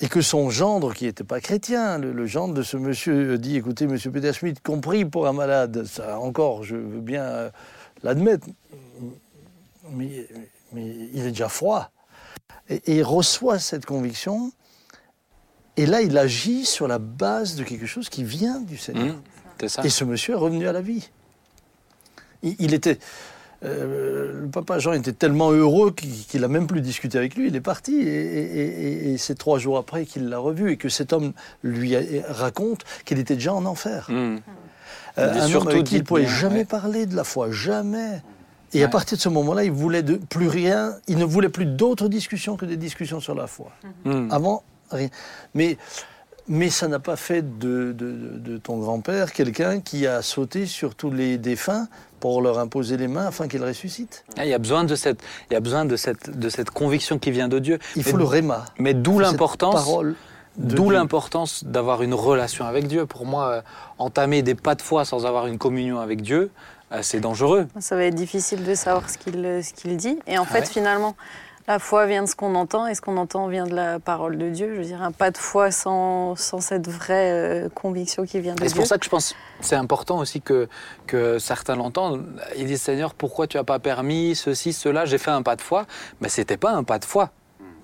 et 0.00 0.08
que 0.08 0.20
son 0.20 0.50
gendre, 0.50 0.94
qui 0.94 1.04
n'était 1.04 1.24
pas 1.24 1.40
chrétien, 1.40 1.98
le, 1.98 2.26
gendre 2.26 2.54
de 2.54 2.62
ce 2.62 2.76
monsieur 2.76 3.38
dit 3.38 3.56
écoutez, 3.56 3.86
monsieur 3.86 4.10
Peter 4.10 4.32
Schmidt, 4.32 4.60
compris 4.60 5.04
pour 5.04 5.26
un 5.26 5.32
malade, 5.32 5.84
ça 5.84 6.18
encore, 6.18 6.64
je 6.64 6.74
veux 6.74 7.00
bien 7.00 7.22
euh, 7.22 7.50
l'admettre, 8.02 8.46
mais, 9.90 10.26
il 10.74 11.20
est 11.20 11.30
déjà 11.30 11.48
froid. 11.48 11.90
Et, 12.68 12.96
il 12.96 13.04
reçoit 13.04 13.58
cette 13.58 13.86
conviction, 13.86 14.52
et 15.76 15.86
là 15.86 16.00
il 16.02 16.18
agit 16.18 16.64
sur 16.64 16.88
la 16.88 16.98
base 16.98 17.54
de 17.54 17.62
quelque 17.62 17.86
chose 17.86 18.08
qui 18.08 18.24
vient 18.24 18.60
du 18.60 18.78
Seigneur. 18.78 19.16
Mmh, 19.16 19.84
et 19.84 19.88
ce 19.88 20.04
monsieur 20.04 20.34
est 20.34 20.38
revenu 20.38 20.66
à 20.66 20.72
la 20.72 20.80
vie. 20.80 21.10
il 22.42 22.74
était, 22.74 22.98
euh, 23.64 24.42
le 24.42 24.48
papa 24.48 24.78
Jean 24.78 24.92
était 24.92 25.12
tellement 25.12 25.50
heureux 25.52 25.92
qu'il 25.92 26.40
n'a 26.40 26.48
même 26.48 26.66
plus 26.66 26.80
discuté 26.80 27.18
avec 27.18 27.36
lui. 27.36 27.48
Il 27.48 27.56
est 27.56 27.60
parti 27.60 28.00
et, 28.00 29.16
c'est 29.18 29.38
trois 29.38 29.58
jours 29.58 29.78
après 29.78 30.04
qu'il 30.04 30.28
l'a 30.28 30.38
revu 30.38 30.72
et 30.72 30.76
que 30.76 30.88
cet 30.88 31.12
homme 31.12 31.32
lui 31.62 31.96
raconte 32.28 32.84
qu'il 33.04 33.18
était 33.18 33.34
déjà 33.34 33.54
en 33.54 33.64
enfer. 33.64 34.06
Mmh. 34.08 34.38
Euh, 35.18 35.42
un 35.42 35.54
homme 35.54 35.68
avec 35.68 35.84
qui 35.84 35.96
il 35.96 36.00
ne 36.00 36.04
pouvait 36.04 36.26
jamais 36.26 36.64
parler 36.64 37.06
de 37.06 37.14
la 37.14 37.24
foi, 37.24 37.50
jamais. 37.50 38.22
Et 38.72 38.82
à 38.82 38.88
partir 38.88 39.18
de 39.18 39.22
ce 39.22 39.28
moment-là, 39.28 39.64
il 39.64 39.70
voulait 39.70 40.02
de 40.02 40.16
plus 40.16 40.48
rien. 40.48 40.94
Il 41.06 41.18
ne 41.18 41.24
voulait 41.24 41.50
plus 41.50 41.66
d'autres 41.66 42.08
discussions 42.08 42.56
que 42.56 42.64
des 42.64 42.78
discussions 42.78 43.20
sur 43.20 43.34
la 43.34 43.46
foi. 43.46 43.70
Mmh. 44.04 44.28
Avant, 44.30 44.62
rien. 44.90 45.08
Mais 45.54 45.76
mais 46.48 46.70
ça 46.70 46.88
n'a 46.88 46.98
pas 46.98 47.16
fait 47.16 47.58
de, 47.58 47.92
de 47.92 48.58
ton 48.58 48.78
grand-père 48.78 49.32
quelqu'un 49.32 49.80
qui 49.80 50.06
a 50.06 50.22
sauté 50.22 50.66
sur 50.66 50.94
tous 50.94 51.10
les 51.10 51.38
défunts 51.38 51.88
pour 52.22 52.40
leur 52.40 52.60
imposer 52.60 52.96
les 52.96 53.08
mains 53.08 53.26
afin 53.26 53.48
qu'ils 53.48 53.64
ressuscitent? 53.64 54.24
Ah, 54.38 54.44
il 54.44 54.50
y 54.50 54.54
a 54.54 54.58
besoin 54.58 54.84
de 54.84 54.94
cette, 54.94 55.20
il 55.50 55.54
y 55.54 55.56
a 55.56 55.60
besoin 55.60 55.84
de 55.84 55.96
cette, 55.96 56.38
de 56.38 56.48
cette 56.48 56.70
conviction 56.70 57.18
qui 57.18 57.32
vient 57.32 57.48
de 57.48 57.58
Dieu. 57.58 57.80
Il 57.96 58.04
faut 58.04 58.16
le 58.16 58.24
réma. 58.24 58.64
Mais 58.78 58.94
d'où 58.94 59.18
l'importance. 59.18 59.90
D'où 60.56 60.90
l'importance 60.90 61.64
d'avoir 61.64 62.02
une 62.02 62.14
relation 62.14 62.66
avec 62.66 62.86
Dieu. 62.86 63.06
Pour 63.06 63.24
moi, 63.24 63.48
euh, 63.48 63.62
entamer 63.98 64.42
des 64.42 64.54
pas 64.54 64.74
de 64.74 64.82
foi 64.82 65.06
sans 65.06 65.24
avoir 65.24 65.46
une 65.46 65.56
communion 65.56 65.98
avec 65.98 66.20
Dieu, 66.20 66.50
euh, 66.92 66.98
c'est 67.00 67.20
dangereux. 67.20 67.66
Ça 67.80 67.96
va 67.96 68.04
être 68.04 68.14
difficile 68.14 68.62
de 68.62 68.74
savoir 68.74 69.08
ce 69.08 69.16
qu'il 69.16 69.60
ce 69.64 69.72
qu'il 69.72 69.96
dit. 69.96 70.18
Et 70.26 70.36
en 70.38 70.42
ah 70.42 70.52
fait, 70.52 70.68
finalement, 70.68 71.16
la 71.68 71.78
foi 71.78 72.06
vient 72.06 72.22
de 72.22 72.28
ce 72.28 72.34
qu'on 72.34 72.54
entend 72.54 72.86
et 72.86 72.94
ce 72.94 73.00
qu'on 73.00 73.16
entend 73.16 73.46
vient 73.48 73.66
de 73.66 73.74
la 73.74 73.98
parole 73.98 74.38
de 74.38 74.50
Dieu. 74.50 74.74
Je 74.74 74.80
veux 74.80 74.86
dire, 74.86 75.02
un 75.02 75.12
pas 75.12 75.30
de 75.30 75.38
foi 75.38 75.70
sans, 75.70 76.36
sans 76.36 76.60
cette 76.60 76.88
vraie 76.88 77.30
euh, 77.30 77.68
conviction 77.68 78.24
qui 78.24 78.40
vient 78.40 78.54
de 78.54 78.60
Dieu. 78.60 78.68
C'est 78.68 78.74
pour 78.74 78.86
ça 78.86 78.98
que 78.98 79.04
je 79.04 79.10
pense 79.10 79.34
c'est 79.62 79.76
important 79.76 80.18
aussi 80.18 80.40
que, 80.40 80.68
que 81.06 81.38
certains 81.38 81.76
l'entendent. 81.76 82.24
Ils 82.56 82.66
disent 82.66 82.82
Seigneur, 82.82 83.14
pourquoi 83.14 83.46
tu 83.46 83.56
n'as 83.56 83.64
pas 83.64 83.78
permis 83.78 84.34
ceci, 84.34 84.72
cela? 84.72 85.04
J'ai 85.04 85.18
fait 85.18 85.30
un 85.30 85.42
pas 85.42 85.56
de 85.56 85.62
foi. 85.62 85.86
Mais 86.20 86.28
ce 86.28 86.40
n'était 86.40 86.56
pas 86.56 86.72
un 86.72 86.84
pas 86.84 86.98
de 86.98 87.04
foi. 87.04 87.30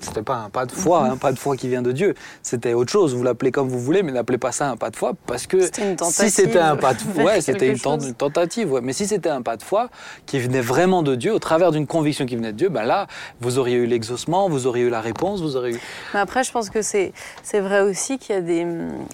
C'était 0.00 0.22
pas 0.22 0.36
un 0.36 0.50
pas 0.50 0.64
de 0.64 0.72
foi, 0.72 1.04
un 1.04 1.16
pas 1.16 1.32
de 1.32 1.38
foi 1.38 1.56
qui 1.56 1.68
vient 1.68 1.82
de 1.82 1.92
Dieu. 1.92 2.14
C'était 2.42 2.72
autre 2.74 2.92
chose. 2.92 3.14
Vous 3.14 3.22
l'appelez 3.22 3.50
comme 3.50 3.68
vous 3.68 3.80
voulez, 3.80 4.02
mais 4.02 4.12
n'appelez 4.12 4.38
pas 4.38 4.52
ça 4.52 4.70
un 4.70 4.76
pas 4.76 4.90
de 4.90 4.96
foi 4.96 5.14
parce 5.26 5.46
que 5.46 5.62
si 5.62 6.30
c'était 6.30 6.58
un 6.58 6.76
pas 6.76 6.94
de 6.94 7.00
foi, 7.14 7.24
ouais, 7.24 7.40
c'était 7.40 7.68
une, 7.68 8.14
tentative. 8.14 8.72
Ouais. 8.72 8.80
Mais 8.80 8.92
si 8.92 9.06
c'était 9.06 9.28
un 9.28 9.42
pas 9.42 9.56
de 9.56 9.62
foi 9.62 9.88
qui 10.26 10.38
venait 10.38 10.60
vraiment 10.60 11.02
de 11.02 11.14
Dieu, 11.14 11.32
au 11.32 11.38
travers 11.38 11.72
d'une 11.72 11.86
conviction 11.86 12.26
qui 12.26 12.36
venait 12.36 12.52
de 12.52 12.56
Dieu, 12.58 12.68
ben 12.68 12.84
là, 12.84 13.06
vous 13.40 13.58
auriez 13.58 13.76
eu 13.76 13.86
l'exaucement, 13.86 14.48
vous 14.48 14.66
auriez 14.66 14.84
eu 14.84 14.90
la 14.90 15.00
réponse, 15.00 15.40
vous 15.40 15.56
auriez 15.56 15.76
eu. 15.76 15.80
Mais 16.14 16.20
après, 16.20 16.44
je 16.44 16.52
pense 16.52 16.70
que 16.70 16.82
c'est 16.82 17.12
c'est 17.42 17.60
vrai 17.60 17.80
aussi 17.80 18.18
qu'il 18.18 18.34
y 18.34 18.38
a 18.38 18.42
des, 18.42 18.66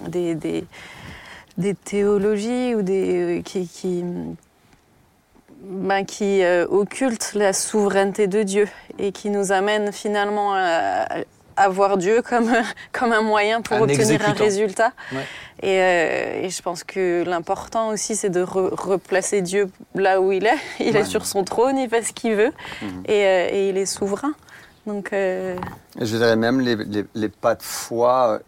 des, 0.07 0.35
des 0.35 0.63
des 1.57 1.73
théologies 1.73 2.75
ou 2.75 2.81
des 2.81 3.41
qui, 3.45 3.67
qui, 3.67 4.03
ben, 5.67 6.05
qui 6.05 6.43
euh, 6.43 6.67
occulte 6.69 7.31
la 7.33 7.51
souveraineté 7.51 8.27
de 8.27 8.43
Dieu 8.43 8.67
et 8.99 9.11
qui 9.11 9.29
nous 9.31 9.51
amène 9.51 9.91
finalement 9.91 10.53
à, 10.53 11.69
voir 11.69 11.97
Dieu 11.97 12.21
comme, 12.21 12.51
comme 12.91 13.11
un 13.11 13.21
moyen 13.21 13.61
pour 13.61 13.81
obtenir 13.81 14.27
un 14.27 14.33
résultat. 14.33 14.91
Et, 15.63 15.79
euh, 15.81 16.43
et, 16.43 16.49
je 16.49 16.61
pense 16.61 16.83
que 16.83 17.23
l'important 17.25 17.89
aussi, 17.89 18.15
c'est 18.15 18.29
de 18.29 18.41
replacer 18.41 19.41
Dieu 19.41 19.71
là 19.95 20.21
où 20.21 20.31
il 20.31 20.45
est. 20.45 20.59
Il 20.79 20.95
est 20.95 21.05
sur 21.05 21.25
son 21.25 21.43
trône, 21.43 21.77
il 21.77 21.89
fait 21.89 22.03
ce 22.03 22.13
qu'il 22.13 22.35
veut 22.35 22.51
mhm. 22.81 23.03
et, 23.07 23.25
euh, 23.25 23.47
et, 23.51 23.69
il 23.69 23.77
est 23.77 23.85
souverain. 23.85 24.33
Donc, 24.85 25.09
Je 25.11 25.55
dirais 25.99 26.35
même 26.35 26.59
les, 26.59 26.75
les, 26.75 27.05
les 27.15 27.29
pas 27.29 27.55
de 27.55 27.63
foi 27.63 28.39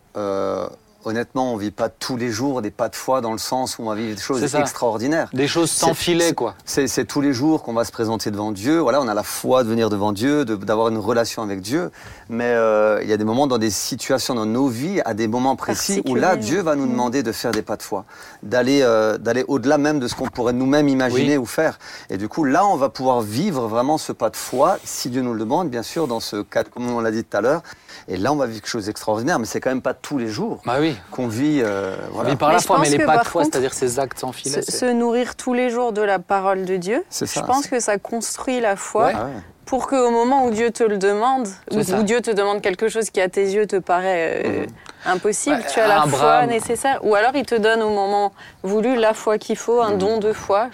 honnêtement, 1.07 1.53
on 1.53 1.57
vit 1.57 1.71
pas 1.71 1.89
tous 1.89 2.17
les 2.17 2.29
jours 2.29 2.61
des 2.61 2.71
pas 2.71 2.89
de 2.89 2.95
foi 2.95 3.21
dans 3.21 3.31
le 3.31 3.37
sens 3.37 3.77
où 3.77 3.83
on 3.83 3.89
va 3.89 3.95
vivre 3.95 4.15
des 4.15 4.21
choses 4.21 4.55
extraordinaires. 4.55 5.29
Des 5.33 5.47
choses 5.47 5.71
sans 5.71 5.93
filet, 5.93 6.33
quoi. 6.33 6.55
C'est 6.65 7.05
tous 7.05 7.21
les 7.21 7.33
jours 7.33 7.63
qu'on 7.63 7.73
va 7.73 7.85
se 7.85 7.91
présenter 7.91 8.29
devant 8.29 8.51
Dieu. 8.51 8.79
Voilà, 8.79 9.01
on 9.01 9.07
a 9.07 9.13
la 9.13 9.23
foi 9.23 9.63
de 9.63 9.69
venir 9.69 9.89
devant 9.89 10.11
Dieu, 10.11 10.43
d'avoir 10.45 10.89
une 10.89 10.97
relation 10.97 11.41
avec 11.41 11.61
Dieu. 11.61 11.91
Mais 12.29 12.51
euh, 12.51 12.99
il 13.01 13.09
y 13.09 13.13
a 13.13 13.17
des 13.17 13.23
moments 13.23 13.47
dans 13.47 13.57
des 13.57 13.69
situations 13.69 14.35
dans 14.35 14.45
nos 14.45 14.67
vies, 14.67 15.01
à 15.05 15.13
des 15.13 15.27
moments 15.27 15.55
précis, 15.55 16.01
où 16.05 16.15
là, 16.15 16.35
Dieu 16.35 16.61
va 16.61 16.75
nous 16.75 16.87
demander 16.87 17.23
de 17.23 17.31
faire 17.31 17.51
des 17.51 17.61
pas 17.61 17.77
de 17.77 17.83
foi, 17.83 18.05
d'aller 18.43 18.81
euh, 18.81 19.17
d'aller 19.17 19.45
au-delà 19.47 19.77
même 19.77 19.99
de 19.99 20.07
ce 20.07 20.15
qu'on 20.15 20.27
pourrait 20.27 20.53
nous-mêmes 20.53 20.89
imaginer 20.89 21.37
ou 21.37 21.45
faire. 21.45 21.79
Et 22.09 22.17
du 22.17 22.27
coup, 22.27 22.43
là, 22.43 22.65
on 22.65 22.75
va 22.75 22.89
pouvoir 22.89 23.21
vivre 23.21 23.67
vraiment 23.67 23.97
ce 23.97 24.11
pas 24.11 24.29
de 24.29 24.35
foi, 24.35 24.77
si 24.83 25.09
Dieu 25.09 25.21
nous 25.21 25.33
le 25.33 25.39
demande, 25.39 25.69
bien 25.69 25.83
sûr, 25.83 26.07
dans 26.07 26.19
ce 26.19 26.41
cadre, 26.41 26.69
comme 26.69 26.89
on 26.89 26.99
l'a 26.99 27.11
dit 27.11 27.23
tout 27.23 27.37
à 27.37 27.41
l'heure. 27.41 27.61
Et 28.09 28.17
là, 28.17 28.33
on 28.33 28.35
va 28.35 28.45
vivre 28.45 28.61
quelque 28.61 28.69
chose 28.69 28.85
d'extraordinaire, 28.85 29.39
mais 29.39 29.45
c'est 29.45 29.59
quand 29.59 29.69
même 29.69 29.81
pas 29.81 29.93
tous 29.93 30.17
les 30.17 30.27
jours. 30.27 30.61
Bah 30.65 30.77
oui 30.79 30.96
qu'on 31.11 31.27
vit. 31.27 31.61
Euh, 31.63 31.95
voilà. 32.11 32.35
par 32.35 32.51
la 32.51 32.59
foi, 32.59 32.79
mais 32.79 32.89
les 32.89 32.99
pas 32.99 33.19
de 33.19 33.27
foi, 33.27 33.43
c'est-à-dire 33.43 33.73
ces 33.73 33.99
actes 33.99 34.19
sans 34.19 34.31
filet. 34.31 34.61
Se, 34.61 34.85
nourrir 34.85 35.35
tous 35.35 35.53
les 35.53 35.69
jours 35.69 35.93
de 35.93 36.01
la 36.01 36.19
parole 36.19 36.65
de 36.65 36.77
Dieu, 36.77 37.03
je 37.11 37.39
pense 37.41 37.67
que 37.67 37.79
ça 37.79 37.97
construit 37.97 38.59
la 38.59 38.75
foi. 38.75 39.11
Ah 39.13 39.27
pour 39.67 39.87
qu'au 39.87 40.09
moment 40.11 40.45
où 40.45 40.49
Dieu 40.49 40.71
te 40.71 40.83
le 40.83 40.97
demande, 40.97 41.47
ou 41.71 41.79
où 41.79 42.03
Dieu 42.03 42.21
te 42.21 42.31
demande 42.31 42.61
quelque 42.61 42.87
chose 42.87 43.09
qui 43.09 43.19
à 43.19 43.29
tes 43.29 43.49
yeux 43.51 43.67
te 43.67 43.75
paraît 43.75 44.41
euh, 44.45 44.61
mhm. 44.61 44.67
Impossible, 45.07 45.63
tu 45.71 45.79
as 45.79 45.87
la 45.87 46.01
foi 46.07 46.45
nécessaire. 46.45 46.99
Ou 47.03 47.15
alors 47.15 47.31
il 47.35 47.45
te 47.45 47.55
donne 47.55 47.81
au 47.81 47.89
moment 47.89 48.33
voulu 48.63 48.95
la 48.95 49.13
foi 49.13 49.37
qu'il 49.37 49.55
faut, 49.55 49.81
un 49.81 49.91
mhm. 49.91 49.97
don 49.97 50.17
de 50.19 50.33
foi. 50.33 50.69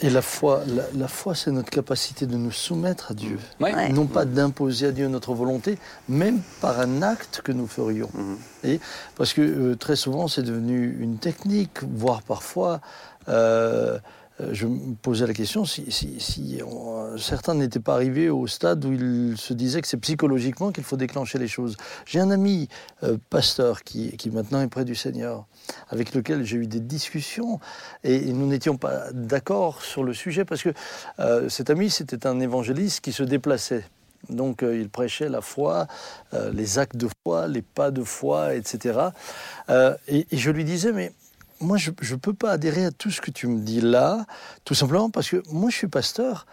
Et 0.00 0.10
la 0.10 0.22
foi, 0.22 0.62
la, 0.94 1.08
foi 1.08 1.34
c'est 1.34 1.50
notre 1.50 1.70
capacité 1.70 2.26
de 2.26 2.36
nous 2.36 2.52
soumettre 2.52 3.12
à 3.12 3.14
Dieu. 3.14 3.38
Non 3.90 4.06
pas 4.06 4.24
d'imposer 4.24 4.86
à 4.86 4.92
Dieu 4.92 5.08
notre 5.08 5.34
volonté, 5.34 5.78
même 6.08 6.40
par 6.60 6.80
un 6.80 7.02
acte 7.02 7.40
que 7.44 7.52
nous 7.52 7.66
ferions. 7.66 8.10
Mhm. 8.14 8.36
Et 8.64 8.80
parce 9.16 9.32
que 9.32 9.42
euh, 9.42 9.76
très 9.76 9.96
souvent 9.96 10.28
c'est 10.28 10.42
devenu 10.42 10.96
une 11.00 11.18
technique, 11.18 11.78
voire 11.82 12.22
parfois... 12.22 12.80
Euh, 13.28 13.98
je 14.52 14.66
me 14.66 14.94
posais 14.94 15.26
la 15.26 15.32
question 15.32 15.64
si, 15.64 15.86
certains 17.18 17.54
n'étaient 17.54 17.80
pas 17.80 17.94
arrivés 17.94 18.30
au 18.30 18.46
stade 18.48 18.84
où 18.84 18.92
ils 18.92 19.36
se 19.38 19.54
disaient 19.54 19.80
que 19.80 19.86
c'est 19.86 19.98
psychologiquement 19.98 20.72
qu'il 20.72 20.82
faut 20.82 20.96
déclencher 20.96 21.38
les 21.38 21.46
choses. 21.46 21.76
J'ai 22.04 22.18
un 22.18 22.30
ami 22.30 22.68
euh, 23.04 23.16
pasteur 23.30 23.84
qui, 23.84 24.18
maintenant 24.32 24.60
est 24.60 24.68
près 24.68 24.84
du 24.84 24.96
Seigneur, 24.96 25.46
avec 25.88 26.14
lequel 26.14 26.44
j'ai 26.44 26.56
eu 26.56 26.66
des 26.66 26.80
discussions 26.80 27.60
et, 28.02 28.32
nous 28.32 28.48
n'étions 28.48 28.76
pas 28.76 29.12
d'accord 29.12 29.82
sur 29.82 30.02
le 30.02 30.12
sujet 30.12 30.44
parce 30.44 30.62
que 30.62 30.70
euh, 31.20 31.48
cet 31.48 31.70
ami, 31.70 31.88
c'était 31.88 32.26
un 32.26 32.40
évangéliste 32.40 33.00
qui 33.00 33.12
se 33.12 33.22
déplaçait. 33.22 33.84
Donc 34.30 34.62
il 34.62 34.88
prêchait 34.88 35.28
la 35.28 35.42
foi, 35.42 35.86
les 36.32 36.78
actes 36.78 36.96
de 36.96 37.08
foi, 37.22 37.46
les 37.46 37.60
pas 37.60 37.90
de 37.90 38.02
foi, 38.02 38.54
etc. 38.54 39.10
et, 40.08 40.26
je 40.32 40.50
lui 40.50 40.64
disais, 40.64 40.92
mais 40.92 41.12
moi, 41.64 41.78
je 41.78 41.90
ne 41.90 42.18
peux 42.18 42.34
pas 42.34 42.52
adhérer 42.52 42.84
à 42.84 42.90
tout 42.90 43.10
ce 43.10 43.20
que 43.20 43.30
tu 43.30 43.46
me 43.46 43.60
dis 43.60 43.80
là, 43.80 44.26
tout 44.64 44.74
simplement 44.74 45.10
parce 45.10 45.28
que 45.28 45.42
moi, 45.50 45.70
je 45.70 45.76
suis 45.76 45.88
pasteur 45.88 46.46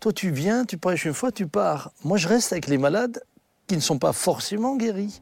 Toi, 0.00 0.12
tu 0.12 0.30
viens, 0.30 0.64
tu 0.64 0.78
prêches 0.78 1.04
une 1.04 1.14
fois, 1.14 1.30
tu 1.30 1.46
pars. 1.46 1.92
Moi, 2.02 2.18
je 2.18 2.28
reste 2.28 2.52
avec 2.52 2.66
les 2.66 2.78
malades 2.78 3.22
qui 3.66 3.76
ne 3.76 3.80
sont 3.80 3.98
pas 3.98 4.12
forcément 4.12 4.76
guéris. 4.76 5.20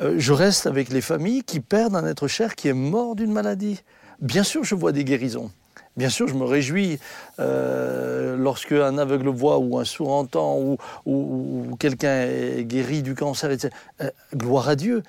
Euh, 0.00 0.14
je 0.18 0.32
reste 0.32 0.66
avec 0.66 0.88
les 0.88 1.00
familles 1.00 1.42
qui 1.42 1.60
perdent 1.60 1.96
un 1.96 2.06
être 2.06 2.28
cher 2.28 2.54
qui 2.54 2.68
est 2.68 2.72
mort 2.74 3.16
d'une 3.16 3.32
maladie. 3.32 3.80
Bien 4.20 4.44
sûr, 4.44 4.64
je 4.64 4.74
vois 4.74 4.92
des 4.92 5.04
guérisons. 5.04 5.50
Bien 5.96 6.08
sûr, 6.08 6.28
je 6.28 6.34
me 6.34 6.44
réjouis 6.44 7.00
euh, 7.40 8.36
lorsque 8.36 8.72
un 8.72 8.96
aveugle 8.96 9.28
voit 9.28 9.58
ou 9.58 9.78
un 9.78 9.84
sourd 9.84 10.12
entend 10.12 10.56
ou, 10.56 10.78
ou, 11.04 11.76
quelqu'un 11.78 12.22
est 12.22 12.64
guéri 12.64 13.02
du 13.02 13.14
cancer. 13.14 13.50
Etc. 13.50 13.74
Euh, 14.00 14.10
gloire 14.34 14.68
à 14.68 14.76
Dieu. 14.76 15.02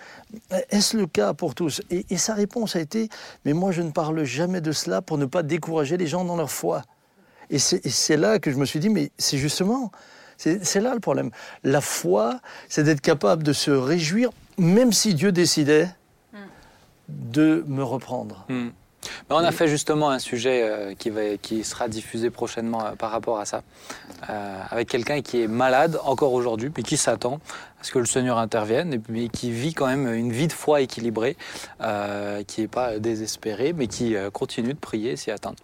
Est-ce 0.69 0.97
le 0.97 1.05
cas 1.05 1.33
pour 1.33 1.53
tous? 1.53 1.81
Et, 1.91 2.05
et, 2.09 2.17
sa 2.17 2.33
réponse 2.33 2.75
a 2.75 2.79
été 2.79 3.09
Mais 3.45 3.53
moi, 3.53 3.71
je 3.71 3.83
ne 3.83 3.91
parle 3.91 4.23
jamais 4.23 4.59
de 4.59 4.71
cela 4.71 5.01
pour 5.01 5.17
ne 5.19 5.25
pas 5.25 5.43
décourager 5.43 5.97
les 5.97 6.07
gens 6.07 6.25
dans 6.25 6.35
leur 6.35 6.51
foi. 6.51 6.83
Et 7.51 7.59
c'est 7.59 8.17
là 8.17 8.39
que 8.39 8.49
je 8.49 8.57
me 8.57 8.65
suis 8.65 8.79
dit 8.79 8.89
Mais 8.89 9.11
c'est 9.17 9.37
justement, 9.37 9.91
c'est 10.37 10.81
là 10.81 10.95
le 10.95 10.99
problème. 10.99 11.29
La 11.63 11.81
foi, 11.81 12.39
c'est 12.69 12.83
d'être 12.83 13.01
capable 13.01 13.43
de 13.43 13.53
se 13.53 13.71
réjouir, 13.71 14.31
même 14.57 14.93
si 14.93 15.13
Dieu 15.13 15.31
décidait 15.31 15.89
hmm. 16.33 16.37
de 17.09 17.63
me 17.67 17.83
reprendre. 17.83 18.45
Hmm 18.49 18.69
on 19.29 19.37
a 19.37 19.51
fait 19.51 19.67
justement 19.67 20.09
un 20.09 20.19
sujet 20.19 20.61
euh, 20.63 20.93
qui, 20.95 21.09
va, 21.09 21.37
qui 21.41 21.63
sera 21.63 21.87
diffusé 21.87 22.29
prochainement 22.29 22.85
euh, 22.85 22.91
par 22.91 23.11
rapport 23.11 23.39
à 23.39 23.45
ça, 23.45 23.63
euh, 24.29 24.61
avec 24.69 24.89
quelqu'un 24.89 25.21
qui 25.21 25.41
est 25.41 25.47
malade 25.47 25.99
encore 26.03 26.33
aujourd'hui, 26.33 26.71
mais 26.75 26.83
qui 26.83 26.97
s'attend 26.97 27.39
à 27.79 27.83
ce 27.83 27.91
que 27.91 27.99
le 27.99 28.05
Seigneur 28.05 28.37
intervienne, 28.37 29.01
mais 29.09 29.29
qui 29.29 29.51
vit 29.51 29.73
quand 29.73 29.87
même 29.87 30.11
une 30.13 30.31
vie 30.31 30.47
de 30.47 30.53
foi 30.53 30.81
équilibrée, 30.81 31.35
qui 32.45 32.61
n'est 32.61 32.67
pas 32.67 32.99
désespéré, 32.99 33.73
mais 33.73 33.87
qui 33.87 34.15
continue 34.33 34.75
de 34.75 34.79
prier, 34.79 35.15
s'y 35.15 35.31
attendre. 35.31 35.55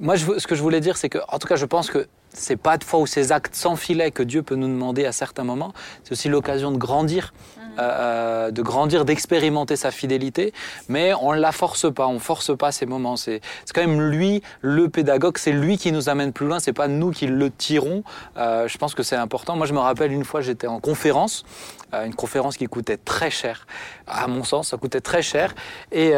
Moi, 0.00 0.16
ce 0.16 0.48
que 0.48 0.56
je 0.56 0.62
voulais 0.62 0.80
dire, 0.80 0.96
c'est 0.96 1.08
que, 1.08 1.18
en 1.28 1.38
tout 1.38 1.46
cas, 1.46 1.54
je 1.54 1.66
pense 1.66 1.88
que 1.88 2.08
c'est 2.32 2.56
pas 2.56 2.76
de 2.76 2.82
foi 2.82 2.98
ou 2.98 3.06
ces 3.06 3.30
actes 3.30 3.54
sans 3.54 3.76
filet 3.76 4.10
que 4.10 4.24
Dieu 4.24 4.42
peut 4.42 4.56
nous 4.56 4.66
demander 4.66 5.04
à 5.04 5.12
certains 5.12 5.44
moments. 5.44 5.72
C'est 6.02 6.12
aussi 6.12 6.28
l'occasion 6.28 6.72
de 6.72 6.76
grandir 6.76 7.32
euh, 7.78 7.82
euh, 8.00 8.50
de 8.50 8.62
grandir, 8.62 9.04
d'expérimenter 9.04 9.76
sa 9.76 9.90
fidélité, 9.90 10.52
mais 10.88 11.12
on 11.20 11.32
la 11.32 11.52
force 11.52 11.92
pas, 11.92 12.06
on 12.08 12.18
force 12.18 12.56
pas 12.56 12.72
ces 12.72 12.86
moments. 12.86 13.16
C'est 13.16 13.40
quand 13.74 13.80
même 13.80 14.00
lui, 14.00 14.42
le 14.60 14.88
pédagogue, 14.88 15.38
c'est 15.38 15.52
lui 15.52 15.78
qui 15.78 15.92
nous 15.92 16.08
amène 16.08 16.32
plus 16.32 16.46
loin, 16.46 16.58
c'est 16.58 16.72
pas 16.72 16.88
nous 16.88 17.10
qui 17.10 17.26
le 17.26 17.50
tirons. 17.50 18.02
Euh, 18.36 18.66
je 18.66 18.76
pense 18.78 18.94
que 18.94 19.02
c'est 19.02 19.16
important. 19.16 19.56
Moi, 19.56 19.66
je 19.66 19.72
me 19.72 19.78
rappelle 19.78 20.12
une 20.12 20.24
fois, 20.24 20.40
j'étais 20.40 20.66
en 20.66 20.80
conférence, 20.80 21.44
une 21.92 22.14
conférence 22.14 22.56
qui 22.56 22.66
coûtait 22.66 22.96
très 22.96 23.30
cher. 23.30 23.66
À 24.06 24.26
mon 24.26 24.44
sens, 24.44 24.68
ça 24.68 24.76
coûtait 24.76 25.00
très 25.00 25.22
cher, 25.22 25.54
et, 25.90 26.10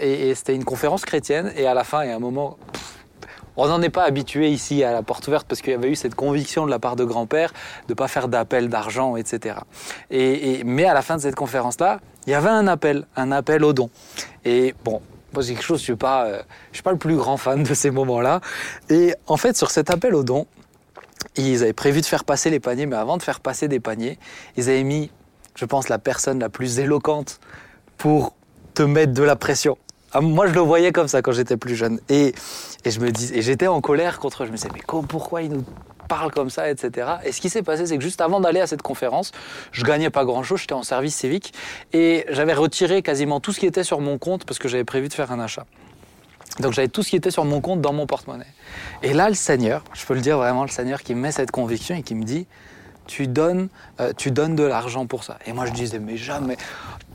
et, 0.00 0.34
c'était 0.34 0.54
une 0.54 0.64
conférence 0.64 1.04
chrétienne, 1.04 1.52
et 1.56 1.66
à 1.66 1.74
la 1.74 1.84
fin, 1.84 2.04
il 2.04 2.10
y 2.10 2.12
a 2.12 2.16
un 2.16 2.20
moment. 2.20 2.56
On 3.56 3.68
n'en 3.68 3.80
est 3.82 3.90
pas 3.90 4.04
habitué 4.04 4.50
ici 4.50 4.84
à 4.84 4.92
la 4.92 5.02
porte 5.02 5.26
ouverte 5.28 5.46
parce 5.48 5.62
qu'il 5.62 5.72
y 5.72 5.74
avait 5.74 5.90
eu 5.90 5.96
cette 5.96 6.14
conviction 6.14 6.66
de 6.66 6.70
la 6.70 6.78
part 6.78 6.96
de 6.96 7.04
grand-père 7.04 7.52
de 7.88 7.92
ne 7.92 7.94
pas 7.94 8.08
faire 8.08 8.28
d'appel 8.28 8.68
d'argent, 8.68 9.16
etc. 9.16 9.56
Et, 10.10 10.62
mais 10.64 10.84
à 10.84 10.94
la 10.94 11.02
fin 11.02 11.16
de 11.16 11.22
cette 11.22 11.34
conférence-là, 11.34 12.00
il 12.26 12.30
y 12.30 12.34
avait 12.34 12.48
un 12.50 12.66
appel, 12.66 13.06
un 13.16 13.32
appel 13.32 13.64
au 13.64 13.72
don. 13.72 13.88
Et 14.44 14.74
bon, 14.84 15.00
moi, 15.32 15.42
c'est 15.42 15.54
quelque 15.54 15.64
chose, 15.64 15.78
je 15.78 15.84
suis, 15.84 15.92
euh, 15.92 16.42
je 16.70 16.76
suis 16.76 16.82
pas 16.82 16.92
le 16.92 16.98
plus 16.98 17.16
grand 17.16 17.36
fan 17.36 17.62
de 17.62 17.74
ces 17.74 17.90
moments-là. 17.90 18.40
Et 18.90 19.14
en 19.26 19.36
fait, 19.36 19.56
sur 19.56 19.70
cet 19.70 19.90
appel 19.90 20.14
au 20.14 20.22
don, 20.22 20.46
ils 21.36 21.62
avaient 21.62 21.72
prévu 21.72 22.00
de 22.00 22.06
faire 22.06 22.24
passer 22.24 22.50
les 22.50 22.60
paniers, 22.60 22.86
mais 22.86 22.96
avant 22.96 23.16
de 23.16 23.22
faire 23.22 23.40
passer 23.40 23.68
des 23.68 23.80
paniers, 23.80 24.18
ils 24.56 24.68
avaient 24.68 24.84
mis, 24.84 25.10
je 25.54 25.64
pense, 25.64 25.88
la 25.88 25.98
personne 25.98 26.38
la 26.38 26.48
plus 26.48 26.78
éloquente 26.78 27.40
pour 27.96 28.34
te 28.74 28.82
mettre 28.82 29.12
de 29.12 29.22
la 29.22 29.36
pression. 29.36 29.78
Ah, 30.16 30.22
moi, 30.22 30.46
je 30.46 30.54
le 30.54 30.60
voyais 30.60 30.92
comme 30.92 31.08
ça 31.08 31.20
quand 31.20 31.32
j'étais 31.32 31.58
plus 31.58 31.76
jeune. 31.76 32.00
Et, 32.08 32.34
et 32.86 32.90
je 32.90 33.00
me 33.00 33.10
dis, 33.10 33.34
et 33.34 33.42
j'étais 33.42 33.66
en 33.66 33.82
colère 33.82 34.18
contre 34.18 34.42
eux. 34.42 34.46
Je 34.46 34.50
me 34.50 34.56
disais, 34.56 34.70
mais 34.72 34.80
pourquoi 35.06 35.42
ils 35.42 35.50
nous 35.50 35.62
parlent 36.08 36.32
comme 36.32 36.48
ça, 36.48 36.70
etc. 36.70 37.08
Et 37.24 37.32
ce 37.32 37.40
qui 37.42 37.50
s'est 37.50 37.62
passé, 37.62 37.84
c'est 37.84 37.98
que 37.98 38.02
juste 38.02 38.22
avant 38.22 38.40
d'aller 38.40 38.60
à 38.60 38.66
cette 38.66 38.80
conférence, 38.80 39.32
je 39.72 39.84
gagnais 39.84 40.08
pas 40.08 40.24
grand-chose, 40.24 40.60
j'étais 40.60 40.72
en 40.72 40.84
service 40.84 41.16
civique 41.16 41.52
et 41.92 42.24
j'avais 42.30 42.54
retiré 42.54 43.02
quasiment 43.02 43.40
tout 43.40 43.52
ce 43.52 43.60
qui 43.60 43.66
était 43.66 43.84
sur 43.84 44.00
mon 44.00 44.16
compte 44.16 44.46
parce 44.46 44.58
que 44.58 44.68
j'avais 44.68 44.84
prévu 44.84 45.08
de 45.08 45.12
faire 45.12 45.32
un 45.32 45.40
achat. 45.40 45.66
Donc 46.60 46.72
j'avais 46.72 46.88
tout 46.88 47.02
ce 47.02 47.10
qui 47.10 47.16
était 47.16 47.30
sur 47.30 47.44
mon 47.44 47.60
compte 47.60 47.82
dans 47.82 47.92
mon 47.92 48.06
porte-monnaie. 48.06 48.46
Et 49.02 49.12
là, 49.12 49.28
le 49.28 49.34
Seigneur, 49.34 49.84
je 49.92 50.06
peux 50.06 50.14
le 50.14 50.22
dire 50.22 50.38
vraiment, 50.38 50.62
le 50.62 50.70
Seigneur 50.70 51.02
qui 51.02 51.14
me 51.14 51.20
met 51.20 51.32
cette 51.32 51.50
conviction 51.50 51.94
et 51.94 52.02
qui 52.02 52.14
me 52.14 52.24
dit, 52.24 52.46
tu 53.06 53.26
donnes, 53.26 53.68
euh, 54.00 54.12
tu 54.16 54.30
donnes 54.30 54.56
de 54.56 54.62
l'argent 54.62 55.06
pour 55.06 55.24
ça. 55.24 55.38
Et 55.46 55.52
moi 55.52 55.66
je 55.66 55.72
disais, 55.72 55.98
mais 55.98 56.16
jamais, 56.16 56.56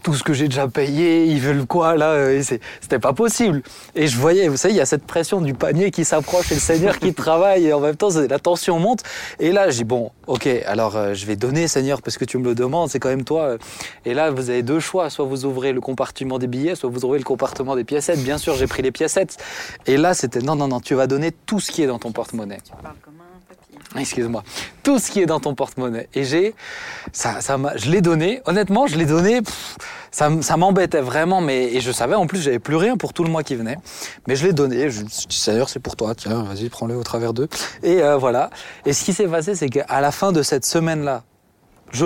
tout 0.04 0.14
ce 0.14 0.24
que 0.24 0.34
j'ai 0.34 0.48
déjà 0.48 0.68
payé, 0.68 1.26
ils 1.26 1.40
veulent 1.40 1.66
quoi 1.66 1.96
là 1.96 2.12
euh, 2.12 2.42
C'était 2.42 3.00
pas 3.00 3.14
possible. 3.14 3.62
Et 3.96 4.08
je 4.08 4.18
voyais, 4.18 4.48
vous 4.48 4.58
savez, 4.58 4.74
il 4.74 4.78
y 4.78 4.82
a 4.82 4.86
cette 4.86 5.06
pression 5.06 5.42
du 5.42 5.54
panier 5.54 5.92
qui 5.92 6.06
s'approche 6.06 6.52
et 6.52 6.56
le 6.56 6.62
Seigneur 6.62 6.98
qui 7.00 7.14
travaille 7.16 7.68
et 7.68 7.74
en 7.74 7.80
même 7.80 7.96
temps 7.96 8.10
la 8.10 8.40
tension 8.40 8.80
monte. 8.80 9.04
Et 9.40 9.52
là, 9.52 9.70
je 9.70 9.78
dis 9.78 9.84
bon, 9.84 10.12
ok, 10.28 10.48
alors 10.66 10.96
euh, 10.96 11.14
je 11.14 11.26
vais 11.26 11.36
donner 11.36 11.68
Seigneur 11.68 12.02
parce 12.02 12.18
que 12.18 12.26
tu 12.26 12.38
me 12.38 12.46
le 12.46 12.56
demandes, 12.56 12.90
c'est 12.90 13.00
quand 13.00 13.10
même 13.10 13.24
toi. 13.24 13.58
Et 14.06 14.14
là, 14.14 14.32
vous 14.32 14.50
avez 14.50 14.64
deux 14.64 14.80
choix, 14.80 15.10
soit 15.10 15.26
vous 15.26 15.46
ouvrez 15.46 15.74
le 15.74 15.82
compartiment 15.82 16.40
des 16.40 16.48
billets, 16.48 16.76
soit 16.76 16.90
vous 16.90 17.06
ouvrez 17.06 17.20
le 17.20 17.24
compartiment 17.24 17.76
des 17.76 17.84
piécettes. 17.84 18.24
Bien 18.24 18.38
sûr, 18.38 18.56
j'ai 18.56 18.68
pris 18.68 18.82
les 18.82 18.92
piécettes. 18.92 19.38
Et 19.86 19.98
là, 19.98 20.14
c'était 20.14 20.42
non, 20.42 20.56
non, 20.56 20.68
non, 20.68 20.80
tu 20.80 20.96
vas 20.96 21.08
donner 21.08 21.32
tout 21.32 21.60
ce 21.60 21.72
qui 21.72 21.84
est 21.84 21.88
dans 21.88 22.00
ton 22.00 22.12
porte-monnaie. 22.12 22.60
Tu 22.64 22.72
parles 22.82 22.96
comme 23.04 23.16
un 23.16 23.21
Excuse-moi. 23.98 24.44
Tout 24.84 25.00
ce 25.00 25.12
qui 25.12 25.22
est 25.22 25.26
dans 25.26 25.40
ton 25.40 25.54
porte-monnaie. 25.54 26.08
Et 26.14 26.24
j'ai, 26.24 26.56
ça, 27.12 27.42
ça 27.42 27.58
je 27.76 27.90
l'ai 27.92 28.02
donné. 28.02 28.42
Honnêtement, 28.46 28.88
je 28.88 28.98
l'ai 28.98 29.06
donné 29.06 29.42
ça, 30.12 30.58
m'embêtait 30.58 31.02
vraiment, 31.02 31.42
mais 31.42 31.74
et 31.74 31.80
je 31.80 31.92
savais 31.92 32.16
en 32.16 32.28
plus 32.28 32.42
j'avais 32.42 32.60
plus 32.60 32.76
rien 32.76 32.98
pour 32.98 33.14
tout 33.14 33.24
le 33.24 33.30
mois 33.30 33.44
qui 33.44 33.56
venait, 33.56 33.78
mais 34.28 34.36
je 34.36 34.46
l'ai 34.46 34.54
donné. 34.54 34.90
Je, 34.90 35.04
dis 35.04 35.44
d'ailleurs 35.48 35.70
c'est 35.70 35.80
pour 35.80 35.96
toi, 35.96 36.14
tiens, 36.16 36.44
vas-y 36.44 36.70
prends-le 36.70 36.96
au 36.96 37.04
travers 37.04 37.34
d'eux. 37.34 37.48
Et 37.82 38.04
euh, 38.04 38.18
voilà. 38.18 38.50
Et 38.86 38.94
ce 38.94 39.06
qui 39.06 39.14
s'est 39.14 39.28
passé, 39.28 39.56
c'est 39.56 39.70
qu'à 39.70 40.02
la 40.02 40.12
fin 40.12 40.32
de 40.32 40.44
cette 40.44 40.66
semaine-là, 40.66 41.24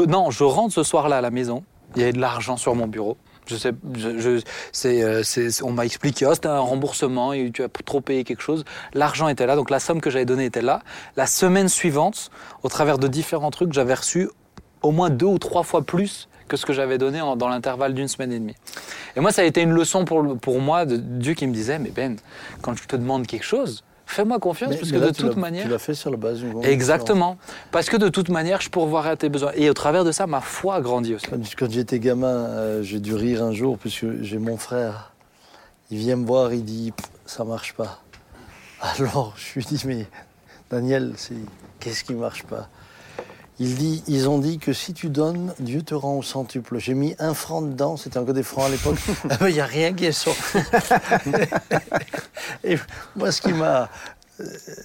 non, 0.08 0.32
je 0.32 0.44
rentre 0.44 0.74
ce 0.74 0.84
soir-là 0.84 1.18
à 1.18 1.22
la 1.22 1.32
maison. 1.32 1.64
Il 1.96 2.02
y 2.02 2.04
avait 2.04 2.14
de 2.14 2.20
l'argent 2.20 2.58
sur 2.58 2.76
mon 2.76 2.88
bureau. 2.88 3.18
Je 3.48 3.56
sais, 4.72 5.04
euh, 5.04 5.50
on 5.64 5.72
m'a 5.72 5.86
expliqué, 5.86 6.26
oh, 6.26 6.34
c'était 6.34 6.48
un 6.48 6.60
remboursement, 6.60 7.34
et 7.34 7.52
tu 7.52 7.64
as 7.64 7.70
trop 7.70 8.02
payé 8.02 8.24
quelque 8.24 8.42
chose. 8.42 8.66
L'argent 8.94 9.28
était 9.28 9.46
là, 9.46 9.56
donc 9.56 9.70
la 9.70 9.80
somme 9.80 10.02
que 10.02 10.10
j'avais 10.10 10.26
donnée 10.26 10.46
était 10.46 10.62
là. 10.62 10.82
La 11.16 11.28
semaine 11.28 11.70
suivante, 11.70 12.32
au 12.64 12.70
travers 12.70 12.98
de 12.98 13.08
différents 13.08 13.52
trucs, 13.52 13.74
j'avais 13.74 13.94
reçu 13.94 14.30
au 14.82 14.92
moins 14.92 15.10
deux 15.10 15.26
ou 15.26 15.40
trois 15.40 15.64
fois 15.64 15.84
plus 15.84 16.28
que 16.48 16.58
ce 16.58 16.66
que 16.66 16.74
j'avais 16.74 16.98
donné 16.98 17.20
dans 17.20 17.48
l'intervalle 17.48 17.94
d'une 17.94 18.08
semaine 18.08 18.32
et 18.32 18.40
demie. 18.40 18.56
Et 19.16 19.20
moi, 19.20 19.32
ça 19.32 19.42
a 19.42 19.46
été 19.46 19.62
une 19.62 19.72
leçon 19.72 20.06
pour, 20.06 20.38
pour 20.38 20.60
moi 20.60 20.86
de 20.86 20.98
Dieu 20.98 21.34
qui 21.34 21.48
me 21.48 21.54
disait, 21.54 21.80
mais 21.80 21.90
Ben, 21.90 22.18
quand 22.62 22.76
je 22.76 22.84
te 22.86 22.96
demande 22.96 23.26
quelque 23.26 23.46
chose, 23.46 23.84
fais-moi 24.06 24.40
confiance, 24.40 24.76
parce 24.76 24.92
que 24.92 24.98
de 24.98 25.12
toute 25.12 25.38
manière... 25.38 25.64
Tu 25.64 25.70
l'as 25.70 25.80
fait 25.80 25.94
sur 25.94 26.12
la 26.12 26.18
base 26.18 26.40
d'une 26.40 26.64
Exactement. 26.64 27.38
Parce 27.72 27.90
que 27.90 27.98
de 27.98 28.10
toute 28.10 28.30
manière, 28.30 28.62
je 28.62 28.70
pourvoirai 28.70 29.10
à 29.10 29.16
tes 29.16 29.30
besoins. 29.30 29.52
Et 29.56 29.70
au 29.70 29.74
travers 29.74 30.04
de 30.04 30.12
ça, 30.12 30.28
ma 30.28 30.42
foi 30.42 30.76
a 30.76 30.82
grandi 30.82 31.16
aussi. 31.16 31.28
Quand, 31.58 31.72
j'étais 31.72 32.00
gamin, 32.00 32.28
euh, 32.28 32.84
j'ai 32.84 33.00
dû 33.00 33.16
rire 33.16 33.44
un 33.44 33.52
jour, 33.52 33.78
puisque 33.78 34.22
j'ai 34.22 34.38
mon 34.38 34.58
frère, 34.58 35.12
il 35.92 35.98
vient 35.98 36.16
me 36.16 36.26
voir, 36.26 36.54
il 36.54 36.64
dit, 36.64 36.94
ça 37.26 37.44
marche 37.44 37.74
pas. 37.74 38.02
Alors, 38.82 39.34
je 39.38 39.60
lui 39.60 39.66
dis, 39.66 39.82
mais 39.86 40.06
Daniel, 40.70 41.14
qu'est-ce 41.80 42.04
qui 42.04 42.14
marche 42.14 42.44
pas? 42.44 42.70
Il 43.60 43.76
dit, 43.76 44.04
ils 44.08 44.28
ont 44.28 44.38
dit 44.38 44.58
que 44.58 44.74
si 44.74 44.94
tu 44.94 45.10
donnes, 45.10 45.54
Dieu 45.60 45.82
te 45.82 45.96
rend 45.96 46.18
au 46.18 46.24
centuple. 46.24 46.78
J'ai 46.78 46.94
mis 46.94 47.16
un 47.20 47.34
franc 47.34 47.62
dedans, 47.62 47.96
c'était 47.96 48.18
encore 48.18 48.34
des 48.34 48.44
francs 48.44 48.66
à 48.66 48.70
l'époque. 48.70 48.98
Ah 49.30 49.38
ben, 49.40 49.48
il 49.48 49.54
n'y 49.54 49.62
a 49.62 49.66
rien 49.66 49.94
qui 49.94 50.06
est 50.06 50.12
sorti. 50.12 50.58
Et 52.64 52.78
moi, 53.16 53.32
ce 53.32 53.42
qui 53.42 53.54
m'a. 53.54 53.90
Euh, 54.42 54.44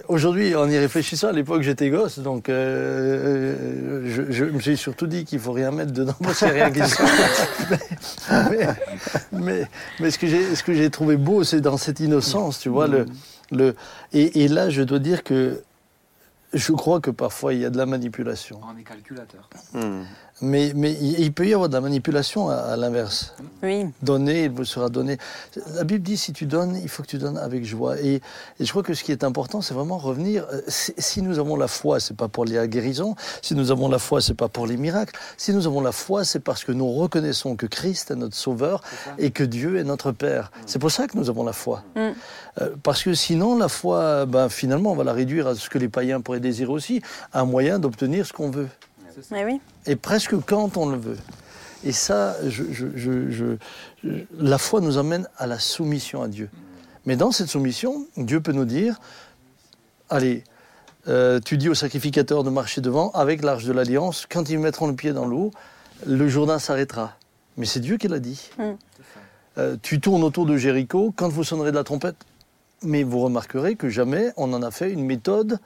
aujourd'hui, 0.09 0.55
en 0.55 0.71
y 0.71 0.79
réfléchissant, 0.79 1.29
à 1.29 1.33
l'époque, 1.33 1.63
j'étais 1.63 1.91
gosse, 1.91 2.21
donc 2.21 2.49
euh, 2.49 4.05
je, 4.31 4.45
me 4.45 4.61
suis 4.61 4.77
surtout 4.77 5.09
dit 5.09 5.25
qu'il 5.25 5.41
faut 5.41 5.53
rien 5.53 5.73
mettre 5.73 5.93
dedans 5.93 6.15
parce 6.23 6.39
qu'il 6.39 6.53
n'y 6.53 6.61
a 6.61 6.67
rien 6.67 6.71
qui 6.71 6.89
sort. 6.89 7.09
mais, 9.33 9.67
mais, 9.99 10.11
ce 10.11 10.63
que 10.63 10.75
j'ai 10.75 10.91
trouvé 10.91 11.17
beau, 11.17 11.43
c'est 11.43 11.61
dans 11.61 11.77
cette 11.77 11.99
innocence, 11.99 12.61
tu 12.61 12.69
vois. 12.69 12.87
Le, 12.87 13.07
le, 13.51 13.75
et, 14.13 14.45
et 14.45 14.49
là, 14.49 14.71
je 14.71 14.83
dois 14.83 15.01
dire 15.01 15.25
que 15.25 15.61
je 16.53 16.73
crois 16.73 17.01
que 17.01 17.11
parfois 17.11 17.55
il 17.55 17.61
y 17.61 17.65
a 17.65 17.71
de 17.71 17.77
la 17.77 17.87
manipulation. 17.87 18.61
On 18.65 18.77
est 18.77 18.83
calculateur. 18.83 19.49
Hmm. 19.73 20.03
Mais, 20.43 20.73
mais 20.75 20.93
il 20.93 21.33
peut 21.33 21.47
y 21.47 21.53
avoir 21.53 21.69
de 21.69 21.75
la 21.75 21.81
manipulation 21.81 22.49
à, 22.49 22.77
l'inverse. 22.77 23.35
Oui. 23.63 23.87
Donner, 24.03 24.45
il 24.45 24.51
vous 24.51 24.65
sera 24.65 24.89
donné. 24.89 25.19
La 25.75 25.85
Bible 25.85 26.03
dit 26.03 26.17
si 26.17 26.33
tu 26.33 26.47
donnes, 26.47 26.79
il 26.83 26.89
faut 26.89 27.03
que 27.03 27.09
tu 27.09 27.19
donnes 27.19 27.37
avec 27.37 27.65
joie. 27.65 28.01
Et, 28.01 28.15
et 28.15 28.65
je 28.65 28.71
crois 28.71 28.83
que 28.83 28.95
ce 28.95 29.05
qui 29.05 29.13
est 29.13 29.23
important, 29.23 29.61
c'est 29.61 29.75
vraiment 29.75 29.99
revenir. 29.99 30.47
Euh, 30.53 30.63
si, 30.67 31.21
nous 31.23 31.39
avons 31.39 31.57
la 31.57 31.69
foi, 31.69 32.01
c'est 32.01 32.17
pas 32.17 32.29
pour 32.29 32.45
les 32.45 32.67
guérisons. 32.69 33.17
Si 33.43 33.55
nous 33.55 33.71
avons 33.71 33.89
la 33.89 33.99
foi, 33.99 34.21
c'est 34.21 34.35
pas 34.35 34.49
pour 34.49 34.67
les 34.67 34.77
miracles. 34.77 35.19
Si 35.37 35.53
nous 35.53 35.67
avons 35.67 35.83
la 35.83 35.93
foi, 35.93 36.25
c'est 36.25 36.41
parce 36.41 36.65
que 36.65 36.73
nous 36.73 36.91
reconnaissons 36.91 37.57
que 37.57 37.67
Christ 37.67 38.11
est 38.11 38.17
notre 38.17 38.37
Sauveur 38.37 38.83
et 39.19 39.31
que 39.31 39.45
Dieu 39.45 39.79
est 39.79 39.85
notre 39.85 40.13
Père. 40.13 40.51
C'est 40.67 40.79
pour 40.79 40.91
ça 40.91 41.07
que 41.07 41.19
nous 41.19 41.29
avons 41.29 41.45
la 41.45 41.53
foi. 41.53 41.83
Mm. 41.97 42.11
Euh, 42.61 42.71
parce 42.83 43.03
que 43.03 43.15
sinon, 43.15 43.59
la 43.59 43.69
foi, 43.69 44.27
ben, 44.27 44.49
finalement, 44.49 44.93
on 44.93 44.97
va 44.97 45.05
la 45.05 45.13
réduire 45.13 45.47
à 45.47 45.55
ce 45.55 45.69
que 45.69 45.79
les 45.79 45.89
païens 45.89 46.21
pourraient 46.21 46.41
désirer 46.41 46.71
aussi, 46.71 47.03
un 47.33 47.45
moyen 47.45 47.79
d'obtenir 47.79 48.27
ce 48.27 48.33
qu'on 48.33 48.51
veut. 48.51 48.69
Oui. 49.31 49.61
Et 49.87 49.97
presque 49.97 50.35
quand 50.47 50.77
on 50.77 50.89
le 50.89 50.99
veut. 50.99 51.19
Et 51.85 51.93
ça, 51.93 52.37
la 54.39 54.59
foi 54.59 54.81
nous 54.81 54.99
amène 54.99 55.29
à 55.37 55.47
la 55.47 55.59
soumission 55.59 56.23
à 56.23 56.29
Dieu. 56.29 56.51
Mais 57.07 57.17
dans 57.17 57.33
cette 57.33 57.49
soumission, 57.49 58.07
Dieu 58.17 58.41
peut 58.41 58.53
nous 58.53 58.67
dire, 58.67 59.01
allez, 60.11 60.45
euh, 61.09 61.41
tu 61.43 61.57
dis 61.57 61.69
aux 61.69 61.75
sacrificateurs 61.75 62.45
de 62.45 62.51
marcher 62.51 62.81
devant 62.81 63.11
avec 63.13 63.43
l'arche 63.43 63.65
de 63.65 63.73
l'alliance. 63.73 64.27
Quand 64.29 64.51
ils 64.51 64.59
mettront 64.59 64.87
le 64.87 64.95
pied 64.95 65.13
dans 65.13 65.27
l'eau, 65.27 65.51
le 66.07 66.29
Jourdain 66.29 66.59
s'arrêtera. 66.59 67.17
Mais 67.57 67.67
c'est 67.67 67.81
Dieu 67.81 67.97
qui 67.97 68.09
l'a 68.09 68.19
dit. 68.19 68.51
Mm. 68.59 68.63
Euh, 69.59 69.77
tu 69.83 70.01
tournes 70.01 70.23
autour 70.23 70.47
de 70.47 70.57
Jéricho 70.57 71.13
quand 71.17 71.29
vous 71.29 71.45
sonnerez 71.45 71.71
de 71.71 71.77
la 71.77 71.85
trompette. 71.85 72.17
Mais 72.83 73.03
vous 73.03 73.21
remarquerez 73.21 73.77
que 73.77 73.89
jamais 73.89 74.33
on 74.37 74.53
en 74.53 74.63
a 74.63 74.71
fait 74.71 74.91
une 74.91 75.05
méthode, 75.05 75.59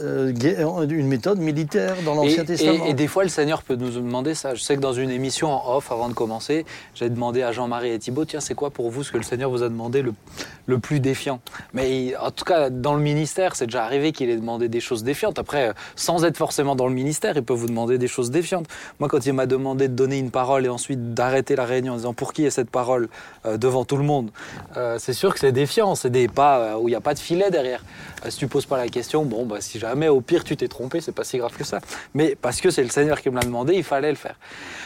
euh, 0.00 0.32
gue- 0.32 0.56
une 0.90 1.06
méthode 1.08 1.38
militaire 1.38 1.96
dans 2.04 2.14
l'Ancien 2.14 2.44
Testament. 2.44 2.84
et- 2.86 2.90
et 2.90 2.94
des 2.94 3.06
fois, 3.06 3.22
le 3.22 3.28
Seigneur 3.30 3.62
peut 3.62 3.76
nous 3.76 3.90
demander 3.90 4.34
ça. 4.34 4.54
Je 4.54 4.62
sais 4.62 4.76
que 4.76 4.80
dans 4.80 4.92
une 4.92 5.10
émission 5.10 5.50
en 5.50 5.76
off, 5.76 5.90
avant 5.90 6.08
de 6.08 6.14
commencer, 6.14 6.64
j'ai 6.94 7.08
demandé 7.08 7.42
à 7.42 7.52
Jean-Marie 7.52 7.90
et 7.90 7.98
Thibault, 7.98 8.24
tiens, 8.24 8.40
c'est 8.40 8.54
quoi 8.54 8.70
pour 8.70 8.90
vous 8.90 9.02
ce 9.04 9.12
que 9.12 9.16
le 9.16 9.22
Seigneur 9.22 9.50
vous 9.50 9.62
a 9.62 9.68
demandé 9.68 10.02
le, 10.02 10.12
le 10.66 10.78
plus 10.78 11.00
défiant? 11.00 11.40
Mais 11.72 11.90
il- 12.08 12.16
en 12.16 12.30
tout 12.30 12.44
cas, 12.44 12.68
dans 12.70 12.94
le 12.94 13.00
ministère, 13.00 13.56
c'est 13.56 13.66
déjà 13.66 13.84
arrivé 13.84 14.12
qu'il 14.12 14.28
ait 14.30 14.36
demandé 14.36 14.68
des 14.68 14.80
choses 14.80 15.02
défiantes. 15.04 15.38
Après, 15.38 15.68
euh, 15.68 15.72
sans 15.96 16.24
être 16.24 16.36
forcément 16.36 16.76
dans 16.76 16.86
le 16.88 16.94
ministère, 16.94 17.36
il 17.36 17.42
peut 17.42 17.54
vous 17.54 17.66
demander 17.68 17.98
des 17.98 18.08
choses 18.08 18.30
défiantes. 18.30 18.66
Moi, 19.00 19.08
quand 19.08 19.24
il 19.24 19.32
m'a 19.32 19.46
demandé 19.46 19.88
de 19.88 19.94
donner 19.94 20.18
une 20.18 20.30
parole 20.30 20.66
et 20.66 20.68
ensuite 20.68 21.14
d'arrêter 21.14 21.56
la 21.56 21.64
réunion 21.64 21.94
en 21.94 21.96
disant 21.96 22.12
pour 22.14 22.32
qui 22.32 22.44
est 22.44 22.50
cette 22.50 22.70
parole 22.70 23.08
euh, 23.46 23.56
devant 23.56 23.84
tout 23.84 23.96
le 23.96 24.04
monde, 24.04 24.30
euh, 24.76 24.96
c'est 24.98 25.12
sûr 25.14 25.32
que 25.32 25.40
c'est 25.40 25.52
défiant. 25.52 25.94
C'est 25.94 26.10
des 26.10 26.28
pas 26.28 26.58
euh, 26.58 26.74
où 26.76 26.88
il 26.88 26.90
n'y 26.92 26.96
a 26.96 27.00
pas 27.00 27.14
de 27.14 27.18
filet 27.18 27.50
derrière. 27.50 27.82
Euh, 28.24 28.30
si 28.30 28.38
tu 28.38 28.46
poses 28.46 28.66
pas 28.66 28.76
la 28.76 28.88
question, 28.88 29.24
bon, 29.24 29.46
bah, 29.46 29.56
si 29.60 29.78
jamais 29.90 30.08
au 30.08 30.20
pire 30.20 30.44
tu 30.44 30.56
t'es 30.56 30.68
trompé, 30.68 31.00
c'est 31.00 31.12
pas 31.12 31.24
si 31.24 31.38
grave 31.38 31.56
que 31.56 31.64
ça. 31.64 31.80
Mais 32.14 32.36
parce 32.40 32.60
que 32.60 32.70
c'est 32.70 32.82
le 32.82 32.90
Seigneur 32.90 33.20
qui 33.20 33.30
me 33.30 33.36
l'a 33.36 33.42
demandé, 33.42 33.74
il 33.74 33.84
fallait 33.84 34.10
le 34.10 34.16
faire. 34.16 34.36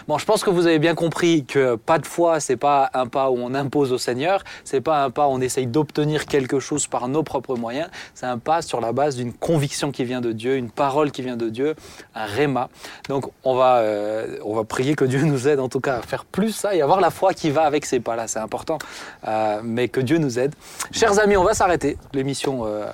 Bon, 0.08 0.18
je 0.18 0.24
pense 0.24 0.42
que 0.42 0.50
vous 0.50 0.66
avez 0.66 0.78
bien 0.78 0.94
compris 0.94 1.44
que 1.44 1.76
pas 1.76 1.98
de 1.98 2.06
foi, 2.06 2.40
c'est 2.40 2.56
pas 2.56 2.90
un 2.94 3.06
pas 3.06 3.30
où 3.30 3.36
on 3.38 3.54
impose 3.54 3.92
au 3.92 3.98
Seigneur, 3.98 4.42
c'est 4.64 4.80
pas 4.80 5.04
un 5.04 5.10
pas 5.10 5.28
où 5.28 5.30
on 5.30 5.40
essaye 5.40 5.66
d'obtenir 5.66 6.26
quelque 6.26 6.60
chose 6.60 6.86
par 6.86 7.08
nos 7.08 7.22
propres 7.22 7.56
moyens, 7.56 7.88
c'est 8.14 8.26
un 8.26 8.38
pas 8.38 8.62
sur 8.62 8.80
la 8.80 8.92
base 8.92 9.16
d'une 9.16 9.32
conviction 9.32 9.92
qui 9.92 10.04
vient 10.04 10.20
de 10.20 10.32
Dieu, 10.32 10.56
une 10.56 10.70
parole 10.70 11.10
qui 11.10 11.22
vient 11.22 11.36
de 11.36 11.48
Dieu, 11.48 11.74
un 12.14 12.24
réma. 12.24 12.68
Donc 13.08 13.30
on 13.44 13.54
va, 13.54 13.78
euh, 13.78 14.38
on 14.44 14.54
va 14.54 14.64
prier 14.64 14.94
que 14.94 15.04
Dieu 15.04 15.22
nous 15.22 15.48
aide 15.48 15.60
en 15.60 15.68
tout 15.68 15.80
cas 15.80 15.98
à 15.98 16.02
faire 16.02 16.24
plus 16.24 16.52
ça 16.52 16.74
et 16.74 16.82
avoir 16.82 17.00
la 17.00 17.10
foi 17.10 17.34
qui 17.34 17.50
va 17.50 17.62
avec 17.62 17.86
ces 17.86 18.00
pas-là, 18.00 18.26
c'est 18.26 18.38
important. 18.38 18.78
Euh, 19.26 19.60
mais 19.62 19.88
que 19.88 20.00
Dieu 20.00 20.18
nous 20.18 20.38
aide. 20.38 20.54
Chers 20.92 21.18
amis, 21.18 21.36
on 21.36 21.44
va 21.44 21.54
s'arrêter. 21.54 21.96
L'émission, 22.12 22.66
euh, 22.66 22.86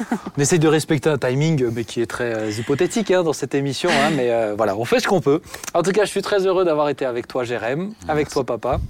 on 0.36 0.40
essaye 0.40 0.58
de 0.58 0.68
respecter 0.68 1.08
un 1.10 1.18
timing, 1.28 1.66
mais 1.74 1.84
qui 1.84 2.00
est 2.00 2.06
très 2.06 2.34
euh, 2.34 2.50
hypothétique 2.50 3.10
hein, 3.10 3.22
dans 3.22 3.32
cette 3.32 3.54
émission. 3.54 3.90
hein, 3.90 4.10
mais 4.14 4.30
euh, 4.30 4.54
voilà, 4.56 4.76
on 4.76 4.84
fait 4.84 5.00
ce 5.00 5.08
qu'on 5.08 5.20
peut. 5.20 5.40
En 5.74 5.82
tout 5.82 5.92
cas, 5.92 6.04
je 6.04 6.10
suis 6.10 6.22
très 6.22 6.46
heureux 6.46 6.64
d'avoir 6.64 6.88
été 6.88 7.04
avec 7.04 7.26
toi, 7.28 7.44
Jérém, 7.44 7.92
avec 8.08 8.28
toi, 8.28 8.44
papa. 8.44 8.80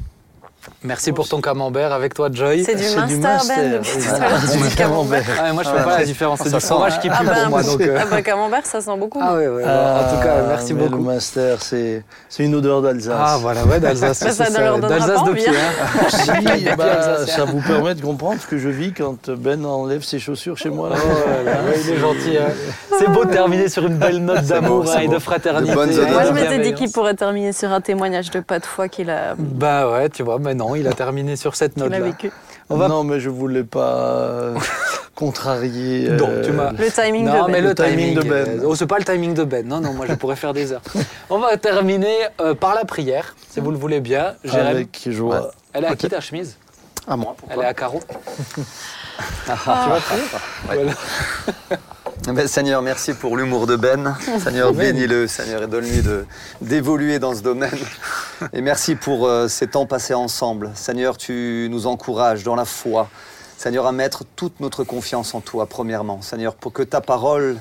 Merci 0.85 1.11
pour 1.13 1.29
ton 1.29 1.41
camembert, 1.41 1.93
avec 1.93 2.15
toi, 2.15 2.29
Joy. 2.33 2.63
C'est 2.65 2.75
du 2.77 2.83
C'est 2.85 2.97
Munster, 2.97 3.17
du 3.17 3.21
Ben, 3.21 3.81
oui. 3.83 4.03
l'heure, 4.21 4.69
Du 4.69 4.75
camembert. 4.77 5.25
Ah, 5.43 5.53
moi, 5.53 5.63
je 5.65 5.71
fais 5.71 5.83
pas 5.83 5.99
la 5.99 6.05
différence. 6.05 6.41
C'est 6.43 6.51
Ça 6.51 6.57
du 6.59 6.61
sent, 6.61 6.67
fromage 6.75 7.01
qui 7.01 7.09
Ah 7.11 7.19
pue 7.19 7.27
pour 7.27 7.49
moi. 7.49 7.63
Donc, 7.63 7.81
euh, 7.81 7.99
ah 8.01 8.05
bah, 8.11 8.23
camembert, 8.23 8.65
ça 8.67 8.81
sent 8.81 8.97
beaucoup. 8.99 9.19
Ah 9.23 9.35
ouais, 9.35 9.49
ouais, 9.49 9.65
bah, 9.65 10.05
en 10.07 10.15
tout 10.17 10.23
cas, 10.23 10.35
Ah, 10.39 10.45
merci 10.49 10.75
mais 10.75 10.83
Le 10.85 10.89
beaucoup. 10.91 11.03
Munster, 11.03 11.57
c'est 11.61 12.05
c'est 12.29 12.45
une 12.45 12.55
odeur 12.55 12.83
d'Alsace. 12.83 13.15
Ah 13.19 13.39
voilà, 13.41 13.65
ouais, 13.65 13.81
d'Alsace. 13.81 14.21
Bah, 14.25 14.31
ça 14.31 14.45
c'est 14.45 14.53
ne 14.59 14.65
leur 14.65 14.79
D'Alsace 14.79 15.25
de 15.25 15.33
pied. 15.33 15.49
hein. 15.49 15.53
hein. 15.53 16.07
Si, 16.11 16.65
bah, 16.77 16.85
Alsacien. 16.93 17.37
ça 17.37 17.45
vous 17.51 17.61
permet 17.63 17.95
de 17.95 18.03
comprendre 18.03 18.41
ce 18.41 18.47
que 18.47 18.59
je 18.59 18.69
vis 18.69 18.93
quand 18.93 19.31
Ben 19.31 19.65
enlève 19.65 20.03
ses 20.05 20.19
chaussures 20.19 20.57
chez 20.59 20.71
moi. 20.71 20.91
Là. 20.91 20.97
Oh 20.99 21.71
il 21.85 21.91
est 21.93 21.97
gentil. 21.99 22.37
hein. 22.39 22.53
C'est 22.99 23.09
beau 23.11 23.25
de 23.25 23.31
terminer 23.33 23.69
sur 23.69 23.85
une 23.87 23.97
belle 23.97 24.19
note 24.25 24.45
d'amour 24.45 24.85
hein, 24.87 24.93
c'est 24.99 25.05
et 25.07 25.09
de 25.09 25.19
fraternité. 25.19 25.75
Moi, 25.75 25.87
je 25.89 26.33
m'étais 26.33 26.59
dit 26.61 26.75
qu'il 26.75 26.93
pourrait 26.93 27.15
terminer 27.15 27.53
sur 27.53 27.73
un 27.73 27.81
témoignage 27.81 28.31
de 28.31 28.41
pas 28.41 28.59
de 28.59 28.67
foi 28.67 28.89
qu'il 28.89 29.11
a, 29.11 29.35
Bah 29.39 29.91
ouais, 29.91 30.09
tu 30.11 30.23
vois, 30.23 30.39
mais 30.39 30.55
non, 30.55 30.76
il 30.81 30.89
a 30.89 30.93
terminé 30.93 31.37
sur 31.37 31.57
cette 31.57 31.77
note-là. 31.77 32.01
vécu. 32.01 32.31
On 32.69 32.77
va- 32.77 32.89
Non, 32.89 33.05
mais 33.05 33.21
je 33.21 33.31
voulais 33.31 33.65
pas 33.65 33.95
euh, 33.97 34.55
contrarier. 35.15 36.09
Donc, 36.11 36.29
euh, 36.29 36.45
tu 36.45 36.53
m'as- 36.53 36.73
Le 36.73 36.91
timing 36.91 37.25
Non, 37.27 37.33
de 37.33 37.39
Ben. 37.47 37.53
mais 37.53 37.61
le, 37.61 37.69
Le 37.69 37.75
timing 37.75 37.97
timing, 37.97 38.15
de 38.15 38.23
Ben. 38.23 38.49
euh, 38.61 38.65
Oh, 38.67 38.75
c'est 38.75 38.87
pas 38.87 38.99
le 38.99 39.05
timing 39.05 39.35
de 39.35 39.45
Ben. 39.45 39.67
Non, 39.67 39.81
non, 39.81 39.93
moi 39.93 40.07
je 40.09 40.15
pourrais 40.15 40.37
faire 40.37 40.53
des 40.53 40.73
heures. 40.73 40.83
On 41.31 41.39
va 41.39 41.57
terminer 41.57 42.17
euh, 42.41 42.55
par 42.55 42.75
la 42.75 42.85
prière, 42.85 43.35
si 43.51 43.61
vous 43.61 43.71
le 43.71 43.79
voulez 43.79 44.01
bien. 44.01 44.35
Jérém, 44.45 44.67
avec 44.67 45.09
joie. 45.11 45.51
elle 45.73 45.85
est 45.85 45.89
à 45.89 45.97
qui 45.97 46.09
ta 46.09 46.21
chemise? 46.21 46.57
À 47.09 47.17
moi. 47.17 47.37
Elle 47.49 47.61
est 47.61 47.65
à 47.67 47.75
carreaux. 47.75 48.03
Ah. 49.49 49.55
Tu 49.85 49.91
vas 49.91 50.01
prier 50.01 50.23
Voilà. 50.67 50.93
Ben, 52.25 52.49
Seigneur, 52.49 52.83
merci 52.83 53.15
pour 53.15 53.37
l'humour 53.37 53.67
de 53.67 53.77
Ben. 53.77 54.17
Seigneur, 54.43 54.73
bénis-le, 54.73 55.29
Seigneur, 55.29 55.63
et 55.63 55.67
donne-lui 55.69 56.03
d'évoluer 56.61 57.19
dans 57.21 57.35
ce 57.35 57.43
domaine. 57.43 57.79
Et 58.53 58.61
merci 58.61 58.97
pour 58.97 59.27
euh, 59.27 59.47
ces 59.49 59.69
temps 59.69 59.87
passés 59.87 60.15
ensemble. 60.15 60.73
Seigneur, 60.75 61.17
tu 61.17 61.69
nous 61.71 61.87
encourages 61.87 62.43
dans 62.43 62.57
la 62.57 62.65
foi. 62.65 63.09
Seigneur, 63.57 63.87
à 63.87 63.93
mettre 63.93 64.25
toute 64.35 64.59
notre 64.61 64.83
confiance 64.83 65.35
en 65.35 65.41
toi, 65.41 65.67
premièrement. 65.67 66.21
Seigneur, 66.21 66.55
pour 66.57 66.73
que 66.73 66.83
ta 66.83 67.01
parole 67.01 67.59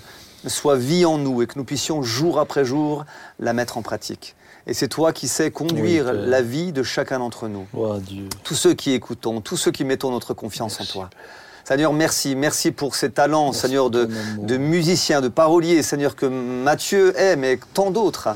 soit 0.48 0.78
vie 0.78 1.06
en 1.06 1.18
nous 1.20 1.42
et 1.44 1.48
que 1.48 1.58
nous 1.58 1.64
puissions 1.64 2.02
jour 2.02 2.40
après 2.40 2.66
jour 2.66 3.06
la 3.40 3.54
mettre 3.54 3.78
en 3.78 3.82
pratique. 3.84 4.36
Et 4.68 4.74
c'est 4.74 4.88
toi 4.88 5.14
qui 5.14 5.28
sais 5.28 5.52
conduire 5.52 6.08
Oui, 6.12 6.28
la 6.28 6.42
vie 6.42 6.72
de 6.72 6.82
chacun 6.82 7.20
d'entre 7.20 7.48
nous 7.48 7.68
Oh, 7.74 7.98
Dieu. 8.00 8.28
tous 8.44 8.56
ceux 8.56 8.74
qui 8.74 8.94
écoutons, 8.94 9.42
tous 9.42 9.58
ceux 9.58 9.72
qui 9.72 9.84
mettons 9.86 10.10
notre 10.12 10.34
confiance 10.34 10.82
en 10.82 10.86
toi. 10.86 11.10
Seigneur, 11.68 11.94
merci, 11.94 12.36
merci 12.36 12.72
pour 12.72 12.96
ces 12.96 13.10
talents, 13.10 13.48
Merci 13.48 13.62
Seigneur, 13.62 13.90
de, 13.90 14.08
de 14.38 14.58
musiciens, 14.58 15.20
de 15.20 15.30
paroliers, 15.30 15.82
Seigneur, 15.82 16.16
que 16.16 16.28
Mathieu 16.28 17.18
est, 17.20 17.36
mais 17.36 17.60
tant 17.74 17.90
d'autres. 17.90 18.30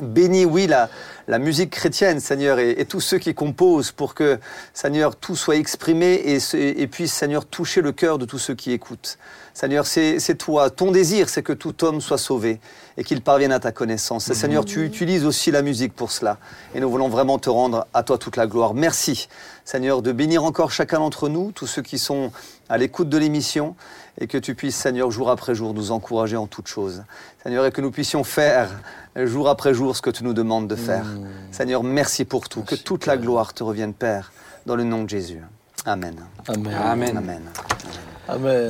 Bénis, 0.00 0.44
oui, 0.44 0.66
la, 0.66 0.88
la 1.28 1.38
musique 1.38 1.70
chrétienne, 1.70 2.18
Seigneur, 2.20 2.58
et, 2.58 2.70
et 2.80 2.84
tous 2.86 3.00
ceux 3.00 3.18
qui 3.18 3.34
composent 3.34 3.92
pour 3.92 4.14
que, 4.14 4.38
Seigneur, 4.74 5.14
tout 5.14 5.36
soit 5.36 5.56
exprimé 5.56 6.14
et, 6.24 6.40
se- 6.40 6.56
et 6.56 6.86
puisse, 6.86 7.12
Seigneur, 7.12 7.44
toucher 7.44 7.82
le 7.82 7.92
cœur 7.92 8.18
de 8.18 8.24
tous 8.24 8.38
ceux 8.38 8.54
qui 8.54 8.72
écoutent. 8.72 9.18
Seigneur, 9.54 9.86
c'est 9.86 10.20
c'est 10.20 10.36
toi. 10.36 10.70
Ton 10.70 10.90
désir, 10.92 11.28
c'est 11.28 11.42
que 11.42 11.52
tout 11.52 11.84
homme 11.84 12.00
soit 12.00 12.16
sauvé 12.18 12.60
et 12.96 13.02
qu'il 13.04 13.20
parvienne 13.22 13.50
à 13.52 13.58
ta 13.60 13.72
connaissance. 13.72 14.28
Et 14.30 14.34
Seigneur, 14.34 14.64
tu 14.64 14.84
utilises 14.84 15.24
aussi 15.26 15.50
la 15.50 15.62
musique 15.62 15.94
pour 15.94 16.12
cela. 16.12 16.38
Et 16.74 16.80
nous 16.80 16.88
voulons 16.88 17.08
vraiment 17.08 17.38
te 17.38 17.50
rendre 17.50 17.86
à 17.92 18.02
toi 18.04 18.18
toute 18.18 18.36
la 18.36 18.46
gloire. 18.46 18.72
Merci, 18.72 19.28
Seigneur, 19.64 20.00
de 20.00 20.12
bénir 20.12 20.44
encore 20.44 20.70
chacun 20.70 20.98
d'entre 20.98 21.28
nous, 21.28 21.50
tous 21.52 21.66
ceux 21.66 21.82
qui 21.82 21.98
sont 21.98 22.30
à 22.68 22.78
l'écoute 22.78 23.08
de 23.08 23.18
l'émission, 23.18 23.74
et 24.20 24.26
que 24.26 24.38
tu 24.38 24.54
puisses, 24.54 24.76
Seigneur, 24.76 25.10
jour 25.10 25.30
après 25.30 25.54
jour, 25.54 25.74
nous 25.74 25.92
encourager 25.92 26.36
en 26.36 26.46
toutes 26.46 26.66
choses. 26.66 27.04
Seigneur, 27.42 27.66
et 27.66 27.70
que 27.70 27.80
nous 27.80 27.90
puissions 27.90 28.24
faire 28.24 28.70
jour 29.16 29.48
après 29.48 29.74
jour 29.74 29.96
ce 29.96 30.02
que 30.02 30.10
tu 30.10 30.24
nous 30.24 30.34
demandes 30.34 30.68
de 30.68 30.76
faire. 30.76 31.06
Seigneur, 31.52 31.82
merci 31.82 32.24
pour 32.24 32.48
tout. 32.48 32.62
que 32.62 32.74
toute 32.74 33.06
la 33.06 33.16
gloire 33.16 33.54
te 33.54 33.62
revienne, 33.62 33.94
Père, 33.94 34.32
dans 34.66 34.76
le 34.76 34.84
nom 34.84 35.04
de 35.04 35.08
Jésus. 35.08 35.40
Amen. 35.84 36.16
Amen. 36.48 36.74
Amen. 36.74 37.16
Amen. 37.16 37.16
Amen. 37.16 37.42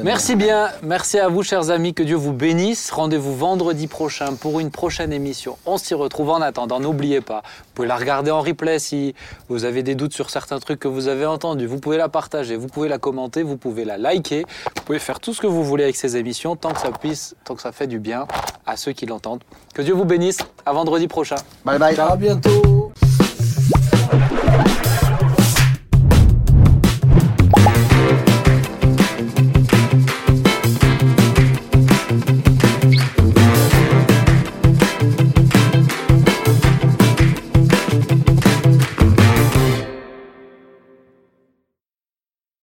Merci 0.04 0.36
bien, 0.36 0.68
merci 0.82 1.18
à 1.18 1.28
vous 1.28 1.42
chers 1.42 1.70
amis, 1.70 1.92
que 1.92 2.02
Dieu 2.02 2.16
vous 2.16 2.32
bénisse. 2.32 2.90
Rendez-vous 2.90 3.34
vendredi 3.34 3.88
prochain 3.88 4.34
pour 4.34 4.61
une 4.61 4.70
prochaine 4.70 5.12
émission. 5.12 5.59
On 5.66 5.78
s'y 5.78 5.94
retrouve 5.94 6.30
en 6.30 6.40
attendant, 6.40 6.78
n'oubliez 6.78 7.20
pas, 7.20 7.42
vous 7.44 7.72
pouvez 7.74 7.88
la 7.88 7.96
regarder 7.96 8.30
en 8.30 8.40
replay 8.40 8.78
si 8.78 9.14
vous 9.48 9.64
avez 9.64 9.82
des 9.82 9.94
doutes 9.94 10.12
sur 10.12 10.30
certains 10.30 10.59
trucs 10.61 10.78
que 10.78 10.88
vous 10.88 11.09
avez 11.09 11.26
entendus. 11.26 11.66
Vous 11.66 11.80
pouvez 11.80 11.96
la 11.96 12.09
partager, 12.09 12.56
vous 12.56 12.68
pouvez 12.68 12.88
la 12.88 12.98
commenter, 12.98 13.42
vous 13.42 13.56
pouvez 13.56 13.84
la 13.84 13.98
liker, 13.98 14.44
vous 14.76 14.82
pouvez 14.84 14.98
faire 14.98 15.18
tout 15.18 15.34
ce 15.34 15.40
que 15.40 15.46
vous 15.46 15.64
voulez 15.64 15.84
avec 15.84 15.96
ces 15.96 16.16
émissions 16.16 16.54
tant 16.54 16.70
que 16.70 16.80
ça 16.80 16.92
puisse, 16.92 17.34
tant 17.44 17.54
que 17.54 17.62
ça 17.62 17.72
fait 17.72 17.86
du 17.86 17.98
bien 17.98 18.26
à 18.66 18.76
ceux 18.76 18.92
qui 18.92 19.06
l'entendent. 19.06 19.42
Que 19.74 19.82
Dieu 19.82 19.94
vous 19.94 20.04
bénisse, 20.04 20.38
à 20.64 20.72
vendredi 20.72 21.09
prochain. 21.09 21.36
Bye 21.64 21.78
bye. 21.78 21.98
À 21.98 22.16
bientôt. 22.16 22.92